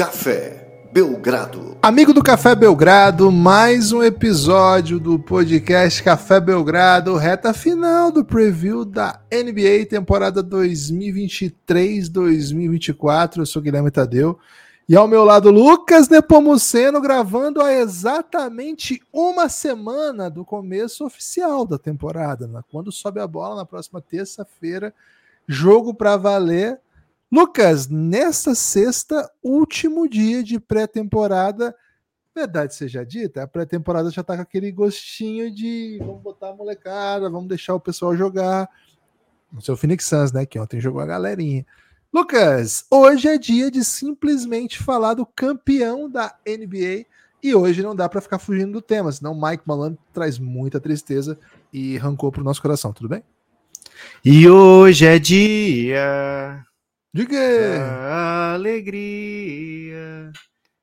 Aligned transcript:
Café 0.00 0.88
Belgrado. 0.90 1.76
Amigo 1.82 2.14
do 2.14 2.22
Café 2.22 2.54
Belgrado, 2.54 3.30
mais 3.30 3.92
um 3.92 4.02
episódio 4.02 4.98
do 4.98 5.18
podcast 5.18 6.02
Café 6.02 6.40
Belgrado, 6.40 7.16
reta 7.16 7.52
final 7.52 8.10
do 8.10 8.24
preview 8.24 8.86
da 8.86 9.20
NBA 9.30 9.84
temporada 9.90 10.42
2023-2024. 10.42 13.40
Eu 13.40 13.46
sou 13.46 13.60
Guilherme 13.60 13.90
Tadeu. 13.90 14.38
E 14.88 14.96
ao 14.96 15.06
meu 15.06 15.22
lado, 15.22 15.50
Lucas 15.50 16.08
Nepomuceno, 16.08 16.98
gravando 16.98 17.60
há 17.60 17.74
exatamente 17.74 19.02
uma 19.12 19.50
semana 19.50 20.30
do 20.30 20.46
começo 20.46 21.04
oficial 21.04 21.66
da 21.66 21.78
temporada. 21.78 22.46
Né? 22.46 22.62
Quando 22.72 22.90
sobe 22.90 23.20
a 23.20 23.26
bola 23.26 23.54
na 23.54 23.66
próxima 23.66 24.00
terça-feira, 24.00 24.94
jogo 25.46 25.92
para 25.92 26.16
valer. 26.16 26.80
Lucas, 27.32 27.86
nesta 27.88 28.56
sexta, 28.56 29.30
último 29.40 30.08
dia 30.08 30.42
de 30.42 30.58
pré-temporada, 30.58 31.72
verdade 32.34 32.74
seja 32.74 33.06
dita, 33.06 33.44
a 33.44 33.46
pré-temporada 33.46 34.10
já 34.10 34.24
tá 34.24 34.34
com 34.34 34.42
aquele 34.42 34.72
gostinho 34.72 35.48
de 35.54 35.98
vamos 36.00 36.20
botar 36.22 36.48
a 36.48 36.56
molecada, 36.56 37.30
vamos 37.30 37.48
deixar 37.48 37.74
o 37.74 37.80
pessoal 37.80 38.16
jogar. 38.16 38.68
No 39.52 39.62
seu 39.62 39.76
Phoenix 39.76 40.06
Suns, 40.06 40.32
né? 40.32 40.46
Que 40.46 40.58
ontem 40.58 40.80
jogou 40.80 41.00
a 41.00 41.06
galerinha. 41.06 41.66
Lucas, 42.12 42.84
hoje 42.90 43.28
é 43.28 43.38
dia 43.38 43.70
de 43.70 43.84
simplesmente 43.84 44.82
falar 44.82 45.14
do 45.14 45.24
campeão 45.24 46.10
da 46.10 46.36
NBA 46.46 47.06
e 47.42 47.54
hoje 47.54 47.82
não 47.82 47.94
dá 47.94 48.08
para 48.08 48.20
ficar 48.20 48.38
fugindo 48.38 48.72
do 48.72 48.82
tema, 48.82 49.10
senão 49.10 49.40
Mike 49.40 49.62
Malone 49.66 49.98
traz 50.12 50.38
muita 50.38 50.80
tristeza 50.80 51.38
e 51.72 51.96
rancou 51.96 52.32
pro 52.32 52.44
nosso 52.44 52.60
coração, 52.60 52.92
tudo 52.92 53.08
bem? 53.08 53.22
E 54.24 54.48
hoje 54.48 55.06
é 55.06 55.18
dia 55.18 56.64
Diga! 57.12 58.52
alegria 58.54 60.30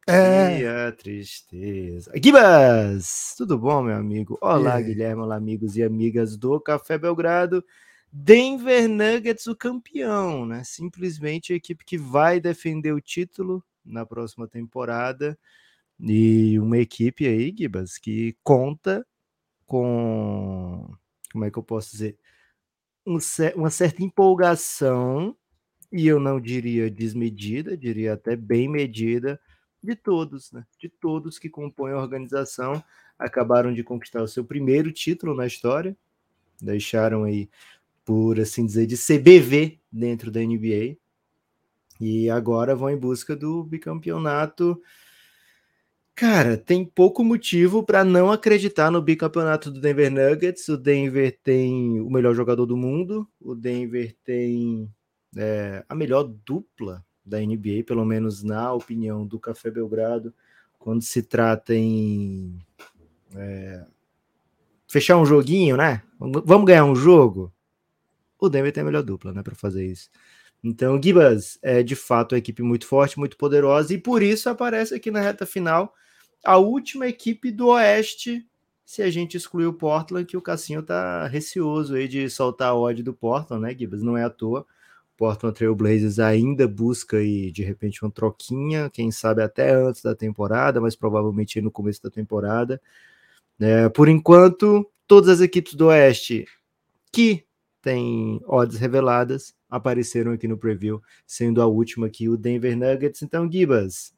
É. 0.07 0.59
e 0.59 0.67
a 0.67 0.91
tristeza. 0.91 2.11
Gibas! 2.21 3.33
Tudo 3.37 3.57
bom, 3.57 3.81
meu 3.83 3.95
amigo? 3.95 4.37
Olá, 4.41 4.75
aí? 4.75 4.83
Guilherme, 4.83 5.21
olá, 5.21 5.37
amigos 5.37 5.77
e 5.77 5.83
amigas 5.83 6.35
do 6.35 6.59
Café 6.59 6.97
Belgrado. 6.97 7.63
Denver 8.11 8.89
Nuggets, 8.89 9.47
o 9.47 9.55
campeão, 9.55 10.45
né? 10.45 10.63
Simplesmente 10.65 11.53
a 11.53 11.55
equipe 11.55 11.85
que 11.85 11.97
vai 11.97 12.41
defender 12.41 12.91
o 12.91 12.99
título 12.99 13.63
na 13.85 14.05
próxima 14.05 14.49
temporada. 14.49 15.39
E 15.99 16.59
uma 16.59 16.77
equipe 16.77 17.25
aí, 17.25 17.55
Gibas, 17.57 17.97
que 17.97 18.35
conta 18.43 19.05
com. 19.65 20.93
Como 21.31 21.45
é 21.45 21.51
que 21.51 21.57
eu 21.59 21.63
posso 21.63 21.91
dizer? 21.91 22.17
Um 23.05 23.17
uma 23.55 23.69
certa 23.69 24.03
empolgação, 24.03 25.35
e 25.91 26.07
eu 26.07 26.19
não 26.19 26.39
diria 26.39 26.89
desmedida, 26.89 27.77
diria 27.77 28.13
até 28.13 28.35
bem 28.35 28.67
medida, 28.67 29.39
de 29.81 29.95
todos, 29.95 30.51
né? 30.51 30.65
De 30.77 30.89
todos 30.89 31.39
que 31.39 31.49
compõem 31.49 31.93
a 31.93 32.01
organização. 32.01 32.83
Acabaram 33.17 33.73
de 33.73 33.83
conquistar 33.83 34.21
o 34.21 34.27
seu 34.27 34.43
primeiro 34.43 34.91
título 34.91 35.33
na 35.33 35.47
história, 35.47 35.95
deixaram 36.61 37.23
aí, 37.23 37.49
por 38.05 38.39
assim 38.39 38.65
dizer, 38.65 38.85
de 38.85 38.97
CBV 38.97 39.79
dentro 39.91 40.29
da 40.29 40.41
NBA. 40.41 40.97
E 41.99 42.29
agora 42.29 42.75
vão 42.75 42.89
em 42.89 42.97
busca 42.97 43.35
do 43.35 43.63
bicampeonato. 43.63 44.79
Cara, 46.13 46.57
tem 46.57 46.83
pouco 46.83 47.23
motivo 47.23 47.83
para 47.83 48.03
não 48.03 48.31
acreditar 48.31 48.91
no 48.91 49.01
bicampeonato 49.01 49.71
do 49.71 49.79
Denver 49.79 50.11
Nuggets. 50.11 50.67
O 50.67 50.77
Denver 50.77 51.39
tem 51.43 51.99
o 52.01 52.09
melhor 52.09 52.33
jogador 52.35 52.65
do 52.65 52.75
mundo, 52.75 53.27
o 53.39 53.55
Denver 53.55 54.15
tem 54.23 54.91
é, 55.37 55.85
a 55.87 55.95
melhor 55.95 56.23
dupla 56.23 57.05
da 57.25 57.39
NBA, 57.39 57.83
pelo 57.85 58.05
menos 58.05 58.43
na 58.43 58.73
opinião 58.73 59.25
do 59.25 59.39
Café 59.39 59.69
Belgrado, 59.69 60.33
quando 60.79 61.01
se 61.01 61.21
trata 61.21 61.73
em 61.73 62.57
é, 63.35 63.85
fechar 64.87 65.17
um 65.17 65.25
joguinho, 65.25 65.77
né? 65.77 66.01
Vamos 66.19 66.65
ganhar 66.65 66.85
um 66.85 66.95
jogo. 66.95 67.53
O 68.39 68.49
Denver 68.49 68.71
tem 68.71 68.81
a 68.81 68.85
melhor 68.85 69.03
dupla, 69.03 69.33
né, 69.33 69.43
para 69.43 69.55
fazer 69.55 69.85
isso. 69.85 70.09
Então, 70.63 71.01
Gibas 71.01 71.59
é 71.61 71.83
de 71.83 71.95
fato 71.95 72.33
uma 72.33 72.39
equipe 72.39 72.61
muito 72.63 72.87
forte, 72.87 73.19
muito 73.19 73.37
poderosa, 73.37 73.93
e 73.93 73.97
por 73.97 74.23
isso 74.23 74.49
aparece 74.49 74.93
aqui 74.93 75.11
na 75.11 75.21
reta 75.21 75.45
final 75.45 75.93
a 76.43 76.57
última 76.57 77.07
equipe 77.07 77.51
do 77.51 77.67
Oeste, 77.67 78.45
se 78.85 79.01
a 79.01 79.09
gente 79.09 79.35
excluir 79.35 79.65
o 79.65 79.73
Portland, 79.73 80.25
que 80.25 80.37
o 80.37 80.41
Cassinho 80.41 80.81
tá 80.81 81.27
receoso 81.27 81.95
aí 81.95 82.07
de 82.07 82.29
soltar 82.29 82.69
a 82.69 82.75
odd 82.75 83.03
do 83.03 83.13
Portland, 83.13 83.61
né, 83.61 83.75
Gibas? 83.77 84.01
Não 84.01 84.15
é 84.15 84.23
à 84.23 84.29
toa. 84.29 84.65
Portland 85.17 85.57
Trail 85.57 85.75
Blazers 85.75 86.19
ainda 86.19 86.67
busca 86.67 87.17
aí, 87.17 87.51
de 87.51 87.63
repente, 87.63 88.03
uma 88.03 88.11
troquinha, 88.11 88.89
quem 88.89 89.11
sabe 89.11 89.41
até 89.41 89.73
antes 89.73 90.03
da 90.03 90.15
temporada, 90.15 90.79
mas 90.79 90.95
provavelmente 90.95 91.59
no 91.59 91.71
começo 91.71 92.01
da 92.03 92.11
temporada. 92.11 92.79
É, 93.59 93.89
por 93.89 94.07
enquanto, 94.07 94.87
todas 95.07 95.29
as 95.29 95.41
equipes 95.41 95.73
do 95.73 95.87
Oeste 95.87 96.45
que 97.11 97.43
têm 97.81 98.39
odds 98.45 98.77
reveladas 98.77 99.55
apareceram 99.67 100.33
aqui 100.33 100.47
no 100.47 100.57
preview, 100.57 101.01
sendo 101.25 101.61
a 101.61 101.65
última 101.65 102.05
aqui 102.07 102.29
o 102.29 102.37
Denver 102.37 102.77
Nuggets. 102.77 103.23
Então, 103.23 103.51
Gibas, 103.51 104.13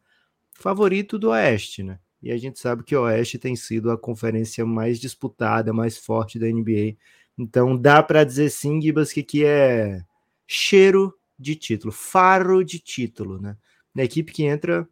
favorito 0.51 1.17
do 1.17 1.29
Oeste, 1.29 1.81
né? 1.81 1.97
E 2.21 2.29
a 2.31 2.37
gente 2.37 2.59
sabe 2.59 2.83
que 2.83 2.95
o 2.95 3.03
Oeste 3.03 3.39
tem 3.39 3.55
sido 3.55 3.89
a 3.89 3.97
conferência 3.97 4.65
mais 4.65 4.99
disputada, 4.99 5.71
mais 5.71 5.97
forte 5.97 6.37
da 6.37 6.47
NBA. 6.47 6.97
Então, 7.37 7.77
dá 7.77 8.03
para 8.03 8.25
dizer 8.25 8.49
sim, 8.49 8.81
Gibas, 8.81 9.13
que 9.13 9.21
aqui 9.21 9.45
é 9.45 10.03
cheiro 10.51 11.13
de 11.37 11.55
título, 11.55 11.93
faro 11.93 12.65
de 12.65 12.79
título, 12.79 13.39
né? 13.39 13.55
A 13.95 14.01
equipe 14.03 14.31
que 14.31 14.43
entra 14.45 14.87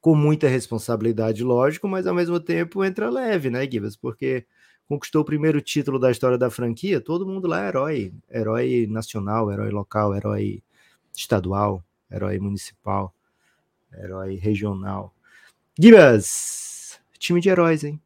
com 0.00 0.16
muita 0.16 0.48
responsabilidade, 0.48 1.44
lógico, 1.44 1.86
mas 1.86 2.08
ao 2.08 2.14
mesmo 2.14 2.40
tempo 2.40 2.84
entra 2.84 3.08
leve, 3.08 3.50
né, 3.50 3.70
Gibas? 3.70 3.96
Porque 3.96 4.44
conquistou 4.88 5.22
o 5.22 5.24
primeiro 5.24 5.60
título 5.60 5.96
da 5.96 6.10
história 6.10 6.36
da 6.36 6.50
franquia, 6.50 7.00
todo 7.00 7.24
mundo 7.24 7.46
lá 7.46 7.64
é 7.64 7.68
herói, 7.68 8.12
herói 8.28 8.86
nacional, 8.90 9.52
herói 9.52 9.70
local, 9.70 10.12
herói 10.16 10.60
estadual, 11.16 11.84
herói 12.10 12.40
municipal, 12.40 13.14
herói 13.96 14.34
regional. 14.34 15.14
Gibas, 15.78 16.98
time 17.16 17.40
de 17.40 17.48
heróis, 17.48 17.84
hein? 17.84 18.00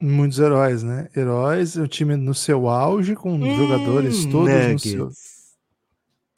Muitos 0.00 0.38
heróis, 0.38 0.84
né? 0.84 1.08
Heróis, 1.16 1.74
o 1.74 1.88
time 1.88 2.14
no 2.14 2.34
seu 2.34 2.68
auge, 2.68 3.16
com 3.16 3.34
Hum, 3.34 3.56
jogadores 3.56 4.24
todos 4.26 4.68
no 4.68 4.78
seu. 4.78 5.10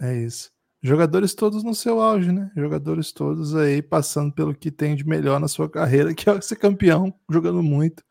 É 0.00 0.16
isso. 0.16 0.50
Jogadores 0.82 1.34
todos 1.34 1.62
no 1.62 1.74
seu 1.74 2.00
auge, 2.00 2.32
né? 2.32 2.50
Jogadores 2.56 3.12
todos 3.12 3.54
aí 3.54 3.82
passando 3.82 4.32
pelo 4.32 4.54
que 4.54 4.70
tem 4.70 4.96
de 4.96 5.06
melhor 5.06 5.38
na 5.38 5.46
sua 5.48 5.68
carreira, 5.68 6.12
que 6.14 6.28
é 6.28 6.40
ser 6.40 6.56
campeão, 6.56 7.14
jogando 7.30 7.62
muito. 7.62 8.02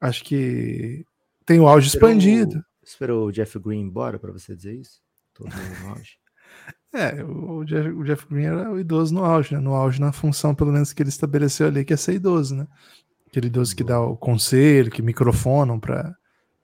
Acho 0.00 0.22
que 0.22 1.04
tem 1.46 1.58
o 1.60 1.66
auge 1.66 1.88
Esperou- 1.88 2.10
expandido. 2.10 2.64
Esperou 2.82 3.26
o 3.28 3.32
Jeff 3.32 3.58
Green 3.58 3.80
embora 3.80 4.18
para 4.18 4.30
você 4.30 4.54
dizer 4.54 4.74
isso? 4.74 5.00
Todo 5.32 5.46
mundo 5.48 5.80
no 5.82 5.90
auge. 5.90 6.18
É, 6.96 7.24
o 7.24 7.64
Jeff, 7.64 7.88
o 7.88 8.04
Jeff 8.04 8.24
Green 8.30 8.44
era 8.44 8.70
o 8.70 8.78
idoso 8.78 9.12
no 9.12 9.24
auge, 9.24 9.52
né? 9.52 9.58
No 9.58 9.74
auge, 9.74 10.00
na 10.00 10.12
função, 10.12 10.54
pelo 10.54 10.70
menos, 10.70 10.92
que 10.92 11.02
ele 11.02 11.08
estabeleceu 11.08 11.66
ali, 11.66 11.84
que 11.84 11.92
é 11.92 11.96
ser 11.96 12.12
idoso, 12.14 12.54
né? 12.54 12.68
Aquele 13.26 13.48
idoso 13.48 13.74
que 13.74 13.82
dá 13.82 14.00
o 14.00 14.16
conselho, 14.16 14.92
que 14.92 15.02
microfonam 15.02 15.80
para 15.80 16.16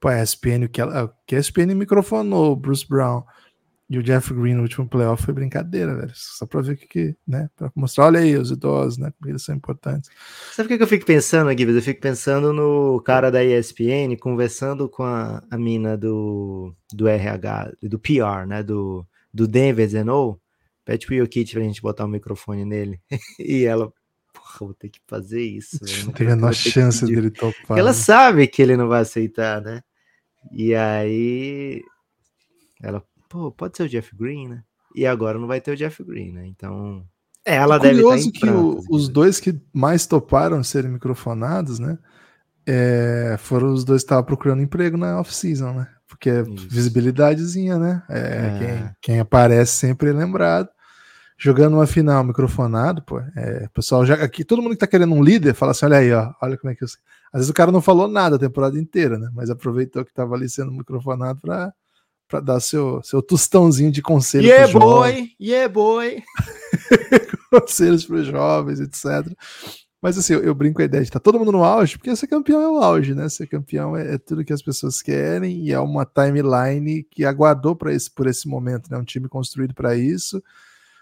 a 0.05 0.23
ESPN, 0.23 0.69
que, 0.69 0.81
ela, 0.81 1.13
que 1.27 1.35
a 1.35 1.39
ESPN 1.41 1.75
microfonou 1.75 2.53
o 2.53 2.57
Bruce 2.57 2.87
Brown 2.89 3.25
e 3.91 3.99
o 3.99 4.05
Jeff 4.05 4.33
Green 4.33 4.55
no 4.55 4.63
último 4.63 4.89
playoff 4.89 5.25
foi 5.25 5.35
brincadeira, 5.35 5.97
velho. 5.97 6.13
Só 6.15 6.47
para 6.47 6.61
ver 6.61 6.75
o 6.75 6.77
que, 6.77 6.87
que, 6.87 7.17
né? 7.27 7.51
Para 7.57 7.73
mostrar, 7.75 8.05
olha 8.05 8.21
aí, 8.21 8.37
os 8.37 8.53
idosos, 8.53 8.99
né? 8.99 9.13
Como 9.19 9.29
eles 9.29 9.43
são 9.43 9.53
importantes. 9.53 10.09
Sabe 10.53 10.73
o 10.73 10.77
que 10.79 10.81
eu 10.85 10.87
fico 10.87 11.05
pensando, 11.05 11.51
Gibbs? 11.51 11.75
Eu 11.75 11.83
fico 11.83 12.01
pensando 12.01 12.53
no 12.53 13.03
cara 13.03 13.33
da 13.33 13.43
ESPN 13.43 14.17
conversando 14.21 14.89
com 14.89 15.03
a, 15.03 15.43
a 15.51 15.59
mina 15.59 15.99
do, 15.99 16.73
do 16.93 17.09
RH, 17.09 17.73
do 17.83 17.99
PR, 17.99 18.47
né? 18.47 18.63
Do, 18.63 19.05
do 19.35 19.49
Denver, 19.49 19.85
dizendo, 19.85 20.15
ô, 20.15 20.41
pede 20.85 21.05
pro 21.05 21.17
Jokic 21.17 21.53
pra 21.53 21.63
gente 21.65 21.83
botar 21.83 22.05
o 22.05 22.09
microfone 22.09 22.65
nele. 22.65 23.01
e 23.41 23.65
ela, 23.65 23.93
porra, 24.33 24.59
vou 24.61 24.75
ter 24.75 24.89
que 24.89 25.01
fazer 25.05 25.43
isso. 25.43 25.81
velho, 25.85 26.07
Não 26.07 26.13
tem 26.13 26.29
a 26.29 26.37
menor 26.37 26.55
chance 26.55 27.01
pedir." 27.01 27.17
dele 27.17 27.31
topar. 27.33 27.67
Porque 27.67 27.81
ela 27.81 27.91
né? 27.91 27.97
sabe 27.97 28.47
que 28.47 28.63
ele 28.63 28.77
não 28.77 28.87
vai 28.87 29.01
aceitar, 29.01 29.61
né? 29.61 29.83
E 30.53 30.77
aí 30.77 31.83
ela, 32.83 33.05
pô, 33.31 33.51
pode 33.51 33.77
ser 33.79 33.85
o 33.85 33.89
Jeff 33.89 34.15
Green, 34.15 34.49
né? 34.49 34.63
E 34.95 35.07
agora 35.07 35.39
não 35.39 35.47
vai 35.47 35.61
ter 35.61 35.71
o 35.71 35.77
Jeff 35.77 36.03
Green, 36.05 36.33
né? 36.33 36.47
Então, 36.47 37.03
ela 37.45 37.79
deve 37.79 38.01
estar 38.03 38.09
curioso 38.11 38.29
em 38.29 38.33
que 38.33 38.51
o- 38.51 38.73
prantos, 38.75 38.87
os 38.91 39.09
dois 39.09 39.41
que 39.41 39.59
mais 39.73 40.07
toparam 40.07 40.63
serem 40.63 40.91
microfonados, 40.91 41.79
né? 41.79 41.97
é, 42.67 43.37
foram 43.39 43.73
os 43.73 43.85
dois 43.85 44.03
que 44.03 44.07
estavam 44.07 44.23
procurando 44.23 44.63
emprego 44.63 44.97
na 44.97 45.19
off-season, 45.19 45.73
né? 45.73 45.89
Porque 46.07 46.29
é 46.31 46.43
Isso. 46.43 46.69
visibilidadezinha, 46.69 47.79
né? 47.79 48.03
É, 48.09 48.19
É. 48.19 48.59
Quem, 48.59 48.91
quem 49.01 49.21
aparece 49.21 49.73
sempre 49.73 50.11
é 50.11 50.13
lembrado. 50.13 50.69
Jogando 51.39 51.75
uma 51.75 51.87
final 51.87 52.23
microfonado, 52.23 53.03
pô, 53.03 53.19
é, 53.35 53.65
o 53.67 53.71
pessoal 53.71 54.05
já 54.05 54.15
aqui, 54.15 54.45
todo 54.45 54.61
mundo 54.61 54.73
que 54.73 54.79
tá 54.79 54.87
querendo 54.87 55.15
um 55.15 55.23
líder, 55.23 55.55
fala 55.55 55.73
assim: 55.73 55.87
olha 55.87 55.97
aí, 55.97 56.13
ó, 56.13 56.33
olha 56.43 56.57
como 56.59 56.71
é 56.71 56.77
que 56.77 56.85
eu. 56.85 56.89
Às 57.33 57.41
vezes 57.41 57.49
o 57.51 57.55
cara 57.55 57.73
não 57.73 57.81
falou 57.81 58.07
nada 58.07 58.37
a 58.37 58.39
temporada 58.39 58.79
inteira, 58.79 59.19
né? 59.19 59.31
Mas 59.35 59.49
aproveitou 59.49 60.05
que 60.05 60.13
tava 60.13 60.35
ali 60.35 60.49
sendo 60.49 60.71
microfonado 60.71 61.41
pra, 61.41 61.73
pra 62.31 62.41
dar 62.41 62.61
seu, 62.61 63.03
seu 63.03 63.21
tostãozinho 63.21 63.91
de 63.91 64.01
conselho 64.01 64.47
Yeah, 64.47 64.73
boy! 64.73 65.33
Yeah, 65.41 65.69
boy! 65.69 66.23
conselhos 67.51 68.07
para 68.07 68.17
os 68.17 68.27
jovens, 68.27 68.81
etc. 68.81 69.37
Mas 70.01 70.17
assim, 70.17 70.35
eu, 70.35 70.43
eu, 70.43 70.55
brinco 70.55 70.81
a 70.81 70.85
ideia 70.85 71.03
de 71.03 71.09
estar 71.09 71.19
tá 71.19 71.25
todo 71.25 71.39
mundo 71.39 71.53
no 71.53 71.65
auge, 71.65 71.99
porque 71.99 72.15
ser 72.17 72.29
campeão 72.29 72.63
é 72.63 72.69
o 72.69 72.79
auge, 72.79 73.15
né? 73.15 73.29
Ser 73.29 73.49
campeão 73.49 73.95
é, 73.97 74.15
é 74.15 74.19
tudo 74.19 74.45
que 74.45 74.53
as 74.53 74.63
pessoas 74.63 75.03
querem 75.03 75.67
e 75.67 75.73
é 75.73 75.81
uma 75.81 76.07
timeline 76.07 77.03
que 77.03 77.25
aguardou 77.25 77.77
para 77.77 77.93
esse 77.93 78.11
por 78.11 78.27
esse 78.27 78.49
momento, 78.49 78.91
né? 78.91 78.97
Um 78.97 79.05
time 79.05 79.29
construído 79.29 79.75
para 79.75 79.95
isso, 79.97 80.43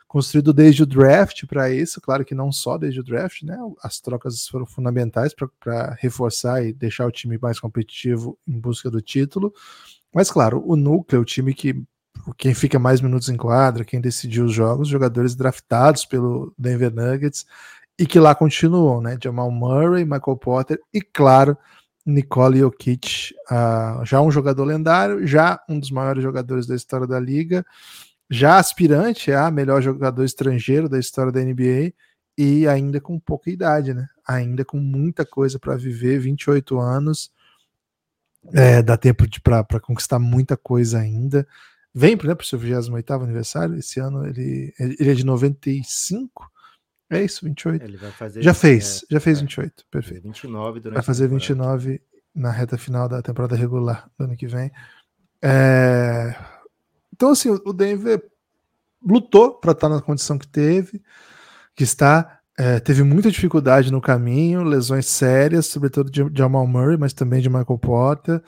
construído 0.08 0.52
desde 0.52 0.82
o 0.82 0.86
draft 0.86 1.46
para 1.46 1.70
isso, 1.70 2.00
claro 2.00 2.24
que 2.24 2.34
não 2.34 2.50
só 2.50 2.78
desde 2.78 3.00
o 3.00 3.04
draft, 3.04 3.42
né? 3.42 3.56
As 3.82 4.00
trocas 4.00 4.48
foram 4.48 4.66
fundamentais 4.66 5.32
para 5.34 5.94
reforçar 6.00 6.64
e 6.64 6.72
deixar 6.72 7.06
o 7.06 7.12
time 7.12 7.38
mais 7.40 7.60
competitivo 7.60 8.36
em 8.48 8.58
busca 8.58 8.90
do 8.90 9.02
título. 9.02 9.52
Mas 10.14 10.30
claro, 10.30 10.62
o 10.66 10.76
núcleo, 10.76 11.22
o 11.22 11.24
time 11.24 11.54
que 11.54 11.82
quem 12.36 12.54
fica 12.54 12.78
mais 12.78 13.00
minutos 13.00 13.28
em 13.28 13.36
quadra, 13.36 13.84
quem 13.84 14.00
decidiu 14.00 14.44
os 14.44 14.52
jogos, 14.52 14.88
jogadores 14.88 15.34
draftados 15.34 16.04
pelo 16.04 16.52
Denver 16.58 16.92
Nuggets 16.92 17.46
e 17.98 18.06
que 18.06 18.18
lá 18.18 18.34
continuam, 18.34 19.00
né? 19.00 19.18
Jamal 19.22 19.50
Murray, 19.50 20.04
Michael 20.04 20.36
Potter 20.36 20.80
e, 20.92 21.00
claro, 21.00 21.56
Nikola 22.06 22.56
Jokic, 22.56 23.34
uh, 23.50 24.04
já 24.04 24.20
um 24.20 24.30
jogador 24.30 24.64
lendário, 24.64 25.26
já 25.26 25.60
um 25.68 25.78
dos 25.78 25.90
maiores 25.90 26.22
jogadores 26.22 26.66
da 26.66 26.74
história 26.74 27.06
da 27.06 27.18
liga, 27.18 27.64
já 28.30 28.58
aspirante 28.58 29.32
a 29.32 29.50
melhor 29.50 29.82
jogador 29.82 30.24
estrangeiro 30.24 30.88
da 30.88 30.98
história 30.98 31.32
da 31.32 31.40
NBA 31.40 31.92
e 32.36 32.68
ainda 32.68 33.00
com 33.00 33.18
pouca 33.18 33.50
idade, 33.50 33.92
né? 33.92 34.06
Ainda 34.26 34.64
com 34.64 34.78
muita 34.78 35.26
coisa 35.26 35.58
para 35.58 35.76
viver, 35.76 36.20
28 36.20 36.78
anos, 36.78 37.30
é, 38.52 38.82
dá 38.82 38.96
tempo 38.96 39.24
para 39.42 39.80
conquistar 39.80 40.18
muita 40.18 40.56
coisa 40.56 40.98
ainda. 40.98 41.46
Vem 41.94 42.16
para 42.16 42.32
o 42.32 42.44
seu 42.44 42.58
28 42.58 43.12
aniversário, 43.12 43.76
esse 43.76 43.98
ano 43.98 44.26
ele, 44.26 44.72
ele 44.78 45.10
é 45.10 45.14
de 45.14 45.24
95, 45.24 46.50
é 47.10 47.22
isso, 47.22 47.44
28. 47.44 47.82
Ele 47.82 47.96
vai 47.96 48.10
fazer. 48.10 48.42
Já 48.42 48.52
fez, 48.52 49.02
é, 49.04 49.14
já 49.14 49.20
fez 49.20 49.38
é, 49.38 49.40
28. 49.40 49.84
Perfeito. 49.90 50.22
29 50.24 50.80
durante 50.80 50.94
Vai 50.94 51.02
fazer 51.02 51.28
29 51.28 52.00
na 52.34 52.50
reta 52.50 52.76
final 52.76 53.08
da 53.08 53.22
temporada 53.22 53.56
regular 53.56 54.10
do 54.18 54.24
ano 54.24 54.36
que 54.36 54.46
vem. 54.46 54.70
É... 55.42 56.34
Então, 57.12 57.30
assim, 57.30 57.48
o 57.50 57.72
Denver 57.72 58.22
lutou 59.02 59.54
para 59.54 59.72
estar 59.72 59.88
na 59.88 60.02
condição 60.02 60.38
que 60.38 60.46
teve, 60.46 61.02
que 61.74 61.82
está. 61.82 62.37
É, 62.60 62.80
teve 62.80 63.04
muita 63.04 63.30
dificuldade 63.30 63.92
no 63.92 64.00
caminho, 64.00 64.64
lesões 64.64 65.06
sérias, 65.06 65.66
sobretudo 65.66 66.10
de 66.10 66.28
Jamal 66.36 66.66
Murray, 66.66 66.96
mas 66.96 67.12
também 67.12 67.40
de 67.40 67.48
Michael 67.48 67.78
Porter. 67.78 68.42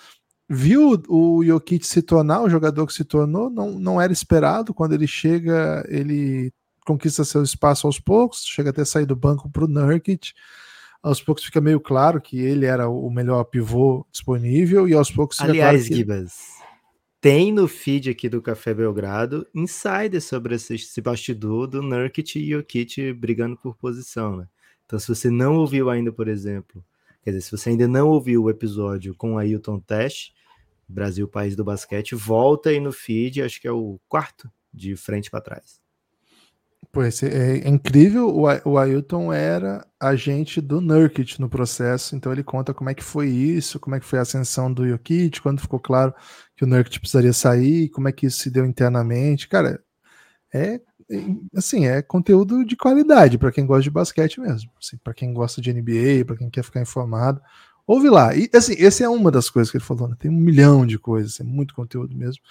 Viu 0.48 1.00
o 1.08 1.44
Jokic 1.44 1.86
se 1.86 2.02
tornar 2.02 2.42
o 2.42 2.50
jogador 2.50 2.88
que 2.88 2.92
se 2.92 3.04
tornou, 3.04 3.48
não, 3.48 3.78
não 3.78 4.00
era 4.00 4.12
esperado. 4.12 4.74
Quando 4.74 4.94
ele 4.94 5.06
chega, 5.06 5.86
ele 5.88 6.52
conquista 6.84 7.22
seu 7.22 7.44
espaço 7.44 7.86
aos 7.86 8.00
poucos, 8.00 8.44
chega 8.44 8.70
até 8.70 8.84
sair 8.84 9.06
do 9.06 9.14
banco 9.14 9.48
para 9.48 9.64
o 9.64 9.68
Nurkic. 9.68 10.32
Aos 11.00 11.22
poucos 11.22 11.44
fica 11.44 11.60
meio 11.60 11.78
claro 11.78 12.20
que 12.20 12.40
ele 12.40 12.66
era 12.66 12.88
o 12.88 13.08
melhor 13.10 13.44
pivô 13.44 14.04
disponível 14.10 14.88
e 14.88 14.92
aos 14.92 15.08
poucos 15.08 15.36
fica 15.36 15.50
Aliás, 15.50 15.70
claro 15.70 15.88
que... 15.88 15.94
Gibas, 15.94 16.59
tem 17.20 17.52
no 17.52 17.68
feed 17.68 18.10
aqui 18.10 18.28
do 18.28 18.40
Café 18.40 18.72
Belgrado 18.72 19.46
insider 19.54 20.22
sobre 20.22 20.54
esse, 20.54 21.00
bastidor 21.00 21.66
do 21.66 21.82
Nurkic 21.82 22.38
e 22.38 22.50
Jokic 22.50 23.12
brigando 23.12 23.56
por 23.56 23.76
posição, 23.76 24.38
né? 24.38 24.48
Então, 24.86 24.98
se 24.98 25.06
você 25.06 25.30
não 25.30 25.56
ouviu 25.56 25.90
ainda, 25.90 26.10
por 26.10 26.26
exemplo, 26.26 26.84
quer 27.22 27.30
dizer, 27.30 27.42
se 27.42 27.50
você 27.50 27.70
ainda 27.70 27.86
não 27.86 28.08
ouviu 28.08 28.44
o 28.44 28.50
episódio 28.50 29.14
com 29.14 29.38
Ailton 29.38 29.78
Teste, 29.78 30.34
Brasil, 30.88 31.28
país 31.28 31.54
do 31.54 31.62
basquete, 31.62 32.14
volta 32.14 32.70
aí 32.70 32.80
no 32.80 32.90
feed, 32.90 33.42
acho 33.42 33.60
que 33.60 33.68
é 33.68 33.72
o 33.72 34.00
quarto 34.08 34.50
de 34.72 34.96
frente 34.96 35.30
para 35.30 35.40
trás. 35.40 35.79
Pois 36.92 37.22
é, 37.22 37.58
é 37.60 37.68
incrível, 37.68 38.28
o, 38.28 38.42
o 38.68 38.76
Ailton 38.76 39.32
era 39.32 39.86
agente 39.98 40.60
do 40.60 40.80
Nurkic 40.80 41.40
no 41.40 41.48
processo, 41.48 42.16
então 42.16 42.32
ele 42.32 42.42
conta 42.42 42.74
como 42.74 42.90
é 42.90 42.94
que 42.94 43.04
foi 43.04 43.28
isso, 43.28 43.78
como 43.78 43.94
é 43.94 44.00
que 44.00 44.06
foi 44.06 44.18
a 44.18 44.22
ascensão 44.22 44.72
do 44.72 44.88
Jokic, 44.88 45.40
quando 45.40 45.60
ficou 45.60 45.78
claro 45.78 46.12
que 46.56 46.64
o 46.64 46.66
Nurkic 46.66 46.98
precisaria 46.98 47.32
sair, 47.32 47.88
como 47.90 48.08
é 48.08 48.12
que 48.12 48.26
isso 48.26 48.38
se 48.40 48.50
deu 48.50 48.66
internamente. 48.66 49.46
Cara, 49.48 49.80
é 50.52 50.80
assim, 51.56 51.86
é 51.86 52.02
conteúdo 52.02 52.64
de 52.64 52.76
qualidade 52.76 53.38
para 53.38 53.52
quem 53.52 53.66
gosta 53.66 53.82
de 53.82 53.90
basquete 53.90 54.40
mesmo, 54.40 54.70
assim, 54.80 54.96
para 54.98 55.14
quem 55.14 55.32
gosta 55.32 55.60
de 55.60 55.72
NBA, 55.72 56.24
para 56.26 56.36
quem 56.36 56.50
quer 56.50 56.64
ficar 56.64 56.80
informado. 56.80 57.40
Ouve 57.86 58.08
lá. 58.08 58.34
E 58.36 58.48
assim, 58.54 58.74
esse 58.78 59.02
é 59.02 59.08
uma 59.08 59.30
das 59.30 59.50
coisas 59.50 59.70
que 59.70 59.76
ele 59.76 59.84
falou, 59.84 60.08
né? 60.08 60.16
Tem 60.18 60.30
um 60.30 60.34
milhão 60.34 60.86
de 60.86 60.98
coisas, 60.98 61.40
é 61.40 61.44
muito 61.44 61.74
conteúdo 61.74 62.16
mesmo. 62.16 62.42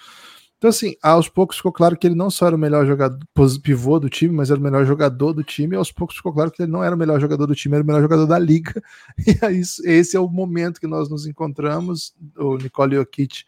Então, 0.60 0.68
assim, 0.68 0.94
aos 1.02 1.26
poucos 1.26 1.56
ficou 1.56 1.72
claro 1.72 1.96
que 1.96 2.06
ele 2.06 2.14
não 2.14 2.28
só 2.28 2.46
era 2.46 2.54
o 2.54 2.58
melhor 2.58 2.86
jogador 2.86 3.18
pivô 3.62 3.98
do 3.98 4.10
time, 4.10 4.34
mas 4.34 4.50
era 4.50 4.60
o 4.60 4.62
melhor 4.62 4.84
jogador 4.84 5.32
do 5.32 5.42
time. 5.42 5.74
E 5.74 5.78
aos 5.78 5.90
poucos 5.90 6.16
ficou 6.16 6.34
claro 6.34 6.50
que 6.50 6.60
ele 6.62 6.70
não 6.70 6.84
era 6.84 6.94
o 6.94 6.98
melhor 6.98 7.18
jogador 7.18 7.46
do 7.46 7.54
time, 7.54 7.76
era 7.76 7.82
o 7.82 7.86
melhor 7.86 8.02
jogador 8.02 8.26
da 8.26 8.38
liga. 8.38 8.74
E 9.26 9.38
aí, 9.42 9.62
esse 9.84 10.18
é 10.18 10.20
o 10.20 10.28
momento 10.28 10.78
que 10.78 10.86
nós 10.86 11.08
nos 11.08 11.26
encontramos. 11.26 12.12
O 12.36 12.58
Nicole 12.58 12.96
Jokic, 12.96 13.44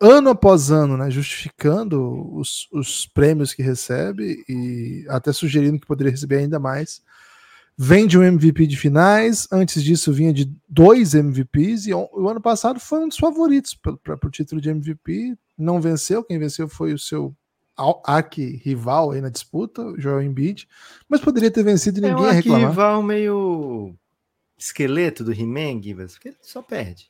ano 0.00 0.30
após 0.30 0.72
ano, 0.72 0.96
né, 0.96 1.08
justificando 1.08 2.36
os, 2.36 2.68
os 2.72 3.06
prêmios 3.06 3.54
que 3.54 3.62
recebe 3.62 4.44
e 4.48 5.06
até 5.08 5.32
sugerindo 5.32 5.78
que 5.78 5.86
poderia 5.86 6.10
receber 6.10 6.38
ainda 6.38 6.58
mais. 6.58 7.00
Vem 7.76 8.06
de 8.06 8.16
um 8.16 8.22
MVP 8.22 8.66
de 8.66 8.76
finais, 8.76 9.48
antes 9.50 9.82
disso 9.82 10.12
vinha 10.12 10.32
de 10.32 10.52
dois 10.68 11.12
MVPs, 11.12 11.86
e 11.86 11.94
o 11.94 12.28
ano 12.28 12.40
passado 12.40 12.78
foi 12.78 13.00
um 13.00 13.08
dos 13.08 13.16
favoritos 13.16 13.74
para 13.74 14.18
o 14.22 14.30
título 14.30 14.60
de 14.60 14.70
MVP, 14.70 15.36
não 15.58 15.80
venceu, 15.80 16.22
quem 16.22 16.38
venceu 16.38 16.68
foi 16.68 16.92
o 16.92 16.98
seu 16.98 17.34
arqui-rival 18.04 19.10
aí 19.10 19.20
na 19.20 19.28
disputa, 19.28 19.82
o 19.82 20.00
Joel 20.00 20.22
Embiid, 20.22 20.68
mas 21.08 21.20
poderia 21.20 21.50
ter 21.50 21.64
vencido 21.64 21.98
e 21.98 22.02
ninguém 22.02 22.24
é 22.24 22.28
um 22.28 22.32
reclamar. 22.32 22.70
rival 22.70 23.02
meio 23.02 23.94
esqueleto 24.56 25.24
do 25.24 25.32
He-Man, 25.32 25.80
porque 26.12 26.28
ele 26.28 26.36
só 26.40 26.62
perde. 26.62 27.08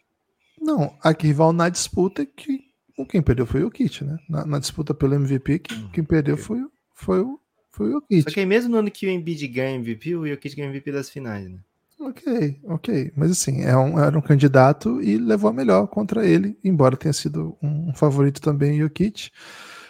Não, 0.59 0.97
arqui-rival 1.03 1.53
na 1.53 1.69
disputa 1.69 2.25
que 2.25 2.65
quem 3.09 3.21
perdeu 3.21 3.45
foi 3.45 3.65
o 3.65 3.71
Kit, 3.71 4.05
né? 4.05 4.17
Na, 4.29 4.47
na, 4.47 4.59
disputa 4.59 4.95
pelo 4.95 5.15
MVP, 5.15 5.59
que, 5.59 5.75
hum, 5.75 5.91
quem 5.93 6.05
perdeu 6.05 6.37
foi, 6.37 6.65
foi, 6.95 7.21
o, 7.21 7.41
foi 7.75 7.89
o 7.89 7.93
Jokic. 7.93 8.23
Só 8.23 8.31
que 8.31 8.47
mesmo 8.47 8.71
no 8.71 8.79
ano 8.79 8.91
que 8.91 9.07
o 9.07 9.11
Embiid 9.11 9.47
ganha 9.49 9.77
MVP, 9.77 10.15
o 10.15 10.27
Jokic 10.27 10.55
ganha 10.57 10.69
MVP 10.69 10.93
das 10.93 11.11
finais, 11.11 11.49
né? 11.49 11.59
Ok, 12.01 12.61
ok. 12.65 13.13
Mas 13.17 13.31
assim, 13.31 13.63
é 13.63 13.77
um, 13.77 13.99
era 13.99 14.17
um 14.17 14.23
candidato 14.23 15.01
e 15.03 15.17
levou 15.17 15.51
a 15.51 15.53
melhor 15.53 15.87
contra 15.87 16.27
ele, 16.27 16.59
embora 16.63 16.97
tenha 16.97 17.13
sido 17.13 17.57
um, 17.63 17.93
favorito 17.95 18.41
também, 18.41 18.79
Jokic. 18.79 19.31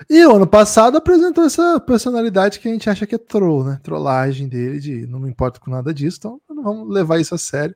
E 0.09 0.25
o 0.26 0.37
ano 0.37 0.47
passado 0.47 0.97
apresentou 0.97 1.45
essa 1.45 1.81
personalidade 1.81 2.59
que 2.59 2.69
a 2.69 2.73
gente 2.73 2.88
acha 2.88 3.07
que 3.07 3.14
é 3.14 3.19
troll, 3.19 3.64
né? 3.64 3.81
Trollagem 3.83 4.49
dele, 4.49 4.81
de 4.81 5.07
não 5.07 5.21
me 5.21 5.31
importo 5.31 5.61
com 5.61 5.71
nada 5.71 5.93
disso, 5.93 6.19
então 6.19 6.41
não 6.49 6.62
vamos 6.62 6.93
levar 6.93 7.21
isso 7.21 7.35
a 7.35 7.38
sério. 7.38 7.75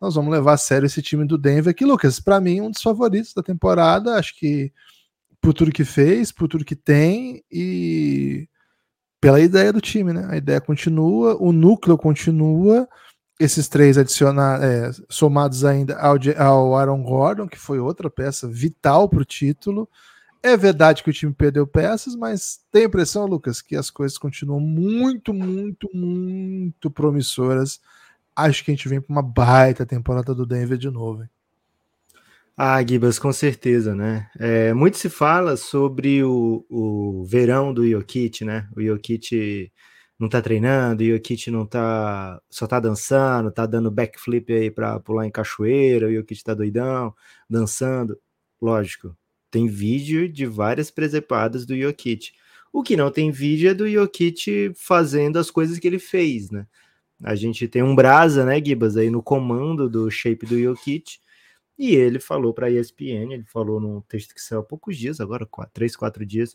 Nós 0.00 0.14
vamos 0.14 0.32
levar 0.32 0.54
a 0.54 0.58
sério 0.58 0.86
esse 0.86 1.02
time 1.02 1.26
do 1.26 1.36
Denver, 1.36 1.74
que, 1.74 1.84
Lucas, 1.84 2.18
para 2.18 2.40
mim, 2.40 2.60
um 2.60 2.70
dos 2.70 2.80
favoritos 2.82 3.34
da 3.34 3.42
temporada. 3.42 4.16
Acho 4.16 4.34
que 4.38 4.72
por 5.40 5.52
tudo 5.52 5.72
que 5.72 5.84
fez, 5.84 6.32
por 6.32 6.48
tudo 6.48 6.64
que 6.64 6.76
tem 6.76 7.42
e 7.50 8.48
pela 9.20 9.40
ideia 9.40 9.72
do 9.72 9.80
time, 9.80 10.12
né? 10.12 10.26
A 10.30 10.36
ideia 10.36 10.60
continua, 10.60 11.36
o 11.38 11.52
núcleo 11.52 11.98
continua 11.98 12.88
esses 13.38 13.68
três 13.68 13.96
adicionar, 13.96 14.62
é, 14.62 14.90
somados 15.08 15.64
ainda 15.64 15.98
ao, 15.98 16.16
ao 16.38 16.76
Aaron 16.76 17.02
Gordon, 17.02 17.48
que 17.48 17.58
foi 17.58 17.78
outra 17.78 18.10
peça 18.10 18.46
vital 18.46 19.08
para 19.08 19.22
o 19.22 19.24
título. 19.24 19.88
É 20.42 20.56
verdade 20.56 21.02
que 21.02 21.10
o 21.10 21.12
time 21.12 21.32
perdeu 21.32 21.66
peças, 21.66 22.14
mas 22.14 22.60
tem 22.70 22.82
a 22.82 22.86
impressão, 22.86 23.26
Lucas, 23.26 23.62
que 23.62 23.76
as 23.76 23.90
coisas 23.90 24.18
continuam 24.18 24.60
muito, 24.60 25.32
muito, 25.32 25.88
muito 25.94 26.90
promissoras. 26.90 27.80
Acho 28.36 28.64
que 28.64 28.70
a 28.70 28.74
gente 28.74 28.88
vem 28.88 29.00
para 29.00 29.12
uma 29.12 29.22
baita 29.22 29.86
temporada 29.86 30.34
do 30.34 30.46
Denver 30.46 30.78
de 30.78 30.90
novo. 30.90 31.22
Hein? 31.22 31.30
Ah, 32.62 32.86
Gibas, 32.86 33.18
com 33.18 33.32
certeza, 33.32 33.94
né? 33.94 34.28
É, 34.38 34.74
muito 34.74 34.98
se 34.98 35.08
fala 35.08 35.56
sobre 35.56 36.22
o, 36.22 36.62
o 36.68 37.24
verão 37.24 37.72
do 37.72 37.88
Jokic, 37.88 38.44
né? 38.44 38.68
O 38.76 38.82
Jokic 38.82 39.72
não 40.18 40.28
tá 40.28 40.42
treinando, 40.42 41.02
o 41.02 41.06
Jokic 41.06 41.50
não 41.50 41.64
tá, 41.64 42.38
só 42.50 42.66
tá 42.66 42.78
dançando, 42.78 43.50
tá 43.50 43.64
dando 43.64 43.90
backflip 43.90 44.52
aí 44.52 44.70
para 44.70 45.00
pular 45.00 45.26
em 45.26 45.30
cachoeira, 45.30 46.08
o 46.08 46.12
Jokic 46.12 46.44
tá 46.44 46.52
doidão, 46.52 47.14
dançando. 47.48 48.18
Lógico, 48.60 49.16
tem 49.50 49.66
vídeo 49.66 50.28
de 50.30 50.44
várias 50.44 50.90
presepadas 50.90 51.64
do 51.64 51.74
Jokic. 51.74 52.32
O 52.70 52.82
que 52.82 52.94
não 52.94 53.10
tem 53.10 53.30
vídeo 53.30 53.70
é 53.70 53.74
do 53.74 53.88
Jokic 53.88 54.72
fazendo 54.76 55.38
as 55.38 55.50
coisas 55.50 55.78
que 55.78 55.86
ele 55.86 55.98
fez, 55.98 56.50
né? 56.50 56.66
A 57.24 57.34
gente 57.34 57.66
tem 57.66 57.82
um 57.82 57.96
Brasa, 57.96 58.44
né, 58.44 58.62
Gibas, 58.62 58.98
aí 58.98 59.08
no 59.08 59.22
comando 59.22 59.88
do 59.88 60.10
shape 60.10 60.44
do 60.44 60.60
Jokic, 60.60 61.20
e 61.80 61.94
ele 61.94 62.20
falou 62.20 62.52
para 62.52 62.66
a 62.66 62.70
ESPN, 62.70 63.32
ele 63.32 63.44
falou 63.44 63.80
num 63.80 64.02
texto 64.02 64.34
que 64.34 64.42
saiu 64.42 64.60
há 64.60 64.62
poucos 64.62 64.98
dias, 64.98 65.18
agora, 65.18 65.46
quatro, 65.46 65.72
três, 65.72 65.96
quatro 65.96 66.26
dias, 66.26 66.54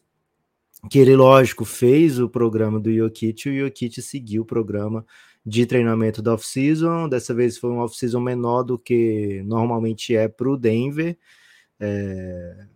que 0.87 0.99
ele, 0.99 1.15
lógico, 1.15 1.65
fez 1.65 2.19
o 2.19 2.29
programa 2.29 2.79
do 2.79 2.93
Jokic 2.93 3.49
e 3.49 3.61
o 3.63 3.65
Jokic 3.65 4.03
seguiu 4.03 4.43
o 4.43 4.45
programa 4.45 5.03
de 5.43 5.65
treinamento 5.65 6.21
da 6.21 6.35
off-season. 6.35 7.09
Dessa 7.09 7.33
vez 7.33 7.57
foi 7.57 7.71
um 7.71 7.79
off-season 7.79 8.19
menor 8.19 8.61
do 8.61 8.77
que 8.77 9.41
normalmente 9.47 10.15
é 10.15 10.27
para 10.27 10.47
o 10.47 10.55
Denver. 10.55 11.17
É, 11.79 12.67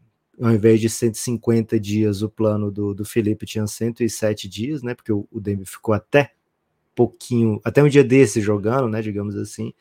ao 0.41 0.51
invés 0.51 0.81
de 0.81 0.89
150 0.89 1.79
dias, 1.79 2.23
o 2.23 2.29
plano 2.29 2.71
do, 2.71 2.95
do 2.95 3.05
Felipe 3.05 3.45
tinha 3.45 3.67
107 3.67 4.49
dias, 4.49 4.81
né? 4.81 4.95
Porque 4.95 5.11
o, 5.11 5.27
o 5.31 5.39
Denver 5.39 5.67
ficou 5.67 5.93
até 5.93 6.31
pouquinho, 6.95 7.61
até 7.63 7.83
um 7.83 7.87
dia 7.87 8.03
desse 8.03 8.41
jogando, 8.41 8.89
né, 8.89 9.03
digamos 9.03 9.35
assim. 9.35 9.71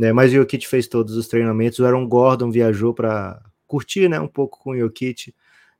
Né, 0.00 0.14
mas 0.14 0.32
o 0.32 0.36
Jokic 0.36 0.66
fez 0.66 0.88
todos 0.88 1.14
os 1.14 1.28
treinamentos. 1.28 1.78
O 1.78 1.84
Aaron 1.84 2.08
Gordon 2.08 2.50
viajou 2.50 2.94
para 2.94 3.38
curtir, 3.66 4.08
né, 4.08 4.18
um 4.18 4.26
pouco 4.26 4.58
com 4.58 4.70
o 4.70 4.78
Jokic 4.78 5.34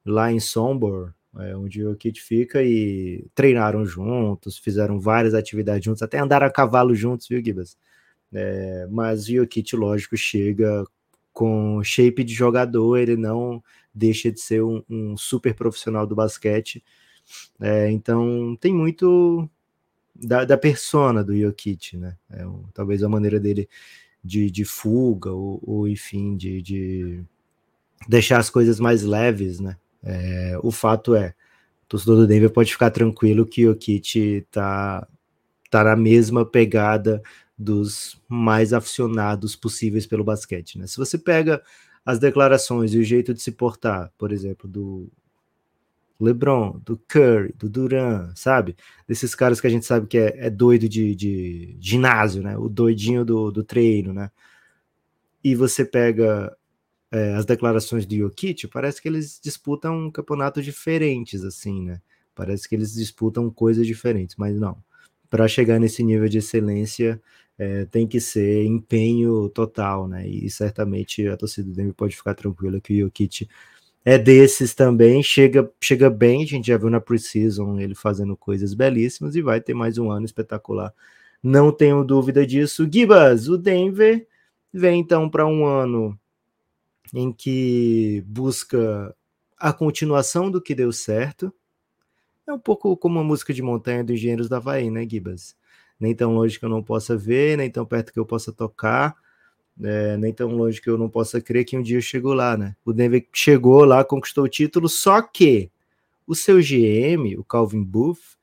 lá 0.04 0.30
em 0.30 0.38
Sombor, 0.38 1.14
é, 1.38 1.56
onde 1.56 1.82
o 1.82 1.88
Jokic 1.88 2.20
fica 2.20 2.62
e 2.62 3.26
treinaram 3.34 3.82
juntos, 3.86 4.58
fizeram 4.58 5.00
várias 5.00 5.32
atividades 5.32 5.86
juntos, 5.86 6.02
até 6.02 6.18
andaram 6.18 6.46
a 6.46 6.50
cavalo 6.50 6.94
juntos, 6.94 7.26
viu, 7.28 7.42
Gibas? 7.42 7.78
É, 8.30 8.86
mas 8.90 9.26
o 9.26 9.36
Jokic, 9.36 9.74
lógico, 9.74 10.18
chega 10.18 10.84
com 11.32 11.82
shape 11.82 12.22
de 12.22 12.34
jogador, 12.34 12.98
ele 12.98 13.16
não 13.16 13.64
deixa 13.94 14.30
de 14.30 14.38
ser 14.38 14.62
um, 14.62 14.82
um 14.86 15.16
super 15.16 15.54
profissional 15.54 16.06
do 16.06 16.14
basquete. 16.14 16.84
É, 17.58 17.90
então 17.90 18.54
tem 18.60 18.74
muito 18.74 19.48
da, 20.14 20.44
da 20.44 20.58
persona 20.58 21.24
do 21.24 21.34
Jokic, 21.34 21.96
né? 21.96 22.18
É 22.30 22.44
talvez 22.74 23.02
a 23.02 23.08
maneira 23.08 23.40
dele 23.40 23.66
de, 24.22 24.50
de 24.50 24.64
fuga, 24.64 25.30
ou, 25.32 25.60
ou 25.62 25.88
enfim, 25.88 26.36
de, 26.36 26.60
de, 26.62 27.24
deixar 28.08 28.38
as 28.38 28.50
coisas 28.50 28.78
mais 28.78 29.02
leves, 29.02 29.60
né? 29.60 29.76
É, 30.02 30.58
o 30.62 30.70
fato 30.70 31.14
é, 31.14 31.34
o 31.84 31.88
torcedor 31.88 32.16
do 32.16 32.26
Denver 32.26 32.50
pode 32.50 32.72
ficar 32.72 32.90
tranquilo 32.90 33.46
que 33.46 33.66
o 33.66 33.72
Jokic 33.72 34.46
tá, 34.50 35.06
tá 35.70 35.84
na 35.84 35.96
mesma 35.96 36.44
pegada 36.44 37.22
dos 37.56 38.20
mais 38.26 38.72
aficionados 38.72 39.54
possíveis 39.54 40.06
pelo 40.06 40.24
basquete. 40.24 40.78
Né? 40.78 40.86
Se 40.86 40.96
você 40.96 41.18
pega 41.18 41.62
as 42.04 42.18
declarações 42.18 42.94
e 42.94 42.98
o 42.98 43.04
jeito 43.04 43.34
de 43.34 43.42
se 43.42 43.52
portar, 43.52 44.10
por 44.16 44.32
exemplo, 44.32 44.66
do 44.66 45.10
LeBron, 46.24 46.80
do 46.84 46.96
Curry, 47.08 47.54
do 47.56 47.68
Duran, 47.68 48.32
sabe? 48.34 48.76
Desses 49.08 49.34
caras 49.34 49.60
que 49.60 49.66
a 49.66 49.70
gente 49.70 49.86
sabe 49.86 50.06
que 50.06 50.18
é, 50.18 50.46
é 50.46 50.50
doido 50.50 50.88
de, 50.88 51.14
de, 51.14 51.76
ginásio, 51.80 52.42
né? 52.42 52.56
O 52.56 52.68
doidinho 52.68 53.24
do, 53.24 53.50
do 53.50 53.64
treino, 53.64 54.12
né? 54.12 54.30
E 55.42 55.54
você 55.54 55.84
pega 55.84 56.54
é, 57.10 57.34
as 57.34 57.44
declarações 57.44 58.06
do 58.06 58.16
Jokic, 58.16 58.68
parece 58.68 59.00
que 59.00 59.08
eles 59.08 59.40
disputam 59.42 60.10
campeonatos 60.10 60.64
diferentes, 60.64 61.44
assim, 61.44 61.84
né? 61.84 62.00
Parece 62.34 62.68
que 62.68 62.74
eles 62.74 62.94
disputam 62.94 63.50
coisas 63.50 63.86
diferentes, 63.86 64.36
mas 64.36 64.58
não. 64.58 64.82
Para 65.28 65.48
chegar 65.48 65.78
nesse 65.78 66.02
nível 66.02 66.28
de 66.28 66.38
excelência, 66.38 67.20
é, 67.58 67.84
tem 67.86 68.06
que 68.06 68.20
ser 68.20 68.64
empenho 68.64 69.48
total, 69.50 70.08
né? 70.08 70.26
E 70.26 70.48
certamente 70.50 71.26
a 71.28 71.36
torcida 71.36 71.68
do 71.68 71.74
Denver 71.74 71.94
pode 71.94 72.16
ficar 72.16 72.34
tranquila 72.34 72.80
que 72.80 73.02
o 73.02 73.06
Jokic 73.06 73.48
é 74.04 74.18
desses 74.18 74.74
também, 74.74 75.22
chega, 75.22 75.70
chega 75.80 76.08
bem, 76.08 76.42
a 76.42 76.46
gente 76.46 76.66
já 76.68 76.76
viu 76.76 76.90
na 76.90 77.00
Precision 77.00 77.78
ele 77.78 77.94
fazendo 77.94 78.36
coisas 78.36 78.74
belíssimas 78.74 79.36
e 79.36 79.42
vai 79.42 79.60
ter 79.60 79.74
mais 79.74 79.98
um 79.98 80.10
ano 80.10 80.24
espetacular. 80.24 80.92
Não 81.42 81.72
tenho 81.72 82.04
dúvida 82.04 82.46
disso. 82.46 82.88
Gibas, 82.90 83.48
o 83.48 83.56
Denver 83.56 84.26
vem 84.72 85.00
então 85.00 85.28
para 85.28 85.46
um 85.46 85.66
ano 85.66 86.18
em 87.14 87.32
que 87.32 88.22
busca 88.26 89.14
a 89.58 89.72
continuação 89.72 90.50
do 90.50 90.60
que 90.60 90.74
deu 90.74 90.92
certo. 90.92 91.52
É 92.46 92.52
um 92.52 92.58
pouco 92.58 92.96
como 92.96 93.18
a 93.18 93.24
música 93.24 93.52
de 93.52 93.62
montanha 93.62 94.04
dos 94.04 94.14
Engenheiros 94.14 94.48
da 94.48 94.58
Havaí, 94.58 94.90
né, 94.90 95.06
Gibas? 95.08 95.54
nem 96.00 96.14
tão 96.14 96.34
longe 96.34 96.58
que 96.58 96.64
eu 96.64 96.68
não 96.70 96.82
possa 96.82 97.16
ver, 97.16 97.58
nem 97.58 97.70
tão 97.70 97.84
perto 97.84 98.12
que 98.12 98.18
eu 98.18 98.24
possa 98.24 98.50
tocar, 98.50 99.14
é, 99.82 100.16
nem 100.16 100.32
tão 100.32 100.48
longe 100.48 100.80
que 100.80 100.88
eu 100.88 100.98
não 100.98 101.08
possa 101.08 101.40
crer 101.40 101.64
que 101.64 101.76
um 101.76 101.82
dia 101.82 101.98
eu 101.98 102.02
chego 102.02 102.32
lá, 102.32 102.56
né? 102.56 102.76
O 102.84 102.92
Denver 102.92 103.26
chegou 103.32 103.84
lá, 103.84 104.04
conquistou 104.04 104.44
o 104.44 104.48
título, 104.48 104.88
só 104.88 105.22
que 105.22 105.70
o 106.26 106.34
seu 106.34 106.58
GM, 106.60 107.36
o 107.38 107.44
Calvin 107.44 107.82
Booth, 107.82 108.38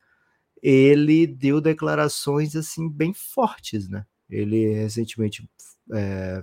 ele 0.62 1.28
deu 1.28 1.62
declarações 1.62 2.56
assim 2.56 2.90
bem 2.90 3.14
fortes, 3.14 3.88
né? 3.88 4.06
Ele 4.30 4.74
recentemente 4.74 5.48
é, 5.94 6.42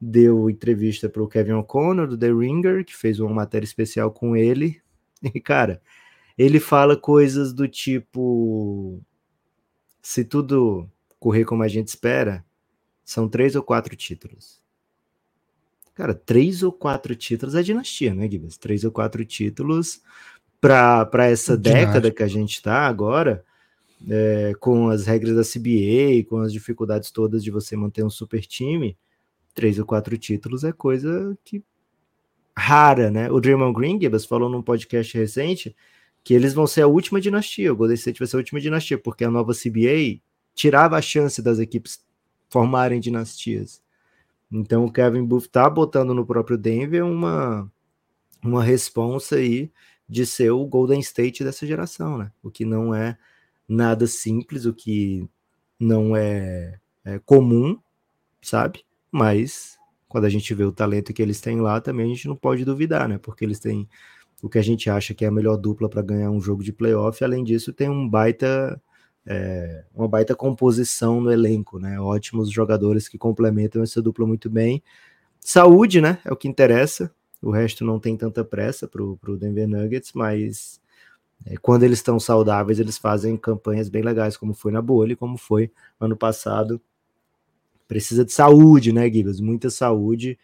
deu 0.00 0.50
entrevista 0.50 1.08
para 1.08 1.22
o 1.22 1.28
Kevin 1.28 1.52
O'Connor 1.52 2.08
do 2.08 2.18
The 2.18 2.32
Ringer, 2.32 2.84
que 2.84 2.96
fez 2.96 3.20
uma 3.20 3.32
matéria 3.32 3.64
especial 3.64 4.10
com 4.10 4.36
ele. 4.36 4.80
E 5.34 5.40
cara, 5.40 5.80
ele 6.36 6.60
fala 6.60 6.94
coisas 6.94 7.52
do 7.52 7.66
tipo 7.66 9.02
se 10.02 10.24
tudo 10.24 10.88
correr 11.18 11.44
como 11.44 11.64
a 11.64 11.68
gente 11.68 11.88
espera, 11.88 12.44
são 13.06 13.28
três 13.28 13.54
ou 13.54 13.62
quatro 13.62 13.94
títulos. 13.94 14.60
Cara, 15.94 16.12
três 16.12 16.64
ou 16.64 16.72
quatro 16.72 17.14
títulos 17.14 17.54
é 17.54 17.62
dinastia, 17.62 18.12
né, 18.12 18.28
Gibbs? 18.28 18.58
Três 18.58 18.84
ou 18.84 18.90
quatro 18.90 19.24
títulos 19.24 20.02
para 20.60 21.26
essa 21.26 21.56
Dinástica. 21.56 21.86
década 21.86 22.10
que 22.10 22.22
a 22.22 22.26
gente 22.26 22.56
está 22.56 22.86
agora, 22.86 23.44
é, 24.10 24.52
com 24.58 24.88
as 24.90 25.06
regras 25.06 25.36
da 25.36 25.42
CBA, 25.42 26.28
com 26.28 26.40
as 26.40 26.52
dificuldades 26.52 27.12
todas 27.12 27.44
de 27.44 27.50
você 27.50 27.76
manter 27.76 28.04
um 28.04 28.10
super 28.10 28.44
time, 28.44 28.98
três 29.54 29.78
ou 29.78 29.86
quatro 29.86 30.18
títulos 30.18 30.64
é 30.64 30.72
coisa 30.72 31.38
que 31.44 31.62
rara, 32.58 33.10
né? 33.10 33.30
O 33.30 33.40
Draymond 33.40 33.72
Green, 33.72 34.00
Gibbs, 34.00 34.26
falou 34.26 34.50
num 34.50 34.62
podcast 34.62 35.16
recente 35.16 35.76
que 36.24 36.34
eles 36.34 36.52
vão 36.52 36.66
ser 36.66 36.82
a 36.82 36.88
última 36.88 37.20
dinastia. 37.20 37.72
O 37.72 37.76
Golden 37.76 37.94
State 37.94 38.18
vai 38.18 38.26
ser 38.26 38.36
a 38.36 38.40
última 38.40 38.60
dinastia, 38.60 38.98
porque 38.98 39.24
a 39.24 39.30
nova 39.30 39.52
CBA 39.52 40.20
tirava 40.56 40.96
a 40.96 41.02
chance 41.02 41.40
das 41.40 41.60
equipes 41.60 42.04
formarem 42.48 43.00
dinastias. 43.00 43.82
Então 44.50 44.84
o 44.84 44.92
Kevin 44.92 45.24
Booth 45.24 45.48
tá 45.48 45.68
botando 45.68 46.14
no 46.14 46.26
próprio 46.26 46.56
Denver 46.56 47.04
uma 47.04 47.70
uma 48.42 48.62
responsa 48.62 49.36
aí 49.36 49.70
de 50.08 50.24
ser 50.24 50.50
o 50.50 50.64
Golden 50.66 51.00
State 51.00 51.42
dessa 51.42 51.66
geração, 51.66 52.16
né? 52.16 52.30
O 52.42 52.50
que 52.50 52.64
não 52.64 52.94
é 52.94 53.18
nada 53.68 54.06
simples, 54.06 54.64
o 54.64 54.72
que 54.72 55.28
não 55.78 56.16
é, 56.16 56.78
é 57.04 57.18
comum, 57.18 57.78
sabe? 58.40 58.84
Mas 59.10 59.76
quando 60.08 60.24
a 60.24 60.28
gente 60.28 60.54
vê 60.54 60.64
o 60.64 60.72
talento 60.72 61.12
que 61.12 61.20
eles 61.20 61.40
têm 61.40 61.60
lá, 61.60 61.80
também 61.80 62.06
a 62.06 62.14
gente 62.14 62.28
não 62.28 62.36
pode 62.36 62.64
duvidar, 62.64 63.08
né? 63.08 63.18
Porque 63.18 63.44
eles 63.44 63.58
têm 63.58 63.88
o 64.40 64.48
que 64.48 64.58
a 64.58 64.62
gente 64.62 64.88
acha 64.88 65.14
que 65.14 65.24
é 65.24 65.28
a 65.28 65.32
melhor 65.32 65.56
dupla 65.56 65.88
para 65.88 66.02
ganhar 66.02 66.30
um 66.30 66.40
jogo 66.40 66.62
de 66.62 66.72
playoff. 66.72 67.22
Além 67.24 67.42
disso, 67.42 67.72
tem 67.72 67.88
um 67.88 68.08
baita, 68.08 68.80
é, 69.26 69.84
uma 69.94 70.06
baita 70.06 70.34
composição 70.34 71.20
no 71.20 71.32
elenco, 71.32 71.78
né? 71.78 72.00
Ótimos 72.00 72.50
jogadores 72.50 73.08
que 73.08 73.18
complementam 73.18 73.82
essa 73.82 74.00
dupla 74.00 74.26
muito 74.26 74.48
bem. 74.48 74.82
Saúde, 75.40 76.00
né? 76.00 76.18
É 76.24 76.32
o 76.32 76.36
que 76.36 76.48
interessa. 76.48 77.12
O 77.42 77.50
resto 77.50 77.84
não 77.84 77.98
tem 77.98 78.16
tanta 78.16 78.44
pressa 78.44 78.88
para 78.88 79.02
o 79.02 79.36
Denver 79.36 79.68
Nuggets, 79.68 80.12
mas 80.14 80.80
é, 81.44 81.56
quando 81.56 81.82
eles 81.82 81.98
estão 81.98 82.18
saudáveis, 82.18 82.78
eles 82.78 82.96
fazem 82.98 83.36
campanhas 83.36 83.88
bem 83.88 84.02
legais, 84.02 84.36
como 84.36 84.54
foi 84.54 84.72
na 84.72 84.80
bolha, 84.80 85.16
como 85.16 85.36
foi 85.36 85.70
ano 86.00 86.16
passado. 86.16 86.80
Precisa 87.86 88.24
de 88.24 88.32
saúde, 88.32 88.92
né, 88.92 89.10
Gibbs? 89.10 89.40
Muita 89.40 89.70
saúde 89.70 90.38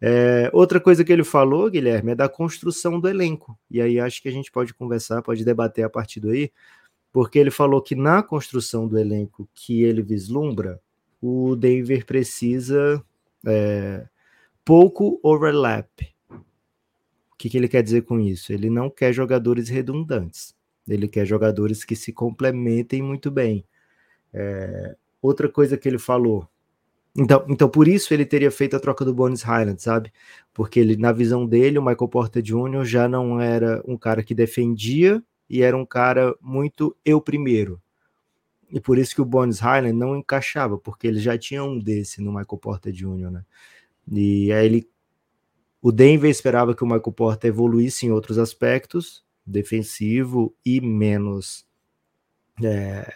é, 0.00 0.50
outra 0.52 0.78
coisa 0.78 1.02
que 1.04 1.12
ele 1.12 1.24
falou, 1.24 1.70
Guilherme, 1.70 2.12
é 2.12 2.14
da 2.14 2.28
construção 2.28 3.00
do 3.00 3.08
elenco. 3.08 3.58
E 3.70 3.80
aí 3.80 3.98
acho 3.98 4.20
que 4.22 4.28
a 4.28 4.32
gente 4.32 4.50
pode 4.50 4.74
conversar, 4.74 5.22
pode 5.22 5.44
debater 5.44 5.84
a 5.84 5.90
partir 5.90 6.20
daí, 6.20 6.52
porque 7.16 7.38
ele 7.38 7.50
falou 7.50 7.80
que 7.80 7.94
na 7.94 8.22
construção 8.22 8.86
do 8.86 8.98
elenco 8.98 9.48
que 9.54 9.82
ele 9.82 10.02
vislumbra, 10.02 10.78
o 11.18 11.56
Denver 11.56 12.04
precisa 12.04 13.02
é, 13.46 14.06
pouco 14.62 15.18
overlap. 15.22 15.88
O 16.28 17.36
que, 17.38 17.48
que 17.48 17.56
ele 17.56 17.68
quer 17.68 17.82
dizer 17.82 18.02
com 18.02 18.20
isso? 18.20 18.52
Ele 18.52 18.68
não 18.68 18.90
quer 18.90 19.14
jogadores 19.14 19.70
redundantes. 19.70 20.54
Ele 20.86 21.08
quer 21.08 21.24
jogadores 21.24 21.84
que 21.84 21.96
se 21.96 22.12
complementem 22.12 23.00
muito 23.00 23.30
bem. 23.30 23.64
É, 24.30 24.94
outra 25.22 25.48
coisa 25.48 25.78
que 25.78 25.88
ele 25.88 25.98
falou, 25.98 26.46
então, 27.16 27.46
então, 27.48 27.66
por 27.66 27.88
isso 27.88 28.12
ele 28.12 28.26
teria 28.26 28.50
feito 28.50 28.76
a 28.76 28.80
troca 28.80 29.06
do 29.06 29.14
Bones 29.14 29.40
Highland, 29.40 29.80
sabe? 29.80 30.12
Porque 30.52 30.78
ele, 30.78 30.98
na 30.98 31.12
visão 31.12 31.46
dele, 31.46 31.78
o 31.78 31.82
Michael 31.82 32.08
Porter 32.08 32.42
Jr. 32.42 32.84
já 32.84 33.08
não 33.08 33.40
era 33.40 33.82
um 33.86 33.96
cara 33.96 34.22
que 34.22 34.34
defendia 34.34 35.24
e 35.48 35.62
era 35.62 35.76
um 35.76 35.86
cara 35.86 36.34
muito 36.40 36.96
eu 37.04 37.20
primeiro. 37.20 37.80
E 38.70 38.80
por 38.80 38.98
isso 38.98 39.14
que 39.14 39.20
o 39.20 39.24
Bones 39.24 39.60
Highland 39.60 39.96
não 39.96 40.16
encaixava, 40.16 40.76
porque 40.76 41.06
ele 41.06 41.20
já 41.20 41.38
tinha 41.38 41.62
um 41.62 41.78
desse 41.78 42.20
no 42.20 42.32
Michael 42.32 42.58
Porter 42.58 42.92
Jr., 42.92 43.30
né? 43.30 43.44
E 44.10 44.52
aí 44.52 44.66
ele. 44.66 44.88
O 45.80 45.92
Denver 45.92 46.30
esperava 46.30 46.74
que 46.74 46.82
o 46.82 46.86
Michael 46.86 47.12
Porter 47.12 47.48
evoluísse 47.48 48.06
em 48.06 48.10
outros 48.10 48.38
aspectos, 48.38 49.24
defensivo 49.44 50.54
e 50.64 50.80
menos. 50.80 51.64
É, 52.62 53.12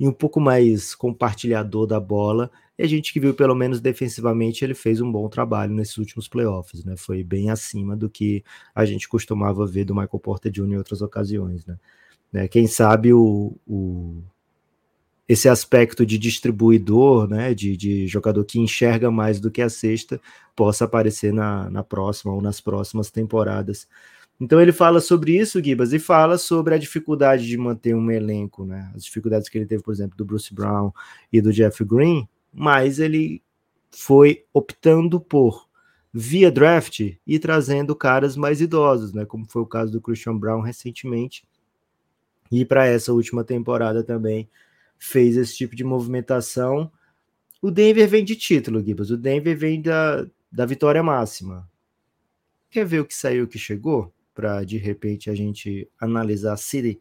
e 0.00 0.08
um 0.08 0.12
pouco 0.12 0.40
mais 0.40 0.94
compartilhador 0.94 1.86
da 1.86 2.00
bola, 2.00 2.50
e 2.78 2.84
a 2.84 2.86
gente 2.86 3.12
que 3.12 3.18
viu, 3.18 3.34
pelo 3.34 3.56
menos 3.56 3.80
defensivamente, 3.80 4.64
ele 4.64 4.74
fez 4.74 5.00
um 5.00 5.10
bom 5.10 5.28
trabalho 5.28 5.74
nesses 5.74 5.98
últimos 5.98 6.28
playoffs, 6.28 6.84
né? 6.84 6.96
Foi 6.96 7.24
bem 7.24 7.50
acima 7.50 7.96
do 7.96 8.08
que 8.08 8.44
a 8.72 8.84
gente 8.84 9.08
costumava 9.08 9.66
ver 9.66 9.84
do 9.84 9.94
Michael 9.94 10.20
Porter 10.20 10.52
Jr. 10.52 10.68
em 10.68 10.76
outras 10.76 11.02
ocasiões, 11.02 11.66
né? 11.66 11.76
né? 12.32 12.46
Quem 12.46 12.68
sabe 12.68 13.12
o, 13.12 13.56
o, 13.66 14.22
esse 15.28 15.48
aspecto 15.48 16.06
de 16.06 16.16
distribuidor, 16.18 17.28
né? 17.28 17.52
De, 17.52 17.76
de 17.76 18.06
jogador 18.06 18.44
que 18.44 18.60
enxerga 18.60 19.10
mais 19.10 19.40
do 19.40 19.50
que 19.50 19.60
a 19.60 19.68
sexta, 19.68 20.20
possa 20.54 20.84
aparecer 20.84 21.32
na, 21.32 21.68
na 21.70 21.82
próxima 21.82 22.32
ou 22.32 22.40
nas 22.40 22.60
próximas 22.60 23.10
temporadas 23.10 23.88
Então 24.40 24.60
ele 24.60 24.72
fala 24.72 25.00
sobre 25.00 25.36
isso, 25.36 25.62
Gibas, 25.62 25.92
e 25.92 25.98
fala 25.98 26.38
sobre 26.38 26.74
a 26.74 26.78
dificuldade 26.78 27.46
de 27.46 27.56
manter 27.56 27.94
um 27.94 28.08
elenco, 28.08 28.64
né? 28.64 28.92
As 28.94 29.04
dificuldades 29.04 29.48
que 29.48 29.58
ele 29.58 29.66
teve, 29.66 29.82
por 29.82 29.92
exemplo, 29.92 30.16
do 30.16 30.24
Bruce 30.24 30.54
Brown 30.54 30.92
e 31.32 31.40
do 31.40 31.52
Jeff 31.52 31.84
Green, 31.84 32.28
mas 32.58 32.98
ele 32.98 33.40
foi 33.88 34.44
optando 34.52 35.20
por 35.20 35.68
via 36.12 36.50
draft 36.50 37.14
e 37.24 37.38
trazendo 37.38 37.94
caras 37.94 38.36
mais 38.36 38.60
idosos, 38.60 39.12
né? 39.12 39.24
Como 39.24 39.46
foi 39.46 39.62
o 39.62 39.66
caso 39.66 39.92
do 39.92 40.00
Christian 40.00 40.36
Brown 40.36 40.60
recentemente. 40.60 41.46
E 42.50 42.64
para 42.64 42.86
essa 42.86 43.12
última 43.12 43.44
temporada 43.44 44.02
também 44.02 44.48
fez 44.98 45.36
esse 45.36 45.56
tipo 45.56 45.76
de 45.76 45.84
movimentação. 45.84 46.90
O 47.62 47.70
Denver 47.70 48.08
vem 48.08 48.24
de 48.24 48.34
título, 48.34 48.82
Gibbs. 48.82 49.10
O 49.10 49.16
Denver 49.16 49.56
vem 49.56 49.80
da, 49.80 50.26
da 50.50 50.66
vitória 50.66 51.02
máxima. 51.02 51.70
Quer 52.70 52.84
ver 52.84 53.00
o 53.00 53.04
que 53.04 53.14
saiu, 53.14 53.44
o 53.44 53.48
que 53.48 53.58
chegou? 53.58 54.12
Para 54.34 54.64
de 54.64 54.78
repente 54.78 55.30
a 55.30 55.34
gente 55.34 55.88
analisar 56.00 56.56
se 56.56 57.00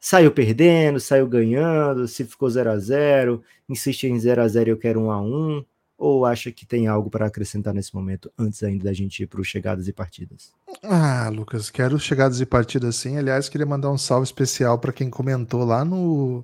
saiu 0.00 0.32
perdendo, 0.32 0.98
saiu 0.98 1.28
ganhando, 1.28 2.08
se 2.08 2.24
ficou 2.24 2.48
0 2.48 2.70
a 2.70 2.78
0 2.78 3.42
insiste 3.68 4.04
em 4.04 4.18
0 4.18 4.42
a 4.42 4.48
0 4.48 4.70
eu 4.70 4.76
quero 4.78 5.00
1 5.00 5.10
a 5.10 5.20
1 5.20 5.64
ou 6.00 6.24
acha 6.24 6.50
que 6.50 6.64
tem 6.64 6.86
algo 6.86 7.10
para 7.10 7.26
acrescentar 7.26 7.74
nesse 7.74 7.94
momento, 7.94 8.32
antes 8.38 8.62
ainda 8.62 8.84
da 8.84 8.92
gente 8.92 9.22
ir 9.22 9.26
para 9.26 9.42
os 9.42 9.46
chegadas 9.46 9.86
e 9.86 9.92
partidas? 9.92 10.50
Ah, 10.82 11.28
Lucas, 11.28 11.68
quero 11.68 11.98
chegadas 12.00 12.40
e 12.40 12.46
partidas 12.46 12.96
sim. 12.96 13.18
Aliás, 13.18 13.50
queria 13.50 13.66
mandar 13.66 13.90
um 13.90 13.98
salve 13.98 14.24
especial 14.24 14.78
para 14.78 14.94
quem 14.94 15.10
comentou 15.10 15.62
lá 15.62 15.84
no, 15.84 16.42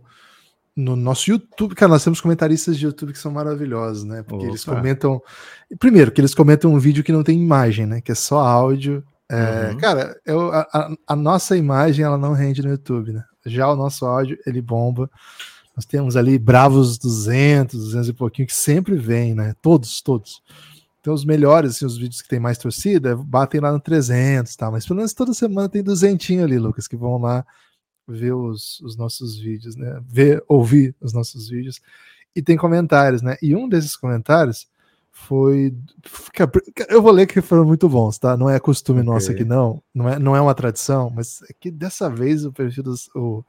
no 0.76 0.94
nosso 0.94 1.30
YouTube. 1.30 1.74
Cara, 1.74 1.92
nós 1.92 2.04
temos 2.04 2.20
comentaristas 2.20 2.76
de 2.76 2.84
YouTube 2.84 3.14
que 3.14 3.18
são 3.18 3.32
maravilhosos, 3.32 4.04
né? 4.04 4.22
Porque 4.22 4.44
Opa. 4.44 4.52
eles 4.52 4.62
comentam. 4.62 5.22
Primeiro, 5.78 6.12
que 6.12 6.20
eles 6.20 6.34
comentam 6.34 6.74
um 6.74 6.78
vídeo 6.78 7.02
que 7.02 7.12
não 7.12 7.22
tem 7.22 7.40
imagem, 7.40 7.86
né? 7.86 8.02
Que 8.02 8.12
é 8.12 8.14
só 8.14 8.40
áudio. 8.40 9.02
É, 9.28 9.70
uhum. 9.70 9.78
Cara, 9.78 10.20
eu, 10.24 10.52
a, 10.52 10.94
a, 11.06 11.16
nossa 11.16 11.56
imagem 11.56 12.04
ela 12.04 12.16
não 12.16 12.32
rende 12.32 12.62
no 12.62 12.70
YouTube, 12.70 13.12
né? 13.12 13.24
Já 13.44 13.70
o 13.70 13.76
nosso 13.76 14.06
áudio 14.06 14.38
ele 14.46 14.62
bomba. 14.62 15.10
Nós 15.74 15.84
temos 15.84 16.16
ali 16.16 16.38
bravos 16.38 16.96
200, 16.96 17.78
200 17.78 18.08
e 18.08 18.12
pouquinho, 18.12 18.48
que 18.48 18.54
sempre 18.54 18.96
vem, 18.96 19.34
né? 19.34 19.54
Todos, 19.60 20.00
todos. 20.00 20.42
Então, 21.00 21.12
os 21.12 21.24
melhores, 21.24 21.72
assim, 21.72 21.86
os 21.86 21.98
vídeos 21.98 22.22
que 22.22 22.28
tem 22.28 22.40
mais 22.40 22.56
torcida, 22.58 23.14
batem 23.16 23.60
lá 23.60 23.70
no 23.70 23.78
300, 23.78 24.56
tá? 24.56 24.70
Mas 24.70 24.86
pelo 24.86 24.96
menos 24.96 25.12
toda 25.12 25.34
semana 25.34 25.68
tem 25.68 25.82
duzentinho 25.82 26.42
ali, 26.42 26.58
Lucas, 26.58 26.88
que 26.88 26.96
vão 26.96 27.18
lá 27.18 27.44
ver 28.08 28.32
os, 28.32 28.80
os 28.80 28.96
nossos 28.96 29.38
vídeos, 29.38 29.76
né? 29.76 30.00
Ver, 30.08 30.42
ouvir 30.48 30.94
os 31.00 31.12
nossos 31.12 31.48
vídeos. 31.48 31.80
E 32.34 32.42
tem 32.42 32.56
comentários, 32.56 33.22
né? 33.22 33.36
E 33.42 33.54
um 33.54 33.68
desses 33.68 33.96
comentários 33.96 34.66
foi. 35.16 35.74
Eu 36.88 37.00
vou 37.00 37.10
ler 37.10 37.26
que 37.26 37.40
foram 37.40 37.64
muito 37.64 37.88
bons, 37.88 38.18
tá? 38.18 38.36
Não 38.36 38.50
é 38.50 38.60
costume 38.60 39.00
okay. 39.00 39.12
nosso 39.12 39.30
aqui, 39.30 39.44
não. 39.44 39.82
Não 39.94 40.08
é, 40.08 40.18
não 40.18 40.36
é 40.36 40.40
uma 40.40 40.54
tradição, 40.54 41.10
mas 41.10 41.40
é 41.50 41.54
que 41.58 41.70
dessa 41.70 42.10
vez 42.10 42.44
o 42.44 42.52
perfil 42.52 42.84
dos. 42.84 43.08
O, 43.14 43.42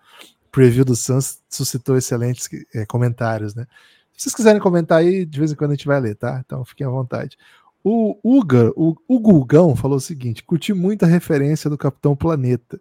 preview 0.50 0.86
do 0.86 0.96
Suns 0.96 1.40
suscitou 1.50 1.98
excelentes 1.98 2.50
é, 2.74 2.86
comentários, 2.86 3.54
né? 3.54 3.68
Se 4.14 4.24
vocês 4.24 4.34
quiserem 4.34 4.60
comentar 4.60 5.00
aí, 5.00 5.24
de 5.24 5.38
vez 5.38 5.52
em 5.52 5.56
quando 5.56 5.72
a 5.72 5.74
gente 5.76 5.86
vai 5.86 6.00
ler, 6.00 6.16
tá? 6.16 6.42
Então 6.44 6.66
fiquem 6.66 6.88
à 6.88 6.90
vontade. 6.90 7.38
O 7.84 8.18
Uga, 8.24 8.72
o, 8.76 8.96
o 9.08 9.20
Gulgão 9.20 9.76
falou 9.76 9.98
o 9.98 10.02
seguinte: 10.02 10.44
curti 10.44 10.74
muito 10.74 11.04
a 11.04 11.08
referência 11.08 11.70
do 11.70 11.78
Capitão 11.78 12.16
Planeta. 12.16 12.80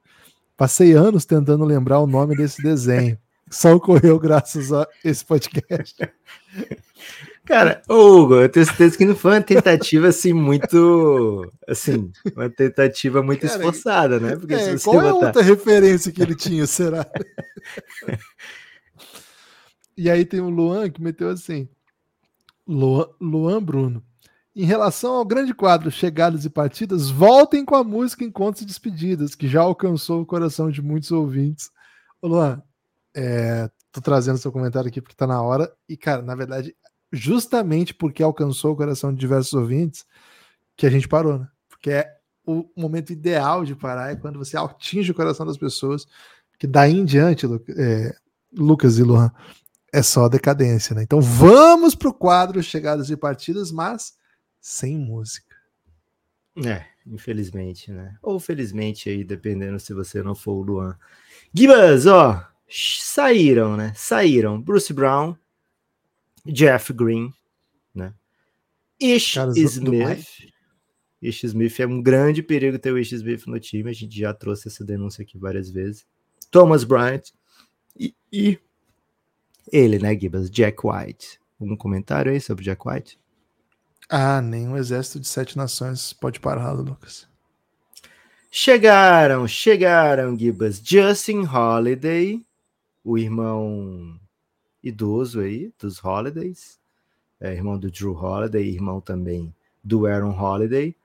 Passei 0.57 0.95
anos 0.95 1.27
tentando 1.27 1.65
lembrar 1.65 1.99
o 2.01 2.07
nome 2.07 2.35
desse 2.35 2.63
desenho. 2.63 3.19
Só 3.51 3.75
ocorreu 3.75 4.19
graças 4.19 4.73
a 4.73 4.87
esse 5.05 5.25
podcast. 5.25 5.97
Cara, 7.47 7.81
Hugo, 7.89 8.35
eu 8.35 8.49
tenho 8.49 8.67
certeza 8.67 8.99
que 8.99 9.05
não 9.05 9.15
foi 9.15 9.35
uma 9.35 9.41
tentativa 9.41 10.09
assim 10.09 10.33
muito. 10.33 11.51
Assim, 11.69 12.11
uma 12.35 12.51
tentativa 12.51 13.23
muito 13.23 13.47
Cara, 13.47 13.55
esforçada, 13.55 14.19
né? 14.19 14.35
Porque 14.35 14.55
é, 14.55 14.77
qual 14.79 14.97
botar... 14.97 15.07
é 15.07 15.11
a 15.11 15.15
outra 15.15 15.43
referência 15.43 16.11
que 16.11 16.21
ele 16.21 16.35
tinha, 16.35 16.67
será? 16.67 17.07
e 19.97 20.11
aí 20.11 20.25
tem 20.25 20.41
o 20.41 20.51
Luan 20.51 20.91
que 20.91 21.01
meteu 21.01 21.31
assim: 21.31 21.69
Luan, 22.67 23.09
Luan 23.21 23.63
Bruno. 23.63 24.03
Em 24.55 24.65
relação 24.65 25.15
ao 25.15 25.25
grande 25.25 25.55
quadro 25.55 25.91
Chegadas 25.91 26.45
e 26.45 26.51
Partidas, 26.51 27.11
voltem 27.11 27.65
com 27.65 27.77
a 27.77 27.85
música 27.85 28.25
Encontros 28.25 28.63
e 28.63 28.67
Despedidas, 28.67 29.35
que 29.35 29.47
já 29.47 29.61
alcançou 29.61 30.23
o 30.23 30.27
coração 30.27 30.71
de 30.71 30.83
muitos 30.83 31.13
ouvintes. 31.13 31.71
Ô 32.21 32.29
Luan, 32.29 32.63
é, 33.15 33.71
tô 33.93 34.01
trazendo 34.01 34.39
seu 34.39 34.51
comentário 34.51 34.89
aqui 34.89 35.01
porque 35.01 35.15
tá 35.15 35.27
na 35.27 35.41
hora. 35.43 35.73
E, 35.89 35.97
cara, 35.97 36.23
na 36.23 36.35
verdade, 36.35 36.75
justamente 37.17 37.95
porque 37.95 38.23
alcançou 38.23 38.73
o 38.73 38.77
coração 38.77 39.13
de 39.13 39.19
diversos 39.19 39.53
ouvintes, 39.53 40.05
que 40.77 40.87
a 40.87 40.91
gente 40.91 41.09
parou, 41.09 41.39
né? 41.39 41.49
Porque 41.69 41.91
é 41.91 42.17
o 42.47 42.65
momento 42.77 43.13
ideal 43.13 43.65
de 43.65 43.75
parar 43.75 44.13
é 44.13 44.17
quando 44.17 44.39
você 44.39 44.57
atinge 44.57 45.11
o 45.11 45.15
coração 45.15 45.45
das 45.45 45.57
pessoas, 45.57 46.07
que 46.59 46.67
daí 46.67 46.93
em 46.93 47.05
diante, 47.05 47.45
é, 47.77 48.15
Lucas 48.53 48.99
e 48.99 49.03
Luan, 49.03 49.33
é 49.93 50.03
só 50.03 50.29
decadência, 50.29 50.95
né? 50.95 51.03
Então 51.03 51.21
vamos 51.21 51.95
pro 51.95 52.15
quadro 52.15 52.63
Chegadas 52.63 53.11
e 53.11 53.17
Partidas, 53.17 53.73
mas 53.73 54.15
sem 54.61 54.97
música. 54.97 55.57
É, 56.65 56.85
infelizmente, 57.07 57.91
né? 57.91 58.17
Ou 58.23 58.39
felizmente 58.39 59.09
aí, 59.09 59.25
dependendo 59.25 59.79
se 59.79 59.93
você 59.93 60.23
não 60.23 60.35
for 60.35 60.53
o 60.53 60.63
Luan. 60.63 60.97
Gibas, 61.53 62.07
ó, 62.07 62.47
saíram, 62.69 63.77
né? 63.77 63.93
Saíram 63.95 64.61
Bruce 64.61 64.93
Brown, 64.93 65.37
Jeff 66.53 66.93
Green, 66.93 67.33
né? 67.95 68.15
Ish 69.01 69.37
Smith. 69.55 70.27
Ish 71.21 71.45
Smith 71.45 71.81
é 71.81 71.87
um 71.87 72.03
grande 72.03 72.43
perigo 72.43 72.79
ter 72.79 72.93
o 72.93 72.99
Ish 72.99 73.13
Smith 73.13 73.47
no 73.47 73.59
time. 73.59 73.91
A 73.91 73.93
gente 73.93 74.19
já 74.19 74.33
trouxe 74.33 74.69
essa 74.69 74.85
denúncia 74.85 75.23
aqui 75.23 75.39
várias 75.39 75.71
vezes. 75.71 76.07
Thomas 76.51 76.85
Bryant 76.85 77.23
e, 77.99 78.15
e 78.33 78.59
ele, 79.73 79.99
né, 79.99 80.19
Gibbs? 80.19 80.51
Jack 80.51 80.79
White. 80.85 81.41
Um 81.61 81.77
comentário 81.77 82.31
aí 82.31 82.41
sobre 82.41 82.65
Jack 82.65 82.87
White? 82.87 83.19
Ah, 84.09 84.41
nenhum 84.41 84.77
exército 84.77 85.19
de 85.19 85.27
sete 85.27 85.57
nações 85.57 86.13
pode 86.13 86.39
pará-lo, 86.39 86.83
Lucas. 86.83 87.29
Chegaram, 88.51 89.49
chegaram, 89.49 90.39
Gibbs. 90.39 90.81
Justin 90.85 91.45
Holiday, 91.45 92.41
o 93.03 93.19
irmão 93.19 94.19
idoso 94.89 95.41
aí, 95.41 95.73
dos 95.79 96.03
Holidays, 96.03 96.79
é, 97.41 97.53
irmão 97.53 97.79
do 97.79 97.91
Drew 97.91 98.13
Holiday, 98.13 98.69
irmão 98.69 99.01
também 99.01 99.55
do 99.83 100.07
Aaron 100.07 100.39
Holiday. 100.39 100.97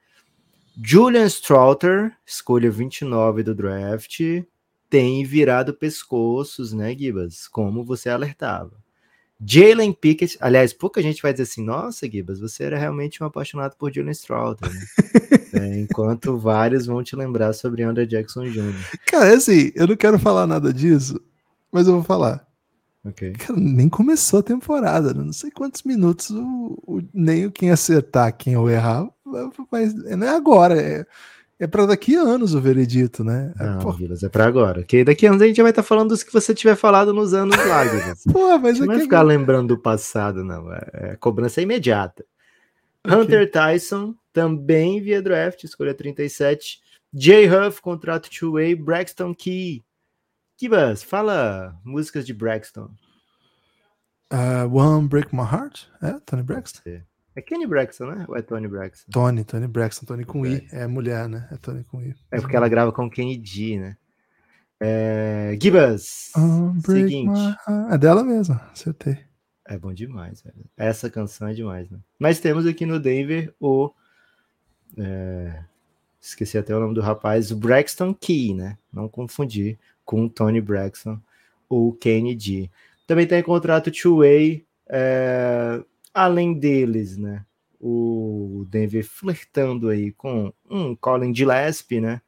Julian 0.82 1.26
Stroughter, 1.26 2.16
escolha 2.26 2.72
29 2.72 3.44
do 3.44 3.54
draft, 3.54 4.20
tem 4.90 5.24
virado 5.26 5.74
pescoços, 5.74 6.74
né, 6.74 6.96
Gibas? 6.96 7.48
Como 7.48 7.84
você 7.84 8.10
alertava. 8.10 8.82
Jalen 9.44 9.92
Pickett, 9.92 10.38
aliás, 10.40 10.72
pouca 10.72 11.02
gente 11.02 11.22
vai 11.22 11.32
dizer 11.32 11.44
assim, 11.44 11.64
nossa, 11.64 12.08
Gibas, 12.10 12.40
você 12.40 12.64
era 12.64 12.78
realmente 12.78 13.24
um 13.24 13.26
apaixonado 13.26 13.76
por 13.76 13.92
Julian 13.92 14.12
Stroughter, 14.12 14.72
né? 14.72 14.82
é, 15.54 15.80
enquanto 15.80 16.38
vários 16.38 16.86
vão 16.86 17.04
te 17.04 17.16
lembrar 17.16 17.54
sobre 17.54 17.84
Andrew 17.84 18.06
Jackson 18.06 18.46
Jr. 18.46 19.00
Cara, 19.08 19.34
assim, 19.34 19.72
eu 19.76 19.88
não 19.88 19.96
quero 19.96 20.20
falar 20.20 20.46
nada 20.46 20.72
disso, 20.72 21.20
mas 21.72 21.88
eu 21.88 21.94
vou 21.94 22.04
falar. 22.04 22.51
Okay. 23.06 23.34
Cara, 23.40 23.60
nem 23.60 23.90
começou 23.90 24.40
a 24.40 24.44
temporada, 24.44 25.14
né? 25.14 25.24
não 25.24 25.34
sei 25.34 25.52
quantos 25.52 25.84
minutos 25.84 26.30
o, 26.30 26.78
o, 26.86 27.02
nem 27.14 27.50
quem 27.50 27.72
acertar, 27.72 28.36
quem 28.36 28.56
ou 28.56 28.70
errar, 28.70 29.10
mas 29.72 29.94
não 29.94 30.28
é 30.28 30.30
agora, 30.30 30.80
é, 30.80 31.06
é 31.60 31.68
para 31.68 31.86
daqui 31.86 32.16
a 32.16 32.22
anos 32.22 32.54
o 32.56 32.60
veredito, 32.60 33.24
né? 33.24 33.54
É, 33.60 33.66
não, 33.66 33.96
é 34.24 34.30
para 34.30 34.46
agora. 34.46 34.84
Que 34.84 35.04
daqui 35.04 35.28
a 35.28 35.30
anos 35.30 35.44
a 35.44 35.48
gente 35.48 35.62
vai 35.62 35.72
estar 35.72 35.84
tá 35.84 35.88
falando 35.88 36.10
dos 36.10 36.24
que 36.24 36.34
você 36.34 36.56
tiver 36.56 36.76
falado 36.76 37.14
nos 37.14 37.34
anos 37.34 37.56
lá, 37.68 37.84
Vilas. 37.84 38.24
Pô, 38.32 38.58
mas 38.58 38.80
não 38.80 38.88
vai 38.88 39.00
ficar 39.00 39.20
é... 39.20 39.24
lembrando 39.24 39.76
do 39.76 39.78
passado, 39.78 40.44
não. 40.44 40.74
É, 40.74 40.90
é 40.94 41.16
cobrança 41.18 41.62
imediata. 41.62 42.26
Okay. 43.06 43.20
Hunter 43.20 43.52
Tyson, 43.52 44.16
também 44.34 45.02
via 45.02 45.22
draft, 45.22 45.64
escolha 45.64 45.94
37. 45.94 46.80
Jay 47.14 47.48
Huff, 47.48 47.82
contrato 47.82 48.30
two-way. 48.30 48.74
Braxton 48.74 49.34
Key, 49.34 49.84
Kibas, 50.62 51.02
fala 51.02 51.76
músicas 51.84 52.24
de 52.24 52.36
Braxton. 52.36 52.88
Uh, 54.32 54.72
One 54.72 55.08
Break 55.08 55.36
My 55.36 55.42
Heart? 55.42 55.88
É, 56.00 56.20
Tony 56.24 56.44
Braxton? 56.44 57.02
É 57.36 57.42
Kenny 57.42 57.66
Braxton, 57.66 58.06
né? 58.06 58.26
Ou 58.28 58.38
é 58.38 58.44
Tony 58.44 58.68
Braxton? 58.68 59.12
Tony, 59.12 59.44
Tony 59.44 59.66
Braxton, 59.66 60.06
Tony 60.06 60.24
com 60.24 60.46
I. 60.46 60.68
É 60.72 60.86
mulher, 60.86 61.28
né? 61.28 61.48
É 61.52 61.58
Tony 61.58 61.84
com 61.84 62.00
I. 62.04 62.14
É 62.30 62.40
porque 62.40 62.56
ela 62.56 62.70
grava 62.70 62.92
com 62.92 63.10
Kenny 63.10 63.44
G, 63.44 63.80
né? 63.80 63.98
É... 64.80 65.58
Gibas, 65.60 66.32
seguinte. 66.86 67.58
É 67.90 67.98
dela 67.98 68.24
mesmo, 68.24 68.54
acertei. 68.72 69.18
É 69.66 69.80
bom 69.80 69.92
demais, 69.92 70.44
velho. 70.44 70.64
Essa 70.78 71.10
canção 71.10 71.48
é 71.48 71.56
demais, 71.56 71.90
né? 71.90 71.98
Mas 72.20 72.40
temos 72.40 72.68
aqui 72.68 72.86
no 72.86 73.00
Denver 73.00 73.52
o. 73.60 73.92
É... 74.96 75.64
Esqueci 76.22 76.56
até 76.56 76.76
o 76.76 76.80
nome 76.80 76.94
do 76.94 77.02
rapaz, 77.02 77.50
o 77.50 77.56
Braxton 77.56 78.14
Key, 78.14 78.54
né? 78.54 78.78
Não 78.94 79.10
confundir 79.10 79.80
com 80.12 80.28
Tony 80.28 80.60
Braxton 80.60 81.18
ou 81.70 81.94
Kennedy. 81.94 82.70
Também 83.08 83.26
tem 83.26 83.42
contrato 83.42 83.90
two-way, 83.90 84.66
é, 84.90 85.82
além 86.14 86.54
deles, 86.54 87.16
né? 87.16 87.46
O 87.80 88.66
Denver 88.70 89.08
flertando 89.08 89.88
aí 89.88 90.12
com 90.12 90.52
um 90.70 90.94
Colin 90.96 91.34
Gillespie, 91.34 92.02
né? 92.02 92.22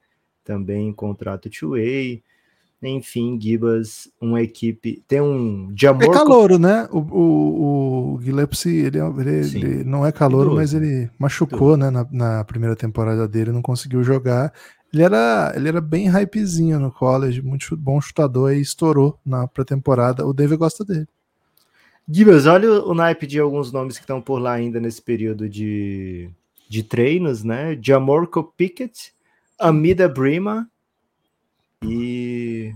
também 0.44 0.94
contrato 0.94 1.50
two-way. 1.50 2.24
Enfim, 2.82 3.40
Gibas, 3.40 4.10
uma 4.20 4.42
equipe. 4.42 5.02
Tem 5.08 5.22
um 5.22 5.74
de 5.74 5.88
amor. 5.88 6.04
É 6.04 6.10
calouro, 6.10 6.60
né? 6.60 6.88
O, 6.92 7.00
o, 7.00 8.16
o 8.16 8.22
Gillespie, 8.22 8.78
ele, 8.78 9.00
é, 9.00 9.06
ele, 9.06 9.32
ele, 9.32 9.84
não 9.86 10.06
é 10.06 10.12
calouro, 10.12 10.54
mas 10.56 10.74
ele 10.74 11.10
machucou 11.18 11.78
né, 11.78 11.90
na, 11.90 12.06
na, 12.12 12.44
primeira 12.44 12.76
temporada 12.76 13.26
dele, 13.26 13.54
não 13.54 13.62
conseguiu 13.62 14.04
jogar. 14.04 14.54
Ele 14.94 15.04
era, 15.04 15.52
ele 15.56 15.68
era 15.68 15.82
bem 15.82 16.08
hypezinho 16.08 16.80
no 16.80 16.92
college, 16.92 17.42
muito 17.42 17.76
bom 17.76 18.00
chutador 18.00 18.54
e 18.54 18.62
estourou 18.62 19.20
na 19.26 19.48
pré-temporada. 19.48 20.26
O 20.26 20.34
David 20.34 20.58
gosta 20.58 20.86
dele. 20.86 21.08
Gibas, 22.08 22.46
olha 22.46 22.70
o, 22.70 22.94
naipe 22.94 23.26
de 23.26 23.40
alguns 23.40 23.72
nomes 23.72 23.98
que 23.98 24.04
estão 24.04 24.22
por 24.22 24.38
lá 24.38 24.52
ainda 24.52 24.80
nesse 24.80 25.02
período 25.02 25.50
de, 25.50 26.30
de 26.70 26.84
treinos, 26.84 27.44
né? 27.44 27.78
Jamorco 27.82 28.44
Pickett, 28.56 29.14
Amida 29.58 30.08
Brima, 30.08 30.70
e. 31.84 32.74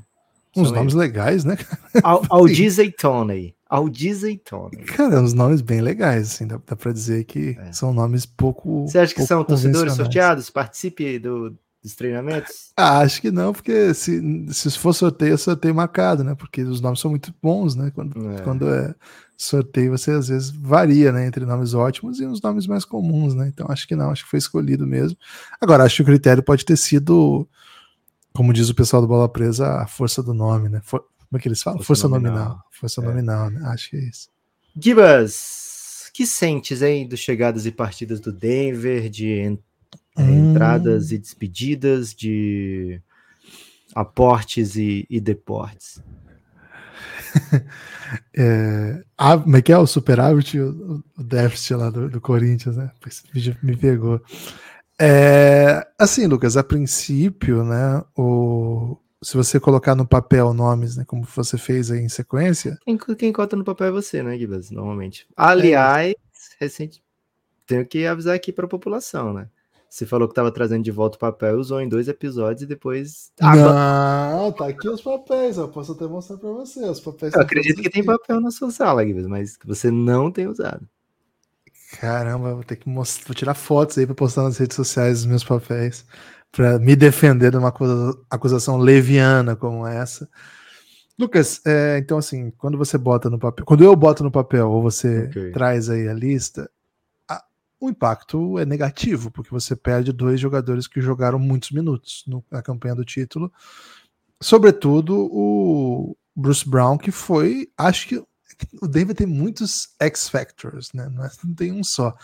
Uns 0.55 0.71
nomes 0.71 0.93
legais, 0.93 1.43
né? 1.45 1.55
Aldize 2.03 2.91
Tony. 2.93 3.55
Aldize 3.69 4.37
Tony. 4.37 4.77
Cara, 4.85 5.19
uns 5.21 5.33
nomes 5.33 5.61
bem 5.61 5.81
legais, 5.81 6.31
assim, 6.31 6.47
dá, 6.47 6.59
dá 6.65 6.75
pra 6.75 6.91
dizer 6.91 7.25
que 7.25 7.55
é. 7.59 7.71
são 7.71 7.93
nomes 7.93 8.25
pouco. 8.25 8.87
Você 8.87 8.97
acha 8.97 9.13
que 9.13 9.21
são 9.21 9.43
torcedores 9.43 9.93
sorteados? 9.93 10.49
Participe 10.49 11.19
do, 11.19 11.55
dos 11.87 11.95
treinamentos? 11.95 12.71
Ah, 12.75 12.99
acho 12.99 13.21
que 13.21 13.31
não, 13.31 13.53
porque 13.53 13.93
se, 13.93 14.21
se 14.53 14.77
for 14.77 14.93
sorteio, 14.93 15.33
é 15.33 15.37
sorteio 15.37 15.73
marcado, 15.73 16.23
né? 16.23 16.35
Porque 16.35 16.61
os 16.61 16.81
nomes 16.81 16.99
são 16.99 17.09
muito 17.09 17.33
bons, 17.41 17.75
né? 17.75 17.91
Quando 17.93 18.31
é, 18.31 18.41
quando 18.41 18.69
é 18.69 18.93
sorteio, 19.35 19.91
você 19.91 20.11
às 20.11 20.27
vezes 20.27 20.49
varia, 20.49 21.11
né? 21.11 21.25
Entre 21.25 21.45
nomes 21.45 21.73
ótimos 21.73 22.19
e 22.19 22.25
os 22.25 22.41
nomes 22.41 22.67
mais 22.67 22.85
comuns, 22.85 23.33
né? 23.33 23.47
Então 23.47 23.67
acho 23.69 23.87
que 23.87 23.95
não, 23.95 24.11
acho 24.11 24.23
que 24.23 24.29
foi 24.29 24.39
escolhido 24.39 24.85
mesmo. 24.85 25.17
Agora, 25.59 25.83
acho 25.83 25.97
que 25.97 26.01
o 26.03 26.05
critério 26.05 26.43
pode 26.43 26.65
ter 26.65 26.77
sido 26.77 27.47
como 28.37 28.53
diz 28.53 28.69
o 28.69 28.75
pessoal 28.75 29.01
do 29.01 29.07
Bola 29.07 29.27
Presa, 29.27 29.81
a 29.81 29.87
força 29.87 30.21
do 30.21 30.31
nome, 30.31 30.69
né? 30.69 30.79
For, 30.83 30.99
como 30.99 31.37
é 31.37 31.39
que 31.39 31.47
eles 31.47 31.63
falam? 31.63 31.79
Força, 31.79 32.03
força 32.03 32.07
nominal. 32.07 32.33
nominal. 32.33 32.63
Força 32.69 33.01
é. 33.01 33.03
nominal, 33.03 33.49
né? 33.49 33.61
Acho 33.65 33.89
que 33.89 33.97
é 33.97 33.99
isso. 34.01 34.29
Gibas, 34.79 36.11
que 36.13 36.23
sentes, 36.23 36.83
hein, 36.83 37.07
dos 37.07 37.19
chegadas 37.19 37.65
e 37.65 37.71
partidas 37.71 38.19
do 38.19 38.31
Denver, 38.31 39.09
de 39.09 39.57
hum. 40.17 40.51
entradas 40.51 41.11
e 41.11 41.17
despedidas, 41.17 42.13
de 42.13 43.01
aportes 43.93 44.75
e, 44.75 45.05
e 45.09 45.19
deportes? 45.19 46.01
é, 48.35 49.03
a, 49.17 49.37
como 49.37 49.57
é 49.57 49.61
que 49.61 49.71
é 49.71 49.77
o 49.77 49.87
superávit 49.87 50.59
o, 50.59 51.03
o 51.17 51.23
déficit 51.23 51.75
lá 51.75 51.89
do, 51.89 52.09
do 52.09 52.21
Corinthians, 52.21 52.77
né? 52.77 52.91
Esse 53.05 53.23
vídeo 53.31 53.57
me 53.61 53.75
pegou. 53.75 54.21
É, 54.99 55.87
assim, 55.97 56.25
Lucas, 56.25 56.57
a 56.57 56.63
princípio, 56.63 57.63
né, 57.63 58.03
o, 58.17 58.97
se 59.21 59.37
você 59.37 59.59
colocar 59.59 59.93
no 59.93 60.07
papel 60.07 60.53
nomes, 60.53 60.97
né, 60.97 61.05
como 61.05 61.23
você 61.23 61.57
fez 61.57 61.91
aí 61.91 61.99
em 61.99 62.09
sequência. 62.09 62.77
Quem, 62.83 62.97
quem 62.97 63.31
cota 63.31 63.55
no 63.55 63.63
papel 63.63 63.87
é 63.87 63.91
você, 63.91 64.23
né, 64.23 64.37
Gibas, 64.37 64.71
normalmente. 64.71 65.27
Aliás, 65.35 66.13
é. 66.13 66.15
recente, 66.59 67.03
tenho 67.67 67.85
que 67.85 68.07
avisar 68.07 68.35
aqui 68.35 68.51
para 68.51 68.65
a 68.65 68.69
população, 68.69 69.33
né? 69.33 69.47
Você 69.89 70.05
falou 70.05 70.27
que 70.27 70.33
estava 70.33 70.51
trazendo 70.51 70.83
de 70.83 70.91
volta 70.91 71.15
o 71.15 71.19
papel, 71.19 71.57
usou 71.57 71.79
em 71.81 71.87
dois 71.87 72.07
episódios 72.07 72.63
e 72.63 72.65
depois. 72.65 73.31
Não, 73.39 74.51
tá 74.51 74.67
aqui 74.67 74.89
os 74.89 75.01
papéis, 75.01 75.57
eu 75.57 75.69
posso 75.69 75.93
até 75.93 76.05
mostrar 76.05 76.37
para 76.37 76.49
você. 76.49 76.81
Os 76.81 76.99
papéis 76.99 77.33
eu 77.33 77.41
acredito 77.41 77.81
que 77.81 77.89
tem 77.89 78.03
papel 78.03 78.41
na 78.41 78.51
sua 78.51 78.69
sala, 78.69 79.05
Gibas, 79.05 79.27
mas 79.27 79.55
que 79.55 79.65
você 79.65 79.89
não 79.89 80.31
tem 80.31 80.47
usado. 80.47 80.87
Caramba, 81.99 82.53
vou 82.53 82.63
ter 82.63 82.75
que 82.75 82.89
mostrar, 82.89 83.27
vou 83.27 83.35
tirar 83.35 83.53
fotos 83.53 83.97
aí 83.97 84.05
para 84.05 84.13
postar 84.13 84.43
nas 84.43 84.57
redes 84.57 84.75
sociais 84.75 85.19
os 85.19 85.25
meus 85.25 85.43
papéis 85.43 86.05
para 86.51 86.79
me 86.79 86.95
defender 86.95 87.51
de 87.51 87.57
uma 87.57 87.73
acusação 88.29 88.77
leviana 88.77 89.55
como 89.55 89.85
essa. 89.85 90.27
Lucas, 91.17 91.61
é, 91.65 91.97
então 91.97 92.17
assim, 92.17 92.51
quando 92.57 92.77
você 92.77 92.97
bota 92.97 93.29
no 93.29 93.39
papel, 93.39 93.65
quando 93.65 93.83
eu 93.83 93.95
boto 93.95 94.23
no 94.23 94.31
papel 94.31 94.69
ou 94.69 94.81
você 94.81 95.25
okay. 95.25 95.51
traz 95.51 95.89
aí 95.89 96.07
a 96.07 96.13
lista, 96.13 96.69
o 97.79 97.89
impacto 97.89 98.57
é 98.57 98.65
negativo, 98.65 99.31
porque 99.31 99.51
você 99.51 99.75
perde 99.75 100.11
dois 100.11 100.39
jogadores 100.39 100.87
que 100.87 101.01
jogaram 101.01 101.37
muitos 101.37 101.71
minutos 101.71 102.23
no, 102.27 102.43
na 102.49 102.61
campanha 102.61 102.95
do 102.95 103.05
título, 103.05 103.51
sobretudo 104.41 105.29
o 105.31 106.15
Bruce 106.35 106.67
Brown, 106.67 106.97
que 106.97 107.11
foi, 107.11 107.69
acho 107.77 108.07
que 108.07 108.23
o 108.81 108.87
Denver 108.87 109.15
tem 109.15 109.27
muitos 109.27 109.89
X-Factors, 109.99 110.91
né? 110.93 111.09
Não, 111.09 111.23
é, 111.23 111.29
não 111.43 111.53
tem 111.53 111.71
um 111.71 111.83
só. 111.83 112.15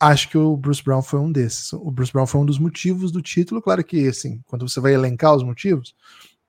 Acho 0.00 0.28
que 0.28 0.38
o 0.38 0.56
Bruce 0.56 0.82
Brown 0.82 1.02
foi 1.02 1.20
um 1.20 1.30
desses. 1.32 1.72
O 1.72 1.90
Bruce 1.90 2.12
Brown 2.12 2.26
foi 2.26 2.40
um 2.40 2.46
dos 2.46 2.58
motivos 2.58 3.12
do 3.12 3.22
título. 3.22 3.62
Claro 3.62 3.82
que, 3.84 4.06
assim, 4.08 4.40
quando 4.46 4.68
você 4.68 4.80
vai 4.80 4.94
elencar 4.94 5.34
os 5.34 5.42
motivos, 5.42 5.94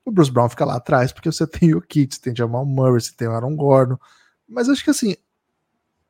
o 0.04 0.12
Bruce 0.12 0.32
Brown 0.32 0.50
fica 0.50 0.66
lá 0.66 0.76
atrás, 0.78 1.12
porque 1.12 1.32
você 1.32 1.46
tem 1.48 1.74
o 1.76 1.82
Kit, 1.82 2.20
tem 2.20 2.34
o 2.34 2.36
Jamal 2.36 2.66
Murray, 2.66 3.02
você 3.02 3.14
tem 3.16 3.28
o 3.28 3.32
Aaron 3.32 3.56
Gordon. 3.56 3.98
Mas 4.48 4.70
acho 4.70 4.84
que, 4.84 4.90
assim, 4.90 5.16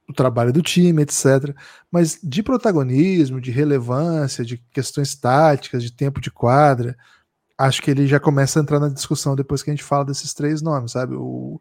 o 0.07 0.13
trabalho 0.13 0.53
do 0.53 0.61
time, 0.61 1.01
etc. 1.01 1.55
Mas 1.91 2.19
de 2.23 2.41
protagonismo, 2.41 3.41
de 3.41 3.51
relevância, 3.51 4.45
de 4.45 4.57
questões 4.71 5.15
táticas, 5.15 5.83
de 5.83 5.91
tempo 5.91 6.21
de 6.21 6.31
quadra, 6.31 6.97
acho 7.57 7.81
que 7.81 7.91
ele 7.91 8.07
já 8.07 8.19
começa 8.19 8.59
a 8.59 8.63
entrar 8.63 8.79
na 8.79 8.89
discussão 8.89 9.35
depois 9.35 9.61
que 9.61 9.69
a 9.69 9.73
gente 9.73 9.83
fala 9.83 10.05
desses 10.05 10.33
três 10.33 10.61
nomes, 10.61 10.91
sabe? 10.91 11.15
O, 11.15 11.59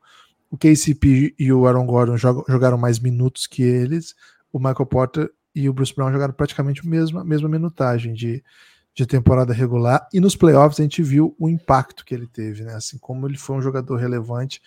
o 0.50 0.56
KCP 0.56 1.34
e 1.38 1.52
o 1.52 1.66
Aaron 1.66 1.86
Gordon 1.86 2.16
jogaram 2.16 2.78
mais 2.78 2.98
minutos 2.98 3.46
que 3.46 3.62
eles. 3.62 4.14
O 4.52 4.58
Michael 4.58 4.86
Porter 4.86 5.30
e 5.54 5.68
o 5.68 5.72
Bruce 5.72 5.94
Brown 5.94 6.12
jogaram 6.12 6.34
praticamente 6.34 6.82
a 6.86 6.88
mesma, 6.88 7.24
mesma 7.24 7.48
minutagem 7.48 8.12
de, 8.12 8.44
de 8.94 9.06
temporada 9.06 9.52
regular. 9.52 10.06
E 10.12 10.20
nos 10.20 10.36
playoffs 10.36 10.78
a 10.78 10.82
gente 10.82 11.02
viu 11.02 11.34
o 11.38 11.48
impacto 11.48 12.04
que 12.04 12.14
ele 12.14 12.26
teve, 12.26 12.62
né? 12.62 12.74
Assim 12.74 12.98
como 12.98 13.26
ele 13.26 13.38
foi 13.38 13.56
um 13.56 13.62
jogador 13.62 13.96
relevante. 13.96 14.60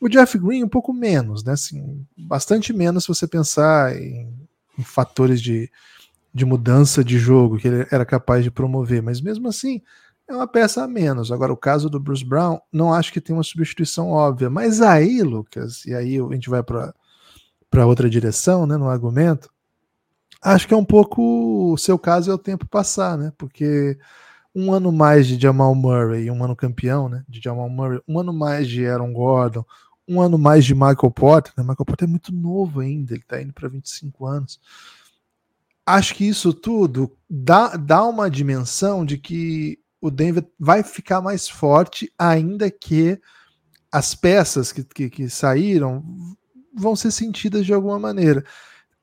O 0.00 0.08
Jeff 0.08 0.38
Green 0.38 0.62
um 0.62 0.68
pouco 0.68 0.92
menos, 0.92 1.42
né? 1.42 1.52
Assim, 1.52 2.06
bastante 2.16 2.72
menos 2.72 3.04
se 3.04 3.08
você 3.08 3.26
pensar 3.26 3.96
em, 3.96 4.28
em 4.78 4.82
fatores 4.82 5.40
de, 5.40 5.70
de 6.32 6.44
mudança 6.44 7.02
de 7.02 7.18
jogo 7.18 7.58
que 7.58 7.68
ele 7.68 7.86
era 7.90 8.04
capaz 8.04 8.44
de 8.44 8.50
promover. 8.50 9.02
Mas 9.02 9.20
mesmo 9.20 9.48
assim, 9.48 9.80
é 10.28 10.34
uma 10.34 10.46
peça 10.46 10.82
a 10.82 10.88
menos. 10.88 11.30
Agora, 11.30 11.52
o 11.52 11.56
caso 11.56 11.88
do 11.88 12.00
Bruce 12.00 12.24
Brown, 12.24 12.60
não 12.72 12.92
acho 12.92 13.12
que 13.12 13.20
tem 13.20 13.34
uma 13.34 13.42
substituição 13.42 14.10
óbvia. 14.10 14.50
Mas 14.50 14.80
aí, 14.80 15.22
Lucas, 15.22 15.84
e 15.86 15.94
aí 15.94 16.18
a 16.18 16.34
gente 16.34 16.50
vai 16.50 16.62
para 16.62 17.86
outra 17.86 18.10
direção, 18.10 18.66
né, 18.66 18.76
no 18.76 18.88
argumento, 18.88 19.48
acho 20.42 20.66
que 20.68 20.74
é 20.74 20.76
um 20.76 20.84
pouco 20.84 21.72
o 21.72 21.78
seu 21.78 21.98
caso 21.98 22.30
é 22.30 22.34
o 22.34 22.38
tempo 22.38 22.66
passar, 22.66 23.16
né? 23.16 23.32
Porque 23.38 23.98
um 24.54 24.72
ano 24.72 24.90
mais 24.90 25.26
de 25.26 25.40
Jamal 25.40 25.74
Murray, 25.74 26.30
um 26.30 26.42
ano 26.42 26.56
campeão, 26.56 27.08
né? 27.08 27.24
De 27.28 27.40
Jamal 27.42 27.68
Murray, 27.68 28.00
um 28.08 28.18
ano 28.18 28.32
mais 28.32 28.68
de 28.68 28.86
Aaron 28.86 29.12
Gordon, 29.12 29.64
um 30.08 30.20
ano 30.20 30.38
mais 30.38 30.64
de 30.64 30.74
Michael 30.74 31.10
Porter, 31.10 31.52
né? 31.56 31.62
Michael 31.62 31.84
Porter 31.84 32.08
é 32.08 32.10
muito 32.10 32.32
novo 32.32 32.80
ainda, 32.80 33.12
ele 33.12 33.22
está 33.22 33.40
indo 33.40 33.52
para 33.52 33.68
25 33.68 34.26
anos. 34.26 34.60
Acho 35.84 36.14
que 36.14 36.26
isso 36.26 36.52
tudo 36.52 37.16
dá, 37.28 37.76
dá 37.76 38.04
uma 38.04 38.30
dimensão 38.30 39.04
de 39.04 39.18
que 39.18 39.78
o 40.00 40.10
Denver 40.10 40.46
vai 40.58 40.82
ficar 40.82 41.20
mais 41.20 41.48
forte, 41.48 42.12
ainda 42.18 42.70
que 42.70 43.20
as 43.90 44.14
peças 44.14 44.72
que, 44.72 44.84
que, 44.84 45.08
que 45.08 45.28
saíram 45.28 46.04
vão 46.74 46.94
ser 46.94 47.10
sentidas 47.10 47.64
de 47.64 47.72
alguma 47.72 47.98
maneira. 47.98 48.44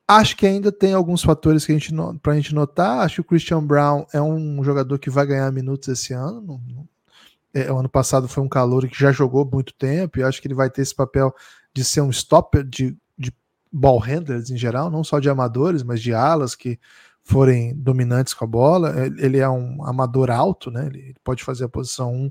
Acho 0.06 0.36
que 0.36 0.46
ainda 0.46 0.70
tem 0.70 0.92
alguns 0.92 1.22
fatores 1.22 1.64
que 1.64 1.72
a 1.72 1.78
gente 1.78 1.92
para 2.22 2.32
a 2.32 2.36
gente 2.36 2.54
notar. 2.54 3.00
Acho 3.00 3.16
que 3.16 3.20
o 3.22 3.24
Christian 3.24 3.64
Brown 3.64 4.04
é 4.12 4.20
um 4.20 4.62
jogador 4.62 4.98
que 4.98 5.08
vai 5.08 5.26
ganhar 5.26 5.50
minutos 5.50 5.88
esse 5.88 6.12
ano. 6.12 6.60
É, 7.54 7.70
o 7.70 7.78
ano 7.78 7.88
passado 7.88 8.26
foi 8.26 8.42
um 8.42 8.48
calor 8.48 8.88
que 8.88 8.98
já 8.98 9.12
jogou 9.12 9.48
muito 9.50 9.72
tempo 9.74 10.18
e 10.18 10.24
acho 10.24 10.42
que 10.42 10.48
ele 10.48 10.54
vai 10.54 10.68
ter 10.68 10.82
esse 10.82 10.94
papel 10.94 11.32
de 11.72 11.84
ser 11.84 12.00
um 12.00 12.10
stopper 12.10 12.64
de, 12.64 12.96
de 13.16 13.32
ball 13.72 13.98
handlers 13.98 14.50
em 14.50 14.56
geral, 14.56 14.90
não 14.90 15.04
só 15.04 15.20
de 15.20 15.30
amadores, 15.30 15.82
mas 15.84 16.02
de 16.02 16.12
alas 16.12 16.56
que 16.56 16.78
forem 17.22 17.74
dominantes 17.74 18.34
com 18.34 18.44
a 18.44 18.48
bola. 18.48 18.94
É, 19.00 19.06
ele 19.06 19.38
é 19.38 19.48
um 19.48 19.84
amador 19.84 20.30
alto, 20.30 20.70
né? 20.70 20.86
Ele 20.86 21.14
pode 21.24 21.42
fazer 21.42 21.64
a 21.64 21.68
posição 21.68 22.12
1, 22.12 22.30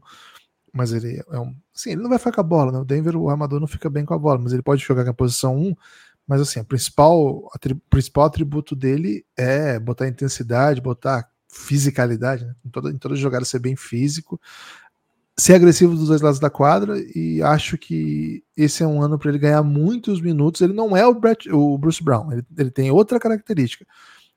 mas 0.72 0.94
ele 0.94 1.22
é 1.30 1.40
um. 1.40 1.56
Sim, 1.74 1.92
ele 1.92 2.02
não 2.02 2.10
vai 2.10 2.20
ficar 2.20 2.34
com 2.34 2.42
a 2.42 2.44
bola, 2.44 2.72
né? 2.72 2.80
O 2.80 2.86
Denver, 2.86 3.16
o 3.18 3.30
armador 3.30 3.60
não 3.60 3.68
fica 3.68 3.90
bem 3.90 4.06
com 4.06 4.14
a 4.14 4.20
bola, 4.20 4.40
mas 4.40 4.54
ele 4.54 4.62
pode 4.62 4.84
jogar 4.84 5.04
com 5.04 5.10
a 5.10 5.14
posição 5.14 5.58
1. 5.58 5.76
Mas 6.28 6.40
assim, 6.42 6.60
o 6.60 6.66
principal, 6.66 7.50
principal 7.90 8.26
atributo 8.26 8.76
dele 8.76 9.26
é 9.36 9.78
botar 9.80 10.08
intensidade, 10.08 10.80
botar 10.80 11.30
fisicalidade, 11.50 12.46
né? 12.46 12.56
Em, 12.66 12.70
toda, 12.70 12.90
em 12.90 12.98
todas 12.98 13.18
as 13.18 13.22
jogadas 13.22 13.48
ser 13.48 13.60
bem 13.60 13.76
físico, 13.76 14.40
ser 15.38 15.56
agressivo 15.56 15.96
dos 15.96 16.08
dois 16.08 16.22
lados 16.22 16.40
da 16.40 16.50
quadra 16.50 16.96
e 17.16 17.42
acho 17.42 17.78
que 17.78 18.44
esse 18.56 18.84
é 18.84 18.88
um 18.88 19.02
ano 19.02 19.18
para 19.18 19.30
ele 19.30 19.40
ganhar 19.40 19.64
muitos 19.64 20.22
minutos. 20.22 20.62
Ele 20.62 20.74
não 20.74 20.96
é 20.96 21.06
o, 21.06 21.14
Brett, 21.14 21.50
o 21.50 21.78
Bruce 21.78 22.04
Brown, 22.04 22.32
ele, 22.32 22.46
ele 22.58 22.72
tem 22.72 22.92
outra 22.92 23.20
característica 23.20 23.86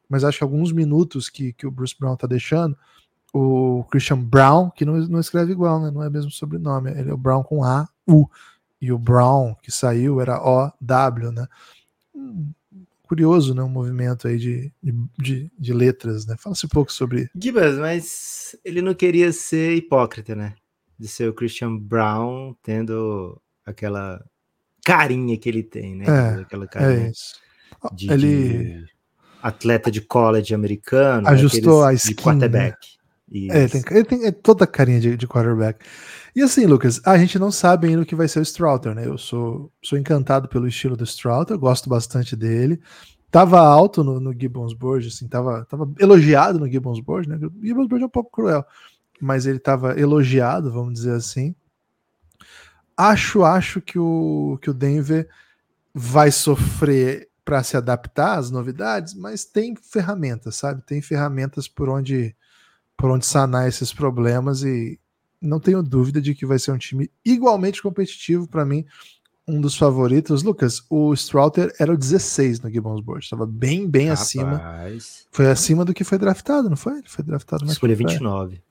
mas 0.08 0.24
acho 0.24 0.38
que 0.38 0.44
alguns 0.44 0.72
minutos 0.72 1.28
que, 1.28 1.52
que 1.52 1.66
o 1.66 1.70
Bruce 1.70 1.94
Brown 1.98 2.16
tá 2.16 2.26
deixando, 2.26 2.76
o 3.32 3.84
Christian 3.90 4.18
Brown, 4.22 4.70
que 4.70 4.84
não, 4.84 4.96
não 5.08 5.20
escreve 5.20 5.52
igual, 5.52 5.80
né? 5.80 5.90
Não 5.90 6.02
é 6.02 6.08
mesmo 6.08 6.30
sobrenome, 6.30 6.90
ele 6.90 7.10
é 7.10 7.12
o 7.12 7.18
Brown 7.18 7.42
com 7.42 7.64
A, 7.64 7.88
U. 8.06 8.26
E 8.80 8.92
o 8.92 8.98
Brown 8.98 9.54
que 9.62 9.70
saiu 9.70 10.20
era 10.20 10.40
O, 10.40 10.70
W, 10.80 11.32
né? 11.32 11.46
Hum, 12.14 12.50
curioso, 13.02 13.54
né? 13.54 13.62
Um 13.62 13.68
movimento 13.68 14.28
aí 14.28 14.38
de, 14.38 14.72
de, 15.18 15.50
de 15.58 15.72
letras, 15.72 16.26
né? 16.26 16.36
Fala-se 16.38 16.66
um 16.66 16.68
pouco 16.68 16.92
sobre. 16.92 17.28
Gibas, 17.34 17.78
mas 17.78 18.56
ele 18.64 18.80
não 18.80 18.94
queria 18.94 19.32
ser 19.32 19.74
hipócrita, 19.74 20.34
né? 20.34 20.54
De 20.98 21.08
ser 21.08 21.28
o 21.28 21.34
Christian 21.34 21.76
Brown 21.76 22.54
tendo 22.62 23.40
aquela 23.64 24.24
carinha 24.84 25.36
que 25.36 25.48
ele 25.48 25.62
tem, 25.62 25.96
né? 25.96 26.04
É, 26.06 26.40
aquela 26.40 26.66
carinha 26.66 27.08
É 27.08 27.12
de, 27.92 28.10
ele 28.10 28.48
de 28.82 28.84
atleta 29.42 29.90
de 29.90 30.00
college 30.00 30.54
americano, 30.54 31.28
Ajustou 31.28 31.84
aqueles 31.84 32.04
a 32.04 32.06
de 32.06 32.12
skin, 32.12 32.22
quarterback. 32.22 32.76
é, 33.32 33.58
ele 33.62 33.68
tem, 33.68 33.82
ele 33.90 34.04
tem 34.04 34.24
é 34.26 34.32
toda 34.32 34.64
a 34.64 34.66
carinha 34.66 35.00
de, 35.00 35.16
de 35.16 35.26
quarterback. 35.26 35.84
E 36.34 36.42
assim, 36.42 36.66
Lucas, 36.66 37.00
a 37.04 37.16
gente 37.16 37.38
não 37.38 37.50
sabe 37.50 37.88
ainda 37.88 38.02
o 38.02 38.06
que 38.06 38.14
vai 38.14 38.28
ser 38.28 38.40
o 38.40 38.42
Stroughter, 38.42 38.94
né? 38.94 39.06
Eu 39.06 39.16
sou, 39.16 39.72
sou 39.82 39.98
encantado 39.98 40.48
pelo 40.48 40.68
estilo 40.68 40.96
do 40.96 41.04
Stroughter, 41.04 41.58
gosto 41.58 41.88
bastante 41.88 42.36
dele. 42.36 42.80
Tava 43.30 43.58
alto 43.58 44.04
no, 44.04 44.20
no 44.20 44.32
Gibbons 44.32 44.72
Board, 44.72 45.08
assim, 45.08 45.26
tava, 45.28 45.64
tava 45.64 45.90
elogiado 45.98 46.58
no 46.58 46.68
Gibbons 46.68 47.00
Board, 47.00 47.28
né? 47.28 47.36
O 47.36 47.66
Gibbons 47.66 47.88
Board 47.88 48.02
é 48.02 48.06
um 48.06 48.10
pouco 48.10 48.30
cruel, 48.30 48.64
mas 49.20 49.46
ele 49.46 49.58
tava 49.58 49.98
elogiado, 49.98 50.72
vamos 50.72 50.94
dizer 50.94 51.12
assim. 51.14 51.54
Acho, 52.96 53.42
acho 53.44 53.80
que 53.80 53.98
o, 53.98 54.58
que 54.62 54.70
o 54.70 54.74
Denver 54.74 55.28
vai 55.94 56.30
sofrer 56.30 57.28
para 57.44 57.62
se 57.62 57.76
adaptar 57.76 58.38
às 58.38 58.50
novidades, 58.50 59.14
mas 59.14 59.44
tem 59.44 59.76
ferramentas, 59.76 60.56
sabe? 60.56 60.82
Tem 60.84 61.00
ferramentas 61.00 61.68
por 61.68 61.88
onde 61.88 62.34
por 62.96 63.10
onde 63.10 63.26
sanar 63.26 63.68
esses 63.68 63.92
problemas 63.92 64.62
e 64.62 64.98
não 65.38 65.60
tenho 65.60 65.82
dúvida 65.82 66.18
de 66.20 66.34
que 66.34 66.46
vai 66.46 66.58
ser 66.58 66.72
um 66.72 66.78
time 66.78 67.10
igualmente 67.22 67.82
competitivo 67.82 68.48
para 68.48 68.64
mim, 68.64 68.86
um 69.46 69.60
dos 69.60 69.76
favoritos. 69.76 70.42
Lucas, 70.42 70.82
o 70.88 71.12
Strouter 71.12 71.74
era 71.78 71.92
o 71.92 71.96
16 71.96 72.60
no 72.60 72.70
Gibbons 72.70 73.02
Board, 73.02 73.22
estava 73.22 73.44
bem, 73.44 73.86
bem 73.86 74.08
acima. 74.08 74.56
Rapaz, 74.56 75.26
Foi 75.30 75.46
acima 75.46 75.84
do 75.84 75.92
que 75.92 76.04
foi 76.04 76.16
draftado, 76.16 76.70
não 76.70 76.76
foi? 76.76 76.94
Ele 77.00 77.08
foi 77.08 77.22
draftado 77.22 77.64
mais 77.66 77.74
Escolha 77.74 77.94
pra- 77.94 78.06
29. 78.08 78.62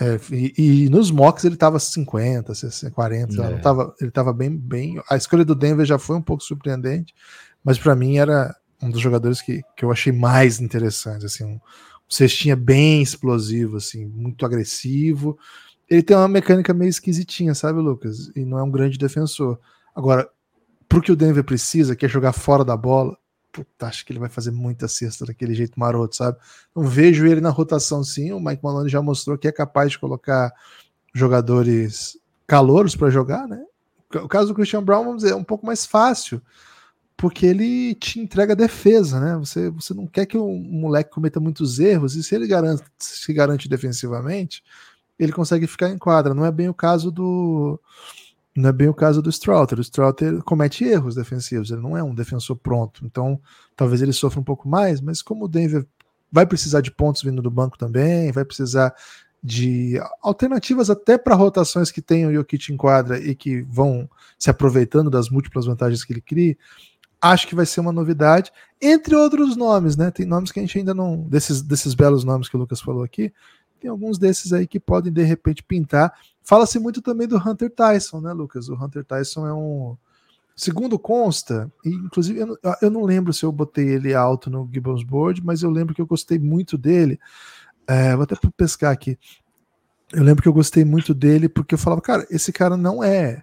É, 0.00 0.18
e, 0.30 0.84
e 0.84 0.88
nos 0.88 1.10
mocks 1.10 1.44
ele 1.44 1.56
tava 1.56 1.78
50, 1.78 2.54
60, 2.54 2.92
40, 2.94 3.32
sei 3.32 3.40
lá, 3.40 3.48
É. 3.48 3.52
não 3.52 3.60
tava, 3.60 3.94
ele 4.00 4.10
tava 4.10 4.32
bem, 4.32 4.50
bem. 4.56 5.00
A 5.10 5.16
escolha 5.16 5.44
do 5.44 5.54
Denver 5.54 5.84
já 5.84 5.98
foi 5.98 6.16
um 6.16 6.22
pouco 6.22 6.42
surpreendente, 6.42 7.14
mas 7.62 7.78
para 7.78 7.94
mim 7.94 8.16
era 8.16 8.54
um 8.82 8.90
dos 8.90 9.00
jogadores 9.00 9.40
que, 9.42 9.62
que 9.76 9.84
eu 9.84 9.92
achei 9.92 10.12
mais 10.12 10.60
interessante, 10.60 11.26
assim, 11.26 11.44
um, 11.44 11.54
um 11.54 11.60
cestinha 12.08 12.56
bem 12.56 13.02
explosivo, 13.02 13.76
assim, 13.76 14.06
muito 14.06 14.44
agressivo. 14.46 15.38
Ele 15.88 16.02
tem 16.02 16.16
uma 16.16 16.26
mecânica 16.28 16.72
meio 16.72 16.88
esquisitinha, 16.88 17.54
sabe, 17.54 17.78
Lucas? 17.80 18.30
E 18.34 18.44
não 18.44 18.58
é 18.58 18.62
um 18.62 18.70
grande 18.70 18.98
defensor. 18.98 19.58
Agora, 19.94 20.28
pro 20.88 21.02
que 21.02 21.12
o 21.12 21.16
Denver 21.16 21.44
precisa, 21.44 21.94
que 21.94 22.06
é 22.06 22.08
jogar 22.08 22.32
fora 22.32 22.64
da 22.64 22.76
bola, 22.76 23.16
puta, 23.52 23.86
acho 23.86 24.04
que 24.04 24.12
ele 24.12 24.18
vai 24.18 24.30
fazer 24.30 24.50
muita 24.50 24.88
cesta 24.88 25.26
daquele 25.26 25.54
jeito 25.54 25.78
maroto, 25.78 26.16
sabe? 26.16 26.38
Não 26.74 26.84
vejo 26.84 27.26
ele 27.26 27.40
na 27.40 27.50
rotação 27.50 28.02
sim. 28.02 28.32
O 28.32 28.40
Mike 28.40 28.64
Maloney 28.64 28.88
já 28.88 29.02
mostrou 29.02 29.36
que 29.36 29.46
é 29.46 29.52
capaz 29.52 29.92
de 29.92 29.98
colocar 29.98 30.52
jogadores 31.14 32.18
calouros 32.46 32.96
para 32.96 33.10
jogar, 33.10 33.46
né? 33.46 33.62
O 34.14 34.28
caso 34.28 34.48
do 34.48 34.54
Christian 34.54 34.82
Brown, 34.82 35.04
vamos 35.04 35.22
dizer, 35.22 35.34
é 35.34 35.36
um 35.36 35.44
pouco 35.44 35.64
mais 35.64 35.86
fácil, 35.86 36.42
porque 37.16 37.46
ele 37.46 37.94
te 37.94 38.18
entrega 38.18 38.56
defesa, 38.56 39.20
né? 39.20 39.36
Você, 39.36 39.70
você 39.70 39.94
não 39.94 40.06
quer 40.06 40.26
que 40.26 40.36
o 40.36 40.48
moleque 40.48 41.10
cometa 41.10 41.40
muitos 41.40 41.78
erros, 41.78 42.14
e 42.14 42.22
se 42.22 42.34
ele 42.34 42.46
garante, 42.46 42.82
se 42.98 43.32
garante 43.32 43.68
defensivamente, 43.68 44.62
ele 45.18 45.32
consegue 45.32 45.66
ficar 45.66 45.88
em 45.88 45.98
quadra. 45.98 46.34
Não 46.34 46.44
é 46.44 46.50
bem 46.50 46.68
o 46.68 46.74
caso 46.74 47.10
do. 47.10 47.80
Não 48.54 48.68
é 48.68 48.72
bem 48.72 48.88
o 48.88 48.94
caso 48.94 49.22
do 49.22 49.30
Strouter. 49.30 49.78
O 49.78 49.82
Strouter 49.82 50.42
comete 50.42 50.84
erros 50.84 51.14
defensivos, 51.14 51.70
ele 51.70 51.80
não 51.80 51.96
é 51.96 52.02
um 52.02 52.14
defensor 52.14 52.56
pronto. 52.56 53.04
Então, 53.04 53.40
talvez 53.74 54.02
ele 54.02 54.12
sofra 54.12 54.40
um 54.40 54.44
pouco 54.44 54.68
mais, 54.68 55.00
mas 55.00 55.22
como 55.22 55.46
o 55.46 55.48
Denver 55.48 55.86
vai 56.30 56.46
precisar 56.46 56.80
de 56.80 56.90
pontos 56.90 57.22
vindo 57.22 57.42
do 57.42 57.50
banco 57.50 57.78
também, 57.78 58.30
vai 58.32 58.44
precisar 58.44 58.94
de 59.42 60.00
alternativas 60.22 60.88
até 60.88 61.18
para 61.18 61.34
rotações 61.34 61.90
que 61.90 62.00
tem 62.00 62.26
o 62.26 62.32
Jokic 62.32 62.72
em 62.72 62.76
quadra 62.76 63.18
e 63.18 63.34
que 63.34 63.62
vão 63.62 64.08
se 64.38 64.48
aproveitando 64.48 65.10
das 65.10 65.28
múltiplas 65.28 65.66
vantagens 65.66 66.04
que 66.04 66.12
ele 66.12 66.20
cria. 66.20 66.56
Acho 67.20 67.46
que 67.46 67.54
vai 67.54 67.66
ser 67.66 67.80
uma 67.80 67.92
novidade, 67.92 68.52
entre 68.80 69.14
outros 69.14 69.56
nomes, 69.56 69.96
né? 69.96 70.10
Tem 70.10 70.26
nomes 70.26 70.50
que 70.52 70.58
a 70.58 70.62
gente 70.62 70.78
ainda 70.78 70.92
não. 70.92 71.22
Desses, 71.22 71.62
desses 71.62 71.94
belos 71.94 72.24
nomes 72.24 72.48
que 72.48 72.56
o 72.56 72.58
Lucas 72.58 72.80
falou 72.80 73.02
aqui, 73.02 73.32
tem 73.82 73.90
alguns 73.90 74.16
desses 74.16 74.52
aí 74.52 74.66
que 74.66 74.78
podem 74.78 75.12
de 75.12 75.22
repente 75.22 75.62
pintar. 75.62 76.14
Fala-se 76.42 76.78
muito 76.78 77.02
também 77.02 77.26
do 77.26 77.36
Hunter 77.36 77.68
Tyson, 77.68 78.20
né, 78.20 78.32
Lucas? 78.32 78.68
O 78.68 78.74
Hunter 78.74 79.04
Tyson 79.04 79.46
é 79.46 79.52
um. 79.52 79.96
Segundo 80.54 80.98
consta, 80.98 81.72
inclusive 81.84 82.38
eu 82.38 82.46
não, 82.46 82.56
eu 82.82 82.90
não 82.90 83.04
lembro 83.04 83.32
se 83.32 83.42
eu 83.42 83.50
botei 83.50 83.88
ele 83.88 84.14
alto 84.14 84.50
no 84.50 84.68
Gibbons 84.70 85.02
Board, 85.02 85.42
mas 85.42 85.62
eu 85.62 85.70
lembro 85.70 85.94
que 85.94 86.00
eu 86.00 86.06
gostei 86.06 86.38
muito 86.38 86.78
dele. 86.78 87.18
É, 87.86 88.14
vou 88.14 88.22
até 88.22 88.36
pescar 88.56 88.92
aqui. 88.92 89.18
Eu 90.12 90.22
lembro 90.22 90.42
que 90.42 90.48
eu 90.48 90.52
gostei 90.52 90.84
muito 90.84 91.14
dele 91.14 91.48
porque 91.48 91.74
eu 91.74 91.78
falava, 91.78 92.02
cara, 92.02 92.26
esse 92.30 92.52
cara 92.52 92.76
não 92.76 93.02
é 93.02 93.42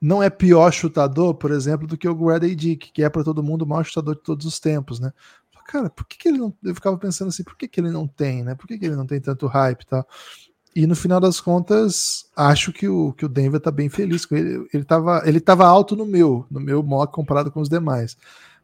não 0.00 0.22
é 0.22 0.28
pior 0.28 0.70
chutador, 0.70 1.34
por 1.34 1.50
exemplo, 1.50 1.86
do 1.86 1.96
que 1.96 2.06
o 2.06 2.14
Grady 2.14 2.54
Dick, 2.54 2.92
que 2.92 3.02
é 3.02 3.08
para 3.08 3.24
todo 3.24 3.42
mundo 3.42 3.62
o 3.62 3.66
maior 3.66 3.84
chutador 3.84 4.14
de 4.14 4.22
todos 4.22 4.44
os 4.44 4.60
tempos, 4.60 5.00
né? 5.00 5.10
Cara, 5.66 5.88
por 5.90 6.06
que, 6.06 6.18
que 6.18 6.28
ele 6.28 6.38
não. 6.38 6.54
Eu 6.62 6.74
ficava 6.74 6.96
pensando 6.98 7.28
assim, 7.28 7.42
por 7.42 7.56
que, 7.56 7.66
que 7.66 7.80
ele 7.80 7.90
não 7.90 8.06
tem, 8.06 8.44
né? 8.44 8.54
Por 8.54 8.66
que, 8.66 8.78
que 8.78 8.84
ele 8.84 8.96
não 8.96 9.06
tem 9.06 9.20
tanto 9.20 9.46
hype 9.46 9.82
e 9.82 9.86
tal? 9.86 10.06
E 10.76 10.86
no 10.86 10.96
final 10.96 11.20
das 11.20 11.40
contas, 11.40 12.26
acho 12.36 12.72
que 12.72 12.88
o, 12.88 13.12
que 13.12 13.24
o 13.24 13.28
Denver 13.28 13.60
tá 13.60 13.70
bem 13.70 13.88
feliz 13.88 14.26
com 14.26 14.34
ele. 14.34 14.66
Ele 14.72 14.84
tava, 14.84 15.22
ele 15.24 15.40
tava 15.40 15.64
alto 15.64 15.94
no 15.94 16.04
meu, 16.04 16.44
no 16.50 16.60
meu 16.60 16.82
mock 16.82 17.12
comparado 17.12 17.50
com 17.50 17.60
os 17.60 17.68
demais. 17.68 18.16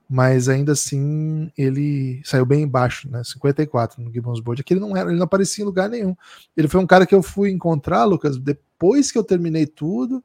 Mas 0.09 0.49
ainda 0.49 0.73
assim, 0.73 1.53
ele 1.57 2.21
saiu 2.25 2.45
bem 2.45 2.63
embaixo, 2.63 3.09
né? 3.09 3.23
54 3.23 4.03
no 4.03 4.13
Gibbons 4.13 4.41
Board. 4.41 4.61
Aqui 4.61 4.75
ele 4.75 4.81
não 4.81 4.97
era, 4.97 5.09
ele 5.09 5.19
não 5.19 5.25
aparecia 5.25 5.63
em 5.63 5.67
lugar 5.67 5.89
nenhum. 5.89 6.17
Ele 6.57 6.67
foi 6.67 6.81
um 6.81 6.87
cara 6.87 7.07
que 7.07 7.15
eu 7.15 7.23
fui 7.23 7.49
encontrar, 7.49 8.05
Lucas, 8.05 8.37
depois 8.37 9.13
que 9.13 9.19
eu 9.19 9.23
terminei 9.23 9.67
tudo. 9.67 10.23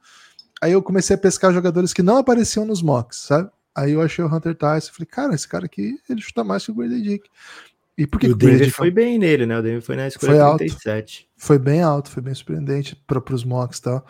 Aí 0.59 0.71
eu 0.71 0.81
comecei 0.81 1.15
a 1.15 1.19
pescar 1.19 1.53
jogadores 1.53 1.93
que 1.93 2.01
não 2.01 2.17
apareciam 2.17 2.65
nos 2.65 2.81
mocks, 2.81 3.19
sabe? 3.19 3.51
Aí 3.75 3.91
eu 3.91 4.01
achei 4.01 4.23
o 4.23 4.33
Hunter 4.33 4.55
Tyson. 4.55 4.93
Falei, 4.93 5.05
cara, 5.05 5.35
esse 5.35 5.47
cara 5.47 5.65
aqui, 5.65 5.99
ele 6.09 6.21
chuta 6.21 6.43
mais 6.43 6.63
que 6.65 6.71
o 6.71 6.75
Grady 6.75 7.01
Dick. 7.01 7.29
E 7.97 8.05
por 8.07 8.19
que, 8.19 8.27
E 8.27 8.31
o 8.31 8.35
Denver 8.35 8.71
foi 8.71 8.91
bem 8.91 9.17
nele, 9.17 9.45
né? 9.45 9.57
O 9.57 9.61
Denver 9.61 9.81
foi 9.81 9.95
na 9.95 10.07
escolha 10.07 10.33
Foi 10.33 10.41
alto. 10.41 10.57
37. 10.59 11.29
foi 11.37 11.59
bem 11.59 11.81
alto, 11.81 12.09
foi 12.09 12.21
bem 12.21 12.33
surpreendente 12.33 12.95
para 13.07 13.33
os 13.33 13.43
mocks 13.43 13.79
e 13.79 13.81
tal. 13.83 14.05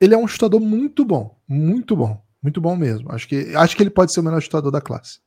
Ele 0.00 0.14
é 0.14 0.18
um 0.18 0.26
chutador 0.26 0.60
muito 0.60 1.04
bom, 1.04 1.38
muito 1.48 1.96
bom, 1.96 2.22
muito 2.42 2.60
bom 2.60 2.76
mesmo. 2.76 3.10
Acho 3.12 3.28
que, 3.28 3.54
acho 3.54 3.76
que 3.76 3.82
ele 3.82 3.90
pode 3.90 4.12
ser 4.12 4.20
o 4.20 4.22
melhor 4.22 4.40
chutador 4.40 4.70
da 4.70 4.80
classe. 4.80 5.20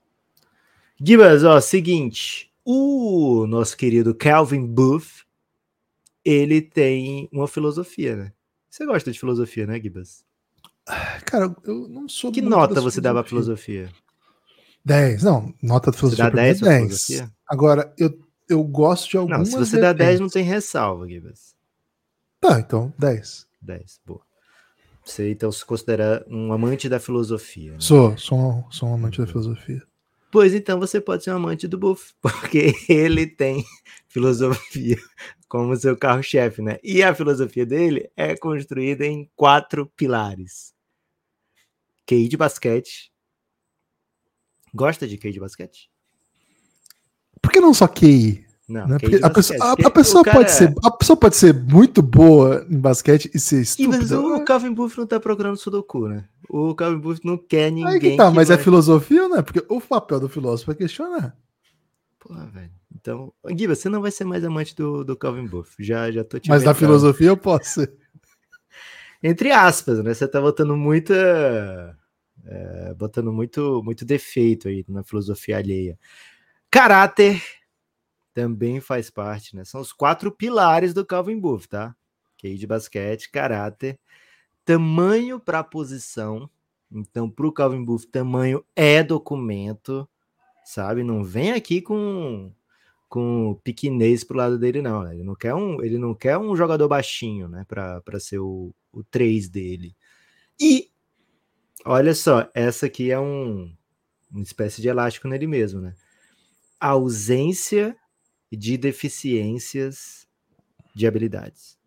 Gibas, 1.01 1.43
ó, 1.43 1.59
seguinte. 1.59 2.51
O 2.65 3.47
nosso 3.47 3.75
querido 3.75 4.13
Calvin 4.13 4.65
Booth, 4.65 5.25
ele 6.23 6.61
tem 6.61 7.29
uma 7.31 7.47
filosofia, 7.47 8.15
né? 8.15 8.33
Você 8.69 8.85
gosta 8.85 9.11
de 9.11 9.19
filosofia, 9.19 9.65
né, 9.65 9.79
Gibas? 9.79 10.23
Cara, 11.25 11.55
eu 11.65 11.87
não 11.87 12.07
sou. 12.09 12.31
Que 12.31 12.41
nota 12.41 12.73
da 12.75 12.81
você 12.81 12.99
dá 13.01 13.13
pra 13.13 13.23
filosofia. 13.23 13.87
filosofia? 13.87 14.03
10. 14.85 15.23
Não, 15.23 15.53
nota 15.61 15.91
de 15.91 15.97
Você 15.97 16.15
filosofia. 16.15 16.25
dá 16.25 16.31
mim 16.31 16.39
é 16.39 16.43
10 16.53 16.59
pra 16.59 16.77
filosofia? 16.77 17.31
Agora, 17.47 17.93
eu, 17.97 18.19
eu 18.47 18.63
gosto 18.63 19.07
de 19.09 19.15
Não, 19.15 19.21
algumas. 19.23 19.49
se 19.49 19.55
você 19.57 19.79
dá 19.79 19.93
10, 19.93 19.97
vertentes. 19.97 20.19
não 20.21 20.29
tem 20.29 20.43
ressalva, 20.43 21.07
Gibas. 21.07 21.53
Tá, 22.41 22.59
então, 22.59 22.93
10. 22.97 23.45
10, 23.61 23.99
boa. 24.05 24.21
Você 25.03 25.31
então 25.31 25.51
se 25.51 25.65
considera 25.65 26.25
um 26.29 26.53
amante 26.53 26.87
da 26.87 26.99
filosofia. 26.99 27.71
né? 27.73 27.77
Sou, 27.79 28.17
sou 28.17 28.37
um, 28.39 28.71
sou 28.71 28.89
um 28.89 28.93
amante 28.93 29.19
da 29.19 29.27
filosofia. 29.27 29.81
Pois 30.31 30.53
então 30.53 30.79
você 30.79 31.01
pode 31.01 31.23
ser 31.23 31.31
um 31.31 31.35
amante 31.37 31.67
do 31.67 31.77
Buff, 31.77 32.13
porque 32.21 32.73
ele 32.87 33.25
tem 33.27 33.65
filosofia 34.07 34.97
como 35.47 35.75
seu 35.75 35.97
carro-chefe, 35.97 36.61
né? 36.61 36.77
E 36.83 37.01
a 37.03 37.13
filosofia 37.15 37.65
dele 37.65 38.09
é 38.15 38.35
construída 38.37 39.05
em 39.05 39.29
quatro 39.35 39.87
pilares: 39.97 40.73
QI 42.09 42.27
de 42.27 42.37
basquete. 42.37 43.11
Gosta 44.73 45.07
de 45.07 45.17
QI 45.17 45.31
de 45.31 45.39
basquete? 45.39 45.89
Por 47.41 47.51
que 47.51 47.59
não 47.59 47.73
só 47.73 47.87
QI? 47.87 48.45
Não, 48.67 48.87
né? 48.87 48.97
QI 48.99 49.19
a, 49.23 49.29
pessoa, 49.29 49.59
a- 49.63 49.71
a 49.87 49.89
pessoa 49.91 50.23
cara- 50.23 50.37
pode 50.37 50.51
ser, 50.51 50.73
a 50.83 50.91
pessoa 50.91 51.17
pode 51.17 51.35
ser 51.35 51.53
muito 51.53 52.01
boa 52.01 52.65
em 52.69 52.79
basquete 52.79 53.29
e 53.33 53.39
ser 53.39 53.55
Ih, 53.55 53.87
mas 53.87 54.01
estúpida. 54.03 54.19
o 54.19 54.45
Calvin 54.45 54.73
Buff 54.73 54.97
não 54.97 55.07
tá 55.07 55.19
procurando 55.19 55.57
Sudoku, 55.57 56.07
né? 56.07 56.27
O 56.47 56.75
Calvin 56.75 56.99
Buff 56.99 57.19
não 57.23 57.37
quer 57.37 57.71
ninguém. 57.71 57.93
Aí 57.93 57.99
que 57.99 58.15
tá, 58.17 58.29
mas 58.29 58.49
é 58.51 58.55
vai- 58.55 58.63
filosofia 58.63 59.23
ou 59.23 59.29
não 59.29 59.37
é? 59.37 59.41
Porque 59.41 59.63
o 59.67 59.81
papel 59.81 60.19
do 60.19 60.29
filósofo 60.29 60.71
é 60.71 60.75
questionar. 60.75 61.35
Porra, 62.19 62.45
velho. 62.47 62.71
Então, 62.95 63.33
Gui, 63.47 63.65
você 63.65 63.87
não 63.89 64.01
vai 64.01 64.11
ser 64.11 64.25
mais 64.25 64.43
amante 64.43 64.75
do, 64.75 65.03
do 65.03 65.15
Calvin 65.15 65.47
Buff. 65.47 65.75
Já, 65.79 66.11
já 66.11 66.23
tô 66.23 66.37
te 66.39 66.49
Mas 66.49 66.63
da 66.63 66.71
avisando. 66.71 66.77
filosofia 66.93 67.27
eu 67.29 67.37
posso 67.37 67.69
ser. 67.81 67.93
Entre 69.23 69.51
aspas, 69.51 70.03
né? 70.03 70.13
Você 70.13 70.27
tá 70.27 70.39
botando 70.39 70.75
muita. 70.77 71.97
É, 72.49 72.93
botando 72.95 73.31
muito, 73.31 73.81
muito 73.83 74.03
defeito 74.03 74.67
aí 74.67 74.83
na 74.87 75.03
filosofia 75.03 75.57
alheia. 75.57 75.97
Caráter 76.71 77.41
também 78.33 78.81
faz 78.81 79.09
parte, 79.09 79.55
né? 79.55 79.63
São 79.63 79.81
os 79.81 79.93
quatro 79.93 80.31
pilares 80.31 80.93
do 80.93 81.05
Calvin 81.05 81.39
Buff, 81.39 81.67
tá? 81.67 81.95
QI 82.37 82.57
de 82.57 82.65
basquete, 82.65 83.29
caráter, 83.29 83.99
tamanho 84.65 85.39
para 85.39 85.63
posição. 85.63 86.49
Então, 86.91 87.29
para 87.29 87.45
o 87.45 87.51
Calvin 87.51 87.83
Buff, 87.83 88.07
tamanho 88.07 88.65
é 88.75 89.03
documento. 89.03 90.09
sabe? 90.65 91.03
Não 91.03 91.23
vem 91.23 91.51
aqui 91.53 91.81
com 91.81 92.51
com 93.09 93.59
piquinês 93.63 94.23
pro 94.23 94.37
lado 94.37 94.57
dele, 94.59 94.81
não. 94.83 95.03
Né? 95.03 95.15
Ele 95.15 95.23
não 95.23 95.35
quer 95.35 95.55
um, 95.55 95.83
ele 95.83 95.97
não 95.97 96.13
quer 96.13 96.37
um 96.37 96.55
jogador 96.55 96.87
baixinho, 96.87 97.47
né? 97.47 97.65
Para 97.67 98.19
ser 98.19 98.39
o, 98.39 98.73
o 98.91 99.03
3 99.03 99.49
dele. 99.49 99.95
E 100.59 100.91
olha 101.85 102.13
só, 102.13 102.49
essa 102.53 102.85
aqui 102.85 103.11
é 103.11 103.19
um, 103.19 103.73
uma 104.31 104.43
espécie 104.43 104.81
de 104.81 104.87
elástico 104.87 105.27
nele 105.27 105.47
mesmo, 105.47 105.81
né? 105.81 105.93
A 106.79 106.89
ausência 106.89 107.95
de 108.51 108.77
deficiências 108.77 110.27
de 110.95 111.05
habilidades. 111.05 111.77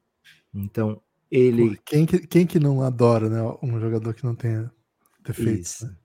Então, 0.54 1.00
ele. 1.30 1.78
Quem, 1.84 2.04
que, 2.04 2.18
quem 2.26 2.46
que 2.46 2.58
não 2.58 2.82
adora, 2.82 3.28
né? 3.28 3.40
Um 3.62 3.80
jogador 3.80 4.14
que 4.14 4.24
não 4.24 4.34
tenha 4.34 4.70
defeitos. 5.24 5.82
Né? 5.82 5.96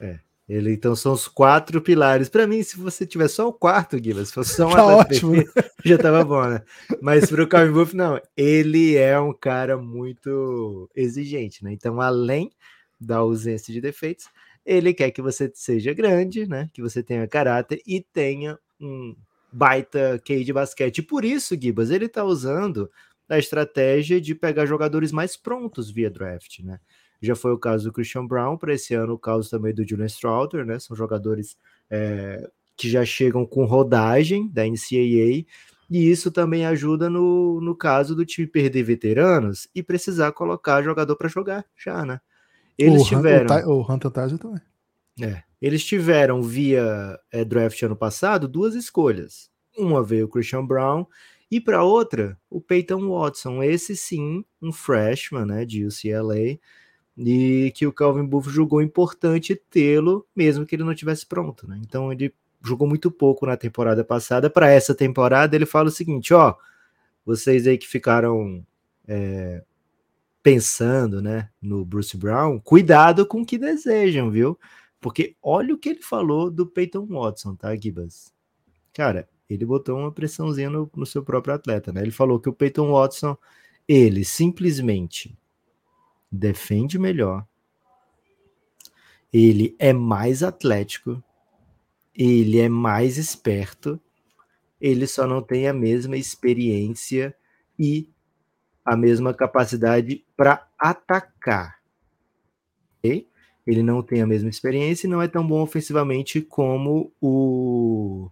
É. 0.00 0.20
Ele, 0.48 0.72
então 0.72 0.94
são 0.94 1.12
os 1.12 1.26
quatro 1.26 1.82
pilares. 1.82 2.28
Para 2.28 2.46
mim, 2.46 2.62
se 2.62 2.76
você 2.76 3.04
tiver 3.04 3.26
só 3.26 3.48
o 3.48 3.52
quarto, 3.52 3.98
Guilherme, 3.98 4.26
se 4.26 4.32
fosse 4.32 4.54
só 4.54 4.68
um 4.68 4.72
tá 4.72 4.86
ótimo, 4.86 5.32
né? 5.32 5.42
já 5.84 5.98
tava 5.98 6.24
bom, 6.24 6.48
né? 6.48 6.62
Mas 7.02 7.28
para 7.28 7.42
o 7.42 7.48
Calvin 7.48 7.72
Buff, 7.72 7.96
não. 7.96 8.20
Ele 8.36 8.94
é 8.94 9.18
um 9.18 9.32
cara 9.32 9.76
muito 9.76 10.88
exigente, 10.94 11.64
né? 11.64 11.72
Então, 11.72 12.00
além 12.00 12.52
da 13.00 13.16
ausência 13.16 13.72
de 13.72 13.80
defeitos, 13.80 14.28
ele 14.64 14.92
quer 14.92 15.10
que 15.10 15.22
você 15.22 15.50
seja 15.54 15.92
grande, 15.92 16.46
né? 16.46 16.68
Que 16.72 16.82
você 16.82 17.02
tenha 17.02 17.26
caráter 17.28 17.80
e 17.86 18.00
tenha 18.00 18.58
um 18.80 19.14
baita 19.52 20.20
QI 20.24 20.44
de 20.44 20.52
basquete. 20.52 21.02
Por 21.02 21.24
isso, 21.24 21.56
Gibas, 21.60 21.90
ele 21.90 22.08
tá 22.08 22.24
usando 22.24 22.90
a 23.28 23.38
estratégia 23.38 24.20
de 24.20 24.34
pegar 24.34 24.66
jogadores 24.66 25.12
mais 25.12 25.36
prontos 25.36 25.90
via 25.90 26.10
draft, 26.10 26.60
né? 26.60 26.78
Já 27.20 27.34
foi 27.34 27.52
o 27.52 27.58
caso 27.58 27.84
do 27.84 27.92
Christian 27.92 28.26
Brown, 28.26 28.58
para 28.58 28.74
esse 28.74 28.94
ano 28.94 29.14
o 29.14 29.18
caso 29.18 29.48
também 29.48 29.74
do 29.74 29.88
Julian 29.88 30.06
Strouter, 30.06 30.64
né? 30.64 30.78
São 30.78 30.96
jogadores 30.96 31.56
é, 31.90 32.48
que 32.76 32.88
já 32.90 33.04
chegam 33.04 33.46
com 33.46 33.64
rodagem 33.64 34.48
da 34.52 34.66
NCAA, 34.66 35.46
e 35.88 36.10
isso 36.10 36.30
também 36.30 36.66
ajuda 36.66 37.08
no, 37.08 37.60
no 37.60 37.74
caso 37.74 38.14
do 38.14 38.26
time 38.26 38.46
perder 38.46 38.82
veteranos 38.82 39.68
e 39.74 39.82
precisar 39.82 40.32
colocar 40.32 40.82
jogador 40.82 41.16
para 41.16 41.28
jogar 41.28 41.64
já, 41.76 42.04
né? 42.04 42.20
Eles 42.78 43.02
o 43.02 43.04
tiveram. 43.04 43.44
Hunter, 43.44 43.68
o 43.68 43.92
Hunter 43.92 44.10
Tyson 44.10 44.36
também. 44.36 44.60
É, 45.20 45.42
eles 45.60 45.84
tiveram 45.84 46.42
via 46.42 47.18
é, 47.32 47.44
draft 47.44 47.80
ano 47.82 47.96
passado 47.96 48.46
duas 48.46 48.74
escolhas. 48.74 49.50
Uma 49.76 50.02
veio 50.02 50.26
o 50.26 50.28
Christian 50.28 50.64
Brown 50.64 51.06
e 51.50 51.60
para 51.60 51.82
outra 51.82 52.38
o 52.50 52.60
Peyton 52.60 53.08
Watson. 53.08 53.62
Esse 53.62 53.96
sim, 53.96 54.44
um 54.60 54.72
freshman, 54.72 55.46
né, 55.46 55.64
de 55.64 55.86
UCLA 55.86 56.58
e 57.16 57.72
que 57.74 57.86
o 57.86 57.92
Calvin 57.92 58.26
Buff 58.26 58.50
julgou 58.50 58.82
importante 58.82 59.56
tê-lo, 59.70 60.26
mesmo 60.36 60.66
que 60.66 60.76
ele 60.76 60.84
não 60.84 60.94
tivesse 60.94 61.24
pronto. 61.24 61.66
Né? 61.66 61.80
Então 61.82 62.12
ele 62.12 62.34
jogou 62.62 62.86
muito 62.86 63.10
pouco 63.10 63.46
na 63.46 63.56
temporada 63.56 64.04
passada. 64.04 64.50
Para 64.50 64.68
essa 64.70 64.94
temporada, 64.94 65.56
ele 65.56 65.64
fala 65.64 65.88
o 65.88 65.92
seguinte: 65.92 66.34
ó, 66.34 66.54
vocês 67.24 67.66
aí 67.66 67.78
que 67.78 67.86
ficaram 67.86 68.64
é, 69.08 69.62
pensando 70.46 71.20
né, 71.20 71.50
no 71.60 71.84
Bruce 71.84 72.16
Brown, 72.16 72.60
cuidado 72.60 73.26
com 73.26 73.40
o 73.40 73.44
que 73.44 73.58
desejam, 73.58 74.30
viu? 74.30 74.56
Porque 75.00 75.34
olha 75.42 75.74
o 75.74 75.76
que 75.76 75.88
ele 75.88 76.02
falou 76.02 76.52
do 76.52 76.64
Peyton 76.64 77.04
Watson, 77.04 77.56
tá, 77.56 77.74
Gibas? 77.74 78.32
Cara, 78.94 79.28
ele 79.50 79.66
botou 79.66 79.98
uma 79.98 80.12
pressãozinha 80.12 80.70
no, 80.70 80.88
no 80.94 81.04
seu 81.04 81.20
próprio 81.24 81.52
atleta, 81.52 81.92
né? 81.92 82.00
Ele 82.00 82.12
falou 82.12 82.38
que 82.38 82.48
o 82.48 82.52
Peyton 82.52 82.92
Watson, 82.92 83.36
ele 83.88 84.24
simplesmente 84.24 85.36
defende 86.30 86.96
melhor, 86.96 87.44
ele 89.32 89.74
é 89.80 89.92
mais 89.92 90.44
atlético, 90.44 91.20
ele 92.14 92.60
é 92.60 92.68
mais 92.68 93.18
esperto, 93.18 94.00
ele 94.80 95.08
só 95.08 95.26
não 95.26 95.42
tem 95.42 95.66
a 95.66 95.72
mesma 95.72 96.16
experiência 96.16 97.34
e 97.76 98.08
a 98.86 98.96
mesma 98.96 99.34
capacidade 99.34 100.24
para 100.36 100.64
atacar. 100.78 101.78
Okay? 102.98 103.28
Ele 103.66 103.82
não 103.82 104.00
tem 104.00 104.22
a 104.22 104.26
mesma 104.26 104.48
experiência 104.48 105.06
e 105.06 105.10
não 105.10 105.20
é 105.20 105.26
tão 105.26 105.44
bom 105.44 105.60
ofensivamente 105.60 106.40
como 106.40 107.12
o, 107.20 108.30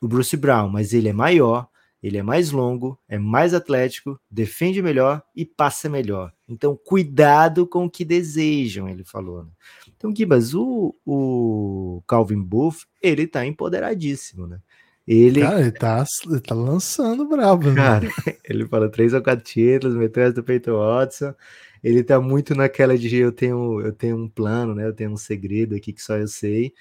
o 0.00 0.08
Bruce 0.08 0.36
Brown, 0.38 0.70
mas 0.70 0.94
ele 0.94 1.10
é 1.10 1.12
maior, 1.12 1.68
ele 2.02 2.16
é 2.16 2.22
mais 2.22 2.50
longo, 2.50 2.98
é 3.06 3.18
mais 3.18 3.52
atlético, 3.52 4.18
defende 4.30 4.80
melhor 4.80 5.22
e 5.36 5.44
passa 5.44 5.88
melhor. 5.88 6.32
Então, 6.48 6.78
cuidado 6.82 7.66
com 7.66 7.84
o 7.84 7.90
que 7.90 8.04
desejam, 8.04 8.88
ele 8.88 9.04
falou. 9.04 9.44
Né? 9.44 9.50
Então, 9.94 10.14
Gibas, 10.14 10.54
o, 10.54 10.94
o 11.04 12.02
Calvin 12.06 12.42
Booth, 12.42 12.86
ele 13.02 13.26
tá 13.26 13.44
empoderadíssimo, 13.44 14.46
né? 14.46 14.60
Ele, 15.06 15.40
cara, 15.40 15.60
ele 15.60 15.72
tá, 15.72 16.04
ele 16.26 16.40
tá 16.40 16.54
lançando 16.54 17.28
brabo, 17.28 17.70
né? 17.70 17.76
Cara, 17.76 18.08
ele 18.44 18.66
falou 18.66 18.88
três 18.88 19.12
ou 19.12 19.22
quatro 19.22 19.44
títulos, 19.44 19.96
meteu 19.96 20.32
do 20.32 20.42
Peyton 20.42 20.78
Watson. 20.78 21.34
Ele 21.82 22.02
tá 22.02 22.18
muito 22.18 22.54
naquela 22.54 22.96
de 22.96 23.14
eu 23.14 23.30
tenho, 23.30 23.80
eu 23.82 23.92
tenho 23.92 24.16
um 24.16 24.28
plano, 24.28 24.74
né? 24.74 24.86
Eu 24.86 24.94
tenho 24.94 25.10
um 25.10 25.16
segredo 25.16 25.74
aqui 25.74 25.92
que 25.92 26.02
só 26.02 26.16
eu 26.16 26.26
sei. 26.26 26.72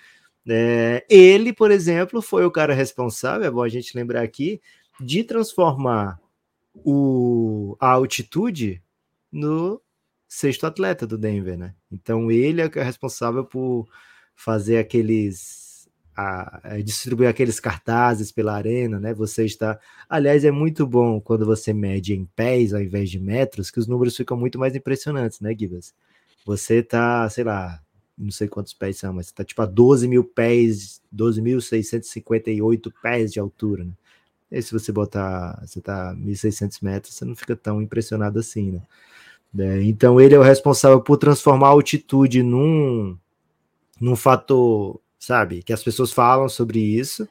É, 0.48 1.06
ele, 1.10 1.54
por 1.54 1.72
exemplo, 1.72 2.22
foi 2.22 2.46
o 2.46 2.52
cara 2.52 2.74
responsável, 2.74 3.48
é 3.48 3.52
bom 3.52 3.62
a 3.62 3.70
gente 3.70 3.96
lembrar 3.96 4.22
aqui, 4.22 4.62
de 5.00 5.24
transformar 5.24 6.20
o, 6.74 7.76
a 7.80 7.90
altitude 7.92 8.82
no 9.32 9.82
sexto 10.28 10.66
atleta 10.66 11.06
do 11.06 11.18
Denver, 11.18 11.58
né? 11.58 11.76
Então 11.92 12.32
ele 12.32 12.62
é, 12.62 12.72
é 12.76 12.84
responsável 12.84 13.44
por 13.44 13.88
fazer 14.36 14.78
aqueles 14.78 15.63
a, 16.16 16.76
a 16.76 16.82
distribuir 16.82 17.30
aqueles 17.30 17.60
cartazes 17.60 18.32
pela 18.32 18.54
arena, 18.54 19.00
né? 19.00 19.14
Você 19.14 19.46
está, 19.46 19.80
aliás, 20.10 20.46
é 20.46 20.52
muito 20.52 20.86
bom 20.86 21.20
quando 21.20 21.46
você 21.46 21.74
mede 21.74 22.14
em 22.14 22.26
pés 22.36 22.74
ao 22.74 22.82
invés 22.82 23.10
de 23.10 23.20
metros, 23.20 23.72
que 23.72 23.80
os 23.80 23.88
números 23.88 24.16
ficam 24.16 24.38
muito 24.38 24.60
mais 24.60 24.76
impressionantes, 24.76 25.40
né, 25.40 25.56
Gibas? 25.58 25.94
Você 26.46 26.84
tá, 26.84 27.30
sei 27.30 27.44
lá, 27.44 27.82
não 28.18 28.32
sei 28.32 28.48
quantos 28.48 28.74
pés 28.74 28.98
são, 28.98 29.14
mas 29.14 29.28
está 29.28 29.44
tipo 29.44 29.62
a 29.62 29.66
12 29.66 30.08
mil 30.08 30.24
pés, 30.24 31.02
12.658 31.16 32.94
pés 33.02 33.34
de 33.34 33.40
altura, 33.40 33.86
né? 33.86 33.94
E 34.52 34.62
se 34.62 34.72
você 34.72 34.92
botar, 34.92 35.60
você 35.66 35.82
tá 35.82 36.14
1.600 36.16 36.78
metros, 36.84 37.16
você 37.16 37.26
não 37.26 37.36
fica 37.36 37.56
tão 37.56 37.82
impressionado 37.82 38.40
assim, 38.40 38.72
né? 38.72 38.82
É, 39.58 39.84
então 39.84 40.20
ele 40.20 40.36
é 40.36 40.40
o 40.40 40.44
responsável 40.44 41.02
por 41.02 41.18
transformar 41.18 41.68
a 41.68 41.72
altitude 41.72 42.42
num, 42.44 43.18
num 44.00 44.16
fator, 44.16 45.00
sabe, 45.24 45.64
que 45.64 45.72
as 45.72 45.82
pessoas 45.82 46.12
falam 46.12 46.50
sobre 46.50 46.80
isso, 46.80 47.28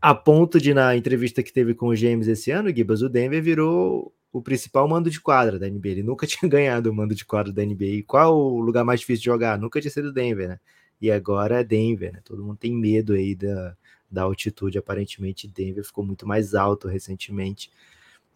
a 0.00 0.14
ponto 0.14 0.58
de 0.58 0.72
na 0.72 0.96
entrevista 0.96 1.42
que 1.42 1.52
teve 1.52 1.74
com 1.74 1.88
o 1.88 1.96
James 1.96 2.26
esse 2.28 2.50
ano, 2.50 2.74
Gibas, 2.74 3.02
o 3.02 3.08
Denver 3.10 3.42
virou 3.42 4.12
o 4.32 4.40
principal 4.40 4.88
mando 4.88 5.10
de 5.10 5.20
quadra 5.20 5.58
da 5.58 5.68
NBA. 5.68 5.88
Ele 5.88 6.02
nunca 6.02 6.26
tinha 6.26 6.48
ganhado 6.48 6.90
o 6.90 6.94
mando 6.94 7.14
de 7.14 7.24
quadra 7.26 7.52
da 7.52 7.64
NBA. 7.64 7.84
E 7.84 8.02
qual 8.02 8.34
o 8.34 8.60
lugar 8.60 8.84
mais 8.84 9.00
difícil 9.00 9.20
de 9.20 9.26
jogar? 9.26 9.58
Nunca 9.58 9.80
tinha 9.80 9.90
sido 9.90 10.12
Denver, 10.12 10.48
né? 10.48 10.60
E 11.00 11.10
agora 11.10 11.60
é 11.60 11.64
Denver, 11.64 12.12
né? 12.12 12.20
Todo 12.24 12.42
mundo 12.42 12.56
tem 12.56 12.72
medo 12.72 13.12
aí 13.12 13.34
da, 13.34 13.76
da 14.10 14.22
altitude. 14.22 14.78
Aparentemente, 14.78 15.46
Denver 15.46 15.84
ficou 15.84 16.04
muito 16.04 16.26
mais 16.26 16.54
alto 16.54 16.88
recentemente. 16.88 17.70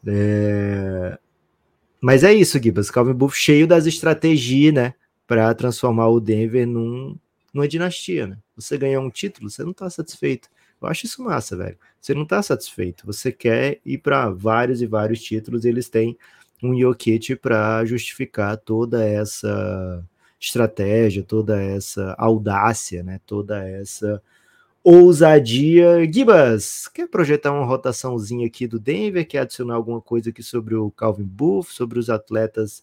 É... 0.06 1.18
Mas 2.00 2.22
é 2.22 2.34
isso, 2.34 2.62
Gibas. 2.62 2.90
Calvin 2.90 3.14
Buff 3.14 3.36
cheio 3.36 3.66
das 3.66 3.86
estratégias, 3.86 4.74
né? 4.74 4.94
Para 5.26 5.54
transformar 5.54 6.08
o 6.08 6.20
Denver 6.20 6.66
num, 6.66 7.16
numa 7.54 7.68
dinastia, 7.68 8.26
né? 8.26 8.38
Você 8.62 8.78
ganhar 8.78 9.00
um 9.00 9.10
título, 9.10 9.50
você 9.50 9.64
não 9.64 9.72
tá 9.72 9.90
satisfeito. 9.90 10.48
Eu 10.80 10.88
acho 10.88 11.06
isso 11.06 11.22
massa, 11.22 11.56
velho. 11.56 11.78
Você 12.00 12.14
não 12.14 12.26
tá 12.26 12.42
satisfeito. 12.42 13.06
Você 13.06 13.30
quer 13.30 13.80
ir 13.84 13.98
para 13.98 14.30
vários 14.30 14.82
e 14.82 14.86
vários 14.86 15.22
títulos. 15.22 15.64
E 15.64 15.68
eles 15.68 15.88
têm 15.88 16.16
um 16.62 16.78
Jokic 16.78 17.36
para 17.36 17.84
justificar 17.84 18.56
toda 18.56 19.04
essa 19.04 20.04
estratégia, 20.40 21.22
toda 21.22 21.62
essa 21.62 22.14
audácia, 22.18 23.02
né? 23.02 23.20
Toda 23.26 23.68
essa 23.68 24.20
ousadia. 24.82 26.04
Gibas, 26.12 26.88
quer 26.88 27.08
projetar 27.08 27.52
uma 27.52 27.64
rotaçãozinha 27.64 28.46
aqui 28.46 28.66
do 28.66 28.78
Denver? 28.78 29.26
Quer 29.26 29.40
adicionar 29.40 29.74
alguma 29.74 30.00
coisa 30.00 30.30
aqui 30.30 30.42
sobre 30.42 30.74
o 30.74 30.90
Calvin 30.90 31.24
Booth, 31.24 31.68
sobre 31.68 31.98
os 31.98 32.10
atletas 32.10 32.82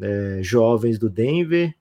é, 0.00 0.38
jovens 0.42 0.98
do 0.98 1.10
Denver? 1.10 1.74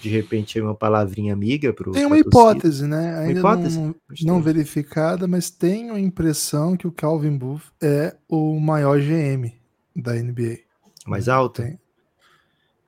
De 0.00 0.08
repente, 0.08 0.60
uma 0.60 0.74
palavrinha 0.74 1.32
amiga 1.32 1.72
para 1.72 1.90
Tem 1.92 2.04
uma 2.04 2.18
hipótese, 2.18 2.86
né? 2.86 3.18
Ainda 3.18 3.40
uma 3.40 3.54
hipótese? 3.54 3.78
não, 3.78 3.94
não 4.22 4.42
verificada, 4.42 5.26
mas 5.26 5.50
tenho 5.50 5.94
a 5.94 6.00
impressão 6.00 6.76
que 6.76 6.86
o 6.86 6.92
Calvin 6.92 7.36
Booth 7.36 7.62
é 7.80 8.14
o 8.28 8.60
maior 8.60 9.00
GM 9.00 9.52
da 9.94 10.12
NBA. 10.12 10.58
Mais 11.06 11.28
alto? 11.28 11.62
Tem. 11.62 11.78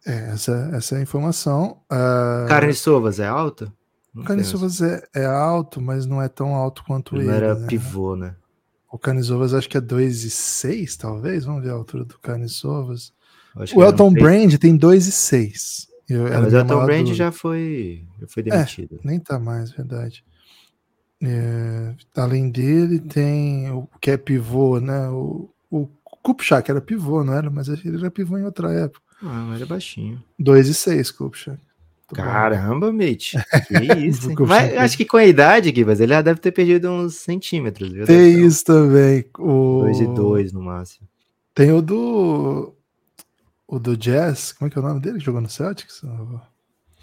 É, 0.06 0.30
essa, 0.30 0.70
essa 0.74 0.94
é 0.96 0.98
a 0.98 1.02
informação. 1.02 1.80
Uh... 1.90 2.48
Karen 2.48 2.72
Sovas 2.72 3.18
é 3.18 3.26
alto? 3.26 3.72
O 4.18 4.24
Canisovas 4.24 4.80
é, 4.82 5.02
é, 5.14 5.24
alto, 5.24 5.80
mas 5.80 6.04
não 6.04 6.20
é 6.20 6.28
tão 6.28 6.54
alto 6.54 6.82
quanto 6.84 7.16
ele. 7.16 7.26
Não 7.26 7.34
era 7.34 7.54
né? 7.54 7.66
pivô, 7.66 8.16
né? 8.16 8.34
O 8.90 8.98
Canisovas 8.98 9.54
acho 9.54 9.68
que 9.68 9.76
é 9.76 9.80
2,6, 9.80 10.96
talvez. 10.96 11.44
Vamos 11.44 11.62
ver 11.62 11.70
a 11.70 11.74
altura 11.74 12.04
do 12.04 12.18
Canisovas. 12.18 13.12
O 13.74 13.82
Elton 13.82 14.12
Brand 14.12 14.54
tem 14.56 14.76
2,6. 14.78 15.88
É, 16.10 16.38
mas 16.40 16.52
o 16.52 16.56
Elton 16.56 16.84
Brand 16.86 17.08
do... 17.08 17.14
já 17.14 17.30
foi, 17.30 18.04
já 18.20 18.26
foi 18.26 18.42
demitido. 18.42 18.96
É, 18.96 19.06
nem 19.06 19.20
tá 19.20 19.38
mais, 19.38 19.70
verdade. 19.70 20.24
É, 21.22 21.94
além 22.16 22.50
dele, 22.50 22.98
tem 22.98 23.70
o 23.70 23.88
que 24.00 24.10
é 24.10 24.16
pivô, 24.16 24.78
né? 24.80 25.08
O, 25.10 25.50
o 25.70 25.86
Kupchak 26.22 26.70
era 26.70 26.80
pivô, 26.80 27.22
não 27.24 27.34
era? 27.34 27.50
Mas 27.50 27.68
ele 27.68 27.98
era 27.98 28.10
pivô 28.10 28.38
em 28.38 28.44
outra 28.44 28.72
época. 28.72 29.04
Ah, 29.22 29.52
ele 29.54 29.64
é 29.64 29.66
baixinho. 29.66 30.22
2 30.38 30.68
e 30.68 30.74
6, 30.74 31.10
Kupchak. 31.10 31.58
Caramba, 32.14 32.90
Mitch. 32.90 33.34
Que 33.68 34.06
isso. 34.06 34.32
mas 34.46 34.74
acho 34.78 34.96
que 34.96 35.04
com 35.04 35.18
a 35.18 35.26
idade, 35.26 35.72
Gibas, 35.74 36.00
ele 36.00 36.14
já 36.14 36.22
deve 36.22 36.40
ter 36.40 36.52
perdido 36.52 36.88
uns 36.90 37.16
centímetros. 37.16 37.92
Viu? 37.92 38.06
Tem 38.06 38.46
isso 38.46 38.64
também. 38.64 39.24
2 39.36 40.00
o... 40.00 40.02
e 40.02 40.06
2 40.14 40.52
no 40.52 40.62
máximo. 40.62 41.06
Tem 41.54 41.72
o 41.72 41.82
do. 41.82 42.72
O 43.68 43.78
do 43.78 43.98
Jazz, 43.98 44.52
como 44.52 44.66
é 44.66 44.70
que 44.72 44.78
é 44.78 44.80
o 44.80 44.84
nome 44.84 44.98
dele 44.98 45.18
que 45.18 45.24
jogou 45.24 45.42
no 45.42 45.48
Celtics? 45.50 46.02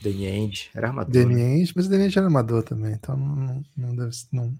Danny 0.01 0.26
Ainge, 0.26 0.72
era 0.74 0.88
armador. 0.88 1.13
Danny 1.13 1.36
né? 1.36 1.43
Ainge, 1.43 1.74
mas 1.76 1.86
o 1.86 1.89
Danny 1.89 2.05
Ainge 2.05 2.18
era 2.18 2.28
armador 2.28 2.63
também, 2.63 2.93
então 2.93 3.16
não, 3.16 3.63
não, 3.78 3.95
deve, 3.95 4.11
não, 4.34 4.45
não 4.45 4.57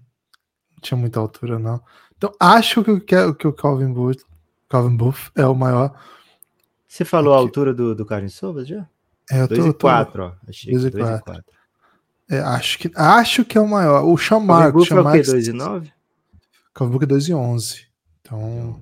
tinha 0.80 0.96
muita 0.96 1.18
altura, 1.18 1.58
não. 1.58 1.82
Então 2.16 2.32
acho 2.38 2.84
que, 2.84 3.00
que, 3.00 3.34
que 3.34 3.48
o 3.48 3.52
Calvin 3.52 3.92
Booth, 3.92 4.24
Calvin 4.68 4.96
Booth 4.96 5.32
é 5.34 5.44
o 5.44 5.54
maior. 5.54 6.00
Você 6.86 7.04
falou 7.04 7.34
a 7.34 7.38
altura 7.38 7.74
do, 7.74 7.92
do 7.92 8.06
Carlos 8.06 8.34
Sovas 8.34 8.68
já? 8.68 8.88
É, 9.28 9.42
eu 9.42 9.48
2 9.48 9.66
e 9.66 9.72
4, 9.74 10.22
ó. 10.22 10.32
Achei 10.48 10.72
2 10.72 10.84
e 10.84 10.90
4. 10.92 11.44
É, 12.30 12.38
acho, 12.38 12.78
que, 12.78 12.92
acho 12.94 13.44
que 13.44 13.58
é 13.58 13.60
o 13.60 13.68
maior. 13.68 14.04
O 14.04 14.14
Marks. 14.14 14.28
Calvin 14.28 14.72
Booth 14.72 14.92
é 14.92 15.00
o 15.00 15.12
quê? 15.12 15.22
2 15.22 15.48
e 15.48 15.52
9? 15.52 15.92
Calvin 16.72 16.92
Booth 16.92 17.02
é 17.02 17.06
2 17.06 17.28
e 17.28 17.34
11. 17.34 17.86
Então... 18.20 18.80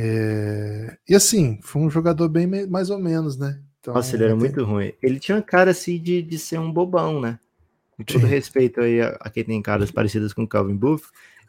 É... 0.00 0.96
E 1.08 1.14
assim, 1.14 1.58
foi 1.60 1.82
um 1.82 1.90
jogador 1.90 2.28
bem 2.28 2.46
mais 2.68 2.88
ou 2.88 3.00
menos, 3.00 3.36
né? 3.36 3.60
Então, 3.80 3.94
Nossa, 3.94 4.14
ele 4.14 4.24
era 4.24 4.32
tem... 4.32 4.40
muito 4.40 4.64
ruim. 4.64 4.92
Ele 5.02 5.18
tinha 5.18 5.42
cara 5.42 5.72
assim 5.72 6.00
de, 6.00 6.22
de 6.22 6.38
ser 6.38 6.60
um 6.60 6.72
bobão, 6.72 7.20
né? 7.20 7.40
Com 7.96 8.04
todo 8.04 8.20
Sim. 8.20 8.26
respeito 8.28 8.80
aí 8.80 9.00
a, 9.00 9.16
a, 9.20 9.28
quem 9.28 9.42
tem 9.42 9.60
caras 9.60 9.90
parecidas 9.90 10.32
com 10.32 10.44
o 10.44 10.48
Calvin 10.48 10.76
Booth, 10.76 11.02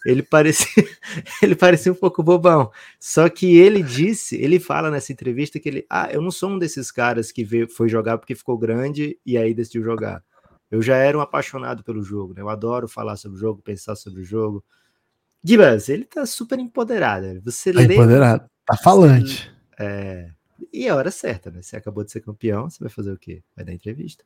ele 0.04 0.24
parecia, 0.24 0.66
ele 1.44 1.56
parecia 1.56 1.92
um 1.92 1.96
pouco 1.96 2.24
bobão. 2.24 2.72
Só 3.00 3.30
que 3.30 3.56
ele 3.58 3.84
disse, 3.84 4.36
ele 4.42 4.60
fala 4.60 4.90
nessa 4.90 5.12
entrevista 5.12 5.60
que 5.60 5.70
ele, 5.70 5.86
ah, 5.88 6.10
eu 6.12 6.20
não 6.20 6.32
sou 6.32 6.50
um 6.50 6.58
desses 6.58 6.90
caras 6.90 7.32
que 7.32 7.44
veio, 7.44 7.70
foi 7.70 7.88
jogar 7.88 8.18
porque 8.18 8.34
ficou 8.34 8.58
grande 8.58 9.20
e 9.24 9.38
aí 9.38 9.54
decidiu 9.54 9.84
jogar. 9.84 10.24
Eu 10.72 10.82
já 10.82 10.96
era 10.96 11.16
um 11.16 11.22
apaixonado 11.22 11.84
pelo 11.84 12.02
jogo, 12.02 12.34
né? 12.34 12.42
Eu 12.42 12.50
adoro 12.50 12.88
falar 12.88 13.16
sobre 13.16 13.38
o 13.38 13.40
jogo, 13.40 13.62
pensar 13.62 13.96
sobre 13.96 14.22
o 14.22 14.26
jogo. 14.26 14.64
Gibas, 15.44 15.90
ele 15.90 16.06
tá 16.06 16.26
super 16.26 16.60
empoderado. 16.60 17.42
Você 17.44 17.72
tá 17.72 17.80
lê, 17.80 17.94
empoderado, 17.94 18.46
tá 18.66 18.78
falante. 18.78 19.52
É, 19.80 20.30
e 20.74 20.86
é 20.86 20.90
a 20.90 20.96
hora 20.96 21.12
certa, 21.12 21.50
né? 21.50 21.62
Você 21.62 21.78
acabou 21.78 22.04
de 22.04 22.12
ser 22.12 22.22
campeão, 22.22 22.70
você 22.70 22.80
vai 22.80 22.90
fazer 22.90 23.12
o 23.12 23.18
quê? 23.18 23.42
Vai 23.56 23.66
dar 23.66 23.74
entrevista. 23.74 24.24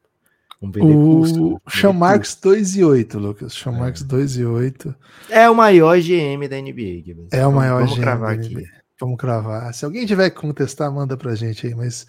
Vamos 0.59 0.75
vender 0.75 0.95
o 0.95 1.17
curso. 1.17 1.61
Sean 1.69 1.93
Marks 1.93 2.35
2 2.41 2.77
e 2.77 2.83
8, 2.83 3.19
Lucas. 3.19 3.53
Sean 3.53 3.75
é. 3.75 3.79
Marks 3.79 4.03
2 4.03 4.37
e 4.37 4.45
8. 4.45 4.95
É 5.29 5.49
o 5.49 5.55
maior 5.55 5.99
GM 5.99 6.47
da 6.49 6.59
NBA, 6.59 7.03
Gibas. 7.05 7.27
É 7.31 7.45
o 7.45 7.51
maior 7.51 7.81
vamos 7.81 7.95
GM 7.95 8.01
cravar 8.01 8.37
da 8.37 8.43
NBA. 8.43 8.59
Aqui. 8.59 8.69
Vamos 8.99 9.17
cravar. 9.17 9.73
Se 9.73 9.83
alguém 9.83 10.05
tiver 10.05 10.29
que 10.29 10.39
contestar, 10.39 10.91
manda 10.91 11.17
pra 11.17 11.35
gente 11.35 11.67
aí. 11.67 11.75
Mas 11.75 12.07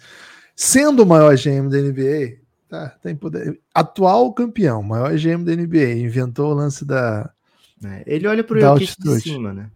sendo 0.55 1.03
o 1.03 1.05
maior 1.05 1.35
GM 1.35 1.69
da 1.69 1.77
NBA, 1.77 2.37
tá, 2.69 2.89
tem 3.03 3.15
poder. 3.15 3.59
Atual 3.73 4.33
campeão, 4.33 4.81
maior 4.81 5.13
GM 5.15 5.43
da 5.43 5.53
NBA, 5.53 5.95
inventou 5.95 6.51
o 6.51 6.55
lance 6.55 6.85
da 6.85 7.29
é, 7.83 8.03
ele 8.05 8.27
olha 8.27 8.43
pro 8.43 8.59
Jokic 8.59 8.95
de 8.99 9.21
cima, 9.21 9.53
né? 9.53 9.69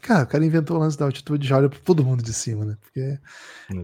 Cara, 0.00 0.24
o 0.24 0.26
cara 0.26 0.44
inventou 0.44 0.76
o 0.76 0.80
lance 0.80 0.96
da 0.96 1.04
altitude 1.04 1.46
já 1.46 1.58
olha 1.58 1.68
para 1.68 1.78
todo 1.80 2.04
mundo 2.04 2.22
de 2.22 2.32
cima, 2.32 2.64
né? 2.64 2.76
Porque 2.80 3.18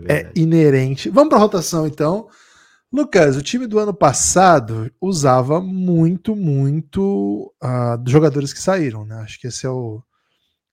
é, 0.06 0.14
é 0.14 0.32
inerente. 0.34 1.10
Vamos 1.10 1.28
para 1.28 1.38
a 1.38 1.40
rotação, 1.40 1.86
então. 1.86 2.28
Lucas, 2.90 3.36
o 3.36 3.42
time 3.42 3.66
do 3.66 3.78
ano 3.78 3.92
passado 3.92 4.90
usava 4.98 5.60
muito, 5.60 6.34
muito 6.34 7.52
uh, 7.62 8.10
jogadores 8.10 8.52
que 8.52 8.60
saíram, 8.60 9.04
né? 9.04 9.16
Acho 9.16 9.38
que 9.38 9.46
esse 9.48 9.66
é 9.66 9.70
o, 9.70 10.02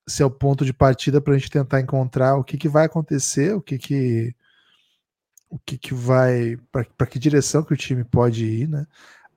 esse 0.07 0.23
é 0.23 0.25
o 0.25 0.31
ponto 0.31 0.63
de 0.63 0.71
partida 0.71 1.19
para 1.19 1.33
a 1.33 1.37
gente 1.37 1.51
tentar 1.51 1.81
encontrar 1.81 2.37
o 2.37 2.43
que, 2.43 2.57
que 2.57 2.69
vai 2.69 2.85
acontecer, 2.85 3.53
o 3.53 3.61
que 3.61 3.77
que 3.77 4.33
o 5.49 5.59
que, 5.59 5.77
que 5.77 5.93
vai 5.93 6.57
para 6.71 7.05
que 7.07 7.19
direção 7.19 7.63
que 7.63 7.73
o 7.73 7.77
time 7.77 8.03
pode 8.03 8.45
ir, 8.45 8.67
né? 8.67 8.85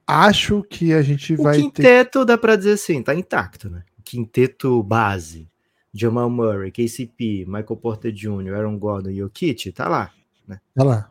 Acho 0.09 0.63
que 0.63 0.93
a 0.95 1.03
gente 1.03 1.35
o 1.35 1.43
vai. 1.43 1.59
O 1.59 1.61
quinteto 1.61 2.21
ter... 2.21 2.25
dá 2.25 2.39
para 2.39 2.57
dizer 2.57 2.73
assim, 2.73 3.03
tá 3.03 3.15
intacto, 3.15 3.69
né? 3.69 3.85
Quinteto 4.03 4.83
base. 4.83 5.49
Jamal 5.93 6.31
Murray, 6.31 6.71
KCP, 6.71 7.45
Michael 7.47 7.77
Porter 7.77 8.13
Jr., 8.13 8.55
Aaron 8.55 8.79
Gordon 8.79 9.11
e 9.11 9.17
Jokic, 9.17 9.73
tá 9.73 9.89
lá. 9.89 10.11
Né? 10.47 10.61
Tá 10.75 10.85
lá. 10.85 11.11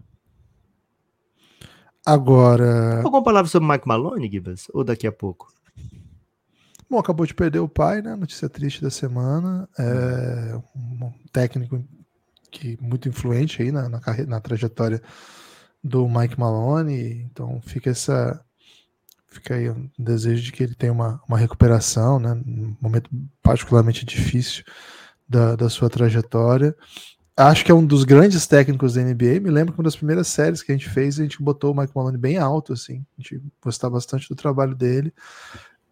Agora. 2.05 3.01
Alguma 3.01 3.23
palavra 3.23 3.49
sobre 3.49 3.69
Mike 3.69 3.87
Malone, 3.87 4.31
Gibas? 4.31 4.67
Ou 4.73 4.83
daqui 4.83 5.05
a 5.05 5.11
pouco? 5.11 5.51
Bom, 6.89 6.97
acabou 6.97 7.25
de 7.25 7.33
perder 7.33 7.59
o 7.59 7.67
pai, 7.67 8.01
né? 8.01 8.15
Notícia 8.15 8.47
triste 8.47 8.81
da 8.81 8.89
semana. 8.89 9.67
É 9.77 10.55
um 10.73 11.11
técnico 11.33 11.83
que 12.49 12.77
muito 12.81 13.09
influente 13.09 13.61
aí 13.61 13.71
na, 13.73 13.89
na, 13.89 13.99
na 14.25 14.39
trajetória 14.39 15.01
do 15.83 16.07
Mike 16.07 16.39
Malone. 16.39 17.23
Então 17.29 17.59
fica 17.61 17.89
essa 17.89 18.41
fica 19.37 19.55
aí 19.55 19.69
um 19.69 19.89
desejo 19.97 20.43
de 20.43 20.51
que 20.51 20.63
ele 20.63 20.75
tenha 20.75 20.91
uma, 20.91 21.21
uma 21.27 21.37
recuperação, 21.37 22.19
né? 22.19 22.33
Um 22.33 22.75
momento 22.81 23.09
particularmente 23.41 24.05
difícil 24.05 24.63
da, 25.27 25.55
da 25.55 25.69
sua 25.69 25.89
trajetória. 25.89 26.75
Acho 27.35 27.63
que 27.63 27.71
é 27.71 27.75
um 27.75 27.85
dos 27.85 28.03
grandes 28.03 28.47
técnicos 28.47 28.95
da 28.95 29.01
NBA. 29.03 29.39
Me 29.39 29.51
lembro 29.51 29.73
que 29.73 29.79
uma 29.79 29.83
das 29.83 29.95
primeiras 29.95 30.27
séries 30.27 30.63
que 30.63 30.71
a 30.71 30.75
gente 30.75 30.89
fez, 30.89 31.19
a 31.19 31.23
gente 31.23 31.41
botou 31.41 31.71
o 31.71 31.77
Mike 31.77 31.93
Malone 31.95 32.17
bem 32.17 32.37
alto, 32.37 32.73
assim. 32.73 33.05
A 33.17 33.21
gente 33.21 33.41
gostava 33.63 33.93
bastante 33.93 34.27
do 34.27 34.35
trabalho 34.35 34.75
dele. 34.75 35.13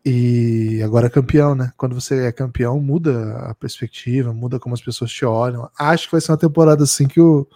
E 0.04 0.82
agora 0.84 1.08
é 1.08 1.10
campeão, 1.10 1.54
né? 1.54 1.72
Quando 1.78 1.93
você 1.93 2.26
é 2.26 2.32
campeão, 2.32 2.80
muda 2.80 3.38
a 3.50 3.56
perspectiva, 3.56 4.34
muda 4.34 4.60
como 4.60 4.74
as 4.74 4.82
pessoas 4.82 5.12
te 5.12 5.26
olham. 5.26 5.70
Acho 5.78 6.06
que 6.06 6.12
vai 6.12 6.22
ser 6.22 6.32
uma 6.32 6.38
temporada 6.38 6.84
assim 6.84 7.08
que 7.08 7.22
o, 7.22 7.48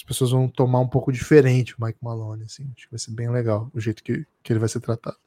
as 0.00 0.02
pessoas 0.02 0.30
vão 0.30 0.48
tomar 0.48 0.80
um 0.80 0.88
pouco 0.88 1.12
diferente 1.12 1.74
o 1.74 1.84
Mike 1.84 1.98
Malone, 2.00 2.44
assim. 2.44 2.72
Acho 2.74 2.86
que 2.86 2.92
vai 2.92 2.98
ser 2.98 3.10
bem 3.10 3.28
legal 3.30 3.70
o 3.74 3.78
jeito 3.78 4.02
que, 4.02 4.24
que 4.42 4.52
ele 4.52 4.58
vai 4.58 4.68
ser 4.68 4.80
tratado. 4.80 5.18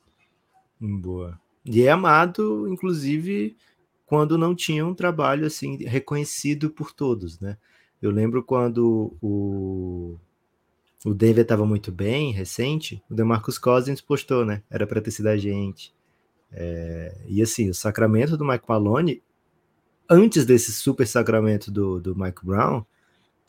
Boa. 0.82 1.40
E 1.64 1.84
é 1.84 1.92
amado, 1.92 2.68
inclusive, 2.68 3.56
quando 4.08 4.36
não 4.36 4.56
tinha 4.56 4.84
um 4.84 4.96
trabalho 4.96 5.46
assim 5.46 5.78
reconhecido 5.86 6.72
por 6.72 6.92
todos, 6.92 7.40
né? 7.40 7.56
Eu 8.02 8.10
lembro 8.10 8.44
quando 8.44 9.16
o, 9.22 10.18
o 11.06 11.14
Denver 11.14 11.44
estava 11.44 11.68
muito 11.68 11.92
bem, 11.92 12.34
recente, 12.34 13.02
o 13.08 13.14
DeMarcus 13.14 13.60
Cousins 13.60 14.02
postou, 14.02 14.44
né? 14.44 14.64
Era 14.72 14.88
para 14.88 15.02
ter 15.02 15.12
sido 15.12 15.28
a 15.28 15.38
gente. 15.38 15.94
É, 16.52 17.16
e 17.28 17.44
assim, 17.44 17.70
o 17.70 17.76
sacramento 17.76 18.36
do 18.36 18.44
Mike 18.44 18.66
Malone, 18.68 19.22
antes 20.10 20.48
desse 20.48 20.74
super 20.74 21.06
sacramento 21.06 21.70
do, 21.70 22.02
do 22.02 22.16
Mike 22.16 22.44
Brown, 22.44 22.84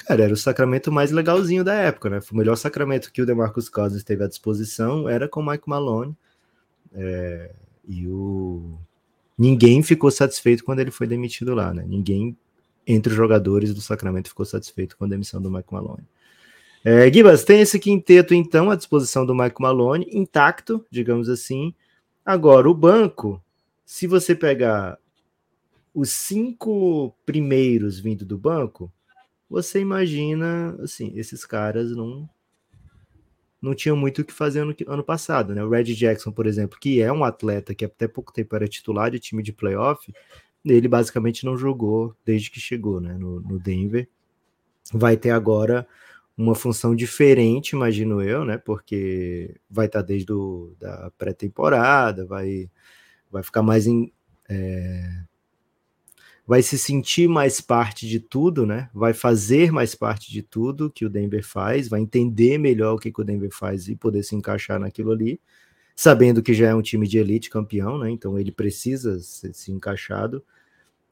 Cara, 0.06 0.24
era 0.24 0.32
o 0.32 0.36
sacramento 0.36 0.92
mais 0.92 1.10
legalzinho 1.10 1.64
da 1.64 1.74
época, 1.74 2.10
né? 2.10 2.20
Foi 2.20 2.34
o 2.36 2.38
melhor 2.38 2.56
sacramento 2.56 3.10
que 3.10 3.22
o 3.22 3.26
DeMarcus 3.26 3.68
Cousins 3.68 4.04
teve 4.04 4.22
à 4.22 4.28
disposição, 4.28 5.08
era 5.08 5.28
com 5.28 5.40
o 5.40 5.46
Mike 5.46 5.68
Malone. 5.68 6.14
É, 6.92 7.50
e 7.86 8.06
o... 8.06 8.78
Ninguém 9.36 9.82
ficou 9.82 10.10
satisfeito 10.10 10.62
quando 10.62 10.80
ele 10.80 10.90
foi 10.90 11.06
demitido 11.06 11.54
lá, 11.54 11.72
né? 11.72 11.84
Ninguém 11.86 12.36
entre 12.86 13.12
os 13.12 13.16
jogadores 13.16 13.74
do 13.74 13.80
Sacramento 13.80 14.28
ficou 14.28 14.44
satisfeito 14.44 14.96
com 14.96 15.04
a 15.04 15.08
demissão 15.08 15.40
do 15.40 15.50
Mike 15.50 15.72
Malone. 15.72 16.06
É, 16.84 17.10
Gibas, 17.10 17.44
tem 17.44 17.62
esse 17.62 17.78
quinteto, 17.78 18.34
então, 18.34 18.70
à 18.70 18.76
disposição 18.76 19.24
do 19.24 19.34
Mike 19.34 19.60
Malone, 19.60 20.06
intacto, 20.12 20.84
digamos 20.90 21.30
assim. 21.30 21.74
Agora, 22.24 22.68
o 22.68 22.74
banco, 22.74 23.42
se 23.86 24.06
você 24.06 24.34
pegar 24.34 24.98
os 25.94 26.10
cinco 26.10 27.14
primeiros 27.24 27.98
vindo 27.98 28.24
do 28.24 28.36
banco, 28.36 28.92
você 29.54 29.80
imagina, 29.80 30.76
assim, 30.82 31.12
esses 31.14 31.44
caras 31.46 31.92
não 31.92 32.28
não 33.62 33.74
tinham 33.74 33.96
muito 33.96 34.20
o 34.20 34.24
que 34.24 34.32
fazer 34.32 34.60
ano, 34.60 34.74
ano 34.86 35.02
passado, 35.02 35.54
né? 35.54 35.64
O 35.64 35.70
Red 35.70 35.84
Jackson, 35.84 36.30
por 36.30 36.46
exemplo, 36.46 36.78
que 36.78 37.00
é 37.00 37.10
um 37.10 37.24
atleta 37.24 37.74
que 37.74 37.84
até 37.84 38.06
pouco 38.06 38.30
tempo 38.30 38.54
era 38.54 38.68
titular 38.68 39.10
de 39.10 39.18
time 39.18 39.42
de 39.42 39.54
playoff, 39.54 40.12
ele 40.62 40.86
basicamente 40.86 41.46
não 41.46 41.56
jogou 41.56 42.14
desde 42.26 42.50
que 42.50 42.60
chegou, 42.60 43.00
né, 43.00 43.16
no, 43.16 43.40
no 43.40 43.58
Denver. 43.58 44.06
Vai 44.92 45.16
ter 45.16 45.30
agora 45.30 45.86
uma 46.36 46.54
função 46.54 46.94
diferente, 46.94 47.70
imagino 47.70 48.20
eu, 48.20 48.44
né? 48.44 48.58
Porque 48.58 49.56
vai 49.70 49.86
estar 49.86 50.02
desde 50.02 50.26
do, 50.26 50.76
da 50.78 51.10
pré-temporada, 51.16 52.26
vai, 52.26 52.70
vai 53.30 53.42
ficar 53.42 53.62
mais 53.62 53.86
em, 53.86 54.12
é, 54.48 55.24
vai 56.46 56.62
se 56.62 56.78
sentir 56.78 57.28
mais 57.28 57.60
parte 57.60 58.06
de 58.06 58.20
tudo, 58.20 58.66
né? 58.66 58.90
Vai 58.92 59.14
fazer 59.14 59.72
mais 59.72 59.94
parte 59.94 60.30
de 60.30 60.42
tudo 60.42 60.90
que 60.90 61.04
o 61.04 61.10
Denver 61.10 61.44
faz, 61.44 61.88
vai 61.88 62.00
entender 62.00 62.58
melhor 62.58 62.94
o 62.94 62.98
que, 62.98 63.10
que 63.10 63.20
o 63.20 63.24
Denver 63.24 63.50
faz 63.50 63.88
e 63.88 63.96
poder 63.96 64.22
se 64.22 64.36
encaixar 64.36 64.78
naquilo 64.78 65.10
ali, 65.12 65.40
sabendo 65.96 66.42
que 66.42 66.52
já 66.52 66.68
é 66.68 66.74
um 66.74 66.82
time 66.82 67.08
de 67.08 67.18
elite 67.18 67.48
campeão, 67.48 67.98
né? 67.98 68.10
Então 68.10 68.38
ele 68.38 68.52
precisa 68.52 69.18
ser, 69.20 69.54
se 69.54 69.72
encaixado, 69.72 70.44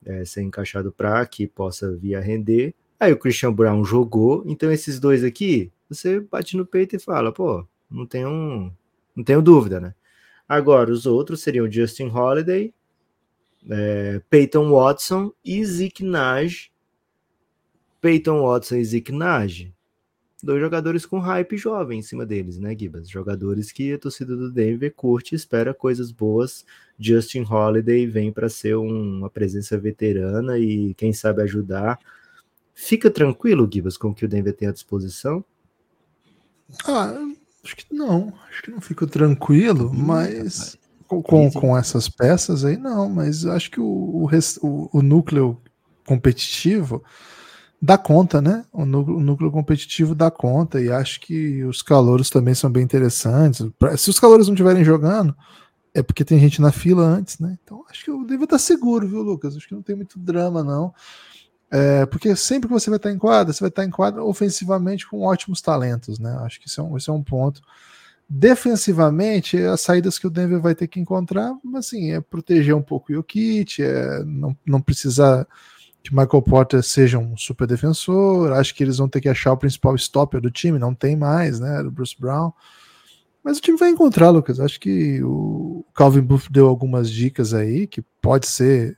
é, 0.05 0.25
ser 0.25 0.43
encaixado 0.43 0.93
para 0.93 1.25
que 1.27 1.47
possa 1.47 1.97
vir 1.97 2.15
a 2.15 2.21
render. 2.21 2.75
Aí 3.01 3.13
o 3.13 3.19
Christian 3.19 3.53
Brown 3.53 3.85
jogou, 3.85 4.45
então 4.47 4.71
esses 4.71 5.01
dois 5.01 5.25
aqui, 5.25 5.73
você 5.89 6.21
bate 6.21 6.57
no 6.57 6.67
peito 6.67 6.95
e 6.97 6.99
fala, 6.99 7.33
pô, 7.33 7.67
não 7.91 8.07
tenho, 8.07 8.73
não 9.17 9.25
tenho 9.25 9.43
dúvida, 9.43 9.81
né? 9.81 9.95
Agora, 10.49 10.91
os 10.91 11.07
outros 11.07 11.41
seriam 11.41 11.71
Justin 11.71 12.09
Holiday, 12.09 12.75
é, 13.69 14.21
Peyton 14.29 14.71
Watson 14.71 15.33
e 15.45 15.65
Zeke 15.65 16.05
Naj. 16.05 16.71
Peyton 18.01 18.43
Watson 18.43 18.77
e 18.77 18.85
Zeke 18.85 19.13
Naj. 19.13 19.73
Dois 20.43 20.61
jogadores 20.61 21.07
com 21.07 21.21
hype 21.21 21.57
jovem 21.57 22.01
em 22.01 22.03
cima 22.03 22.27
deles, 22.27 22.59
né, 22.59 22.77
Gibas? 22.77 23.09
Jogadores 23.09 23.71
que 23.71 23.93
a 23.93 23.99
torcida 23.99 24.35
do 24.35 24.51
Denver 24.51 24.93
curte 24.93 25.35
e 25.35 25.37
espera 25.37 25.73
coisas 25.73 26.11
boas. 26.11 26.67
Justin 26.99 27.45
Holiday 27.49 28.07
vem 28.07 28.33
para 28.33 28.49
ser 28.49 28.77
um, 28.77 29.19
uma 29.19 29.31
presença 29.31 29.79
veterana 29.79 30.59
e, 30.59 30.95
quem 30.95 31.13
sabe, 31.13 31.43
ajudar. 31.43 31.97
Fica 32.75 33.09
tranquilo, 33.09 33.69
Gibas, 33.73 33.97
com 33.97 34.09
o 34.09 34.15
que 34.15 34.25
o 34.25 34.29
Denver 34.29 34.53
tem 34.53 34.67
à 34.67 34.73
disposição? 34.73 35.45
Ah, 36.85 37.15
acho 37.63 37.77
que 37.77 37.95
não. 37.95 38.35
Acho 38.49 38.63
que 38.65 38.71
não 38.73 38.81
fico 38.81 39.07
tranquilo, 39.07 39.95
mas 39.95 40.77
com, 41.21 41.51
com, 41.51 41.61
com, 41.61 41.77
essas 41.77 42.09
peças 42.09 42.65
aí, 42.65 42.77
não. 42.77 43.09
Mas 43.09 43.45
acho 43.45 43.71
que 43.71 43.81
o, 43.81 44.29
o, 44.63 44.91
o, 44.93 45.03
núcleo 45.03 45.61
competitivo 46.07 47.03
dá 47.81 47.99
conta, 47.99 48.41
né? 48.41 48.65
O 48.73 48.87
núcleo, 48.87 49.17
o 49.17 49.21
núcleo, 49.21 49.51
competitivo 49.51 50.15
dá 50.15 50.31
conta 50.31 50.81
e 50.81 50.91
acho 50.91 51.21
que 51.21 51.65
os 51.65 51.83
calouros 51.83 52.31
também 52.31 52.55
são 52.55 52.71
bem 52.71 52.85
interessantes. 52.85 53.67
Se 53.99 54.09
os 54.09 54.21
calouros 54.21 54.47
não 54.47 54.55
estiverem 54.55 54.85
jogando, 54.85 55.37
é 55.93 56.03
porque 56.03 56.25
tem 56.25 56.39
gente 56.39 56.61
na 56.61 56.73
fila 56.73 57.03
antes, 57.03 57.39
né? 57.39 57.59
Então 57.63 57.85
acho 57.91 58.05
que 58.05 58.11
o 58.11 58.25
Denver 58.25 58.47
tá 58.47 58.59
seguro, 58.59 59.07
viu, 59.07 59.21
Lucas? 59.21 59.57
Acho 59.57 59.69
que 59.69 59.75
não 59.75 59.83
tem 59.83 59.97
muito 59.97 60.19
drama, 60.19 60.63
não. 60.63 60.95
É, 61.71 62.05
porque 62.05 62.37
sempre 62.37 62.69
que 62.69 62.75
você 62.75 62.91
vai 62.91 62.99
estar 62.99 63.11
em 63.11 63.17
quadra, 63.19 63.53
você 63.53 63.61
vai 63.61 63.71
estar 63.71 63.85
em 63.85 63.91
quadra 63.91 64.23
ofensivamente 64.23 65.09
com 65.09 65.23
ótimos 65.23 65.63
talentos, 65.63 66.19
né? 66.19 66.37
Acho 66.43 66.61
que 66.61 66.69
isso 66.69 66.81
é 66.81 66.85
um, 66.85 66.97
isso 66.97 67.11
é 67.11 67.15
um 67.15 67.23
ponto. 67.23 67.63
Defensivamente, 68.29 69.59
as 69.59 69.81
saídas 69.83 70.19
que 70.19 70.27
o 70.27 70.31
Denver 70.31 70.61
vai 70.61 70.75
ter 70.75 70.89
que 70.89 70.99
encontrar, 70.99 71.53
assim, 71.75 72.13
é 72.13 72.21
proteger 72.21 72.75
um 72.75 72.83
pouco 72.83 73.13
o 73.13 73.23
kit, 73.23 73.83
é 73.83 74.25
não, 74.25 74.57
não 74.67 74.81
precisar 74.81 75.47
que 76.03 76.15
Michael 76.15 76.43
Porter 76.43 76.83
seja 76.83 77.19
um 77.19 77.37
super 77.37 77.67
defensor. 77.67 78.53
Acho 78.53 78.75
que 78.75 78.83
eles 78.83 78.99
vão 78.99 79.09
ter 79.09 79.21
que 79.21 79.29
achar 79.29 79.53
o 79.53 79.57
principal 79.57 79.95
stopper 79.97 80.41
do 80.41 80.51
time, 80.51 80.79
não 80.79 80.95
tem 80.95 81.17
mais, 81.17 81.61
né? 81.61 81.81
O 81.83 81.91
Bruce 81.91 82.17
Brown. 82.19 82.53
Mas 83.43 83.59
o 83.59 83.61
time 83.61 83.77
vai 83.77 83.91
encontrar, 83.91 84.31
Lucas. 84.31 84.61
Acho 84.61 84.79
que 84.81 85.23
o 85.23 85.85
Calvin 85.95 86.21
Booth 86.21 86.49
deu 86.51 86.69
algumas 86.69 87.11
dicas 87.11 87.53
aí, 87.53 87.87
que 87.87 88.03
pode 88.21 88.47
ser 88.47 88.97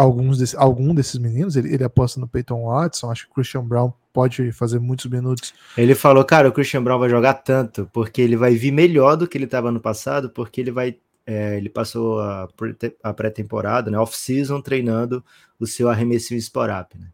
alguns 0.00 0.38
desse, 0.38 0.56
algum 0.56 0.94
desses 0.94 1.18
meninos. 1.18 1.56
Ele, 1.56 1.74
ele 1.74 1.84
aposta 1.84 2.18
no 2.18 2.26
Peyton 2.26 2.64
Watson. 2.64 3.10
Acho 3.10 3.26
que 3.26 3.32
o 3.32 3.34
Christian 3.34 3.64
Brown 3.64 3.92
pode 4.12 4.50
fazer 4.52 4.78
muitos 4.78 5.06
minutos. 5.06 5.52
Ele 5.76 5.94
falou, 5.94 6.24
cara, 6.24 6.48
o 6.48 6.52
Christian 6.52 6.82
Brown 6.82 6.98
vai 6.98 7.10
jogar 7.10 7.34
tanto, 7.34 7.88
porque 7.92 8.22
ele 8.22 8.36
vai 8.36 8.54
vir 8.54 8.72
melhor 8.72 9.16
do 9.16 9.28
que 9.28 9.36
ele 9.36 9.44
estava 9.44 9.70
no 9.70 9.80
passado, 9.80 10.30
porque 10.30 10.60
ele 10.60 10.70
vai. 10.70 10.96
É, 11.26 11.56
ele 11.58 11.68
passou 11.68 12.18
a, 12.20 12.48
a 13.02 13.12
pré-temporada, 13.12 13.90
né? 13.90 13.98
Off-season, 13.98 14.60
treinando 14.62 15.22
o 15.60 15.66
seu 15.66 15.88
arremessinho 15.88 16.38
spot-up, 16.38 16.98
né? 16.98 17.08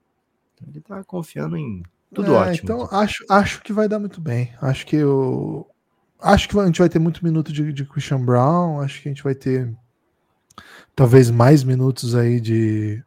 Então 0.54 0.68
ele 0.70 0.80
tá 0.80 1.04
confiando 1.04 1.56
em 1.56 1.82
tudo 2.14 2.34
é, 2.34 2.38
ótimo. 2.38 2.60
Então 2.62 2.88
acho, 2.90 3.24
acho 3.28 3.62
que 3.62 3.72
vai 3.72 3.88
dar 3.88 3.98
muito 3.98 4.20
bem. 4.20 4.52
Acho 4.62 4.86
que 4.86 5.02
o. 5.02 5.66
Acho 6.18 6.48
que 6.48 6.58
a 6.58 6.64
gente 6.64 6.78
vai 6.78 6.88
ter 6.88 6.98
muito 6.98 7.22
minuto 7.22 7.52
de, 7.52 7.72
de 7.72 7.84
Christian 7.84 8.24
Brown. 8.24 8.80
Acho 8.80 9.02
que 9.02 9.08
a 9.08 9.12
gente 9.12 9.24
vai 9.24 9.34
ter 9.34 9.76
talvez 10.96 11.30
mais 11.30 11.62
minutos 11.62 12.14
aí 12.14 12.40
de, 12.40 13.04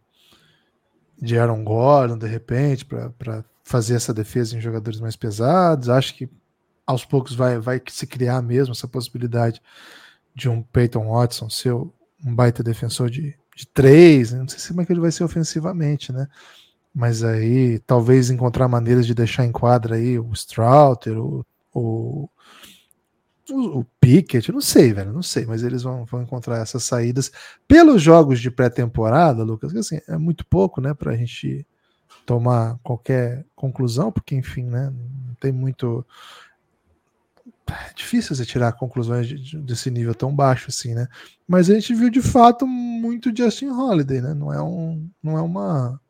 de 1.20 1.38
Aaron 1.38 1.64
Gordon, 1.64 2.20
de 2.20 2.28
repente, 2.28 2.86
para 2.86 3.44
fazer 3.64 3.96
essa 3.96 4.14
defesa 4.14 4.56
em 4.56 4.62
jogadores 4.62 5.00
mais 5.00 5.16
pesados. 5.16 5.90
Acho 5.90 6.16
que 6.16 6.30
aos 6.86 7.04
poucos 7.04 7.36
vai, 7.36 7.58
vai 7.58 7.82
se 7.90 8.06
criar 8.06 8.42
mesmo 8.44 8.74
essa 8.74 8.88
possibilidade 8.88 9.60
de 10.36 10.48
um 10.48 10.62
Peyton 10.62 11.10
Watson 11.12 11.50
ser 11.50 11.74
um 11.74 11.90
baita 12.36 12.62
defensor 12.62 13.10
de, 13.10 13.36
de 13.56 13.68
três. 13.68 14.32
Né? 14.32 14.40
Não 14.40 14.48
sei 14.48 14.70
como 14.70 14.82
é 14.82 14.86
que 14.86 14.94
ele 14.94 15.02
vai 15.02 15.12
ser 15.12 15.24
ofensivamente, 15.24 16.14
né? 16.14 16.28
Mas 16.94 17.24
aí 17.24 17.80
talvez 17.80 18.30
encontrar 18.30 18.68
maneiras 18.68 19.06
de 19.06 19.14
deixar 19.14 19.46
em 19.46 19.52
quadra 19.52 19.96
aí 19.96 20.18
o 20.20 20.32
Strouter, 20.34 21.18
o, 21.18 21.46
o 21.74 22.30
o, 23.50 23.80
o 23.80 23.86
Pickett, 24.00 24.52
não 24.52 24.62
sei, 24.62 24.94
velho, 24.94 25.14
não 25.14 25.22
sei, 25.22 25.46
mas 25.46 25.64
eles 25.64 25.84
vão, 25.84 26.06
vão 26.06 26.22
encontrar 26.22 26.60
essas 26.60 26.84
saídas 26.84 27.32
pelos 27.68 28.02
jogos 28.02 28.40
de 28.40 28.52
pré-temporada, 28.52 29.44
Lucas, 29.44 29.72
que 29.72 29.80
assim, 29.80 30.00
é 30.08 30.18
muito 30.18 30.46
pouco, 30.46 30.82
né, 30.82 30.94
pra 30.94 31.16
gente 31.16 31.66
tomar 32.26 32.78
qualquer 32.84 33.46
conclusão, 33.56 34.12
porque 34.12 34.36
enfim, 34.36 34.64
né, 34.64 34.94
não 35.28 35.34
tem 35.36 35.52
muito 35.52 36.06
é 37.70 37.94
difícil 37.94 38.36
você 38.36 38.46
tirar 38.46 38.72
conclusões 38.74 39.28
de, 39.28 39.36
de, 39.40 39.58
desse 39.58 39.92
nível 39.92 40.16
tão 40.16 40.36
baixo 40.36 40.68
assim, 40.70 40.96
né? 40.96 41.08
Mas 41.48 41.70
a 41.70 41.76
gente 41.76 41.94
viu 41.94 42.10
de 42.10 42.22
fato 42.22 42.66
muito 42.66 43.36
Justin 43.36 43.70
Holiday, 43.70 44.22
né? 44.22 44.34
Não 44.34 44.52
é 44.52 44.62
um, 44.62 45.08
não 45.22 45.38
é 45.38 45.42
uma 45.42 46.02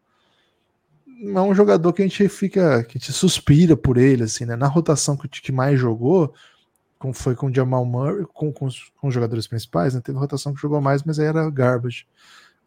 não 1.05 1.41
é 1.41 1.49
um 1.49 1.55
jogador 1.55 1.91
que 1.91 2.01
a 2.01 2.07
gente 2.07 2.29
fica, 2.29 2.81
que 2.83 2.97
a 2.97 2.99
gente 2.99 3.11
suspira 3.11 3.75
por 3.75 3.97
ele 3.97 4.23
assim, 4.23 4.45
né? 4.45 4.55
Na 4.55 4.67
rotação 4.67 5.17
que, 5.17 5.27
que 5.27 5.51
mais 5.51 5.77
jogou, 5.77 6.33
foi 7.13 7.35
com 7.35 7.47
o 7.47 7.53
Jamal 7.53 7.85
Murray, 7.85 8.25
com, 8.33 8.51
com, 8.51 8.65
os, 8.65 8.91
com 8.99 9.07
os 9.07 9.13
jogadores 9.13 9.47
principais, 9.47 9.93
né? 9.93 10.01
Teve 10.01 10.17
rotação 10.17 10.53
que 10.53 10.61
jogou 10.61 10.81
mais, 10.81 11.03
mas 11.03 11.17
aí 11.19 11.27
era 11.27 11.49
garbage. 11.49 12.05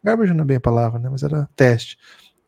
Garbage 0.03 0.33
não 0.33 0.43
é 0.43 0.47
bem 0.47 0.57
a 0.57 0.61
palavra, 0.61 0.99
né? 0.99 1.07
Mas 1.09 1.23
era 1.23 1.47
teste. 1.55 1.97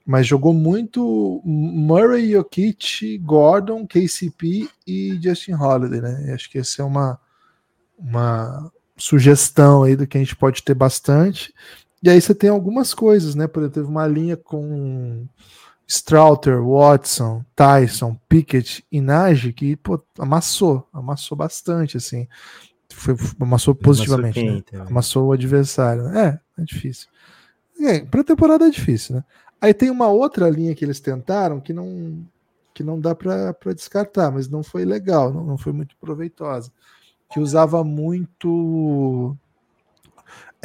Mas 0.05 0.27
jogou 0.27 0.53
muito 0.53 1.41
Murray, 1.45 2.31
Jokic, 2.31 3.17
Gordon, 3.19 3.87
KCP 3.87 4.69
e 4.85 5.19
Justin 5.21 5.53
Holiday, 5.53 6.01
né? 6.01 6.25
E 6.27 6.31
acho 6.31 6.49
que 6.49 6.59
essa 6.59 6.81
é 6.81 6.85
uma, 6.85 7.19
uma 7.97 8.71
sugestão 8.97 9.83
aí 9.83 9.95
do 9.95 10.07
que 10.07 10.17
a 10.17 10.19
gente 10.19 10.35
pode 10.35 10.63
ter 10.63 10.73
bastante. 10.73 11.53
E 12.03 12.09
aí 12.09 12.21
você 12.21 12.35
tem 12.35 12.49
algumas 12.49 12.93
coisas, 12.93 13.35
né? 13.35 13.47
Por 13.47 13.61
exemplo, 13.61 13.73
teve 13.81 13.87
uma 13.87 14.07
linha 14.07 14.37
com 14.37 15.27
Strouter, 15.87 16.63
Watson, 16.63 17.45
Tyson, 17.55 18.17
Pickett 18.27 18.85
e 18.91 18.99
Nagy 18.99 19.53
que 19.53 19.75
pô, 19.75 20.01
amassou, 20.17 20.87
amassou 20.91 21.37
bastante, 21.37 21.97
assim. 21.97 22.27
Foi, 22.91 23.15
amassou 23.39 23.75
positivamente. 23.75 24.39
Amassou, 24.39 24.63
quem, 24.63 24.79
né? 24.79 24.85
amassou 24.89 25.27
o 25.27 25.31
adversário. 25.31 26.03
Né? 26.03 26.41
É, 26.57 26.61
é 26.61 26.65
difícil. 26.65 27.07
É, 27.79 27.99
pra 27.99 28.23
temporada 28.23 28.65
é 28.65 28.69
difícil, 28.69 29.15
né? 29.17 29.23
Aí 29.61 29.73
tem 29.73 29.89
uma 29.89 30.07
outra 30.07 30.49
linha 30.49 30.75
que 30.75 30.83
eles 30.83 30.99
tentaram 30.99 31.59
que 31.59 31.73
não, 31.73 32.25
que 32.73 32.83
não 32.83 32.99
dá 32.99 33.13
para 33.15 33.73
descartar, 33.73 34.31
mas 34.31 34.47
não 34.47 34.63
foi 34.63 34.85
legal, 34.85 35.33
não, 35.33 35.43
não 35.43 35.57
foi 35.57 35.73
muito 35.73 35.95
proveitosa. 35.97 36.71
Que 37.31 37.39
usava 37.39 37.83
muito 37.83 39.35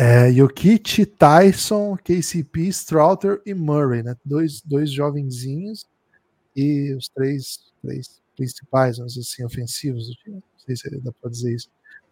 é, 0.01 0.33
Jokic, 0.33 1.05
Tyson, 1.05 1.95
KCP, 2.03 2.69
Strouter 2.69 3.43
e 3.45 3.53
Murray, 3.53 4.03
né? 4.03 4.17
Dois, 4.25 4.63
dois 4.63 4.91
jovenzinhos 4.91 5.87
e 6.57 6.95
os 6.95 7.07
três, 7.11 7.59
três 7.83 8.19
principais, 8.35 8.97
vamos 8.97 9.13
dizer 9.13 9.31
assim, 9.31 9.45
ofensivos. 9.45 10.09
Não 10.27 10.43
sei 10.57 10.75
se 10.75 10.99
dá 11.01 11.13
para 11.21 11.31
dizer 11.31 11.55
isso. 11.55 11.69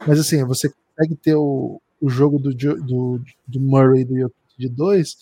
Mas 0.07 0.21
assim, 0.21 0.45
você 0.45 0.69
consegue 0.69 1.17
ter 1.17 1.35
o, 1.35 1.81
o 1.99 2.11
jogo 2.11 2.39
do, 2.39 2.53
do, 2.53 3.23
do 3.47 3.59
Murray 3.59 4.03
e 4.03 4.05
do 4.05 4.19
Jokic 4.19 4.37
de 4.59 4.69
dois, 4.69 5.17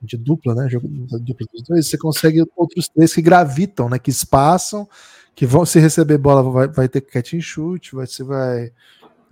de 0.00 0.16
dupla, 0.16 0.54
né? 0.54 0.68
Jogo 0.68 0.86
da 1.10 1.18
dupla 1.18 1.44
dos 1.52 1.62
dois, 1.62 1.88
você 1.88 1.98
consegue 1.98 2.44
outros 2.54 2.88
três 2.88 3.12
que 3.12 3.20
gravitam, 3.20 3.88
né? 3.88 3.98
Que 3.98 4.10
espaçam, 4.10 4.88
que 5.34 5.44
vão 5.44 5.66
se 5.66 5.80
receber 5.80 6.18
bola, 6.18 6.48
vai, 6.48 6.68
vai 6.68 6.88
ter 6.88 7.00
catch 7.00 7.34
and 7.34 7.40
shoot, 7.40 7.96
você 7.96 8.22
vai 8.22 8.70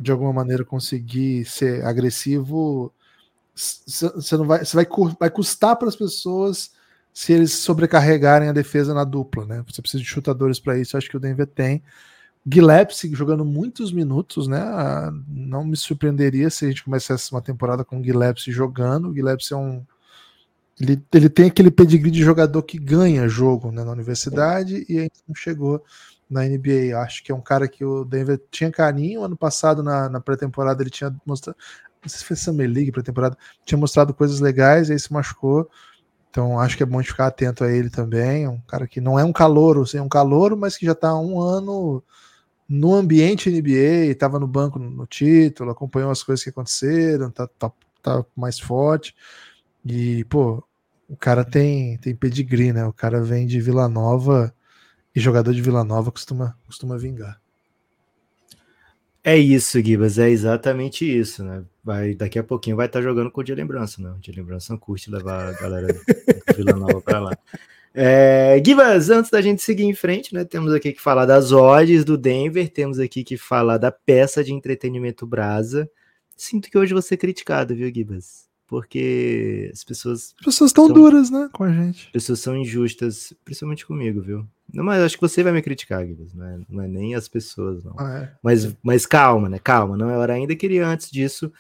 de 0.04 0.12
alguma 0.12 0.32
maneira 0.32 0.64
conseguir 0.64 1.44
ser 1.46 1.84
agressivo, 1.84 2.92
você 3.54 4.36
não 4.36 4.46
vai, 4.46 4.64
você 4.64 4.76
vai, 4.76 4.86
vai 5.18 5.30
custar 5.30 5.76
para 5.76 5.88
as 5.88 5.96
pessoas 5.96 6.72
se 7.12 7.32
eles 7.32 7.52
sobrecarregarem 7.52 8.48
a 8.48 8.52
defesa 8.52 8.92
na 8.92 9.04
dupla, 9.04 9.46
né? 9.46 9.64
Você 9.68 9.80
precisa 9.80 10.02
de 10.02 10.08
chutadores 10.08 10.60
para 10.60 10.78
isso, 10.78 10.96
acho 10.96 11.08
que 11.08 11.16
o 11.16 11.20
Denver 11.20 11.46
tem. 11.46 11.82
Gillespie 12.46 13.14
jogando 13.14 13.44
muitos 13.44 13.92
minutos, 13.92 14.46
né? 14.46 14.60
Não 15.26 15.64
me 15.64 15.76
surpreenderia 15.76 16.50
se 16.50 16.66
a 16.66 16.68
gente 16.68 16.84
começasse 16.84 17.32
uma 17.32 17.40
temporada 17.40 17.84
com 17.84 18.02
Gillespie 18.02 18.52
jogando. 18.52 19.14
Gillespie 19.14 19.54
é 19.54 19.56
um 19.56 19.82
ele, 20.80 21.00
ele 21.12 21.28
tem 21.28 21.46
aquele 21.46 21.70
pedigree 21.70 22.10
de 22.10 22.22
jogador 22.22 22.62
que 22.62 22.78
ganha 22.78 23.28
jogo 23.28 23.70
né, 23.70 23.84
na 23.84 23.92
universidade 23.92 24.84
e 24.88 24.98
ainda 24.98 25.14
não 25.26 25.34
chegou 25.34 25.82
na 26.34 26.44
NBA. 26.44 26.98
Acho 26.98 27.22
que 27.22 27.32
é 27.32 27.34
um 27.34 27.40
cara 27.40 27.68
que 27.68 27.84
o 27.84 28.04
Denver 28.04 28.40
tinha 28.50 28.70
carinho. 28.70 29.22
Ano 29.22 29.36
passado, 29.36 29.82
na, 29.82 30.08
na 30.08 30.20
pré-temporada, 30.20 30.82
ele 30.82 30.90
tinha 30.90 31.14
mostrado. 31.24 31.56
Não 32.02 32.08
sei 32.08 32.18
se 32.18 32.24
foi 32.24 32.36
Summer 32.36 32.68
League 32.68 32.92
pré-temporada, 32.92 33.38
tinha 33.64 33.78
mostrado 33.78 34.12
coisas 34.12 34.40
legais, 34.40 34.90
aí 34.90 34.98
se 34.98 35.10
machucou. 35.12 35.70
Então 36.28 36.58
acho 36.58 36.76
que 36.76 36.82
é 36.82 36.86
bom 36.86 37.00
de 37.00 37.08
ficar 37.08 37.28
atento 37.28 37.64
a 37.64 37.72
ele 37.72 37.88
também. 37.88 38.44
É 38.44 38.48
um 38.48 38.60
cara 38.60 38.86
que 38.86 39.00
não 39.00 39.18
é 39.18 39.24
um 39.24 39.32
calouro, 39.32 39.82
assim, 39.82 39.98
é 39.98 40.02
um 40.02 40.08
calouro, 40.08 40.56
mas 40.56 40.76
que 40.76 40.84
já 40.84 40.92
está 40.92 41.14
um 41.18 41.40
ano 41.40 42.02
no 42.68 42.94
ambiente 42.94 43.50
NBA, 43.50 44.10
estava 44.10 44.38
no 44.38 44.46
banco 44.46 44.78
no 44.78 45.06
título, 45.06 45.70
acompanhou 45.70 46.10
as 46.10 46.22
coisas 46.22 46.42
que 46.42 46.50
aconteceram, 46.50 47.30
tá, 47.30 47.46
tá, 47.58 47.70
tá 48.02 48.24
mais 48.36 48.58
forte. 48.58 49.14
E, 49.84 50.24
pô, 50.24 50.62
o 51.08 51.16
cara 51.16 51.44
tem, 51.44 51.96
tem 51.98 52.14
pedigree, 52.14 52.72
né? 52.72 52.84
O 52.86 52.92
cara 52.92 53.22
vem 53.22 53.46
de 53.46 53.60
Vila 53.60 53.88
Nova 53.88 54.54
e 55.14 55.20
jogador 55.20 55.52
de 55.52 55.62
Vila 55.62 55.84
Nova 55.84 56.10
costuma, 56.10 56.58
costuma 56.66 56.98
vingar. 56.98 57.40
É 59.22 59.38
isso, 59.38 59.80
Gibas, 59.80 60.18
é 60.18 60.28
exatamente 60.28 61.04
isso, 61.04 61.42
né? 61.42 61.64
Vai, 61.82 62.14
daqui 62.14 62.38
a 62.38 62.44
pouquinho 62.44 62.76
vai 62.76 62.86
estar 62.86 63.00
jogando 63.00 63.30
com 63.30 63.40
o 63.40 63.44
de 63.44 63.54
lembrança, 63.54 64.02
né? 64.02 64.10
O 64.10 64.20
de 64.20 64.30
lembrança 64.32 64.72
não 64.72 64.78
curte 64.78 65.10
levar 65.10 65.48
a 65.48 65.52
galera 65.52 65.86
do 65.94 66.00
Vila 66.54 66.74
Nova 66.74 67.00
para 67.00 67.20
lá. 67.20 67.38
É, 67.94 68.60
Gibas, 68.62 69.08
antes 69.08 69.30
da 69.30 69.40
gente 69.40 69.62
seguir 69.62 69.84
em 69.84 69.94
frente, 69.94 70.34
né? 70.34 70.44
Temos 70.44 70.74
aqui 70.74 70.92
que 70.92 71.00
falar 71.00 71.24
das 71.24 71.52
odds 71.52 72.04
do 72.04 72.18
Denver, 72.18 72.68
temos 72.68 72.98
aqui 72.98 73.24
que 73.24 73.38
falar 73.38 73.78
da 73.78 73.90
peça 73.90 74.44
de 74.44 74.52
entretenimento 74.52 75.26
Brasa. 75.26 75.88
Sinto 76.36 76.68
que 76.68 76.76
hoje 76.76 76.92
vou 76.92 77.00
ser 77.00 77.16
criticado, 77.16 77.74
viu, 77.74 77.90
Gibas? 77.94 78.46
Porque 78.66 79.70
as 79.72 79.84
pessoas. 79.84 80.34
As 80.38 80.44
pessoas 80.44 80.70
estão 80.70 80.88
duras, 80.88 81.30
né, 81.30 81.48
com 81.52 81.64
a 81.64 81.72
gente. 81.72 82.06
As 82.06 82.12
pessoas 82.12 82.40
são 82.40 82.56
injustas, 82.56 83.34
principalmente 83.44 83.86
comigo, 83.86 84.20
viu? 84.20 84.46
Não, 84.72 84.82
mas 84.82 85.02
acho 85.02 85.16
que 85.16 85.22
você 85.22 85.42
vai 85.42 85.52
me 85.52 85.62
criticar, 85.62 86.04
Guilherme. 86.04 86.32
Não 86.34 86.46
é, 86.46 86.60
não 86.68 86.82
é 86.82 86.88
nem 86.88 87.14
as 87.14 87.28
pessoas, 87.28 87.84
não. 87.84 87.94
Ah, 87.98 88.22
é. 88.22 88.32
mas, 88.42 88.74
mas 88.82 89.06
calma, 89.06 89.48
né? 89.48 89.58
Calma, 89.58 89.96
não 89.96 90.10
é 90.10 90.16
hora 90.16 90.32
ainda. 90.32 90.56
Queria 90.56 90.86
antes 90.86 91.10
disso 91.10 91.52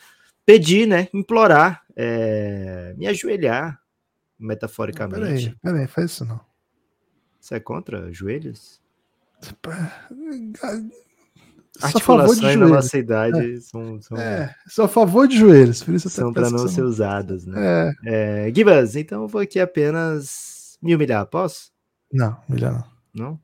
pedir, 0.44 0.86
né? 0.86 1.08
Implorar, 1.12 1.82
é, 1.94 2.94
me 2.96 3.06
ajoelhar, 3.06 3.80
metaforicamente. 4.38 5.50
Peraí, 5.50 5.56
peraí, 5.62 5.86
faz 5.86 6.10
isso 6.10 6.24
não. 6.24 6.40
Você 7.38 7.56
é 7.56 7.60
contra 7.60 8.10
joelhos? 8.10 8.80
Articulações 11.82 12.56
na 12.56 12.68
nossa 12.68 12.96
idade 12.96 13.54
é. 13.54 13.60
são, 13.60 14.00
são, 14.00 14.16
é, 14.16 14.54
sou 14.68 14.84
a 14.84 14.88
favor 14.88 15.26
de 15.26 15.36
joelhos, 15.36 15.82
por 15.82 15.94
isso 15.94 16.08
são 16.08 16.32
para 16.32 16.48
não 16.48 16.68
ser 16.68 16.82
usadas, 16.82 17.44
né? 17.44 17.94
É. 18.06 18.46
É, 18.46 18.52
Gibas, 18.54 18.94
então 18.94 19.22
eu 19.22 19.28
vou 19.28 19.40
aqui 19.40 19.58
apenas 19.58 20.78
me 20.80 20.94
humilhar, 20.94 21.26
posso? 21.26 21.72
Não, 22.12 22.36
humilhar 22.48 22.72
não. 22.72 22.84
Não? 23.12 23.40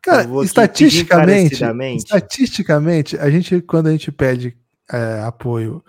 Cara, 0.00 0.26
estatisticamente, 0.42 1.62
estatisticamente, 1.96 3.18
a 3.18 3.28
gente, 3.28 3.60
quando 3.60 3.88
a 3.88 3.92
gente 3.92 4.10
pede 4.10 4.56
é, 4.90 5.20
apoio 5.22 5.84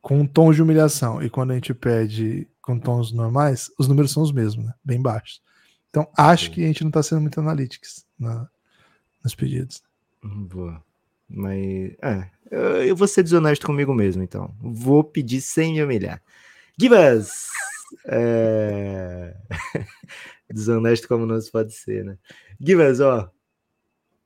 com 0.00 0.20
um 0.20 0.26
tom 0.26 0.52
de 0.52 0.62
humilhação 0.62 1.22
e 1.22 1.28
quando 1.28 1.50
a 1.50 1.54
gente 1.54 1.74
pede 1.74 2.46
com 2.60 2.78
tons 2.78 3.12
normais, 3.12 3.70
os 3.78 3.88
números 3.88 4.12
são 4.12 4.22
os 4.22 4.32
mesmos, 4.32 4.66
né? 4.66 4.74
Bem 4.84 5.02
baixos. 5.02 5.42
Então, 5.90 6.08
acho 6.16 6.46
Sim. 6.46 6.50
que 6.52 6.64
a 6.64 6.66
gente 6.66 6.82
não 6.82 6.90
está 6.90 7.02
sendo 7.02 7.20
muito 7.20 7.40
analytics 7.40 8.06
na, 8.18 8.48
nos 9.22 9.34
pedidos. 9.34 9.82
Hum, 10.24 10.46
boa. 10.46 10.82
Mas, 11.34 11.92
é, 12.02 12.28
eu 12.86 12.94
vou 12.94 13.08
ser 13.08 13.22
desonesto 13.22 13.64
comigo 13.66 13.94
mesmo, 13.94 14.22
então. 14.22 14.54
Vou 14.60 15.02
pedir 15.02 15.40
sem 15.40 15.72
me 15.72 15.82
humilhar. 15.82 16.22
Givas! 16.78 17.48
É... 18.06 19.34
Desonesto 20.52 21.08
como 21.08 21.24
não 21.24 21.40
se 21.40 21.50
pode 21.50 21.72
ser, 21.72 22.04
né? 22.04 22.18
Givas, 22.60 23.00
ó. 23.00 23.30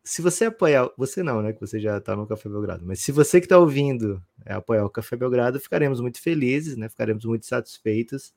Se 0.02 0.22
você 0.22 0.46
apoiar, 0.46 0.90
você 0.96 1.22
não, 1.22 1.42
né? 1.42 1.52
Que 1.52 1.60
você 1.60 1.78
já 1.80 2.00
tá 2.00 2.16
no 2.16 2.26
Café 2.26 2.48
Belgrado, 2.48 2.84
mas 2.84 3.00
se 3.00 3.12
você 3.12 3.40
que 3.40 3.48
tá 3.48 3.58
ouvindo 3.58 4.22
é, 4.44 4.54
apoiar 4.54 4.84
o 4.84 4.90
Café 4.90 5.16
Belgrado, 5.16 5.60
ficaremos 5.60 6.00
muito 6.00 6.20
felizes, 6.20 6.76
né? 6.76 6.88
Ficaremos 6.88 7.24
muito 7.24 7.46
satisfeitos 7.46 8.32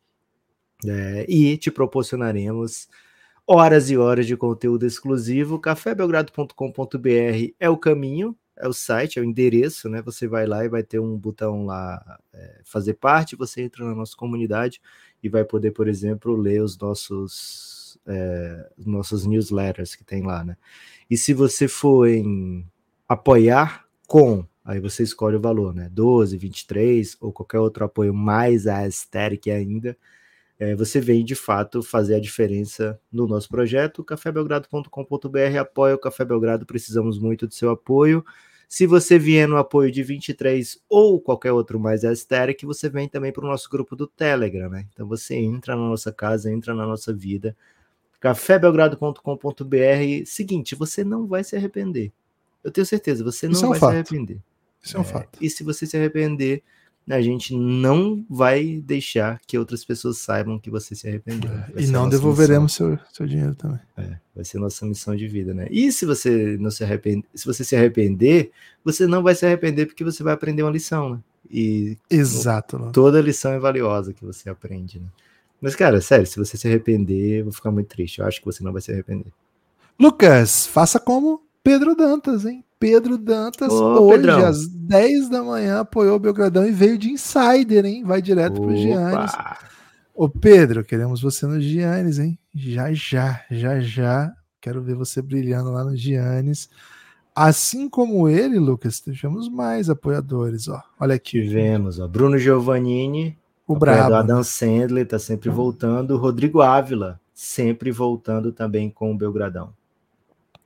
é, 0.86 1.26
e 1.28 1.58
te 1.58 1.72
proporcionaremos 1.72 2.88
horas 3.46 3.90
e 3.90 3.98
horas 3.98 4.28
de 4.28 4.38
conteúdo 4.38 4.86
exclusivo. 4.86 5.60
cafébelgrado.com.br 5.60 7.54
é 7.60 7.70
o 7.70 7.78
caminho, 7.78 8.38
é 8.60 8.68
o 8.68 8.74
site, 8.74 9.18
é 9.18 9.22
o 9.22 9.26
endereço, 9.26 9.90
né? 9.90 10.02
Você 10.02 10.28
vai 10.28 10.46
lá 10.46 10.66
e 10.66 10.70
vai 10.70 10.84
ter 10.84 11.00
um 11.00 11.18
botão 11.18 11.66
lá, 11.66 12.20
é, 12.34 12.62
fazer 12.66 12.96
parte, 12.96 13.36
você 13.36 13.62
entra 13.62 13.86
na 13.86 13.96
nossa 13.96 14.16
comunidade 14.16 14.82
e 15.24 15.30
vai 15.30 15.46
poder, 15.46 15.72
por 15.72 15.88
exemplo, 15.88 16.36
ler 16.36 16.62
os 16.62 16.78
nossos 16.78 18.00
é, 18.06 18.70
nossos 18.78 19.26
newsletters 19.26 19.96
que 19.96 20.04
tem 20.04 20.24
lá, 20.24 20.44
né? 20.44 20.58
E 21.10 21.18
se 21.18 21.34
você 21.34 21.68
for 21.68 22.08
em 22.08 22.66
apoiar 23.08 23.86
com, 24.08 24.46
aí 24.64 24.80
você 24.80 25.04
escolhe 25.04 25.38
o 25.38 25.42
valor, 25.42 25.74
né? 25.74 25.90
12, 25.92 26.38
23 26.38 27.18
ou 27.22 27.32
qualquer 27.32 27.60
outro 27.60 27.86
apoio 27.86 28.14
mais 28.14 28.68
aesthetic 28.68 29.48
ainda, 29.48 29.98
é, 30.60 30.76
você 30.76 31.00
vem 31.00 31.24
de 31.24 31.36
fato 31.36 31.82
fazer 31.82 32.16
a 32.16 32.20
diferença 32.20 33.00
no 33.12 33.26
nosso 33.26 33.48
projeto. 33.48 34.04
cafébelgrado.com.br 34.04 35.58
apoia 35.60 35.96
o 35.96 36.00
Café 36.00 36.26
Belgrado, 36.26 36.66
precisamos 36.66 37.18
muito 37.18 37.48
do 37.48 37.54
seu 37.54 37.70
apoio. 37.70 38.24
Se 38.70 38.86
você 38.86 39.18
vier 39.18 39.48
no 39.48 39.58
apoio 39.58 39.92
de 39.92 40.04
23 40.04 40.80
ou 40.88 41.20
qualquer 41.20 41.52
outro 41.52 41.80
mais 41.80 42.06
aesthetic, 42.06 42.64
você 42.64 42.88
vem 42.88 43.10
também 43.10 43.32
para 43.32 43.44
o 43.44 43.48
nosso 43.48 43.68
grupo 43.68 43.96
do 43.96 44.06
Telegram, 44.06 44.70
né? 44.70 44.86
Então 44.94 45.08
você 45.08 45.36
entra 45.36 45.76
na 45.76 45.82
nossa 45.82 46.12
casa, 46.12 46.52
entra 46.52 46.76
na 46.76 46.86
nossa 46.86 47.12
vida, 47.12 47.58
cafébelgrado.com.br. 48.20 50.24
Seguinte, 50.24 50.76
você 50.76 51.04
não 51.04 51.26
vai 51.26 51.44
se 51.44 51.56
arrepender. 51.56 52.12
Eu 52.64 52.70
tenho 52.70 52.86
certeza, 52.86 53.24
você 53.24 53.48
não 53.48 53.60
é 53.60 53.66
um 53.66 53.70
vai 53.70 53.80
fato. 53.80 53.90
se 53.90 53.96
arrepender. 53.96 54.38
Isso 54.84 54.98
é 54.98 55.00
um 55.00 55.04
é, 55.04 55.06
fato. 55.06 55.40
E 55.42 55.50
se 55.50 55.64
você 55.64 55.88
se 55.88 55.98
arrepender, 55.98 56.62
a 57.10 57.22
gente 57.22 57.56
não 57.56 58.24
vai 58.30 58.82
deixar 58.86 59.40
que 59.48 59.58
outras 59.58 59.84
pessoas 59.84 60.20
saibam 60.20 60.60
que 60.60 60.70
você 60.70 60.94
se 60.94 61.08
arrependeu. 61.08 61.52
É, 61.52 61.82
e 61.82 61.88
não 61.88 62.08
devolveremos 62.08 62.74
seu, 62.74 63.00
seu 63.12 63.26
dinheiro 63.26 63.56
também. 63.56 63.80
É, 63.98 64.18
vai 64.36 64.46
ser 64.46 64.60
nossa 64.60 64.86
missão 64.86 65.16
de 65.16 65.28
vida, 65.28 65.54
né? 65.54 65.68
E 65.72 65.92
se 65.92 66.06
você 66.06 66.58
não 66.60 66.70
se 66.70 66.84
arrepender, 66.84 67.26
se 67.34 67.46
você 67.46 67.64
se 67.64 67.76
arrepender, 67.76 68.52
você 68.84 69.08
não 69.08 69.24
vai 69.24 69.34
se 69.34 69.46
arrepender 69.46 69.88
porque 69.88 70.04
você 70.04 70.22
vai 70.24 70.34
aprender 70.34 70.62
uma 70.62 70.72
lição, 70.72 71.16
né? 71.16 71.20
E 71.50 71.98
Exato. 72.10 72.92
Toda 72.94 73.22
lição 73.22 73.54
é 73.54 73.60
valiosa 73.60 74.14
que 74.14 74.24
você 74.24 74.50
aprende, 74.50 75.00
né? 75.00 75.08
Mas, 75.60 75.76
cara, 75.76 76.00
sério, 76.00 76.26
se 76.26 76.38
você 76.38 76.58
se 76.58 76.68
arrepender, 76.68 77.40
eu 77.40 77.46
vou 77.46 77.54
ficar 77.54 77.72
muito 77.72 77.88
triste. 77.88 78.20
Eu 78.20 78.28
acho 78.28 78.40
que 78.40 78.46
você 78.46 78.64
não 78.64 78.72
vai 78.72 78.82
se 78.82 78.92
arrepender. 78.92 79.32
Lucas, 80.00 80.68
faça 80.68 81.00
como 81.00 81.44
Pedro 81.64 81.96
Dantas, 81.96 82.46
hein? 82.46 82.64
Pedro 82.80 83.18
Dantas, 83.18 83.72
Ô, 83.74 84.02
hoje, 84.08 84.16
Pedrão. 84.18 84.46
às 84.46 84.68
10 84.68 85.30
da 85.30 85.44
manhã, 85.44 85.82
apoiou 85.82 86.16
o 86.16 86.20
Belgradão 86.20 86.66
e 86.66 86.72
veio 86.72 86.98
de 86.98 87.10
insider, 87.10 87.86
hein? 87.86 88.04
Vai 88.04 88.22
direto 88.22 88.58
Opa. 88.58 88.62
pro 88.62 88.76
Giannis. 88.78 89.32
Ô, 90.16 90.30
Pedro, 90.30 90.84
queremos 90.84 91.22
você 91.22 91.46
no 91.46 91.60
Giannis, 91.60 92.20
hein? 92.20 92.40
Já, 92.56 92.92
já, 92.94 93.42
já, 93.52 93.80
já. 93.80 94.34
Quero 94.62 94.82
ver 94.82 94.96
você 94.96 95.22
brilhando 95.22 95.72
lá 95.72 95.84
no 95.84 95.96
Giannis. 95.96 96.70
Assim 97.36 97.88
como 97.90 98.28
ele, 98.28 98.60
Lucas, 98.60 99.00
tivemos 99.00 99.50
mais 99.50 99.90
apoiadores, 99.90 100.68
ó. 100.68 100.82
Olha 101.00 101.16
aqui. 101.16 101.42
Tivemos, 101.42 102.00
ó. 102.00 102.08
Bruno 102.08 102.38
Giovannini, 102.38 103.38
o 103.68 103.76
brabo. 103.76 104.14
Adam 104.14 104.44
Sandler 104.44 105.08
tá 105.08 105.20
sempre 105.20 105.50
voltando. 105.50 106.18
Rodrigo 106.18 106.62
Ávila 106.62 107.20
sempre 107.34 107.92
voltando 107.92 108.52
também 108.52 108.90
com 108.90 109.14
o 109.14 109.18
Belgradão. 109.18 109.74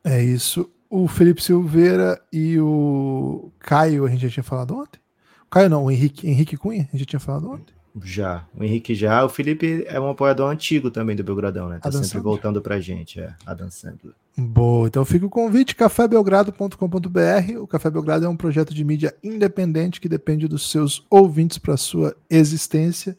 É 0.04 0.24
isso. 0.24 0.70
O 0.96 1.08
Felipe 1.08 1.42
Silveira 1.42 2.22
e 2.32 2.60
o 2.60 3.52
Caio, 3.58 4.06
a 4.06 4.10
gente 4.10 4.22
já 4.22 4.30
tinha 4.30 4.44
falado 4.44 4.76
ontem? 4.76 5.00
O 5.42 5.50
Caio 5.50 5.68
não, 5.68 5.86
o 5.86 5.90
Henrique, 5.90 6.30
Henrique 6.30 6.56
Cunha, 6.56 6.82
a 6.82 6.92
gente 6.92 7.00
já 7.00 7.06
tinha 7.08 7.20
falado 7.20 7.50
ontem? 7.50 7.74
Já, 8.04 8.46
o 8.56 8.64
Henrique 8.64 8.94
já. 8.94 9.26
O 9.26 9.30
Felipe 9.30 9.86
é 9.88 10.00
um 10.00 10.12
apoiador 10.12 10.52
antigo 10.52 10.92
também 10.92 11.16
do 11.16 11.24
Belgradão, 11.24 11.68
né? 11.68 11.80
Tá 11.80 11.90
Adam 11.90 11.94
sempre 11.94 12.10
Sandler. 12.10 12.24
voltando 12.24 12.62
pra 12.62 12.80
gente, 12.80 13.20
é. 13.20 13.34
Adam 13.44 13.72
Sandler. 13.72 14.14
Boa, 14.38 14.88
então 14.88 15.04
fica 15.04 15.26
o 15.26 15.32
convite, 15.32 15.76
cafébelgrado.com.br. 15.76 17.58
O 17.60 17.66
Café 17.66 17.90
Belgrado 17.90 18.28
é 18.28 18.30
um 18.30 18.38
projeto 18.38 18.72
de 18.72 18.84
mídia 18.84 19.16
independente 19.24 20.00
que 20.00 20.08
depende 20.08 20.48
dos 20.48 20.70
seus 20.70 21.04
ouvintes 21.10 21.58
para 21.58 21.76
sua 21.76 22.16
existência 22.30 23.18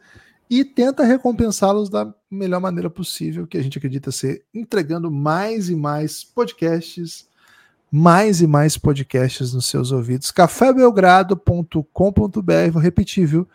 e 0.48 0.64
tenta 0.64 1.02
recompensá-los 1.02 1.88
da 1.88 2.14
melhor 2.30 2.60
maneira 2.60 2.88
possível, 2.88 3.48
que 3.48 3.58
a 3.58 3.62
gente 3.64 3.78
acredita 3.78 4.12
ser 4.12 4.44
entregando 4.54 5.10
mais 5.10 5.68
e 5.68 5.74
mais 5.74 6.22
podcasts, 6.22 7.26
mais 7.96 8.42
e 8.42 8.46
mais 8.48 8.76
podcasts 8.76 9.54
nos 9.54 9.66
seus 9.66 9.92
ouvidos. 9.92 10.32
cafébelgrado.com.br, 10.32 12.72
vou 12.72 12.82
repetir, 12.82 13.24
viu? 13.24 13.46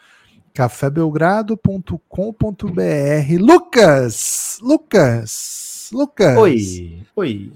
cafébelgrado.com.br. 0.53 3.37
Lucas, 3.37 4.57
Lucas, 4.61 5.89
Lucas. 5.91 6.37
Oi, 6.37 7.03
oi. 7.17 7.51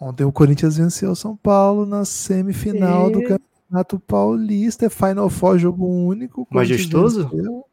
Ontem 0.00 0.24
o 0.24 0.32
Corinthians 0.32 0.76
venceu 0.76 1.12
o 1.12 1.16
São 1.16 1.36
Paulo 1.36 1.86
na 1.86 2.04
semifinal 2.04 3.08
e... 3.08 3.12
do 3.12 3.22
Campeonato 3.22 4.00
Paulista. 4.00 4.86
É 4.86 4.90
Final 4.90 5.30
Four, 5.30 5.60
jogo 5.60 5.86
único. 5.86 6.48
Majestoso? 6.50 7.30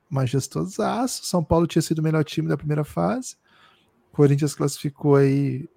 Majestosaço. 0.07 1.25
São 1.25 1.43
Paulo 1.43 1.65
tinha 1.65 1.81
sido 1.81 1.97
o 1.97 2.03
melhor 2.03 2.23
time 2.23 2.47
da 2.47 2.57
primeira 2.57 2.83
fase. 2.83 3.37
O 4.13 4.15
Corinthians 4.15 4.53
classificou 4.53 5.15
aí 5.15 5.67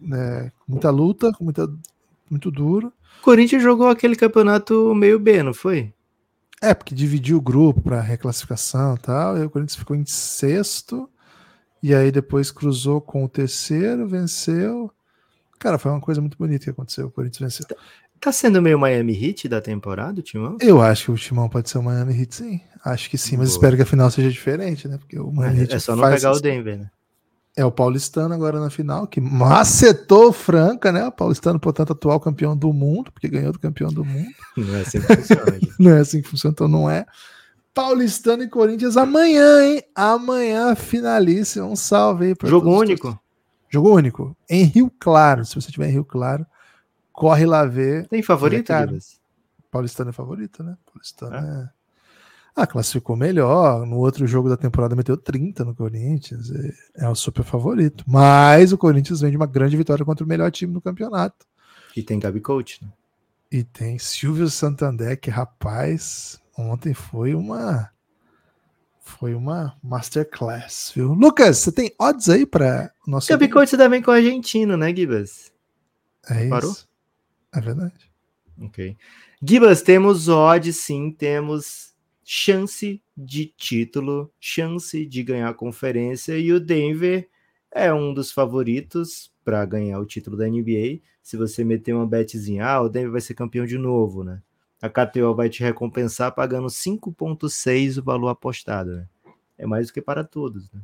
né, 0.00 0.52
muita 0.66 0.90
luta, 0.90 1.32
com 1.32 1.44
muita, 1.44 1.68
muito 2.30 2.50
duro. 2.50 2.92
O 3.20 3.22
Corinthians 3.22 3.62
jogou 3.62 3.88
aquele 3.88 4.16
campeonato 4.16 4.94
meio 4.94 5.18
B, 5.18 5.42
não 5.42 5.54
foi? 5.54 5.92
É, 6.60 6.72
porque 6.72 6.94
dividiu 6.94 7.36
o 7.36 7.42
grupo 7.42 7.82
para 7.82 8.00
reclassificação 8.00 8.94
e 8.94 8.98
tal, 8.98 9.38
e 9.38 9.44
o 9.44 9.50
Corinthians 9.50 9.78
ficou 9.78 9.94
em 9.94 10.06
sexto, 10.06 11.08
e 11.82 11.94
aí 11.94 12.10
depois 12.10 12.50
cruzou 12.50 13.00
com 13.00 13.24
o 13.24 13.28
terceiro, 13.28 14.08
venceu. 14.08 14.90
Cara, 15.58 15.78
foi 15.78 15.90
uma 15.90 16.00
coisa 16.00 16.20
muito 16.20 16.38
bonita 16.38 16.64
que 16.64 16.70
aconteceu, 16.70 17.06
o 17.06 17.10
Corinthians 17.10 17.52
venceu. 17.52 17.66
Tá, 17.66 17.76
tá 18.20 18.32
sendo 18.32 18.62
meio 18.62 18.78
Miami 18.78 19.12
Heat 19.12 19.48
da 19.48 19.60
temporada, 19.60 20.20
o 20.20 20.22
Timão? 20.22 20.56
Eu 20.60 20.80
acho 20.80 21.04
que 21.04 21.10
o 21.12 21.16
Timão 21.16 21.48
pode 21.48 21.68
ser 21.68 21.78
o 21.78 21.82
Miami 21.82 22.18
Heat, 22.18 22.34
sim. 22.34 22.60
Acho 22.84 23.10
que 23.10 23.18
sim, 23.18 23.36
mas 23.36 23.48
Boa. 23.48 23.56
espero 23.56 23.76
que 23.76 23.82
a 23.82 23.86
final 23.86 24.10
seja 24.10 24.30
diferente, 24.30 24.88
né? 24.88 24.98
Porque 24.98 25.18
o 25.18 25.30
Miami 25.30 25.58
é, 25.58 25.62
Heat 25.62 25.74
é 25.74 25.78
só 25.78 25.94
não 25.94 26.08
pegar 26.10 26.32
o 26.32 26.40
Denver, 26.40 26.78
né? 26.78 26.90
É 27.56 27.64
o 27.64 27.70
Paulistano 27.70 28.34
agora 28.34 28.58
na 28.58 28.68
final, 28.68 29.06
que 29.06 29.20
macetou 29.20 30.30
o 30.30 30.32
Franca, 30.32 30.90
né? 30.90 31.06
O 31.06 31.12
Paulistano, 31.12 31.60
portanto, 31.60 31.92
atual 31.92 32.18
campeão 32.18 32.56
do 32.56 32.72
mundo, 32.72 33.12
porque 33.12 33.28
ganhou 33.28 33.52
do 33.52 33.60
campeão 33.60 33.92
do 33.92 34.04
mundo. 34.04 34.28
Não 34.56 34.74
é 34.74 34.80
assim 34.80 35.00
que 35.00 35.16
funciona. 35.16 35.58
não 35.78 35.90
é 35.90 36.00
assim 36.00 36.22
que 36.22 36.28
funciona, 36.28 36.52
então 36.52 36.68
não 36.68 36.90
é. 36.90 37.06
Paulistano 37.72 38.44
e 38.44 38.48
Corinthians 38.48 38.96
amanhã, 38.96 39.64
hein? 39.64 39.82
Amanhã, 39.94 40.74
finalíssimo. 40.76 41.66
Um 41.66 41.76
salve 41.76 42.26
aí 42.26 42.34
para 42.34 42.48
Jogo 42.48 42.70
único? 42.70 43.18
Jogo 43.68 43.92
único. 43.92 44.36
Em 44.48 44.64
Rio 44.64 44.90
Claro. 45.00 45.44
Se 45.44 45.56
você 45.56 45.66
estiver 45.68 45.88
em 45.88 45.92
Rio 45.92 46.04
Claro, 46.04 46.46
corre 47.12 47.44
lá 47.46 47.64
ver. 47.64 48.06
Tem 48.06 48.22
favorito, 48.22 48.72
Paulistano 49.72 50.10
é 50.10 50.12
favorito, 50.12 50.62
né? 50.62 50.76
Paulistano 50.86 51.34
é. 51.34 51.38
é... 51.38 51.68
Ah, 52.56 52.66
classificou 52.66 53.16
melhor. 53.16 53.84
No 53.84 53.96
outro 53.96 54.26
jogo 54.26 54.48
da 54.48 54.56
temporada 54.56 54.94
meteu 54.94 55.16
30 55.16 55.64
no 55.64 55.74
Corinthians. 55.74 56.52
É, 56.96 57.08
o 57.08 57.14
super 57.14 57.42
favorito. 57.42 58.04
Mas 58.06 58.72
o 58.72 58.78
Corinthians 58.78 59.20
vem 59.20 59.30
de 59.30 59.36
uma 59.36 59.46
grande 59.46 59.76
vitória 59.76 60.04
contra 60.04 60.24
o 60.24 60.28
melhor 60.28 60.50
time 60.52 60.72
do 60.72 60.80
campeonato. 60.80 61.44
E 61.96 62.02
tem 62.02 62.18
Gabi 62.18 62.40
Coach, 62.40 62.84
né? 62.84 62.90
E 63.50 63.64
tem 63.64 63.98
Silvio 63.98 64.48
Santander, 64.48 65.18
que 65.18 65.30
rapaz, 65.30 66.40
ontem 66.56 66.94
foi 66.94 67.34
uma 67.34 67.90
foi 69.00 69.34
uma 69.34 69.76
masterclass, 69.82 70.90
viu? 70.94 71.12
Lucas, 71.12 71.58
você 71.58 71.70
tem 71.70 71.94
odds 72.00 72.28
aí 72.28 72.46
para 72.46 72.90
o 73.06 73.10
nosso 73.10 73.28
Gabi 73.28 73.48
Coach 73.48 73.76
também 73.76 74.02
com 74.02 74.10
o 74.10 74.14
argentino, 74.14 74.76
né, 74.76 74.94
Gibas? 74.94 75.52
É 76.28 76.40
isso. 76.40 76.50
Parou? 76.50 76.76
É 77.52 77.60
verdade. 77.60 78.10
Ok. 78.60 78.96
Gibas, 79.42 79.82
temos 79.82 80.28
odds, 80.28 80.78
sim, 80.78 81.12
temos 81.12 81.93
chance 82.24 83.02
de 83.16 83.46
título, 83.46 84.32
chance 84.40 85.04
de 85.04 85.22
ganhar 85.22 85.48
a 85.48 85.54
conferência 85.54 86.38
e 86.38 86.52
o 86.52 86.58
Denver 86.58 87.28
é 87.70 87.92
um 87.92 88.14
dos 88.14 88.32
favoritos 88.32 89.32
para 89.44 89.64
ganhar 89.64 89.98
o 89.98 90.06
título 90.06 90.36
da 90.36 90.48
NBA. 90.48 91.00
Se 91.22 91.36
você 91.36 91.62
meter 91.64 91.94
uma 91.94 92.06
betzinha, 92.06 92.64
ah, 92.64 92.80
o 92.80 92.88
Denver 92.88 93.12
vai 93.12 93.20
ser 93.20 93.34
campeão 93.34 93.66
de 93.66 93.76
novo, 93.76 94.24
né? 94.24 94.40
A 94.80 94.88
KTO 94.88 95.34
vai 95.34 95.48
te 95.48 95.62
recompensar 95.62 96.34
pagando 96.34 96.68
5,6 96.68 97.98
o 97.98 98.02
valor 98.02 98.28
apostado. 98.28 98.96
Né? 98.96 99.08
É 99.56 99.66
mais 99.66 99.86
do 99.86 99.92
que 99.92 100.02
para 100.02 100.22
todos, 100.22 100.70
né? 100.72 100.80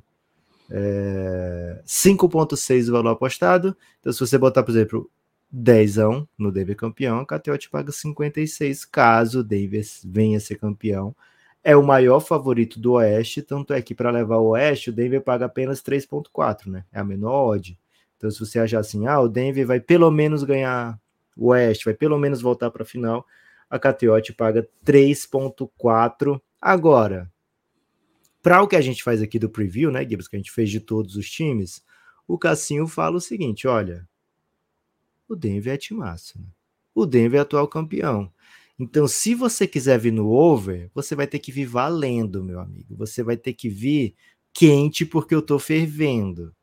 É... 0.71 1.83
5,6 1.85 2.89
o 2.89 2.93
valor 2.93 3.11
apostado. 3.11 3.77
Então, 3.99 4.13
se 4.13 4.21
você 4.21 4.39
botar, 4.39 4.63
por 4.63 4.71
exemplo, 4.71 5.11
10 5.51 5.97
no 6.39 6.53
Denver 6.53 6.77
campeão, 6.77 7.19
a 7.19 7.27
KTO 7.27 7.59
te 7.59 7.69
paga 7.69 7.91
56 7.91 8.85
caso 8.85 9.41
o 9.41 9.45
Denver 9.45 9.85
venha 10.05 10.39
ser 10.39 10.57
campeão 10.57 11.15
é 11.63 11.77
o 11.77 11.83
maior 11.83 12.21
favorito 12.21 12.81
do 12.81 12.93
Oeste, 12.93 13.43
tanto 13.43 13.73
é 13.73 13.83
que 13.83 13.95
para 13.95 14.11
levar 14.11 14.39
o 14.39 14.51
Oeste, 14.51 14.91
o 14.91 14.93
Denver 14.93 15.21
paga 15.21 15.47
apenas 15.47 15.83
3.4, 15.83 16.67
né? 16.67 16.85
É 16.93 17.01
a 17.01 17.05
menor 17.05 17.55
odd. 17.55 17.79
Então, 18.17 18.31
se 18.31 18.41
você 18.41 18.59
achar 18.59 18.81
assim, 18.81 19.07
ah, 19.07 19.21
o 19.21 19.29
Denver 19.29 19.67
vai 19.67 19.81
pelo 19.81 20.11
menos 20.11 20.43
ganhar 20.43 20.99
o 21.37 21.49
Oeste, 21.49 21.85
vai 21.85 21.95
pelo 21.95 22.19
menos 22.19 22.41
voltar 22.41 22.71
para 22.71 22.83
a 22.83 22.87
final, 22.87 23.27
a 23.69 23.79
KTO 23.79 24.21
te 24.21 24.33
paga 24.33 24.67
3.4. 24.85 26.41
Agora, 26.61 27.31
para 28.43 28.63
o 28.63 28.69
que 28.69 28.77
a 28.77 28.81
gente 28.81 29.03
faz 29.03 29.21
aqui 29.23 29.39
do 29.39 29.51
preview, 29.51 29.91
né, 29.91 30.07
Gibbs, 30.07 30.29
que 30.29 30.37
a 30.37 30.39
gente 30.39 30.51
fez 30.51 30.71
de 30.71 30.81
todos 30.81 31.15
os 31.17 31.31
times, 31.31 31.83
o 32.27 32.39
Cassinho 32.39 32.87
fala 32.87 33.17
o 33.17 33.21
seguinte, 33.21 33.69
olha, 33.69 34.09
o 35.33 35.37
Denver 35.37 35.73
é 35.73 35.77
timaço, 35.77 36.39
né? 36.39 36.47
O 36.95 37.07
Denver 37.07 37.39
é 37.39 37.43
atual 37.43 37.67
campeão. 37.69 38.33
Então, 38.79 39.07
se 39.07 39.35
você 39.35 39.67
quiser 39.67 39.99
vir 39.99 40.13
no 40.13 40.31
over, 40.31 40.91
você 40.95 41.15
vai 41.15 41.27
ter 41.27 41.39
que 41.39 41.53
vir 41.53 41.67
valendo, 41.67 42.43
meu 42.43 42.61
amigo. 42.61 42.97
Você 42.97 43.23
vai 43.23 43.37
ter 43.37 43.53
que 43.53 43.69
vir 43.69 44.15
quente 44.53 45.05
porque 45.05 45.35
eu 45.35 45.43
tô 45.43 45.59
fervendo. 45.59 46.55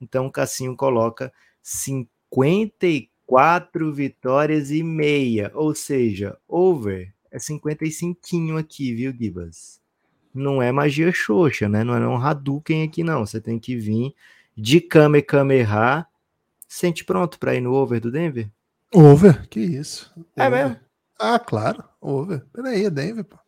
Então, 0.00 0.26
o 0.26 0.30
Cassinho 0.30 0.74
coloca 0.74 1.30
54 1.62 3.92
vitórias 3.92 4.70
e 4.70 4.82
meia, 4.82 5.52
ou 5.54 5.74
seja, 5.74 6.38
over 6.48 7.12
é 7.30 7.38
55 7.38 8.56
aqui, 8.56 8.94
viu, 8.94 9.12
Gibas? 9.12 9.78
Não 10.32 10.62
é 10.62 10.72
magia 10.72 11.12
xoxa, 11.12 11.68
né? 11.68 11.84
Não 11.84 11.94
é 11.94 12.08
um 12.08 12.16
Hadouken 12.16 12.82
aqui, 12.82 13.02
não. 13.02 13.26
Você 13.26 13.38
tem 13.40 13.58
que 13.58 13.76
vir 13.76 14.14
de 14.56 14.80
Kamehameha. 14.80 16.06
Sente 16.76 17.06
pronto 17.06 17.38
para 17.38 17.54
ir 17.54 17.62
no 17.62 17.72
over 17.72 17.98
do 17.98 18.12
Denver? 18.12 18.50
Over? 18.92 19.48
Que 19.48 19.60
isso? 19.60 20.12
É 20.36 20.50
mesmo? 20.50 20.76
Ah, 21.18 21.38
claro. 21.38 21.82
Over. 21.98 22.44
Peraí, 22.52 22.84
é 22.84 22.90
Denver, 22.90 23.24
pô. 23.24 23.38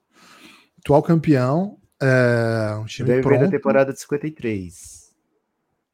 Atual 0.78 1.02
campeão. 1.02 1.78
É 2.00 2.74
um 2.80 2.86
time 2.86 3.06
Denver 3.06 3.22
pronto. 3.22 3.40
da 3.40 3.50
temporada 3.50 3.92
de 3.92 4.00
53. 4.00 5.12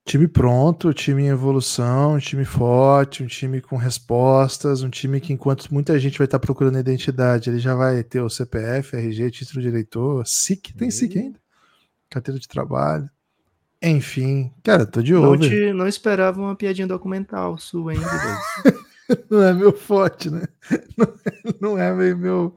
Time 0.05 0.29
pronto, 0.29 0.95
time 0.95 1.25
em 1.25 1.29
evolução, 1.31 2.15
um 2.15 2.19
time 2.21 2.45
forte, 2.45 3.25
um 3.25 3.27
time 3.27 3.61
com 3.61 3.77
respostas, 3.77 4.85
um 4.85 4.89
time 4.89 5.21
que 5.21 5.33
enquanto 5.33 5.75
muita 5.75 5.99
gente 5.99 6.17
vai 6.17 6.27
estar 6.27 6.39
procurando 6.39 6.79
identidade, 6.79 7.51
ele 7.51 7.59
já 7.59 7.75
vai 7.75 8.05
ter 8.05 8.21
o 8.21 8.31
CPF, 8.31 8.97
RG, 8.97 9.33
título 9.33 9.61
de 9.61 9.67
eleitor, 9.67 10.25
SIC, 10.25 10.73
tem 10.75 10.89
SIC 10.89 11.17
ainda, 11.19 11.41
carteira 12.09 12.39
de 12.39 12.47
trabalho. 12.47 13.11
Enfim, 13.85 14.51
cara, 14.63 14.87
tô 14.87 15.03
de 15.03 15.15
over. 15.15 15.39
Não, 15.39 15.49
te, 15.49 15.73
não 15.75 15.87
esperava 15.87 16.41
uma 16.41 16.57
piadinha 16.57 16.87
documental 16.87 17.59
sua 17.59 17.93
ainda. 17.93 18.07
não 19.31 19.43
é 19.43 19.53
meu 19.53 19.75
forte, 19.75 20.31
né? 20.31 20.45
Não 21.61 21.79
é, 21.79 21.93
não 21.93 22.03
é 22.03 22.15
meu, 22.15 22.55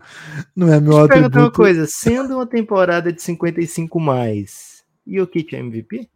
não 0.55 0.73
é 0.73 0.79
meu 0.79 0.93
Deixa 0.93 1.25
atributo. 1.25 1.39
uma 1.39 1.51
coisa, 1.51 1.85
sendo 1.85 2.35
uma 2.35 2.47
temporada 2.47 3.11
de 3.11 3.21
55 3.21 3.99
mais, 3.99 4.85
e 5.05 5.19
o 5.19 5.27
Kit 5.27 5.53
é 5.53 5.59
MVP? 5.59 6.09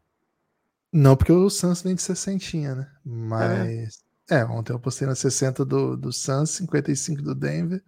Não, 0.94 1.18
porque 1.18 1.34
o 1.34 1.50
Suns 1.50 1.82
vem 1.82 1.96
de 1.96 2.02
60, 2.02 2.76
né? 2.76 2.88
Mas 3.06 4.04
é, 4.30 4.40
é 4.40 4.46
ontem 4.46 4.72
eu 4.72 4.80
postei 4.80 5.08
na 5.08 5.16
60 5.16 5.66
do, 5.66 5.98
do 5.98 6.14
Suns, 6.14 6.52
55 6.52 7.22
do 7.22 7.36
Denver. 7.36 7.82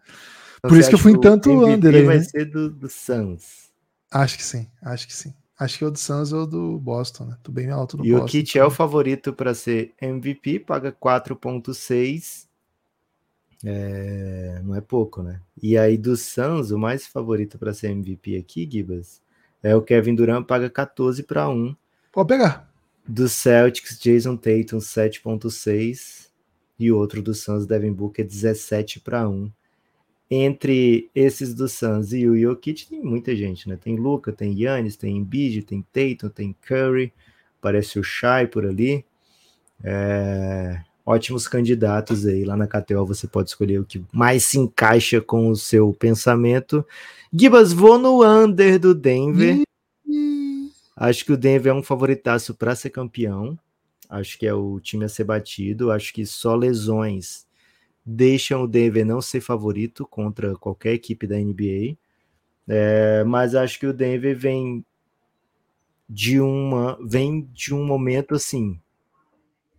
Então, 0.58 0.70
Por 0.70 0.78
isso 0.78 0.90
que 0.90 0.96
eu 0.96 1.00
fui 1.00 1.14
em 1.14 1.20
tanto 1.22 1.52
under 1.52 1.96
aí, 1.96 2.04
vai 2.04 2.18
né? 2.18 2.24
ser 2.24 2.46
do, 2.46 2.70
do 2.70 2.90
Suns. 2.90 3.72
Acho 4.12 4.38
que 4.38 4.44
sim, 4.44 4.70
acho 4.82 5.08
que 5.08 5.14
sim. 5.14 5.34
Acho 5.64 5.78
que 5.78 5.84
é 5.86 5.88
o 5.88 5.92
do 5.92 5.98
Suns 5.98 6.34
ou 6.34 6.46
do 6.46 6.78
Boston, 6.78 7.24
né? 7.26 7.38
Tô 7.42 7.50
bem 7.50 7.70
alto 7.70 7.96
no 7.96 8.06
e 8.06 8.12
Boston. 8.12 8.26
E 8.26 8.28
o 8.28 8.30
Kit 8.30 8.60
é 8.60 8.66
o 8.66 8.70
favorito 8.70 9.32
para 9.32 9.54
ser 9.54 9.94
MVP, 10.02 10.60
paga 10.60 10.92
4.6. 10.92 12.48
É... 13.64 14.62
Não 14.62 14.76
é 14.76 14.82
pouco, 14.82 15.24
né? 15.24 15.40
E 15.62 15.78
aí 15.78 15.98
do 15.98 16.18
Suns, 16.18 16.72
o 16.72 16.78
mais 16.78 17.08
favorito 17.08 17.58
para 17.58 17.74
ser 17.74 17.92
MVP 17.92 18.36
aqui, 18.36 18.70
Gibas, 18.70 19.22
é 19.62 19.74
o 19.74 19.82
Kevin 19.82 20.16
Durant, 20.16 20.46
paga 20.46 20.70
14 20.70 21.24
para 21.24 21.48
1. 21.48 21.74
Pode 22.12 22.28
pegar. 22.28 22.70
Do 23.08 23.30
Celtics, 23.30 23.98
Jason 23.98 24.36
Tatum, 24.36 24.80
7.6. 24.80 26.28
E 26.78 26.92
outro 26.92 27.22
do 27.22 27.34
Suns, 27.34 27.66
Devin 27.66 27.94
Booker, 27.94 28.26
17 28.26 29.00
para 29.00 29.30
1 29.30 29.50
entre 30.34 31.10
esses 31.14 31.54
do 31.54 31.68
Suns 31.68 32.14
e 32.14 32.28
o 32.28 32.38
Jokic 32.38 32.88
tem 32.88 33.02
muita 33.02 33.36
gente, 33.36 33.68
né? 33.70 33.78
Tem 33.78 33.96
Luca, 33.96 34.32
tem 34.32 34.60
Yannis, 34.60 34.96
tem 34.96 35.18
Embiid, 35.18 35.64
tem 35.64 35.86
Tatum, 35.94 36.30
tem 36.30 36.56
Curry, 36.68 37.14
parece 37.62 38.00
o 38.00 38.04
Shai 38.04 38.48
por 38.48 38.66
ali. 38.66 39.06
É... 39.84 40.82
Ótimos 41.06 41.48
candidatos 41.48 42.26
aí. 42.26 42.46
Lá 42.46 42.56
na 42.56 42.68
KTO 42.68 43.06
você 43.06 43.28
pode 43.28 43.50
escolher 43.50 43.80
o 43.80 43.86
que 43.86 44.04
mais 44.12 44.46
se 44.46 44.58
encaixa 44.58 45.20
com 45.20 45.50
o 45.50 45.56
seu 45.56 45.94
pensamento. 45.94 46.86
Gibas, 47.32 47.74
vou 47.74 47.98
no 47.98 48.24
under 48.24 48.80
do 48.80 48.96
Denver. 48.96 49.64
Acho 50.96 51.26
que 51.26 51.34
o 51.34 51.38
Denver 51.38 51.72
é 51.72 51.76
um 51.76 51.84
favoritaço 51.84 52.54
para 52.54 52.76
ser 52.76 52.92
campeão. 52.92 53.60
Acho 54.10 54.38
que 54.40 54.48
é 54.48 54.54
o 54.54 54.80
time 54.80 55.04
a 55.04 55.10
ser 55.10 55.26
batido. 55.26 55.92
Acho 55.92 56.14
que 56.14 56.26
só 56.26 56.56
lesões 56.56 57.46
deixam 58.06 58.64
o 58.64 58.68
Denver 58.68 59.06
não 59.06 59.22
ser 59.22 59.42
favorito 59.42 60.06
contra 60.06 60.56
qualquer 60.56 60.94
equipe 60.94 61.28
da 61.28 61.38
NBA. 61.38 61.98
É, 62.68 63.24
mas 63.26 63.56
acho 63.56 63.80
que 63.80 63.88
o 63.88 63.94
Denver 63.94 64.38
vem 64.38 64.86
de 66.10 66.40
uma 66.40 66.98
vem 67.02 67.50
de 67.54 67.74
um 67.74 67.86
momento 67.86 68.36
assim 68.36 68.80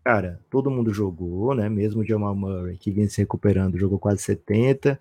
cara 0.03 0.41
todo 0.51 0.71
mundo 0.71 0.93
jogou 0.93 1.55
né 1.55 1.69
mesmo 1.69 2.03
o 2.03 2.05
Jamal 2.05 2.35
Murray 2.35 2.77
que 2.77 2.91
vinha 2.91 3.09
se 3.09 3.19
recuperando 3.19 3.79
jogou 3.79 3.99
quase 3.99 4.23
70 4.23 4.99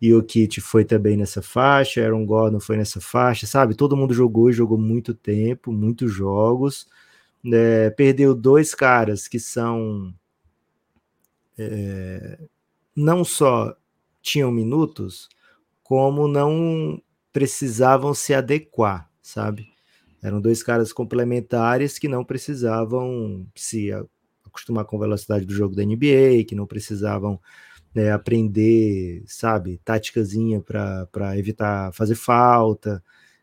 e 0.00 0.12
o 0.12 0.22
Kit 0.22 0.60
foi 0.60 0.84
também 0.84 1.16
nessa 1.16 1.40
faixa 1.40 2.02
Aaron 2.04 2.26
Gordon 2.26 2.60
foi 2.60 2.76
nessa 2.76 3.00
faixa 3.00 3.46
sabe 3.46 3.74
todo 3.74 3.96
mundo 3.96 4.12
jogou 4.12 4.50
e 4.50 4.52
jogou 4.52 4.78
muito 4.78 5.14
tempo 5.14 5.72
muitos 5.72 6.12
jogos 6.12 6.88
é, 7.52 7.90
perdeu 7.90 8.34
dois 8.34 8.74
caras 8.74 9.28
que 9.28 9.38
são 9.38 10.12
é, 11.58 12.38
não 12.96 13.24
só 13.24 13.76
tinham 14.22 14.50
minutos, 14.50 15.28
como 15.82 16.26
não 16.26 17.00
precisavam 17.32 18.14
se 18.14 18.32
adequar, 18.34 19.10
sabe? 19.22 19.68
Eram 20.22 20.40
dois 20.40 20.62
caras 20.62 20.92
complementares 20.92 21.98
que 21.98 22.08
não 22.08 22.24
precisavam 22.24 23.46
se 23.54 23.90
acostumar 24.44 24.84
com 24.86 24.96
a 24.96 25.00
velocidade 25.00 25.44
do 25.44 25.54
jogo 25.54 25.76
da 25.76 25.84
NBA, 25.84 26.44
que 26.48 26.54
não 26.54 26.66
precisavam 26.66 27.40
né, 27.94 28.10
aprender, 28.10 29.22
sabe, 29.26 29.80
táticazinha 29.84 30.60
para 30.60 31.38
evitar 31.38 31.92
fazer 31.92 32.14
falta, 32.14 33.02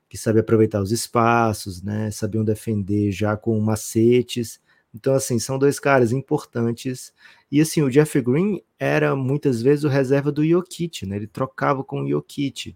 que 0.10 0.18
sabe 0.18 0.40
aproveitar 0.40 0.82
os 0.82 0.92
espaços, 0.92 1.82
né? 1.82 2.12
Sabiam 2.12 2.44
defender 2.44 3.12
já 3.12 3.36
com 3.38 3.60
macetes. 3.60 4.60
Então, 4.94 5.16
assim, 5.16 5.40
são 5.40 5.58
dois 5.58 5.80
caras 5.80 6.12
importantes. 6.12 7.14
E, 7.52 7.60
assim, 7.60 7.82
o 7.82 7.90
Jeff 7.90 8.22
Green 8.22 8.62
era 8.78 9.16
muitas 9.16 9.62
vezes 9.62 9.84
o 9.84 9.90
reserva 9.90 10.32
do 10.32 10.46
Jokic, 10.46 11.06
né? 11.06 11.16
Ele 11.16 11.28
trocava 11.28 11.84
com 11.84 12.02
o 12.02 12.10
Jokic. 12.10 12.76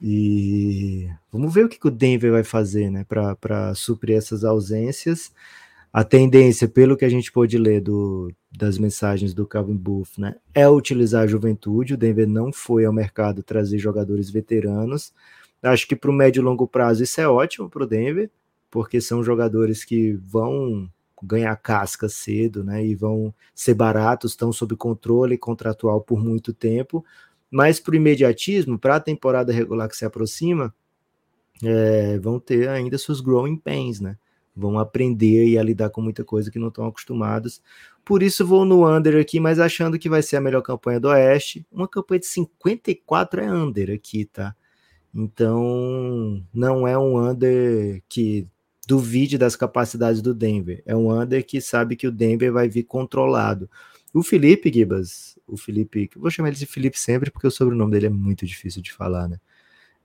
E 0.00 1.08
vamos 1.32 1.52
ver 1.52 1.64
o 1.64 1.68
que, 1.68 1.78
que 1.78 1.88
o 1.88 1.90
Denver 1.90 2.32
vai 2.32 2.44
fazer, 2.44 2.90
né, 2.90 3.04
para 3.04 3.74
suprir 3.74 4.16
essas 4.16 4.44
ausências. 4.44 5.32
A 5.92 6.04
tendência, 6.04 6.68
pelo 6.68 6.96
que 6.96 7.04
a 7.04 7.08
gente 7.08 7.32
pôde 7.32 7.56
ler 7.56 7.80
do, 7.80 8.30
das 8.54 8.76
mensagens 8.76 9.32
do 9.32 9.46
Calvin 9.46 9.76
Booth, 9.76 10.18
né, 10.18 10.36
é 10.54 10.68
utilizar 10.68 11.22
a 11.22 11.26
juventude. 11.26 11.94
O 11.94 11.96
Denver 11.96 12.28
não 12.28 12.52
foi 12.52 12.84
ao 12.84 12.92
mercado 12.92 13.42
trazer 13.42 13.78
jogadores 13.78 14.28
veteranos. 14.28 15.12
Acho 15.62 15.88
que 15.88 15.96
para 15.96 16.10
o 16.10 16.14
médio 16.14 16.40
e 16.40 16.44
longo 16.44 16.68
prazo 16.68 17.02
isso 17.02 17.20
é 17.20 17.26
ótimo 17.26 17.70
para 17.70 17.82
o 17.82 17.86
Denver, 17.86 18.30
porque 18.70 19.00
são 19.00 19.22
jogadores 19.22 19.84
que 19.84 20.12
vão 20.12 20.90
ganhar 21.24 21.54
casca 21.56 22.08
cedo, 22.08 22.64
né, 22.64 22.84
e 22.84 22.94
vão 22.94 23.34
ser 23.54 23.74
baratos, 23.74 24.32
estão 24.32 24.52
sob 24.52 24.76
controle 24.76 25.38
contratual 25.38 26.00
por 26.00 26.22
muito 26.22 26.52
tempo. 26.52 27.04
Mas 27.50 27.80
para 27.80 27.92
o 27.92 27.96
imediatismo, 27.96 28.78
para 28.78 28.96
a 28.96 29.00
temporada 29.00 29.52
regular 29.52 29.88
que 29.88 29.96
se 29.96 30.04
aproxima, 30.04 30.74
é, 31.62 32.18
vão 32.18 32.38
ter 32.38 32.68
ainda 32.68 32.98
seus 32.98 33.20
growing 33.20 33.56
pains, 33.56 34.00
né? 34.00 34.18
Vão 34.54 34.78
aprender 34.78 35.58
a 35.58 35.62
lidar 35.62 35.90
com 35.90 36.00
muita 36.00 36.24
coisa 36.24 36.50
que 36.50 36.58
não 36.58 36.68
estão 36.68 36.86
acostumados. 36.86 37.62
Por 38.04 38.22
isso 38.22 38.46
vou 38.46 38.64
no 38.64 38.88
under 38.88 39.20
aqui, 39.20 39.38
mas 39.38 39.58
achando 39.58 39.98
que 39.98 40.08
vai 40.08 40.22
ser 40.22 40.36
a 40.36 40.40
melhor 40.40 40.62
campanha 40.62 41.00
do 41.00 41.08
Oeste. 41.08 41.66
Uma 41.70 41.88
campanha 41.88 42.20
de 42.20 42.26
54 42.26 43.40
é 43.40 43.52
under 43.52 43.90
aqui, 43.90 44.24
tá? 44.24 44.54
Então, 45.14 46.42
não 46.52 46.86
é 46.86 46.96
um 46.98 47.18
under 47.18 48.02
que 48.08 48.46
duvide 48.86 49.36
das 49.36 49.56
capacidades 49.56 50.22
do 50.22 50.32
Denver. 50.32 50.82
É 50.86 50.94
um 50.94 51.10
under 51.10 51.44
que 51.44 51.60
sabe 51.60 51.96
que 51.96 52.06
o 52.06 52.12
Denver 52.12 52.52
vai 52.52 52.68
vir 52.68 52.84
controlado. 52.84 53.68
O 54.14 54.22
Felipe 54.22 54.72
Gibas, 54.72 55.38
o 55.46 55.56
Felipe, 55.56 56.08
vou 56.16 56.30
chamar 56.30 56.48
ele 56.48 56.56
de 56.56 56.66
Felipe 56.66 56.98
sempre 56.98 57.30
porque 57.30 57.46
o 57.46 57.50
sobrenome 57.50 57.90
dele 57.90 58.06
é 58.06 58.10
muito 58.10 58.46
difícil 58.46 58.80
de 58.80 58.92
falar, 58.92 59.28
né? 59.28 59.38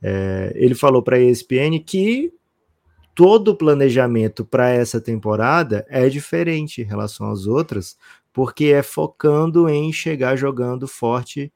É, 0.02 0.52
ele 0.56 0.74
falou 0.74 1.04
para 1.04 1.18
a 1.18 1.20
ESPN 1.20 1.80
que 1.86 2.34
todo 3.14 3.50
o 3.50 3.56
planejamento 3.56 4.44
para 4.44 4.70
essa 4.70 5.00
temporada 5.00 5.86
é 5.88 6.10
diferente 6.10 6.82
em 6.82 6.86
relação 6.86 7.30
às 7.30 7.46
outras, 7.46 7.98
porque 8.34 8.66
é 8.66 8.82
focando 8.82 9.70
em 9.70 9.94
chegar 9.94 10.36
jogando 10.36 10.88
forte 10.88 11.54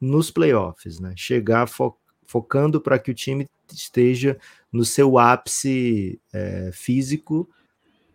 nos 0.00 0.30
playoffs, 0.30 1.00
né? 1.00 1.12
Chegar 1.16 1.66
fo 1.66 1.96
focando 2.24 2.78
para 2.78 2.98
que 2.98 3.10
o 3.10 3.14
time 3.14 3.48
esteja 3.74 4.38
no 4.72 4.84
seu 4.84 5.18
ápice 5.18 6.20
é, 6.32 6.70
físico 6.72 7.48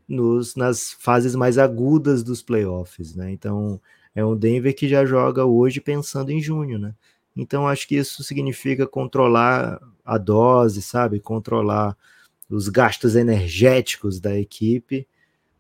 nos, 0.08 0.56
nas 0.56 0.94
fases 0.94 1.36
mais 1.36 1.58
agudas 1.58 2.24
dos 2.24 2.42
playoffs, 2.42 3.16
né? 3.16 3.32
Então 3.32 3.80
é 4.16 4.24
um 4.24 4.36
Denver 4.36 4.76
que 4.76 4.88
já 4.88 5.06
joga 5.06 5.46
hoje 5.46 5.82
pensando 5.82 6.32
em 6.32 6.42
junho, 6.42 6.78
né? 6.78 6.94
Então 7.36 7.68
acho 7.68 7.88
que 7.88 7.96
isso 7.96 8.24
significa 8.24 8.86
controlar 8.86 9.80
a 10.06 10.18
dose, 10.18 10.82
sabe? 10.82 11.20
Controlar 11.20 11.98
os 12.50 12.70
gastos 12.70 13.16
energéticos 13.16 14.20
da 14.20 14.38
equipe. 14.38 15.08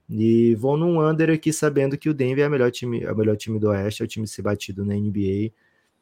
E 0.09 0.53
vou 0.55 0.77
num 0.77 1.01
under 1.01 1.29
aqui 1.31 1.51
sabendo 1.51 1.97
que 1.97 2.09
o 2.09 2.13
Denver 2.13 2.43
é 2.43 2.47
o 2.47 2.51
melhor 2.51 2.71
time, 2.71 3.03
é 3.03 3.11
o 3.11 3.17
melhor 3.17 3.35
time 3.37 3.59
do 3.59 3.69
Oeste, 3.69 4.03
é 4.03 4.05
o 4.05 4.07
time 4.07 4.27
ser 4.27 4.43
batido 4.43 4.85
na 4.85 4.93
NBA. 4.93 5.51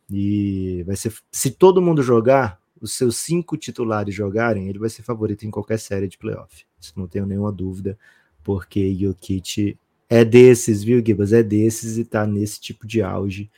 E 0.09 0.83
vai 0.85 0.95
ser. 0.97 1.13
Se 1.31 1.51
todo 1.51 1.81
mundo 1.81 2.03
jogar, 2.03 2.60
os 2.81 2.97
seus 2.97 3.17
cinco 3.17 3.55
titulares 3.55 4.13
jogarem, 4.13 4.67
ele 4.67 4.79
vai 4.79 4.89
ser 4.89 5.03
favorito 5.03 5.45
em 5.45 5.51
qualquer 5.51 5.77
série 5.77 6.07
de 6.07 6.17
playoff. 6.17 6.65
Isso 6.79 6.93
não 6.97 7.07
tenho 7.07 7.25
nenhuma 7.25 7.51
dúvida 7.51 7.97
porque 8.43 8.93
Jokic 8.95 9.77
é 10.09 10.25
desses, 10.25 10.83
viu, 10.83 11.01
Gibas? 11.05 11.31
É 11.31 11.43
desses 11.43 11.97
e 11.97 12.03
tá 12.03 12.25
nesse 12.25 12.59
tipo 12.59 12.87
de 12.87 13.01
auge. 13.01 13.49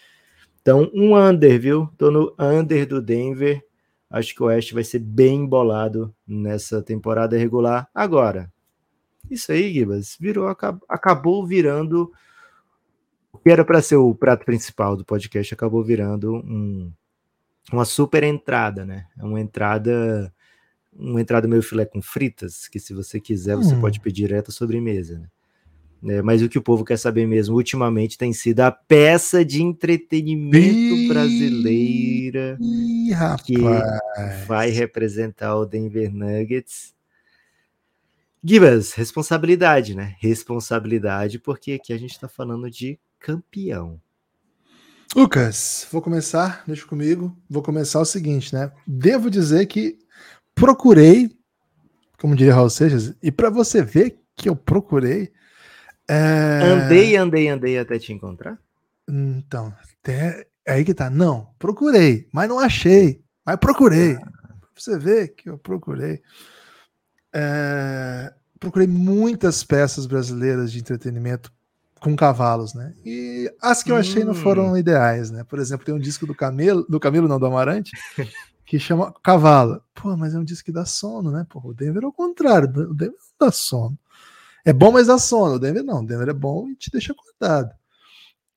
Então, 0.62 0.92
um 0.94 1.16
under, 1.16 1.60
viu? 1.60 1.90
Tô 1.98 2.12
no 2.12 2.36
under 2.38 2.86
do 2.86 3.02
Denver. 3.02 3.66
Acho 4.10 4.36
que 4.36 4.44
o 4.44 4.46
Oeste 4.46 4.74
vai 4.74 4.84
ser 4.84 5.00
bem 5.00 5.42
embolado 5.42 6.14
nessa 6.28 6.82
temporada 6.82 7.38
regular. 7.38 7.90
Agora, 7.94 8.52
isso 9.32 9.52
aí, 9.52 9.74
Gibas, 9.74 10.16
virou, 10.20 10.48
acabou 10.48 11.46
virando 11.46 12.12
o 13.32 13.38
que 13.40 13.50
era 13.50 13.66
para 13.66 13.82
ser 13.82 13.96
o 13.96 14.14
prato 14.14 14.46
principal 14.46 14.96
do 14.96 15.04
podcast, 15.04 15.54
acabou 15.54 15.84
virando 15.84 16.36
um, 16.36 16.92
uma 17.72 17.86
super 17.86 18.24
entrada, 18.24 18.86
né? 18.86 19.08
É 19.18 19.24
uma 19.24 19.40
entrada 19.40 20.34
uma 20.96 21.22
entrada 21.22 21.48
meio 21.48 21.64
filé 21.64 21.86
com 21.86 22.02
fritas, 22.02 22.68
que 22.68 22.80
se 22.80 22.94
você 22.94 23.20
quiser, 23.20 23.56
você 23.56 23.74
hum. 23.74 23.82
pode 23.82 24.00
pedir 24.00 24.28
direto 24.28 24.50
à 24.50 24.52
sobremesa. 24.52 25.20
Né? 25.20 26.18
É, 26.18 26.22
mas 26.22 26.42
o 26.42 26.50
que 26.50 26.58
o 26.58 26.62
povo 26.62 26.84
quer 26.84 26.98
saber 26.98 27.26
mesmo, 27.26 27.56
ultimamente, 27.56 28.18
tem 28.18 28.34
sido 28.34 28.60
a 28.60 28.72
peça 28.72 29.44
de 29.44 29.62
entretenimento 29.62 30.96
Ih, 30.96 31.08
brasileira 31.08 32.58
Ih, 32.62 33.12
que 33.44 33.56
vai 34.46 34.70
representar 34.70 35.56
o 35.56 35.66
Denver 35.66 36.14
Nuggets. 36.14 36.94
Gibas, 38.44 38.94
responsabilidade, 38.94 39.96
né? 39.96 40.16
Responsabilidade, 40.20 41.40
porque 41.40 41.74
aqui 41.74 41.94
a 41.94 41.98
gente 41.98 42.12
está 42.12 42.28
falando 42.28 42.70
de 42.70 43.00
campeão. 43.18 44.02
Lucas, 45.16 45.88
vou 45.92 46.02
começar, 46.02 46.64
deixa 46.66 46.88
comigo. 46.88 47.38
Vou 47.48 47.62
começar 47.62 48.00
o 48.00 48.06
seguinte, 48.06 48.54
né? 48.54 48.72
Devo 48.88 49.30
dizer 49.30 49.68
que 49.68 50.00
procurei, 50.56 51.30
como 52.20 52.36
diria 52.36 52.56
Raul 52.56 52.70
Seixas, 52.70 53.14
e 53.22 53.32
para 53.32 53.52
você 53.52 53.84
ver 53.84 54.20
que 54.36 54.50
eu 54.50 54.56
procurei. 54.56 55.32
É... 56.10 56.62
Andei, 56.64 57.16
andei, 57.16 57.48
andei 57.48 57.78
até 57.78 58.00
te 58.00 58.12
encontrar? 58.12 58.58
Então, 59.08 59.72
até 60.02 60.48
aí 60.68 60.84
que 60.84 60.96
tá. 60.96 61.12
Não, 61.12 61.48
procurei, 61.60 62.28
mas 62.34 62.50
não 62.50 62.60
achei. 62.60 63.24
Mas 63.46 63.58
procurei. 63.58 64.16
Ah. 64.16 64.32
Você 64.76 64.98
vê 64.98 65.28
que 65.28 65.48
eu 65.48 65.60
procurei. 65.60 66.24
É... 67.32 68.34
Procurei 68.60 68.88
muitas 68.88 69.64
peças 69.64 70.08
brasileiras 70.08 70.72
de 70.72 70.80
entretenimento 70.80 71.52
com 72.04 72.16
cavalos, 72.18 72.74
né? 72.74 72.94
E 73.06 73.50
as 73.62 73.82
que 73.82 73.92
eu 73.92 73.96
achei 73.96 74.24
hum. 74.24 74.28
não 74.28 74.34
foram 74.34 74.78
ideais, 74.78 75.32
né? 75.32 75.44
Por 75.46 75.58
exemplo, 75.58 75.86
tem 75.86 75.96
um 75.96 76.00
disco 76.00 76.28
do 76.28 76.36
Camelo, 76.36 76.86
do 76.90 77.00
Camelo 77.00 77.30
não 77.30 77.40
do 77.40 77.46
Amarante, 77.46 77.92
que 78.66 78.78
chama 78.78 79.14
Cavalo. 79.24 79.82
Pô, 79.96 80.16
mas 80.18 80.36
é 80.36 80.38
um 80.38 80.44
disco 80.44 80.66
que 80.66 80.72
dá 80.72 80.84
sono, 80.86 81.32
né? 81.32 81.46
Pô, 81.50 81.62
o 81.64 81.74
Denver 81.74 82.04
é 82.04 82.08
o 82.08 82.12
contrário, 82.12 82.68
o 82.68 82.94
Denver 82.94 83.16
não 83.40 83.48
dá 83.48 83.52
sono. 83.52 83.98
É 84.66 84.74
bom, 84.74 84.92
mas 84.92 85.08
dá 85.08 85.18
sono. 85.18 85.56
O 85.56 85.60
Denver 85.60 85.84
não, 85.84 86.02
o 86.02 86.06
Denver 86.06 86.28
é 86.28 86.34
bom 86.34 86.68
e 86.68 86.76
te 86.76 86.92
deixa 86.92 87.14
acordado. 87.14 87.72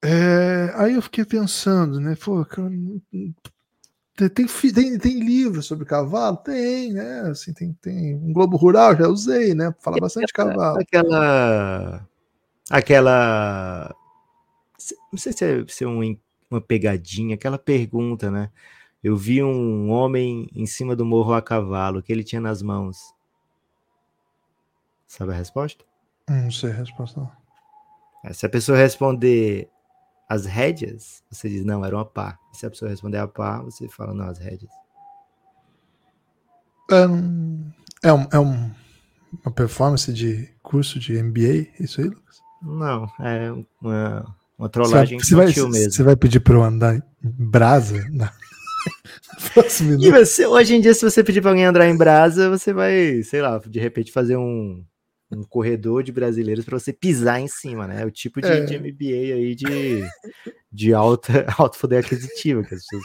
É, 0.02 0.72
aí 0.74 0.94
eu 0.94 1.02
fiquei 1.02 1.24
pensando, 1.24 2.00
né? 2.00 2.16
Pô, 2.16 2.44
tem, 2.44 4.28
tem, 4.28 4.98
tem 4.98 5.20
livro 5.20 5.62
sobre 5.62 5.84
cavalo? 5.84 6.36
Tem, 6.38 6.92
né? 6.92 7.20
Assim, 7.30 7.52
tem, 7.52 7.72
tem 7.80 8.16
um 8.16 8.32
Globo 8.32 8.56
Rural, 8.56 8.96
já 8.96 9.06
usei, 9.06 9.54
né? 9.54 9.72
Fala 9.80 9.98
bastante 10.00 10.26
de 10.26 10.32
cavalo. 10.32 10.80
Aquela. 10.80 12.06
Aquela. 12.70 13.94
Não 15.12 15.18
sei 15.18 15.32
se 15.32 15.44
é, 15.44 15.64
se 15.68 15.84
é 15.84 15.88
um, 15.88 16.18
uma 16.50 16.60
pegadinha, 16.60 17.34
aquela 17.34 17.58
pergunta, 17.58 18.30
né? 18.30 18.50
Eu 19.02 19.16
vi 19.16 19.42
um 19.42 19.90
homem 19.90 20.48
em 20.54 20.66
cima 20.66 20.96
do 20.96 21.04
morro 21.04 21.32
a 21.32 21.42
cavalo, 21.42 22.02
que 22.02 22.12
ele 22.12 22.24
tinha 22.24 22.40
nas 22.40 22.62
mãos. 22.62 23.14
Sabe 25.06 25.32
a 25.32 25.36
resposta? 25.36 25.84
Não 26.28 26.50
sei 26.50 26.70
a 26.70 26.74
resposta. 26.74 27.30
É, 28.24 28.32
se 28.32 28.44
a 28.44 28.48
pessoa 28.48 28.76
responder 28.76 29.70
as 30.28 30.44
rédeas, 30.44 31.22
você 31.30 31.48
diz, 31.48 31.64
não, 31.64 31.84
era 31.84 31.96
uma 31.96 32.04
pá. 32.04 32.38
Se 32.52 32.66
a 32.66 32.70
pessoa 32.70 32.90
responder 32.90 33.18
a 33.18 33.28
pá, 33.28 33.60
você 33.60 33.88
fala, 33.88 34.12
não, 34.12 34.24
as 34.24 34.38
rédeas. 34.38 34.72
É, 36.90 38.08
é, 38.08 38.12
um, 38.12 38.28
é 38.32 38.38
um, 38.38 38.70
uma 39.44 39.52
performance 39.54 40.12
de 40.12 40.52
curso 40.62 40.98
de 40.98 41.22
MBA, 41.22 41.68
isso 41.78 42.00
aí, 42.00 42.08
Lucas? 42.08 42.45
Não, 42.66 43.08
é 43.20 43.52
uma, 43.80 44.36
uma 44.58 44.68
trollagem 44.68 45.20
você 45.20 45.34
vai, 45.34 45.46
mesmo. 45.46 45.72
Você 45.72 46.02
vai 46.02 46.16
pedir 46.16 46.40
para 46.40 46.54
eu 46.54 46.62
andar 46.62 46.96
em 46.96 47.02
brasa? 47.22 48.04
Não. 48.10 48.28
e 50.00 50.10
você, 50.10 50.46
hoje 50.46 50.74
em 50.74 50.80
dia, 50.80 50.94
se 50.94 51.08
você 51.08 51.22
pedir 51.22 51.40
para 51.40 51.50
alguém 51.50 51.64
andar 51.64 51.88
em 51.88 51.96
brasa, 51.96 52.50
você 52.50 52.72
vai, 52.72 53.22
sei 53.22 53.40
lá, 53.40 53.58
de 53.58 53.78
repente 53.78 54.12
fazer 54.12 54.36
um, 54.36 54.84
um 55.30 55.42
corredor 55.44 56.02
de 56.02 56.12
brasileiros 56.12 56.64
para 56.64 56.78
você 56.78 56.92
pisar 56.92 57.40
em 57.40 57.48
cima, 57.48 57.86
né? 57.86 58.02
É 58.02 58.06
o 58.06 58.10
tipo 58.10 58.40
de, 58.40 58.48
é. 58.48 58.64
de 58.64 58.78
MBA 58.78 59.34
aí 59.34 59.54
de, 59.54 60.04
de 60.72 60.92
alta, 60.92 61.46
alto 61.58 61.78
poder 61.78 61.98
aquisitivo 61.98 62.62
que 62.62 62.74
as 62.74 62.82
pessoas 62.82 63.02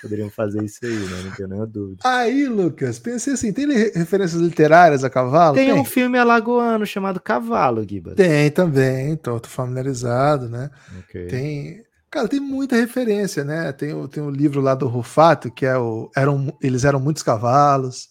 poderiam 0.00 0.30
fazer 0.30 0.62
isso 0.64 0.84
aí, 0.84 0.92
né? 0.92 1.22
Não 1.24 1.30
tenho 1.32 1.48
nenhuma 1.48 1.66
dúvida. 1.66 2.00
Aí, 2.04 2.46
Lucas, 2.46 2.98
pensei 2.98 3.34
assim: 3.34 3.52
tem 3.52 3.66
referências 3.66 4.40
literárias 4.40 5.04
a 5.04 5.10
cavalo? 5.10 5.54
Tem, 5.54 5.70
tem. 5.70 5.80
um 5.80 5.84
filme 5.84 6.18
alagoano 6.18 6.86
chamado 6.86 7.20
Cavalo, 7.20 7.86
Gibas. 7.88 8.14
Tem 8.14 8.50
também, 8.50 9.16
tô, 9.16 9.38
tô 9.40 9.48
familiarizado, 9.48 10.48
né? 10.48 10.70
Okay. 11.00 11.26
Tem. 11.26 11.86
Cara, 12.10 12.28
tem 12.28 12.40
muita 12.40 12.76
referência, 12.76 13.44
né? 13.44 13.72
Tem 13.72 13.92
o, 13.92 14.08
tem 14.08 14.22
o 14.22 14.30
livro 14.30 14.60
lá 14.60 14.74
do 14.74 14.86
Rufato, 14.86 15.50
que 15.50 15.66
é 15.66 15.76
o. 15.76 16.10
Eram, 16.16 16.56
eles 16.62 16.84
eram 16.84 17.00
muitos 17.00 17.22
cavalos. 17.22 18.08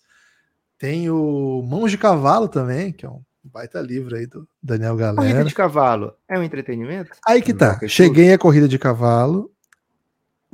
Tem 0.77 1.09
o 1.09 1.63
Mãos 1.67 1.89
de 1.89 1.97
Cavalo 1.97 2.49
também, 2.49 2.91
que 2.91 3.05
é 3.05 3.09
um 3.09 3.21
baita 3.51 3.79
livro 3.79 4.15
aí 4.15 4.25
do 4.25 4.47
Daniel 4.61 4.95
Corrida 4.95 5.13
Galera. 5.13 5.43
de 5.45 5.53
cavalo 5.53 6.13
é 6.27 6.37
um 6.37 6.43
entretenimento? 6.43 7.11
Aí 7.25 7.41
que 7.41 7.53
tá, 7.53 7.73
Rocket 7.73 7.89
cheguei 7.89 8.33
à 8.33 8.37
corrida 8.37 8.67
de 8.67 8.79
cavalo, 8.79 9.51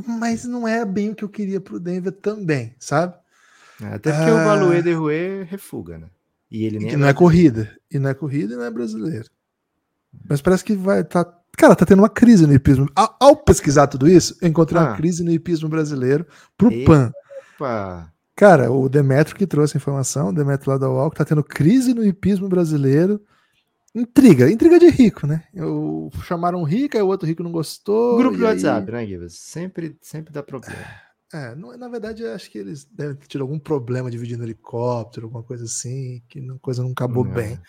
mas 0.08 0.46
não 0.46 0.68
é 0.68 0.84
bem 0.86 1.10
o 1.12 1.16
que 1.16 1.24
eu 1.24 1.30
queria 1.30 1.60
pro 1.62 1.80
Denver 1.80 2.12
também, 2.12 2.74
sabe? 2.80 3.14
Até 3.82 4.12
porque 4.12 4.30
Ah. 4.30 4.36
o 4.36 4.46
Valuê 4.46 4.82
de 4.82 4.94
Rue 4.94 5.44
refuga, 5.44 5.98
né? 5.98 6.08
E 6.52 6.66
ele 6.66 6.78
E 6.78 6.80
nem 6.80 6.90
que 6.90 6.98
não 6.98 7.08
é 7.08 7.14
corrida, 7.14 7.70
e 7.92 7.98
não 7.98 8.10
é 8.10 8.14
corrida 8.14 8.54
e 8.54 8.58
não 8.58 8.64
é 8.64 8.70
brasileiro. 8.72 9.30
Mas 10.30 10.42
parece 10.42 10.64
que 10.64 10.76
vai 10.76 11.04
tá, 11.04 11.26
cara, 11.58 11.76
tá 11.76 11.86
tendo 11.86 12.00
uma 12.00 12.10
crise 12.10 12.46
no 12.46 12.54
hipismo. 12.54 12.88
Ao, 12.96 13.16
ao 13.20 13.36
pesquisar 13.38 13.88
tudo 13.88 14.08
isso, 14.10 14.36
eu 14.42 14.48
encontrei 14.50 14.80
uma 14.80 14.92
Ah. 14.92 14.96
crise 14.98 15.24
no 15.24 15.32
hipismo 15.32 15.70
brasileiro 15.70 16.26
pro 16.58 16.72
Eita. 16.72 16.86
PAN. 16.92 17.12
Opa! 17.56 18.12
Cara, 18.36 18.72
o 18.72 18.90
Demetrio 18.90 19.36
que 19.38 19.46
trouxe 19.48 19.78
a 19.78 19.80
informação, 19.80 20.30
o 20.30 20.34
Demetrio 20.34 20.72
lá 20.74 20.78
da 20.78 20.90
UOL, 20.90 21.10
que 21.12 21.18
tá 21.18 21.26
tendo 21.26 21.44
crise 21.44 21.94
no 21.94 22.04
hipismo 22.04 22.50
brasileiro. 22.50 23.22
Intriga, 23.94 24.50
intriga 24.50 24.80
de 24.80 24.90
rico, 24.90 25.28
né? 25.28 25.44
Eu, 25.54 26.10
chamaram 26.24 26.60
um 26.62 26.64
rico, 26.64 26.96
aí 26.96 27.04
o 27.04 27.08
outro 27.08 27.28
rico 27.28 27.44
não 27.44 27.52
gostou. 27.52 28.18
Grupo 28.18 28.36
e 28.36 28.38
do 28.40 28.48
aí- 28.48 28.54
WhatsApp, 28.54 28.92
né, 28.92 29.06
Gibas? 29.06 29.34
Sempre, 29.34 29.98
sempre 30.02 30.32
dá 30.32 30.42
problema. 30.42 30.78
É, 31.34 31.56
não- 31.56 31.78
na 31.78 31.88
verdade, 31.90 32.26
acho 32.26 32.50
que 32.50 32.58
eles 32.58 32.86
devem 32.86 33.16
ter 33.16 33.28
tido 33.28 33.42
algum 33.42 33.60
problema 33.60 34.10
dividindo 34.10 34.44
helicóptero, 34.44 35.26
alguma 35.28 35.44
coisa 35.44 35.66
assim, 35.66 36.22
que 36.30 36.40
a 36.40 36.60
coisa 36.60 36.82
não 36.84 36.92
acabou 36.92 37.26
É. 37.26 37.30
bem. 37.30 37.60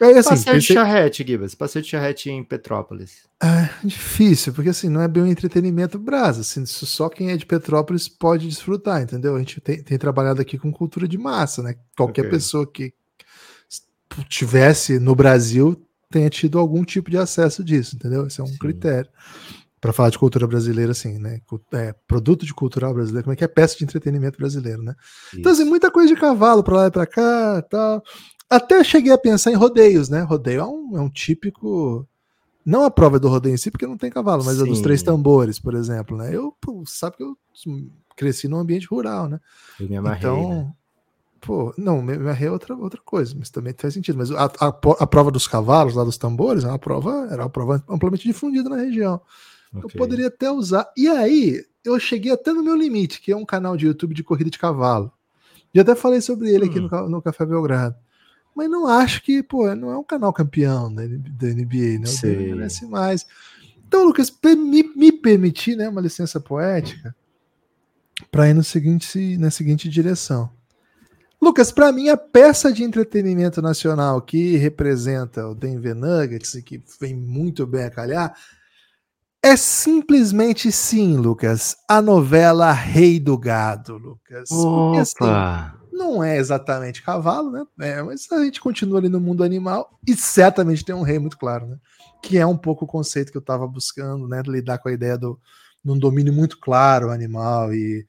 Aí, 0.00 0.12
assim, 0.18 0.28
Passeio 0.30 0.44
de 0.60 0.66
pensei- 0.66 0.74
charrete, 0.76 1.24
Gibas. 1.26 1.54
Passeio 1.54 1.82
de 1.82 1.88
charrete 1.90 2.28
em 2.28 2.44
Petrópolis. 2.44 3.26
É 3.42 3.70
difícil, 3.86 4.52
porque 4.52 4.68
assim, 4.70 4.88
não 4.90 5.00
é 5.00 5.08
bem 5.08 5.22
um 5.22 5.26
entretenimento 5.26 5.98
brasa. 5.98 6.42
Assim, 6.42 6.66
só 6.66 7.08
quem 7.08 7.30
é 7.30 7.36
de 7.36 7.46
Petrópolis 7.46 8.08
pode 8.08 8.46
desfrutar, 8.46 9.00
entendeu? 9.00 9.34
A 9.34 9.38
gente 9.38 9.60
tem, 9.60 9.82
tem 9.82 9.96
trabalhado 9.96 10.40
aqui 10.42 10.58
com 10.58 10.70
cultura 10.70 11.08
de 11.08 11.16
massa, 11.16 11.62
né? 11.62 11.76
Qualquer 11.96 12.22
Ok. 12.22 12.30
pessoa 12.30 12.70
que 12.70 12.92
tivesse 14.24 14.98
no 14.98 15.14
Brasil 15.14 15.80
tenha 16.10 16.30
tido 16.30 16.58
algum 16.58 16.84
tipo 16.84 17.10
de 17.10 17.18
acesso 17.18 17.62
disso, 17.64 17.96
entendeu? 17.96 18.26
Esse 18.26 18.40
é 18.40 18.44
um 18.44 18.48
Sim. 18.48 18.58
critério. 18.58 19.10
Para 19.80 19.92
falar 19.92 20.10
de 20.10 20.18
cultura 20.18 20.46
brasileira, 20.46 20.92
assim, 20.92 21.18
né? 21.18 21.40
É, 21.72 21.94
produto 22.08 22.46
de 22.46 22.54
cultural 22.54 22.94
brasileiro, 22.94 23.24
como 23.24 23.34
é 23.34 23.36
que 23.36 23.44
é 23.44 23.48
peça 23.48 23.76
de 23.76 23.84
entretenimento 23.84 24.38
brasileiro, 24.38 24.82
né? 24.82 24.94
Então, 25.34 25.52
assim, 25.52 25.62
Isso. 25.62 25.70
muita 25.70 25.90
coisa 25.90 26.12
de 26.12 26.18
cavalo 26.18 26.64
pra 26.64 26.76
lá 26.76 26.86
e 26.86 26.90
pra 26.90 27.06
cá 27.06 27.62
tal. 27.62 28.02
Até 28.48 28.82
cheguei 28.82 29.12
a 29.12 29.18
pensar 29.18 29.50
em 29.50 29.54
rodeios, 29.54 30.08
né? 30.08 30.22
Rodeio 30.22 30.60
é 30.60 30.64
um, 30.64 30.96
é 30.96 31.00
um 31.00 31.10
típico. 31.10 32.08
Não 32.64 32.84
a 32.84 32.90
prova 32.90 33.20
do 33.20 33.28
rodeio 33.28 33.54
em 33.54 33.58
si, 33.58 33.70
porque 33.70 33.86
não 33.86 33.98
tem 33.98 34.10
cavalo, 34.10 34.44
mas 34.44 34.60
a 34.60 34.64
dos 34.64 34.78
Sim. 34.78 34.82
três 34.82 35.02
tambores, 35.02 35.58
por 35.58 35.74
exemplo, 35.74 36.16
né? 36.16 36.34
Eu, 36.34 36.52
pô, 36.60 36.82
sabe 36.86 37.16
que 37.18 37.22
eu 37.22 37.36
cresci 38.16 38.48
num 38.48 38.58
ambiente 38.58 38.86
rural, 38.86 39.28
né? 39.28 39.38
Eu 39.78 39.88
me 39.88 39.96
amarrei, 39.96 40.18
então, 40.18 40.48
né? 40.48 40.72
Pô, 41.46 41.72
não, 41.78 42.02
me 42.02 42.18
me 42.18 42.28
arrei 42.28 42.48
é 42.48 42.50
outra, 42.50 42.74
outra 42.74 43.00
coisa, 43.04 43.34
mas 43.38 43.48
também 43.50 43.72
faz 43.78 43.94
sentido. 43.94 44.18
Mas 44.18 44.30
a, 44.32 44.46
a, 44.46 44.66
a 44.68 45.06
prova 45.06 45.30
dos 45.30 45.46
cavalos, 45.46 45.94
lá 45.94 46.02
dos 46.02 46.18
tambores, 46.18 46.64
é 46.64 46.68
uma 46.68 46.78
prova, 46.78 47.28
era 47.30 47.42
uma 47.44 47.50
prova 47.50 47.82
amplamente 47.88 48.24
difundida 48.26 48.68
na 48.68 48.76
região. 48.76 49.20
Eu 49.72 49.82
Ok. 49.84 49.98
poderia 50.00 50.26
até 50.26 50.50
usar. 50.50 50.90
E 50.96 51.06
aí, 51.08 51.64
eu 51.84 51.98
cheguei 52.00 52.32
até 52.32 52.52
no 52.52 52.64
meu 52.64 52.74
limite, 52.74 53.20
que 53.20 53.30
é 53.30 53.36
um 53.36 53.44
canal 53.44 53.76
de 53.76 53.86
YouTube 53.86 54.14
de 54.14 54.24
corrida 54.24 54.50
de 54.50 54.58
cavalo. 54.58 55.12
E 55.72 55.78
até 55.78 55.94
falei 55.94 56.20
sobre 56.20 56.50
ele 56.50 56.64
aqui 56.64 56.78
Hum. 56.78 56.82
no, 56.82 56.88
ca- 56.88 57.08
no 57.08 57.22
Café 57.22 57.46
Belgrado. 57.46 57.94
Mas 58.54 58.68
não 58.70 58.88
acho 58.88 59.22
que, 59.22 59.42
pô, 59.42 59.72
não 59.74 59.90
é 59.90 59.98
um 59.98 60.02
canal 60.04 60.32
campeão 60.32 60.92
da, 60.92 61.02
da 61.02 61.48
NBA, 61.50 61.98
né? 62.00 62.06
Dele 62.22 62.54
merece 62.56 62.86
mais. 62.86 63.26
Então, 63.86 64.04
Lucas, 64.04 64.32
me, 64.44 64.82
me 64.96 65.12
permitir, 65.12 65.76
né, 65.76 65.88
uma 65.88 66.00
licença 66.00 66.40
poética, 66.40 67.14
para 68.30 68.48
ir 68.48 68.54
no 68.54 68.64
seguinte, 68.64 69.36
na 69.38 69.50
seguinte 69.50 69.88
direção. 69.88 70.50
Lucas, 71.40 71.70
para 71.70 71.92
mim, 71.92 72.08
a 72.08 72.16
peça 72.16 72.72
de 72.72 72.82
entretenimento 72.82 73.60
nacional 73.60 74.20
que 74.22 74.56
representa 74.56 75.46
o 75.46 75.54
Denver 75.54 75.94
Nuggets 75.94 76.54
e 76.54 76.62
que 76.62 76.82
vem 77.00 77.14
muito 77.14 77.66
bem 77.66 77.84
a 77.84 77.90
calhar 77.90 78.34
é 79.42 79.56
simplesmente 79.56 80.72
sim, 80.72 81.16
Lucas, 81.16 81.76
a 81.88 82.02
novela 82.02 82.72
Rei 82.72 83.20
do 83.20 83.38
Gado, 83.38 83.96
Lucas. 83.96 84.48
Porque, 84.48 84.98
assim, 84.98 85.24
Opa! 85.24 85.78
não 85.92 86.22
é 86.22 86.36
exatamente 86.36 87.02
cavalo, 87.02 87.50
né? 87.52 87.64
É, 87.78 88.02
mas 88.02 88.26
a 88.32 88.44
gente 88.44 88.60
continua 88.60 88.98
ali 88.98 89.08
no 89.08 89.20
mundo 89.20 89.44
animal 89.44 89.98
e 90.06 90.16
certamente 90.16 90.84
tem 90.84 90.94
um 90.94 91.02
rei 91.02 91.18
muito 91.18 91.38
claro, 91.38 91.66
né? 91.66 91.76
Que 92.22 92.38
é 92.38 92.46
um 92.46 92.56
pouco 92.56 92.84
o 92.84 92.88
conceito 92.88 93.30
que 93.30 93.38
eu 93.38 93.40
estava 93.40 93.68
buscando, 93.68 94.26
né? 94.26 94.42
Lidar 94.44 94.78
com 94.78 94.88
a 94.88 94.92
ideia 94.92 95.16
do 95.16 95.38
num 95.84 95.96
domínio 95.96 96.32
muito 96.32 96.58
claro 96.58 97.12
animal 97.12 97.72
e 97.72 98.04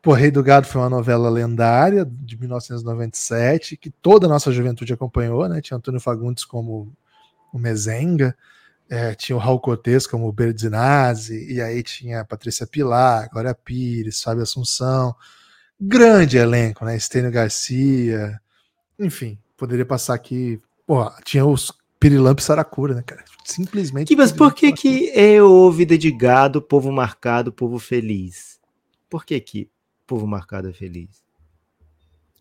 Pô, 0.00 0.12
Rei 0.12 0.30
do 0.30 0.42
Gado 0.42 0.66
foi 0.66 0.80
uma 0.80 0.90
novela 0.90 1.28
lendária 1.28 2.04
de 2.04 2.38
1997 2.38 3.76
que 3.76 3.90
toda 3.90 4.26
a 4.26 4.28
nossa 4.28 4.52
juventude 4.52 4.92
acompanhou, 4.92 5.48
né? 5.48 5.60
Tinha 5.60 5.76
Antônio 5.76 6.00
Fagundes 6.00 6.44
como 6.44 6.92
o 7.52 7.58
Mezenga, 7.58 8.36
é, 8.88 9.14
tinha 9.14 9.34
o 9.34 9.38
Raul 9.40 9.60
Cortez 9.60 10.06
como 10.06 10.28
o 10.28 10.32
Berdinazzi, 10.32 11.52
e 11.52 11.60
aí 11.60 11.82
tinha 11.82 12.20
a 12.20 12.24
Patrícia 12.24 12.66
Pilar, 12.66 13.28
Glória 13.30 13.54
Pires, 13.54 14.22
Fábio 14.22 14.42
Assunção, 14.42 15.14
grande 15.80 16.38
elenco, 16.38 16.84
né? 16.84 16.96
Estênio 16.96 17.32
Garcia, 17.32 18.40
enfim, 18.98 19.38
poderia 19.56 19.84
passar 19.84 20.14
aqui. 20.14 20.60
Pô, 20.86 21.10
tinha 21.24 21.44
os 21.44 21.72
Pirilampo 21.98 22.40
e 22.40 22.44
Saracura, 22.44 22.94
né, 22.94 23.02
cara? 23.02 23.24
Simplesmente. 23.44 24.14
Mas 24.14 24.30
por 24.30 24.54
que 24.54 24.72
que 24.72 25.10
é 25.10 25.42
o 25.42 25.70
vida 25.72 25.98
de 25.98 26.10
gado, 26.12 26.62
povo 26.62 26.92
marcado, 26.92 27.52
povo 27.52 27.78
feliz? 27.78 28.60
Por 29.10 29.24
que 29.24 29.40
que 29.40 29.68
povo 30.08 30.26
marcado 30.26 30.68
é 30.68 30.72
feliz? 30.72 31.22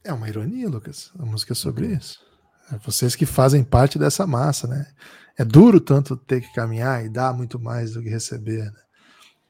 É 0.03 0.13
uma 0.13 0.29
ironia, 0.29 0.69
Lucas. 0.69 1.11
A 1.19 1.25
música 1.25 1.51
é 1.51 1.55
sobre 1.55 1.87
isso. 1.87 2.19
É 2.71 2.77
vocês 2.77 3.13
que 3.13 3.25
fazem 3.25 3.63
parte 3.63 3.99
dessa 3.99 4.25
massa, 4.25 4.67
né? 4.67 4.87
É 5.37 5.43
duro 5.43 5.79
tanto 5.79 6.15
ter 6.15 6.41
que 6.41 6.53
caminhar 6.53 7.05
e 7.05 7.09
dar 7.09 7.33
muito 7.33 7.59
mais 7.59 7.93
do 7.93 8.01
que 8.01 8.09
receber, 8.09 8.71
né? 8.71 8.79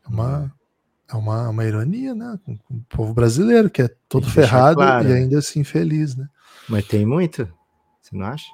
É 0.06 0.10
uma, 0.10 0.56
é 1.10 1.16
uma, 1.16 1.50
uma 1.50 1.64
ironia, 1.64 2.16
né? 2.16 2.40
Com, 2.44 2.58
com 2.58 2.74
o 2.74 2.84
povo 2.90 3.14
brasileiro, 3.14 3.70
que 3.70 3.84
é 3.84 3.96
todo 4.10 4.28
ferrado 4.30 4.78
claro, 4.78 5.08
e 5.08 5.12
né? 5.12 5.16
ainda 5.20 5.38
assim 5.38 5.64
feliz, 5.64 6.16
né? 6.16 6.28
Mas 6.68 6.88
tem 6.88 7.06
muito? 7.06 7.48
Você 8.02 8.18
não 8.18 8.26
acha? 8.26 8.48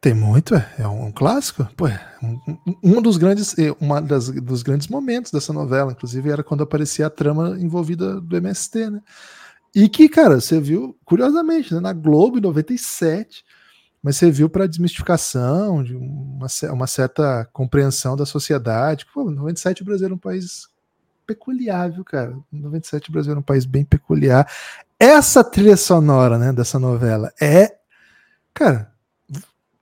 Tem 0.00 0.14
muito, 0.14 0.54
é, 0.54 0.74
é 0.78 0.86
um, 0.86 1.10
clássico. 1.10 1.64
Pô, 1.76 1.88
é 1.88 2.00
um, 2.22 2.38
um- 2.84 3.02
dos 3.02 3.16
grandes, 3.16 3.58
é, 3.58 3.72
uma 3.80 4.00
das, 4.00 4.28
dos 4.30 4.62
grandes 4.62 4.86
momentos 4.86 5.32
dessa 5.32 5.52
novela, 5.52 5.90
inclusive, 5.90 6.30
era 6.30 6.44
quando 6.44 6.62
aparecia 6.62 7.06
a 7.08 7.10
trama 7.10 7.56
envolvida 7.58 8.20
do 8.20 8.36
MST, 8.36 8.90
né? 8.90 9.02
E 9.74 9.88
que, 9.88 10.08
cara, 10.08 10.40
você 10.40 10.60
viu, 10.60 10.96
curiosamente, 11.04 11.74
né, 11.74 11.80
na 11.80 11.92
Globo 11.92 12.38
em 12.38 12.40
97, 12.40 13.44
mas 14.02 14.16
você 14.16 14.30
viu 14.30 14.48
para 14.48 14.68
desmistificação, 14.68 15.82
de 15.84 15.96
uma, 15.96 16.46
uma 16.72 16.86
certa 16.86 17.44
compreensão 17.52 18.16
da 18.16 18.24
sociedade. 18.26 19.06
Pô, 19.12 19.30
97 19.30 19.82
o 19.82 19.84
Brasil 19.84 20.06
era 20.06 20.14
um 20.14 20.18
país 20.18 20.68
peculiar, 21.26 21.90
viu, 21.90 22.04
cara? 22.04 22.36
97 22.52 23.10
o 23.10 23.12
Brasil 23.12 23.32
era 23.32 23.40
um 23.40 23.42
país 23.42 23.64
bem 23.66 23.84
peculiar. 23.84 24.48
Essa 24.98 25.44
trilha 25.44 25.76
sonora, 25.76 26.38
né, 26.38 26.52
dessa 26.52 26.78
novela 26.78 27.32
é, 27.40 27.76
cara, 28.54 28.92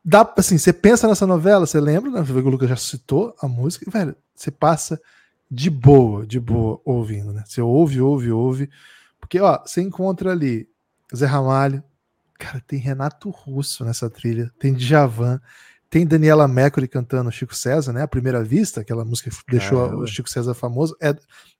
dá 0.09 0.33
assim, 0.37 0.57
você 0.57 0.73
pensa 0.73 1.09
nessa 1.09 1.27
novela, 1.27 1.67
você 1.67 1.81
lembra, 1.81 2.11
né? 2.13 2.21
O 2.21 2.49
Lucas 2.49 2.69
já 2.69 2.77
citou 2.77 3.35
a 3.43 3.49
música, 3.49 3.91
velho, 3.91 4.15
você 4.33 4.53
passa 4.53 5.01
de 5.51 5.69
boa, 5.69 6.25
de 6.25 6.39
boa 6.39 6.81
ouvindo, 6.85 7.33
né? 7.33 7.43
Você 7.45 7.61
ouve, 7.61 8.01
ouve, 8.01 8.31
ouve, 8.31 8.71
porque 9.21 9.41
ó, 9.41 9.61
você 9.65 9.83
encontra 9.83 10.31
ali 10.31 10.69
Zé 11.15 11.27
Ramalho, 11.27 11.83
cara, 12.39 12.63
tem 12.65 12.79
Renato 12.79 13.31
Russo 13.31 13.85
nessa 13.85 14.09
trilha, 14.09 14.53
tem 14.61 14.75
Djavan, 14.75 15.41
tem 15.91 16.07
Daniela 16.07 16.47
Mercury 16.47 16.87
cantando 16.87 17.31
Chico 17.33 17.55
César, 17.55 17.93
né? 17.93 18.03
A 18.03 18.09
primeira 18.09 18.45
vista, 18.45 18.81
aquela 18.81 19.05
música 19.05 19.31
que 19.31 19.37
deixou 19.51 19.87
Caramba. 19.87 20.03
o 20.03 20.07
Chico 20.07 20.31
César 20.31 20.55
famoso, 20.55 20.97
é 21.01 21.17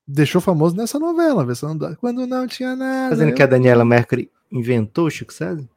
deixou 0.07 0.41
famoso 0.41 0.77
nessa 0.77 1.01
novela, 1.01 1.45
versão 1.45 1.77
quando 2.01 2.27
não 2.29 2.47
tinha 2.47 2.77
nada. 2.77 3.13
Dizendo 3.13 3.31
eu- 3.31 3.35
que 3.35 3.43
a 3.43 3.47
Daniela 3.47 3.85
Mercury 3.85 4.31
inventou 4.53 5.07
o 5.07 5.11
Chico 5.11 5.33
César? 5.33 5.69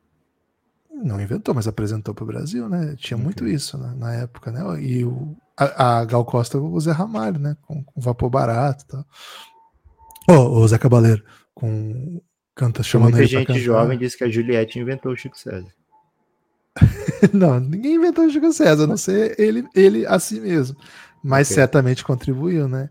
Não 1.03 1.19
inventou, 1.21 1.53
mas 1.55 1.67
apresentou 1.67 2.13
para 2.13 2.23
o 2.23 2.27
Brasil, 2.27 2.67
né? 2.69 2.95
Tinha 2.97 3.17
Ok. 3.17 3.23
muito 3.23 3.47
isso 3.47 3.77
né, 3.77 3.93
na 3.97 4.13
época, 4.13 4.51
né? 4.51 4.61
E 4.81 5.03
o, 5.05 5.35
a, 5.57 5.99
a 5.99 6.05
Gal 6.05 6.23
Costa, 6.25 6.57
o 6.57 6.79
Zé 6.79 6.91
Ramalho, 6.91 7.39
né? 7.39 7.55
Com, 7.61 7.83
com 7.83 8.01
vapor 8.01 8.29
barato 8.29 8.83
e 8.85 8.87
tal. 8.87 9.05
Ó, 10.29 10.49
o 10.59 10.67
Zé 10.67 10.77
Cabaleiro, 10.77 11.23
com 11.53 12.21
canta 12.55 12.83
chamando 12.83 13.11
Muita 13.13 13.25
gente 13.25 13.47
cantar. 13.47 13.59
jovem 13.59 13.97
disse 13.97 14.17
que 14.17 14.23
a 14.23 14.29
Juliette 14.29 14.79
inventou 14.79 15.11
o 15.11 15.15
Chico 15.17 15.37
César. 15.37 15.71
não, 17.33 17.59
ninguém 17.59 17.95
inventou 17.95 18.25
o 18.25 18.29
Chico 18.29 18.51
César, 18.51 18.83
a 18.83 18.87
não 18.87 18.97
ser 18.97 19.39
ele, 19.39 19.65
ele 19.75 20.05
a 20.05 20.19
si 20.19 20.39
mesmo. 20.39 20.77
Mas 21.23 21.47
Ok. 21.47 21.55
certamente 21.55 22.03
contribuiu, 22.03 22.67
né? 22.67 22.89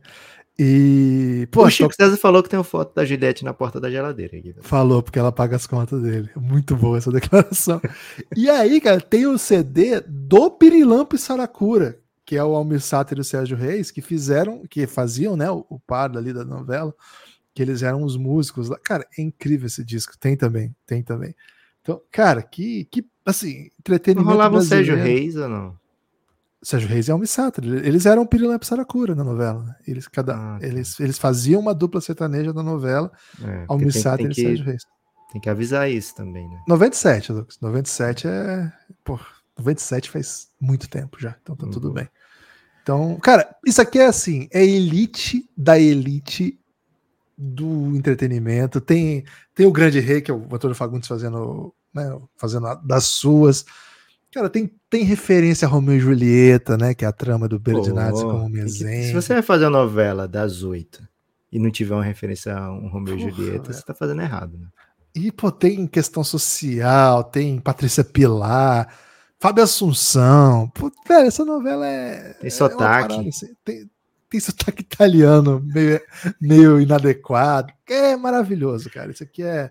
E, 0.59 1.47
pô, 1.53 1.65
o 1.67 1.71
Chico 1.71 1.91
to- 1.91 1.95
César 1.97 2.17
falou 2.17 2.43
que 2.43 2.49
tem 2.49 2.59
uma 2.59 2.65
foto 2.65 2.93
da 2.95 3.05
Juliette 3.05 3.45
na 3.45 3.55
porta 3.55 3.81
da 3.81 3.89
geladeira. 3.91 4.37
Aqui, 4.37 4.51
velho. 4.53 4.63
Falou, 4.67 5.03
porque 5.03 5.19
ela 5.19 5.31
paga 5.31 5.55
as 5.57 5.67
contas 5.67 6.03
dele. 6.03 6.29
Muito 6.37 6.75
boa 6.75 6.99
essa 6.99 7.11
declaração. 7.13 7.81
e 8.37 8.51
aí, 8.51 8.81
cara, 8.81 9.01
tem 9.01 9.27
o 9.27 9.39
CD 9.39 10.01
do 10.01 10.51
Pirilampo 10.51 11.15
e 11.15 11.19
Saracura, 11.19 11.99
que 12.25 12.37
é 12.37 12.43
o 12.43 12.55
Almir 12.57 12.81
Sater 12.81 13.19
e 13.19 13.21
o 13.21 13.25
Sérgio 13.25 13.57
Reis, 13.57 13.91
que 13.93 14.03
fizeram, 14.03 14.63
que 14.69 14.87
faziam, 14.87 15.37
né, 15.37 15.49
o, 15.51 15.65
o 15.69 15.79
par 15.79 16.17
ali 16.17 16.33
da 16.33 16.45
novela, 16.45 16.93
que 17.55 17.63
eles 17.63 17.83
eram 17.83 18.03
os 18.03 18.17
músicos 18.17 18.69
lá. 18.69 18.79
Cara, 18.83 19.07
é 19.17 19.23
incrível 19.23 19.67
esse 19.67 19.85
disco. 19.85 20.19
Tem 20.19 20.37
também, 20.37 20.75
tem 20.85 21.03
também. 21.03 21.35
Então, 21.83 22.01
cara, 22.11 22.43
que, 22.43 22.85
que 22.91 23.07
assim, 23.25 23.61
Não 23.61 23.71
entretenimento 23.81 24.29
rolava 24.29 24.59
o 24.59 24.63
Sérgio. 24.63 24.97
Reis 24.97 25.37
ou 25.37 25.49
não? 25.49 25.77
Sérgio 26.63 26.89
Reis 26.89 27.07
e 27.09 27.13
Almi 27.13 27.27
Sater. 27.27 27.65
Eles 27.65 28.05
eram 28.07 28.27
Pirilampo 28.27 28.65
e 28.65 28.67
Saracura 28.67 29.15
na 29.15 29.23
novela. 29.25 29.63
né? 29.63 29.77
Eles, 29.87 30.09
cada, 30.09 30.35
Ah, 30.35 30.59
tá. 30.59 30.67
eles, 30.67 30.99
eles 30.99 31.19
faziam 31.19 31.61
uma 31.61 31.75
dupla 31.75 32.01
sertaneja 32.01 32.53
da 32.53 32.63
novela, 32.63 33.13
É, 33.43 33.65
e 33.65 33.67
que, 34.35 34.41
Sérgio 34.43 34.65
Reis. 34.65 34.83
tem 35.33 35.41
que 35.41 35.49
avisar 35.49 35.91
isso 35.91 36.15
também, 36.15 36.49
né? 36.49 36.61
97, 36.67 37.33
Lucas. 37.33 37.59
97 37.61 38.27
é. 38.27 38.73
Pô, 39.05 39.19
97 39.57 40.11
faz 40.11 40.49
muito 40.61 40.89
tempo 40.89 41.17
já, 41.21 41.37
então 41.43 41.55
tá 41.57 41.67
Hum, 41.67 41.71
tudo 41.71 41.93
bem. 41.93 42.09
Então, 42.83 43.17
cara, 43.21 43.55
isso 43.67 43.81
aqui 43.83 43.99
é 43.99 44.07
assim, 44.07 44.49
é 44.53 44.65
elite 44.65 45.49
da 45.57 45.79
elite 45.79 46.59
do 47.37 47.95
entretenimento. 47.95 48.81
Tem, 48.81 49.25
tem 49.55 49.67
o 49.67 49.71
Grande 49.73 50.01
Rei, 50.01 50.21
que 50.23 50.31
é 50.31 50.35
o 50.35 50.43
Antônio 50.53 50.75
Fagundes 50.75 51.07
fazendo, 51.09 51.73
né, 51.95 52.19
fazendo 52.37 52.75
das 52.83 53.05
suas. 53.05 53.65
Cara, 54.33 54.49
tem, 54.49 54.73
tem 54.91 55.05
referência 55.05 55.67
a 55.67 55.71
Romeu 55.71 55.97
e 55.97 56.01
Julieta, 56.01 56.77
né? 56.77 56.95
Que 56.95 57.05
é 57.05 57.09
a 57.09 57.13
trama 57.13 57.49
do 57.49 57.59
Berdinazzi 57.59 58.23
como 58.23 58.45
tem 58.45 58.53
que- 58.53 58.59
Mezengue. 58.63 59.07
Se 59.09 59.13
você 59.13 59.35
vai 59.35 59.43
fazer 59.43 59.67
a 59.67 59.71
novela 59.71 60.27
das 60.27 60.63
oito 60.63 61.07
e 61.53 61.59
não 61.59 61.71
tiver 61.71 61.95
uma 61.95 62.05
referência 62.05 62.57
a 62.57 62.71
um 62.73 62.89
Romeu 62.89 63.17
e 63.17 63.21
Julieta, 63.21 63.73
você 63.73 63.83
tá 63.83 63.95
fazendo 63.95 64.23
errado, 64.23 64.59
né? 64.59 64.67
E, 65.15 65.33
pô, 65.33 65.51
tem 65.51 65.87
questão 65.87 66.23
social, 66.23 67.25
tem 67.25 67.59
Patrícia 67.59 68.05
Pilar, 68.05 68.89
Fábio 69.41 69.65
Assunção. 69.65 70.69
Pô, 70.75 70.91
velho, 71.09 71.27
essa 71.27 71.45
novela 71.45 71.87
é. 71.87 72.35
Tem 72.35 72.47
é 72.49 72.51
sotaque. 72.51 72.83
uma 72.83 73.09
parada, 73.09 73.29
assim, 73.29 73.49
tem, 73.65 73.91
tem 74.31 74.41
sotaque 74.41 74.83
italiano, 74.83 75.61
meio, 75.65 76.01
meio 76.41 76.81
inadequado. 76.81 77.73
É 77.89 78.17
maravilhoso, 78.17 78.91
cara. 78.91 79.11
Isso 79.11 79.23
aqui 79.23 79.43
é, 79.43 79.71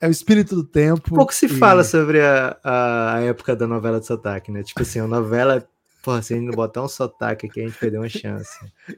é 0.00 0.08
o 0.08 0.10
espírito 0.10 0.54
do 0.54 0.64
tempo. 0.64 1.14
Pouco 1.14 1.34
se 1.34 1.46
e- 1.46 1.48
fala 1.48 1.84
sobre 1.84 2.20
a, 2.20 2.56
a, 2.62 3.20
época 3.22 3.56
da 3.56 3.66
novela 3.66 4.00
de 4.00 4.06
sotaque, 4.06 4.50
né? 4.50 4.62
Tipo 4.62 4.82
assim, 4.82 5.00
a 5.00 5.06
novela. 5.06 5.66
Pô, 6.02 6.20
se 6.20 6.34
a 6.34 6.36
gente 6.36 6.46
não 6.46 6.54
botar 6.54 6.82
um 6.82 6.88
sotaque 6.88 7.46
aqui, 7.46 7.62
a 7.62 7.66
gente 7.66 7.78
perdeu 7.78 8.02
uma 8.02 8.08
chance. 8.10 8.50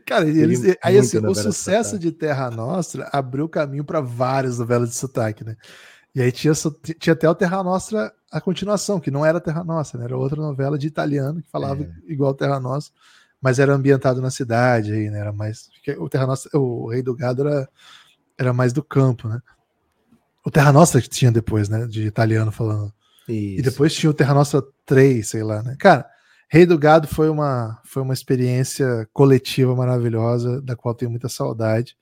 Cara, 0.04 0.28
eles, 0.28 0.76
aí 0.82 0.98
assim, 0.98 1.18
o 1.18 1.32
de 1.32 1.40
sucesso 1.40 1.90
sotaque. 1.90 2.04
de 2.04 2.10
Terra 2.12 2.50
Nostra 2.50 3.08
abriu 3.12 3.48
caminho 3.48 3.84
para 3.84 4.00
várias 4.00 4.58
novelas 4.58 4.90
de 4.90 4.96
sotaque, 4.96 5.44
né? 5.44 5.56
E 6.12 6.20
aí 6.20 6.32
tinha, 6.32 6.52
tinha 6.98 7.12
até 7.12 7.28
o 7.28 7.34
Terra 7.34 7.62
Nostra, 7.62 8.12
a 8.32 8.40
continuação, 8.40 8.98
que 8.98 9.10
não 9.10 9.24
era 9.24 9.40
Terra 9.40 9.62
Nostra, 9.62 9.98
né? 10.00 10.06
era 10.06 10.16
outra 10.16 10.40
novela 10.40 10.76
de 10.76 10.86
italiano 10.88 11.40
que 11.42 11.48
falava 11.50 11.82
É. 11.82 11.88
igual 12.12 12.34
Terra 12.34 12.58
Nostra, 12.58 12.92
mas 13.40 13.58
era 13.60 13.72
ambientado 13.72 14.20
na 14.20 14.30
cidade 14.30 14.92
aí, 14.92 15.08
né? 15.08 15.20
Era 15.20 15.32
mais. 15.32 15.68
O 15.98 16.08
Terra 16.08 16.26
Nostra, 16.26 16.58
o 16.58 16.88
Rei 16.90 17.02
do 17.02 17.14
Gado 17.14 17.46
era, 17.46 17.68
era 18.36 18.52
mais 18.52 18.72
do 18.72 18.82
campo, 18.82 19.28
né? 19.28 19.40
O 20.46 20.50
Terra 20.50 20.72
Nostra 20.72 21.02
que 21.02 21.08
tinha 21.08 21.32
depois, 21.32 21.68
né? 21.68 21.86
De 21.88 22.06
italiano 22.06 22.52
falando. 22.52 22.92
E 23.28 23.54
Isso. 23.56 23.62
depois 23.64 23.92
tinha 23.92 24.08
o 24.08 24.14
Terra 24.14 24.32
Nostra 24.32 24.62
3, 24.84 25.28
sei 25.28 25.42
lá, 25.42 25.60
né? 25.60 25.74
Cara, 25.76 26.08
Rei 26.48 26.64
do 26.64 26.78
Gado 26.78 27.08
foi 27.08 27.28
uma, 27.28 27.80
foi 27.84 28.00
uma 28.02 28.14
experiência 28.14 29.08
coletiva 29.12 29.74
maravilhosa, 29.74 30.62
da 30.62 30.76
qual 30.76 30.94
tenho 30.94 31.10
muita 31.10 31.28
saudade. 31.28 31.96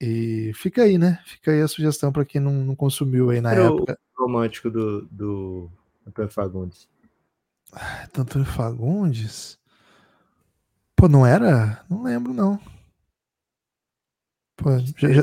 E 0.00 0.50
fica 0.56 0.82
aí, 0.82 0.98
né? 0.98 1.20
Fica 1.24 1.52
aí 1.52 1.60
a 1.62 1.68
sugestão 1.68 2.10
para 2.10 2.24
quem 2.24 2.40
não, 2.40 2.52
não 2.64 2.74
consumiu 2.74 3.30
aí 3.30 3.40
na 3.40 3.52
Era 3.52 3.70
o- 3.70 3.76
época. 3.76 3.96
romântico 4.18 4.68
do, 4.68 5.02
do 5.06 5.70
Antônio 6.04 6.32
Fagundes. 6.32 6.88
Antônio 8.18 8.44
Fagundes? 8.46 9.56
Pô, 10.96 11.06
não 11.06 11.24
era? 11.24 11.84
Não 11.88 12.02
lembro, 12.02 12.34
não. 12.34 12.58
Pô, 14.56 14.70
já- 14.96 15.12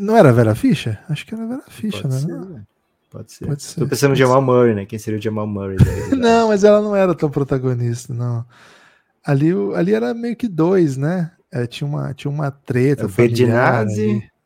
não 0.00 0.16
era 0.16 0.32
Vera 0.32 0.54
Ficha? 0.54 0.98
Acho 1.08 1.26
que 1.26 1.34
era 1.34 1.46
Vera 1.46 1.62
Ficha, 1.68 2.02
pode 2.02 2.14
né? 2.14 2.20
ser, 2.20 2.26
Não, 2.28 2.44
né? 2.48 2.62
Pode 3.10 3.32
ser. 3.32 3.46
Pode 3.46 3.62
ser. 3.62 3.80
Tô 3.80 3.86
pensando 3.86 4.10
no 4.10 4.16
Jamal 4.16 4.40
Murray, 4.40 4.74
né? 4.74 4.86
Quem 4.86 4.98
seria 4.98 5.18
o 5.18 5.22
Jamal 5.22 5.46
Murray? 5.46 5.76
daí? 5.76 6.10
Não, 6.18 6.48
mas 6.48 6.64
ela 6.64 6.80
não 6.80 6.96
era 6.96 7.14
tão 7.14 7.30
protagonista, 7.30 8.14
não. 8.14 8.44
Ali, 9.24 9.52
o- 9.54 9.74
ali 9.74 9.94
era 9.94 10.14
meio 10.14 10.34
que 10.34 10.48
dois, 10.48 10.96
né? 10.96 11.30
É, 11.50 11.66
tinha, 11.66 11.86
uma, 11.86 12.14
tinha 12.14 12.30
uma 12.30 12.50
treta. 12.50 13.02
É 13.02 13.04
o 13.04 13.08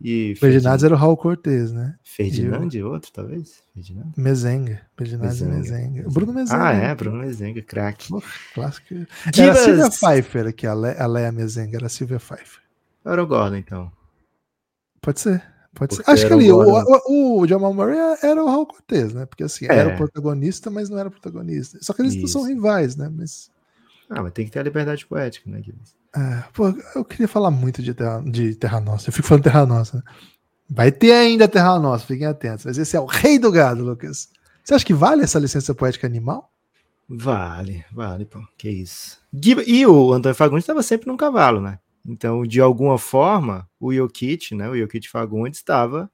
e 0.00 0.34
Ferdinand 0.36 0.78
era 0.84 0.94
o 0.94 0.98
Raul 0.98 1.16
Cortez, 1.16 1.72
né? 1.72 1.94
Ferdinand, 2.02 2.68
outro, 2.84 3.10
talvez? 3.12 3.62
Ferdinand? 3.72 4.12
Mezenga. 4.16 4.82
Ferdinand 4.96 5.34
e 5.34 5.44
Mezenga. 5.44 6.04
Bruno 6.10 6.32
Mezenga. 6.32 6.64
Ah, 6.64 6.72
é, 6.72 6.94
Bruno 6.94 7.18
Mezenga, 7.18 7.62
craque. 7.62 8.08
Clássico. 8.52 8.94
Era 9.36 9.52
a! 9.52 9.54
Silvia 9.54 9.90
Pfeiffer 9.90 10.46
aqui, 10.48 10.66
a, 10.66 10.74
Le, 10.74 10.90
a 10.98 11.06
Lea 11.06 11.32
Mezenga, 11.32 11.76
era 11.76 11.86
a 11.86 11.88
Silvia 11.88 12.18
Pfeiffer. 12.18 12.60
Era 13.04 13.22
o 13.22 13.26
Gordon, 13.26 13.56
então. 13.56 13.92
Pode 15.06 15.20
ser. 15.20 15.40
Pode 15.72 15.94
ser. 15.94 16.02
Porque 16.02 16.10
Acho 16.10 16.26
que 16.26 16.32
ali, 16.32 16.50
o, 16.50 16.58
o, 16.58 17.40
o 17.40 17.46
Jamal 17.46 17.72
Murray 17.72 17.96
era 18.20 18.42
o 18.42 18.48
Raul 18.48 18.66
Cortez, 18.66 19.12
né? 19.14 19.24
Porque 19.24 19.44
assim, 19.44 19.66
É. 19.66 19.76
era 19.76 19.94
o 19.94 19.96
protagonista, 19.96 20.68
mas 20.68 20.90
não 20.90 20.98
era 20.98 21.08
o 21.08 21.12
protagonista. 21.12 21.78
Só 21.80 21.92
que 21.92 22.02
eles 22.02 22.16
não 22.16 22.26
são 22.26 22.42
rivais, 22.42 22.96
né? 22.96 23.08
Mas. 23.08 23.48
Ah, 24.10 24.20
mas 24.20 24.32
tem 24.32 24.44
que 24.44 24.50
ter 24.50 24.58
a 24.58 24.64
liberdade 24.64 25.06
poética, 25.06 25.48
né, 25.48 25.60
Guilherme? 25.60 25.84
É, 26.16 26.42
pô, 26.52 26.74
eu 26.96 27.04
queria 27.04 27.28
falar 27.28 27.52
muito 27.52 27.82
de 27.82 27.94
Terra, 27.94 28.20
de 28.26 28.56
Terra 28.56 28.80
Nossa. 28.80 29.08
Eu 29.08 29.12
fico 29.12 29.28
falando 29.28 29.44
Terra 29.44 29.64
Nossa. 29.64 29.98
né? 29.98 30.02
Vai 30.68 30.90
ter 30.90 31.12
ainda 31.12 31.46
Terra 31.46 31.78
Nossa, 31.78 32.04
fiquem 32.04 32.26
atentos. 32.26 32.64
Mas 32.64 32.78
esse 32.78 32.96
é 32.96 33.00
o 33.00 33.04
rei 33.06 33.38
do 33.38 33.52
gado, 33.52 33.84
Lucas. 33.84 34.28
Você 34.64 34.74
acha 34.74 34.84
que 34.84 34.94
vale 34.94 35.22
essa 35.22 35.38
licença 35.38 35.72
poética 35.72 36.06
animal? 36.08 36.50
Vale, 37.08 37.84
vale, 37.92 38.24
pô. 38.24 38.40
Que 38.58 38.68
isso. 38.68 39.18
E 39.32 39.86
o 39.86 40.12
Antônio 40.12 40.34
Fagundes 40.34 40.64
estava 40.64 40.82
sempre 40.82 41.06
num 41.06 41.16
cavalo, 41.16 41.60
né? 41.60 41.78
Então, 42.08 42.44
de 42.44 42.60
alguma 42.60 42.98
forma, 42.98 43.68
o 43.80 43.92
Jokic, 43.92 44.54
né? 44.54 44.68
O 44.68 44.76
Jokic 44.76 45.08
Fagundes 45.08 45.58
estava 45.58 46.10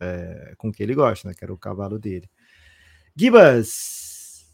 é, 0.00 0.54
com 0.56 0.68
o 0.68 0.72
que 0.72 0.82
ele 0.82 0.94
gosta, 0.94 1.28
né? 1.28 1.34
Que 1.34 1.44
era 1.44 1.52
o 1.52 1.58
cavalo 1.58 1.98
dele. 1.98 2.28
Gibas, 3.14 4.46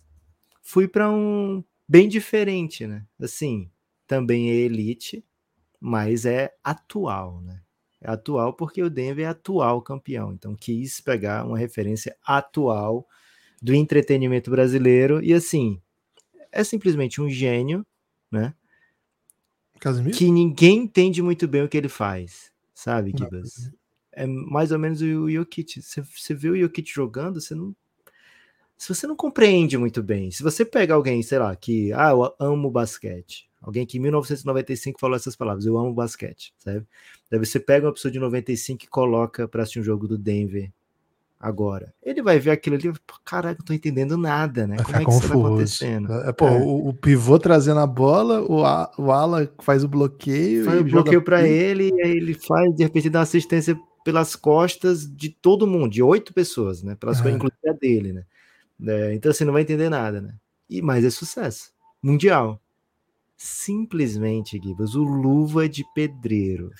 fui 0.62 0.88
para 0.88 1.10
um 1.10 1.62
bem 1.88 2.08
diferente, 2.08 2.86
né? 2.86 3.06
Assim, 3.20 3.70
também 4.06 4.50
é 4.50 4.54
elite, 4.54 5.24
mas 5.80 6.24
é 6.26 6.52
atual, 6.62 7.40
né? 7.40 7.60
É 8.00 8.10
atual 8.10 8.54
porque 8.54 8.82
o 8.82 8.90
Denver 8.90 9.24
é 9.24 9.28
atual 9.28 9.80
campeão. 9.82 10.32
Então, 10.32 10.54
quis 10.54 11.00
pegar 11.00 11.46
uma 11.46 11.58
referência 11.58 12.16
atual 12.26 13.06
do 13.62 13.74
entretenimento 13.74 14.50
brasileiro 14.50 15.22
e 15.22 15.32
assim 15.32 15.80
é 16.52 16.62
simplesmente 16.62 17.20
um 17.20 17.28
gênio, 17.28 17.84
né? 18.30 18.54
Que 20.12 20.30
ninguém 20.30 20.78
entende 20.78 21.22
muito 21.22 21.46
bem 21.46 21.62
o 21.62 21.68
que 21.68 21.76
ele 21.76 21.88
faz, 21.88 22.50
sabe. 22.72 23.12
Gibas? 23.16 23.70
É 24.12 24.26
mais 24.26 24.72
ou 24.72 24.78
menos 24.78 25.02
o 25.02 25.28
Jokic. 25.28 25.82
Você, 25.82 26.00
você 26.00 26.34
vê 26.34 26.50
o 26.50 26.58
Jokic 26.58 26.90
jogando, 26.90 27.40
você 27.40 27.54
não. 27.54 27.74
Se 28.76 28.88
você 28.88 29.06
não 29.06 29.16
compreende 29.16 29.78
muito 29.78 30.02
bem, 30.02 30.30
se 30.30 30.42
você 30.42 30.64
pega 30.64 30.94
alguém, 30.94 31.22
sei 31.22 31.38
lá, 31.38 31.54
que, 31.54 31.92
ah, 31.92 32.10
eu 32.10 32.34
amo 32.40 32.70
basquete, 32.70 33.48
alguém 33.62 33.86
que 33.86 33.98
em 33.98 34.00
1995 34.00 34.98
falou 34.98 35.16
essas 35.16 35.36
palavras, 35.36 35.64
eu 35.64 35.78
amo 35.78 35.94
basquete, 35.94 36.52
sabe? 36.58 36.84
Daí 37.30 37.38
você 37.38 37.60
pega 37.60 37.86
uma 37.86 37.92
pessoa 37.92 38.10
de 38.10 38.18
95 38.18 38.84
e 38.84 38.88
coloca 38.88 39.46
pra 39.46 39.62
assistir 39.62 39.80
um 39.80 39.84
jogo 39.84 40.08
do 40.08 40.18
Denver 40.18 40.72
agora. 41.44 41.92
Ele 42.02 42.22
vai 42.22 42.38
ver 42.38 42.50
aquilo 42.52 42.76
ali, 42.76 42.90
pô, 43.06 43.14
caraca, 43.24 43.60
eu 43.60 43.64
tô 43.64 43.72
entendendo 43.74 44.16
nada, 44.16 44.66
né? 44.66 44.76
Vai 44.76 44.84
Como 44.84 44.96
é 44.96 45.04
que 45.04 45.10
isso 45.10 45.20
tá 45.20 45.26
confuso. 45.28 45.46
acontecendo? 45.46 46.12
É, 46.12 46.32
pô, 46.32 46.46
É. 46.48 46.58
O, 46.58 46.88
o 46.88 46.94
pivô 46.94 47.38
trazendo 47.38 47.80
a 47.80 47.86
bola, 47.86 48.40
o, 48.50 48.64
a, 48.64 48.90
o 48.96 49.12
ala 49.12 49.52
faz 49.60 49.84
o 49.84 49.88
bloqueio. 49.88 50.64
Faz 50.64 50.80
e 50.80 50.82
o 50.82 50.88
joga 50.88 51.02
bloqueio 51.02 51.22
para 51.22 51.38
pique. 51.42 51.50
ele, 51.50 51.90
e 51.94 52.02
aí 52.02 52.12
ele 52.12 52.34
faz, 52.34 52.74
de 52.74 52.82
repente, 52.82 53.10
dá 53.10 53.20
assistência 53.20 53.76
pelas 54.04 54.34
costas 54.34 55.06
de 55.06 55.28
todo 55.30 55.66
mundo, 55.66 55.90
de 55.90 56.02
oito 56.02 56.32
pessoas, 56.32 56.82
né? 56.82 56.94
Pelas 56.94 57.18
É. 57.18 57.22
costas, 57.22 57.36
inclusive 57.36 57.68
a 57.68 57.72
dele, 57.72 58.12
né? 58.14 58.24
É, 58.86 59.14
então, 59.14 59.30
assim, 59.30 59.44
não 59.44 59.52
vai 59.52 59.62
entender 59.62 59.88
nada, 59.90 60.20
né? 60.20 60.34
E, 60.68 60.80
mas 60.82 61.04
é 61.04 61.10
sucesso. 61.10 61.70
Mundial. 62.02 62.60
Simplesmente, 63.36 64.60
Gibas, 64.62 64.94
o 64.94 65.02
Luva 65.04 65.68
de 65.68 65.84
Pedreiro. 65.94 66.70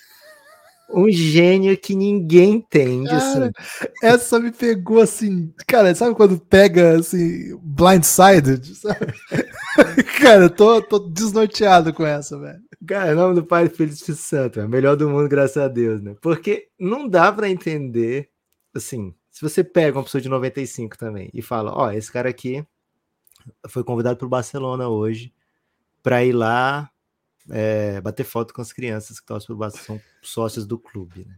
Um 0.89 1.09
gênio 1.09 1.77
que 1.77 1.95
ninguém 1.95 2.55
entende, 2.55 3.09
Cara, 3.09 3.51
assim. 3.57 3.89
Essa 4.03 4.39
me 4.39 4.51
pegou 4.51 5.01
assim. 5.01 5.53
Cara, 5.67 5.93
sabe 5.95 6.15
quando 6.15 6.39
pega 6.39 6.99
assim, 6.99 7.57
blindsided? 7.61 8.75
Sabe? 8.75 9.13
cara, 10.19 10.43
eu 10.43 10.49
tô, 10.49 10.81
tô 10.81 10.99
desnorteado 10.99 11.93
com 11.93 12.05
essa, 12.05 12.37
velho. 12.39 12.59
Cara, 12.87 13.11
em 13.11 13.15
nome 13.15 13.35
do 13.35 13.43
Pai, 13.43 13.67
Filho 13.67 13.89
e 13.89 13.93
Espírito 13.93 14.21
Santo, 14.21 14.59
é 14.59 14.65
o 14.65 14.69
melhor 14.69 14.95
do 14.95 15.09
mundo, 15.09 15.27
graças 15.27 15.57
a 15.57 15.67
Deus, 15.67 16.01
né? 16.01 16.15
Porque 16.21 16.67
não 16.79 17.07
dá 17.07 17.31
pra 17.31 17.49
entender, 17.49 18.29
assim, 18.73 19.13
se 19.31 19.41
você 19.41 19.63
pega 19.63 19.97
uma 19.97 20.03
pessoa 20.03 20.21
de 20.21 20.29
95 20.29 20.97
também 20.97 21.29
e 21.33 21.41
fala, 21.41 21.73
ó, 21.75 21.91
esse 21.91 22.11
cara 22.11 22.29
aqui 22.29 22.65
foi 23.67 23.83
convidado 23.83 24.17
pro 24.17 24.29
Barcelona 24.29 24.87
hoje 24.87 25.33
pra 26.01 26.23
ir 26.23 26.31
lá 26.33 26.89
é, 27.49 28.01
bater 28.01 28.23
foto 28.23 28.53
com 28.53 28.61
as 28.61 28.73
crianças 28.73 29.19
que 29.19 29.25
torcem 29.25 29.55
pro 29.55 29.71
são 29.71 30.01
sócios 30.21 30.65
do 30.65 30.77
clube, 30.77 31.25
né? 31.25 31.35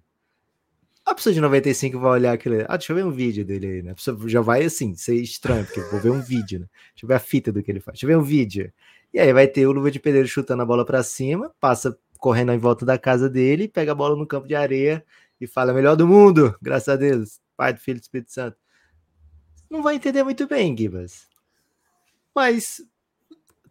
A 1.05 1.15
pessoa 1.15 1.33
de 1.33 1.39
95 1.39 1.97
vai 1.99 2.11
olhar 2.11 2.33
aquilo, 2.33 2.65
ah, 2.67 2.75
deixa 2.75 2.91
eu 2.91 2.97
ver 2.97 3.05
um 3.05 3.11
vídeo 3.11 3.45
dele 3.45 3.67
aí, 3.67 3.81
né? 3.81 3.91
A 3.91 3.95
pessoa 3.95 4.17
já 4.27 4.41
vai 4.41 4.65
assim, 4.65 4.93
ser 4.93 5.15
estranho, 5.15 5.65
porque 5.65 5.79
vou 5.79 6.01
ver 6.01 6.09
um 6.09 6.21
vídeo, 6.21 6.59
né? 6.59 6.67
Deixa 6.93 7.05
eu 7.05 7.07
ver 7.07 7.13
a 7.13 7.19
fita 7.19 7.49
do 7.49 7.63
que 7.63 7.71
ele 7.71 7.79
faz, 7.79 7.93
deixa 7.93 8.05
eu 8.05 8.09
ver 8.09 8.17
um 8.17 8.23
vídeo. 8.23 8.71
E 9.13 9.19
aí 9.19 9.31
vai 9.31 9.47
ter 9.47 9.65
o 9.65 9.71
Luva 9.71 9.89
de 9.89 10.01
Pedreiro 10.01 10.27
chutando 10.27 10.63
a 10.63 10.65
bola 10.65 10.85
pra 10.85 11.01
cima, 11.03 11.49
passa 11.61 11.97
correndo 12.17 12.51
em 12.51 12.57
volta 12.57 12.85
da 12.85 12.97
casa 12.97 13.29
dele, 13.29 13.69
pega 13.69 13.93
a 13.93 13.95
bola 13.95 14.17
no 14.17 14.27
campo 14.27 14.47
de 14.47 14.55
areia 14.55 15.03
e 15.39 15.47
fala: 15.47 15.73
melhor 15.73 15.95
do 15.95 16.05
mundo, 16.05 16.53
graças 16.61 16.89
a 16.89 16.95
Deus, 16.97 17.39
Pai 17.55 17.73
do 17.73 17.79
Filho 17.79 17.99
do 17.99 18.03
Espírito 18.03 18.33
Santo. 18.33 18.57
não 19.69 19.81
vai 19.81 19.95
entender 19.95 20.23
muito 20.23 20.45
bem, 20.45 20.75
Gibas. 20.77 21.27
Mas 22.35 22.81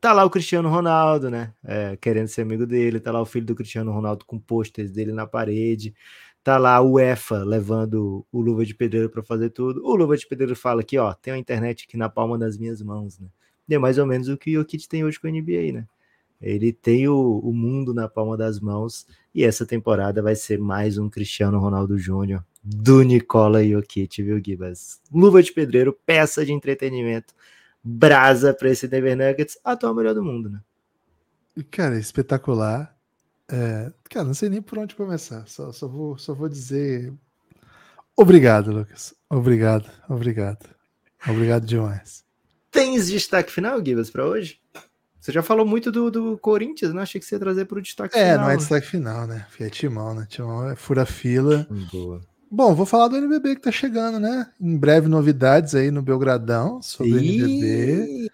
tá 0.00 0.12
lá 0.12 0.24
o 0.24 0.30
Cristiano 0.30 0.68
Ronaldo, 0.68 1.30
né? 1.30 1.52
É, 1.64 1.96
querendo 1.96 2.28
ser 2.28 2.42
amigo 2.42 2.66
dele, 2.66 3.00
tá 3.00 3.12
lá 3.12 3.20
o 3.20 3.26
filho 3.26 3.46
do 3.46 3.54
Cristiano 3.54 3.92
Ronaldo 3.92 4.24
com 4.24 4.38
posters 4.38 4.90
dele 4.90 5.12
na 5.12 5.26
parede. 5.26 5.94
Tá 6.42 6.58
lá 6.58 6.80
o 6.80 6.98
EFA 7.00 7.42
levando 7.44 8.24
o 8.30 8.40
Luva 8.40 8.64
de 8.64 8.74
Pedreiro 8.74 9.10
para 9.10 9.22
fazer 9.22 9.50
tudo. 9.50 9.84
O 9.84 9.96
Luva 9.96 10.16
de 10.16 10.26
Pedreiro 10.26 10.54
fala 10.54 10.80
aqui, 10.80 10.96
ó, 10.96 11.12
tem 11.12 11.32
a 11.34 11.38
internet 11.38 11.86
aqui 11.88 11.96
na 11.96 12.08
palma 12.08 12.38
das 12.38 12.56
minhas 12.56 12.80
mãos, 12.80 13.18
né? 13.18 13.26
E 13.68 13.74
é 13.74 13.78
mais 13.78 13.98
ou 13.98 14.06
menos 14.06 14.28
o 14.28 14.36
que 14.36 14.56
o 14.56 14.60
Jokic 14.60 14.88
tem 14.88 15.04
hoje 15.04 15.18
com 15.18 15.26
a 15.26 15.30
NBA, 15.30 15.72
né? 15.72 15.86
Ele 16.40 16.72
tem 16.72 17.08
o, 17.08 17.40
o 17.42 17.52
mundo 17.52 17.92
na 17.92 18.08
palma 18.08 18.36
das 18.36 18.60
mãos 18.60 19.06
e 19.34 19.42
essa 19.42 19.66
temporada 19.66 20.22
vai 20.22 20.36
ser 20.36 20.58
mais 20.58 20.98
um 20.98 21.08
Cristiano 21.08 21.58
Ronaldo 21.58 21.98
Júnior 21.98 22.44
do 22.62 23.02
Nicola 23.02 23.64
Jokic, 23.64 24.22
viu, 24.22 24.40
Gibas? 24.44 25.00
Luva 25.12 25.42
de 25.42 25.52
pedreiro, 25.52 25.96
peça 26.04 26.44
de 26.44 26.52
entretenimento, 26.52 27.32
brasa 27.86 28.52
para 28.52 28.68
esse 28.68 28.88
Denver 28.88 29.16
Nuggets, 29.16 29.56
atual 29.64 29.94
melhor 29.94 30.12
do 30.12 30.24
mundo, 30.24 30.50
né? 30.50 30.60
Cara, 31.70 31.96
espetacular. 31.98 32.94
É, 33.48 33.92
cara, 34.10 34.26
não 34.26 34.34
sei 34.34 34.48
nem 34.48 34.60
por 34.60 34.78
onde 34.78 34.96
começar. 34.96 35.46
Só, 35.46 35.72
só, 35.72 35.86
vou, 35.86 36.18
só 36.18 36.34
vou 36.34 36.48
dizer 36.48 37.12
obrigado, 38.16 38.72
Lucas. 38.72 39.14
Obrigado, 39.30 39.88
obrigado. 40.08 40.68
Obrigado 41.28 41.64
demais. 41.64 42.24
Tens 42.72 43.06
destaque 43.06 43.52
final, 43.52 43.82
Gibas, 43.84 44.10
para 44.10 44.26
hoje? 44.26 44.60
Você 45.20 45.32
já 45.32 45.42
falou 45.42 45.64
muito 45.64 45.90
do, 45.90 46.10
do 46.10 46.38
Corinthians, 46.38 46.92
né? 46.92 47.02
Achei 47.02 47.20
que 47.20 47.26
você 47.26 47.36
ia 47.36 47.40
trazer 47.40 47.64
para 47.64 47.78
o 47.78 47.82
destaque 47.82 48.16
é, 48.16 48.32
final. 48.32 48.34
É, 48.34 48.38
não 48.38 48.50
é 48.50 48.56
destaque 48.56 48.86
final, 48.86 49.26
né? 49.26 49.46
É 49.60 49.70
timão, 49.70 50.14
né? 50.14 50.26
Timão 50.28 50.70
é 50.70 50.76
fura-fila. 50.76 51.66
Boa. 51.92 52.20
Bom, 52.56 52.74
vou 52.74 52.86
falar 52.86 53.08
do 53.08 53.18
NBB 53.18 53.56
que 53.56 53.60
tá 53.60 53.70
chegando, 53.70 54.18
né? 54.18 54.50
Em 54.58 54.78
breve 54.78 55.08
novidades 55.08 55.74
aí 55.74 55.90
no 55.90 56.00
Belgradão 56.00 56.80
sobre 56.80 57.12
o 57.12 57.18
NBB. 57.18 58.30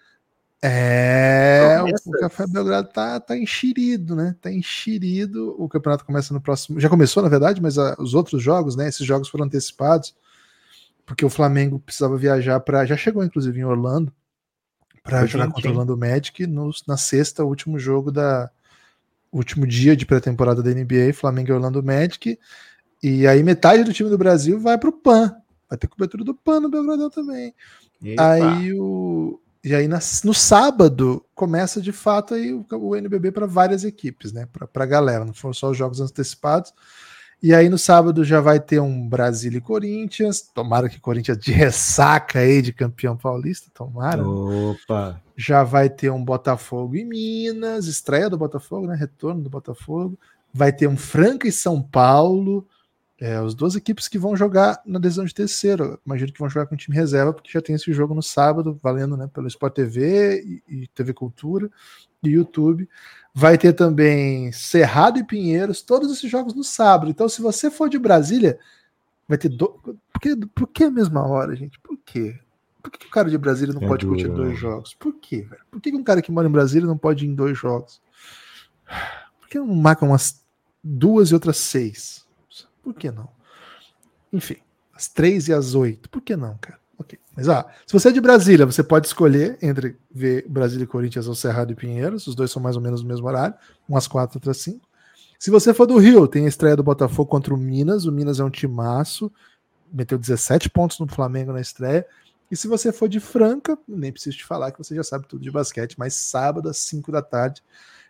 É, 0.61 1.77
o 2.05 2.11
Café 2.21 2.47
Belgrado 2.47 2.87
tá, 2.87 3.19
tá 3.19 3.37
enxerido, 3.37 4.15
né? 4.15 4.33
Tá 4.39 4.49
enxerido. 4.49 5.53
O 5.61 5.67
campeonato 5.67 6.05
começa 6.05 6.33
no 6.33 6.39
próximo. 6.39 6.79
Já 6.79 6.87
começou, 6.87 7.21
na 7.21 7.27
verdade, 7.27 7.61
mas 7.61 7.77
a, 7.77 7.97
os 7.99 8.13
outros 8.13 8.41
jogos, 8.41 8.77
né? 8.77 8.87
Esses 8.87 9.05
jogos 9.05 9.27
foram 9.27 9.43
antecipados, 9.43 10.15
porque 11.05 11.25
o 11.25 11.29
Flamengo 11.29 11.77
precisava 11.77 12.15
viajar 12.15 12.61
para. 12.61 12.85
Já 12.85 12.95
chegou, 12.95 13.25
inclusive, 13.25 13.59
em 13.59 13.65
Orlando, 13.65 14.09
para 15.03 15.25
jogar 15.25 15.51
contra 15.51 15.67
o 15.67 15.73
Orlando 15.73 15.97
Magic 15.97 16.47
no, 16.47 16.71
na 16.87 16.95
sexta, 16.95 17.43
último 17.43 17.77
jogo 17.77 18.09
da. 18.09 18.49
Último 19.33 19.67
dia 19.67 19.97
de 19.97 20.05
pré-temporada 20.05 20.63
da 20.63 20.69
NBA, 20.69 21.11
Flamengo 21.13 21.49
e 21.49 21.53
Orlando 21.53 21.83
Magic. 21.83 22.39
E 23.03 23.27
aí 23.27 23.43
metade 23.43 23.83
do 23.83 23.91
time 23.91 24.09
do 24.09 24.17
Brasil 24.17 24.57
vai 24.57 24.77
para 24.77 24.89
o 24.89 24.93
PAN. 24.93 25.35
Vai 25.69 25.77
ter 25.77 25.87
cobertura 25.87 26.23
do 26.23 26.33
PAN 26.33 26.61
no 26.61 26.69
Belgradão 26.69 27.09
também. 27.09 27.53
Epa. 28.01 28.33
Aí 28.33 28.73
o. 28.73 29.41
E 29.61 29.73
aí 29.75 29.87
no 29.87 30.33
sábado 30.33 31.25
começa 31.35 31.81
de 31.81 31.91
fato 31.91 32.33
aí 32.33 32.53
o, 32.53 32.65
o 32.69 32.95
NBB 32.95 33.31
para 33.31 33.45
várias 33.45 33.83
equipes, 33.83 34.31
né? 34.31 34.47
Para 34.71 34.83
a 34.83 34.87
galera, 34.87 35.25
não 35.25 35.33
foram 35.33 35.53
só 35.53 35.69
os 35.69 35.77
jogos 35.77 35.99
antecipados. 35.99 36.73
E 37.41 37.53
aí 37.53 37.67
no 37.67 37.77
sábado 37.77 38.23
já 38.23 38.39
vai 38.39 38.57
ter 38.57 38.79
um 38.79 39.07
Brasil 39.07 39.51
e 39.51 39.59
Corinthians. 39.59 40.41
Tomara 40.41 40.87
que 40.87 40.97
Corinthians 40.97 41.37
de 41.37 41.51
ressaca 41.51 42.39
aí 42.39 42.61
de 42.61 42.71
campeão 42.71 43.17
paulista, 43.17 43.69
tomara. 43.73 44.25
Opa! 44.25 45.21
Já 45.35 45.61
vai 45.61 45.89
ter 45.89 46.09
um 46.09 46.23
Botafogo 46.23 46.95
e 46.95 47.03
Minas, 47.03 47.85
estreia 47.87 48.29
do 48.29 48.37
Botafogo, 48.37 48.87
né? 48.87 48.95
Retorno 48.95 49.41
do 49.41 49.49
Botafogo. 49.49 50.17
Vai 50.53 50.71
ter 50.71 50.87
um 50.87 50.95
Franca 50.95 51.45
e 51.45 51.51
São 51.51 51.81
Paulo. 51.81 52.65
É, 53.23 53.35
as 53.35 53.55
duas 53.55 53.73
equipes 53.73 54.09
que 54.09 54.19
vão 54.19 54.35
jogar 54.35 54.81
na 54.85 54.99
decisão 54.99 55.23
de 55.23 55.33
terceiro. 55.33 55.97
Imagino 56.05 56.33
que 56.33 56.39
vão 56.39 56.49
jogar 56.49 56.65
com 56.65 56.75
time 56.75 56.93
reserva, 56.93 57.31
porque 57.31 57.49
já 57.49 57.61
tem 57.61 57.73
esse 57.73 57.93
jogo 57.93 58.13
no 58.13 58.21
sábado, 58.21 58.77
valendo 58.83 59.15
né, 59.15 59.29
pelo 59.33 59.47
Sport 59.47 59.75
TV 59.75 60.43
e, 60.67 60.83
e 60.83 60.87
TV 60.87 61.13
Cultura 61.13 61.71
e 62.21 62.31
YouTube. 62.31 62.85
Vai 63.33 63.57
ter 63.57 63.71
também 63.71 64.51
Cerrado 64.51 65.19
e 65.19 65.23
Pinheiros, 65.23 65.81
todos 65.81 66.11
esses 66.11 66.29
jogos 66.29 66.53
no 66.53 66.65
sábado. 66.65 67.09
Então, 67.09 67.29
se 67.29 67.41
você 67.41 67.71
for 67.71 67.87
de 67.87 67.97
Brasília, 67.97 68.59
vai 69.25 69.37
ter. 69.37 69.47
Do... 69.47 69.69
Por, 69.69 70.19
que, 70.21 70.35
por 70.47 70.67
que 70.67 70.83
a 70.83 70.91
mesma 70.91 71.25
hora, 71.25 71.55
gente? 71.55 71.79
Por 71.79 71.97
quê? 72.05 72.37
Por 72.81 72.91
que 72.91 73.07
o 73.07 73.09
cara 73.09 73.29
de 73.29 73.37
Brasília 73.37 73.73
não 73.73 73.83
é 73.83 73.87
pode 73.87 74.05
curtir 74.05 74.27
dois 74.27 74.59
jogos? 74.59 74.93
Por 74.95 75.13
quê, 75.13 75.43
velho? 75.49 75.61
Por 75.71 75.79
que 75.79 75.95
um 75.95 76.03
cara 76.03 76.21
que 76.21 76.29
mora 76.29 76.49
em 76.49 76.51
Brasília 76.51 76.85
não 76.85 76.97
pode 76.97 77.23
ir 77.23 77.29
em 77.29 77.35
dois 77.35 77.57
jogos? 77.57 78.01
Por 79.39 79.47
que 79.47 79.57
não 79.57 79.67
marca 79.67 80.03
umas 80.03 80.43
duas 80.83 81.29
e 81.29 81.33
outras 81.33 81.55
seis? 81.55 82.22
Por 82.83 82.93
que 82.93 83.09
não? 83.09 83.29
Enfim, 84.31 84.57
as 84.93 85.07
três 85.07 85.47
e 85.47 85.53
as 85.53 85.73
oito. 85.73 86.09
Por 86.09 86.21
que 86.21 86.35
não, 86.35 86.57
cara? 86.57 86.79
Ok. 86.97 87.17
Mas 87.35 87.49
ah, 87.49 87.67
se 87.85 87.93
você 87.93 88.09
é 88.09 88.11
de 88.11 88.21
Brasília, 88.21 88.65
você 88.65 88.83
pode 88.83 89.07
escolher 89.07 89.57
entre 89.61 89.97
ver 90.11 90.45
Brasília 90.47 90.83
e 90.83 90.87
Corinthians 90.87 91.27
ou 91.27 91.35
Cerrado 91.35 91.71
e 91.71 91.75
Pinheiros. 91.75 92.27
Os 92.27 92.35
dois 92.35 92.51
são 92.51 92.61
mais 92.61 92.75
ou 92.75 92.81
menos 92.81 93.01
no 93.01 93.07
mesmo 93.07 93.27
horário, 93.27 93.55
umas 93.87 94.07
quatro, 94.07 94.37
outras 94.37 94.57
cinco. 94.57 94.87
Se 95.39 95.49
você 95.49 95.73
for 95.73 95.85
do 95.85 95.97
Rio, 95.97 96.27
tem 96.27 96.45
a 96.45 96.47
estreia 96.47 96.75
do 96.75 96.83
Botafogo 96.83 97.29
contra 97.29 97.53
o 97.53 97.57
Minas. 97.57 98.05
O 98.05 98.11
Minas 98.11 98.39
é 98.39 98.43
um 98.43 98.49
timaço, 98.49 99.31
meteu 99.91 100.17
17 100.17 100.69
pontos 100.69 100.99
no 100.99 101.07
Flamengo 101.07 101.51
na 101.51 101.59
estreia. 101.59 102.05
E 102.49 102.55
se 102.55 102.67
você 102.67 102.91
for 102.91 103.09
de 103.09 103.19
Franca, 103.19 103.77
nem 103.87 104.11
preciso 104.11 104.37
te 104.37 104.45
falar 104.45 104.71
que 104.71 104.77
você 104.77 104.95
já 104.95 105.03
sabe 105.03 105.27
tudo 105.27 105.41
de 105.41 105.51
basquete, 105.51 105.97
mas 105.97 106.13
sábado 106.13 106.69
às 106.69 106.77
5 106.77 107.11
da 107.11 107.21
tarde 107.21 107.61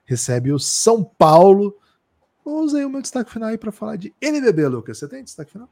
recebe 0.06 0.52
o 0.52 0.60
São 0.60 1.04
Paulo. 1.04 1.76
Usar 2.46 2.86
o 2.86 2.90
meu 2.90 3.02
destaque 3.02 3.32
final 3.32 3.50
aí 3.50 3.58
para 3.58 3.72
falar 3.72 3.96
de 3.96 4.14
NBB, 4.22 4.68
Lucas. 4.68 4.98
Você 4.98 5.08
tem 5.08 5.24
destaque 5.24 5.52
final? 5.52 5.70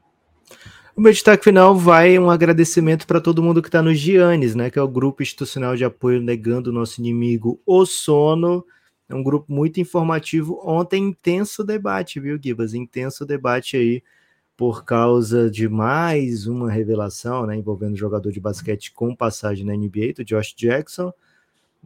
O 0.96 1.00
meu 1.00 1.12
destaque 1.12 1.44
final 1.44 1.76
vai 1.76 2.18
um 2.18 2.30
agradecimento 2.30 3.06
para 3.06 3.20
todo 3.20 3.42
mundo 3.42 3.62
que 3.62 3.68
está 3.68 3.82
no 3.82 3.94
Giannis, 3.94 4.54
né? 4.54 4.70
Que 4.70 4.78
é 4.78 4.82
o 4.82 4.88
grupo 4.88 5.22
institucional 5.22 5.76
de 5.76 5.84
apoio 5.84 6.20
negando 6.20 6.70
o 6.70 6.72
nosso 6.72 7.00
inimigo, 7.00 7.60
o 7.66 7.86
sono. 7.86 8.64
É 9.08 9.14
um 9.14 9.22
grupo 9.22 9.52
muito 9.52 9.80
informativo. 9.80 10.60
Ontem, 10.64 11.02
intenso 11.02 11.64
debate, 11.64 12.20
viu, 12.20 12.38
Gibas? 12.42 12.74
Intenso 12.74 13.24
debate 13.24 13.76
aí 13.76 14.02
por 14.56 14.84
causa 14.84 15.50
de 15.50 15.68
mais 15.68 16.46
uma 16.46 16.70
revelação, 16.70 17.46
né? 17.46 17.56
Envolvendo 17.56 17.96
jogador 17.96 18.30
de 18.30 18.40
basquete 18.40 18.92
com 18.92 19.14
passagem 19.16 19.64
na 19.64 19.74
NBA, 19.74 20.14
do 20.16 20.24
Josh 20.24 20.54
Jackson 20.54 21.12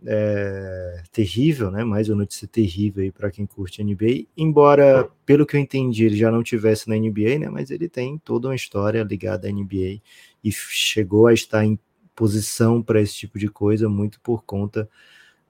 é, 0.04 1.02
terrível, 1.12 1.70
né? 1.70 1.84
Mais 1.84 2.08
uma 2.08 2.16
notícia 2.16 2.46
terrível 2.46 3.02
aí 3.02 3.10
para 3.10 3.30
quem 3.30 3.46
curte 3.46 3.82
NBA. 3.82 4.26
Embora, 4.36 5.08
pelo 5.24 5.46
que 5.46 5.56
eu 5.56 5.60
entendi, 5.60 6.04
ele 6.04 6.16
já 6.16 6.30
não 6.30 6.42
tivesse 6.42 6.88
na 6.88 6.96
NBA, 6.96 7.38
né? 7.38 7.48
Mas 7.48 7.70
ele 7.70 7.88
tem 7.88 8.18
toda 8.18 8.48
uma 8.48 8.54
história 8.54 9.02
ligada 9.02 9.48
à 9.48 9.52
NBA 9.52 10.00
e 10.44 10.52
chegou 10.52 11.26
a 11.26 11.32
estar 11.32 11.64
em 11.64 11.78
posição 12.14 12.82
para 12.82 13.00
esse 13.00 13.14
tipo 13.14 13.38
de 13.38 13.48
coisa 13.48 13.88
muito 13.88 14.20
por 14.20 14.42
conta 14.44 14.88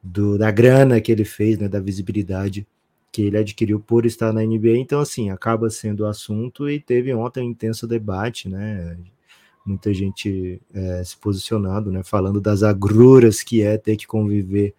do, 0.03 0.39
da 0.39 0.51
grana 0.51 1.01
que 1.01 1.11
ele 1.13 1.25
fez, 1.25 1.59
né? 1.59 1.69
Da 1.69 1.81
visibilidade 1.81 2.67
que 3.13 3.23
ele 3.23 3.39
adquiriu 3.39 3.81
por 3.81 4.05
estar 4.07 4.33
na 4.33 4.43
NBA. 4.45 4.77
Então, 4.77 5.01
assim, 5.01 5.31
acaba 5.31 5.71
sendo 5.71 6.01
o 6.01 6.07
assunto 6.07 6.69
e 6.69 6.79
teve 6.79 7.13
ontem 7.15 7.41
um 7.41 7.51
intenso 7.51 7.87
debate, 7.87 8.49
né? 8.49 8.97
Muita 9.67 9.93
gente 9.93 10.61
é, 10.73 11.03
se 11.05 11.17
posicionando, 11.17 11.91
né, 11.91 12.03
falando 12.03 12.41
das 12.41 12.63
agruras 12.63 13.43
que 13.43 13.63
é 13.63 13.77
ter 13.77 13.97
que 13.97 14.07
conviver 14.07 14.75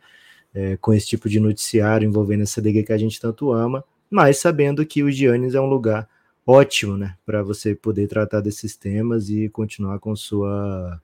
é, 0.54 0.78
com 0.78 0.94
esse 0.94 1.08
tipo 1.08 1.28
de 1.30 1.40
noticiário 1.40 2.08
envolvendo 2.08 2.44
essa 2.44 2.62
liga 2.62 2.82
que 2.82 2.94
a 2.94 2.98
gente 2.98 3.20
tanto 3.20 3.52
ama, 3.52 3.84
mas 4.10 4.40
sabendo 4.40 4.86
que 4.86 5.04
o 5.04 5.12
Giannis 5.12 5.54
é 5.54 5.62
um 5.62 5.68
lugar 5.68 6.08
ótimo, 6.46 6.96
né, 6.96 7.16
para 7.26 7.44
você 7.44 7.76
poder 7.76 8.08
tratar 8.08 8.40
desses 8.40 8.76
temas 8.76 9.30
e 9.30 9.50
continuar 9.50 10.00
com 10.00 10.16
sua 10.16 11.02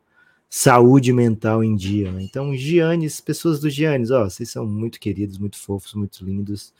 saúde 0.49 1.11
mental 1.11 1.63
em 1.63 1.75
dia. 1.75 2.11
Né? 2.11 2.23
Então, 2.23 2.55
Giannis, 2.55 3.19
pessoas 3.19 3.59
do 3.59 3.69
Giannis, 3.69 4.11
ó, 4.11 4.23
vocês 4.25 4.49
são 4.49 4.65
muito 4.65 4.99
queridos, 4.99 5.37
muito 5.37 5.57
fofos, 5.57 5.95
muito 5.95 6.23
lindos. 6.23 6.73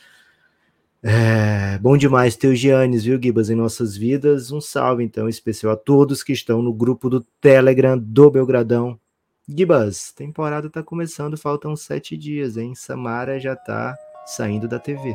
É, 1.05 1.77
bom 1.79 1.97
demais 1.97 2.37
ter 2.37 2.47
o 2.47 2.55
Giannis, 2.55 3.03
viu, 3.03 3.21
Gibas, 3.21 3.49
em 3.49 3.55
nossas 3.55 3.97
vidas. 3.97 4.51
Um 4.51 4.61
salve, 4.61 5.03
então, 5.03 5.27
especial 5.27 5.73
a 5.73 5.77
todos 5.77 6.23
que 6.23 6.31
estão 6.31 6.61
no 6.61 6.73
grupo 6.73 7.09
do 7.09 7.19
Telegram 7.41 7.97
do 7.97 8.31
Belgradão. 8.31 8.97
Gibas, 9.45 10.13
temporada 10.13 10.69
tá 10.69 10.81
começando, 10.81 11.37
faltam 11.37 11.75
sete 11.75 12.15
dias, 12.15 12.55
hein? 12.55 12.73
Samara 12.73 13.37
já 13.37 13.53
tá 13.53 13.93
saindo 14.25 14.65
da 14.65 14.79
TV. 14.79 15.13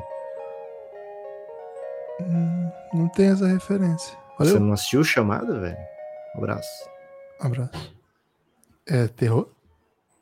Hum, 2.21 2.71
não 2.93 3.09
tem 3.09 3.29
essa 3.29 3.47
referência. 3.47 4.15
Valeu. 4.39 4.53
Você 4.53 4.59
não 4.59 4.73
assistiu 4.75 5.01
o 5.01 5.05
chamado, 5.05 5.59
velho? 5.59 5.79
Um 6.35 6.39
abraço. 6.39 6.91
Um 7.41 7.47
abraço. 7.47 7.95
É 8.87 9.09
terror? 9.09 9.49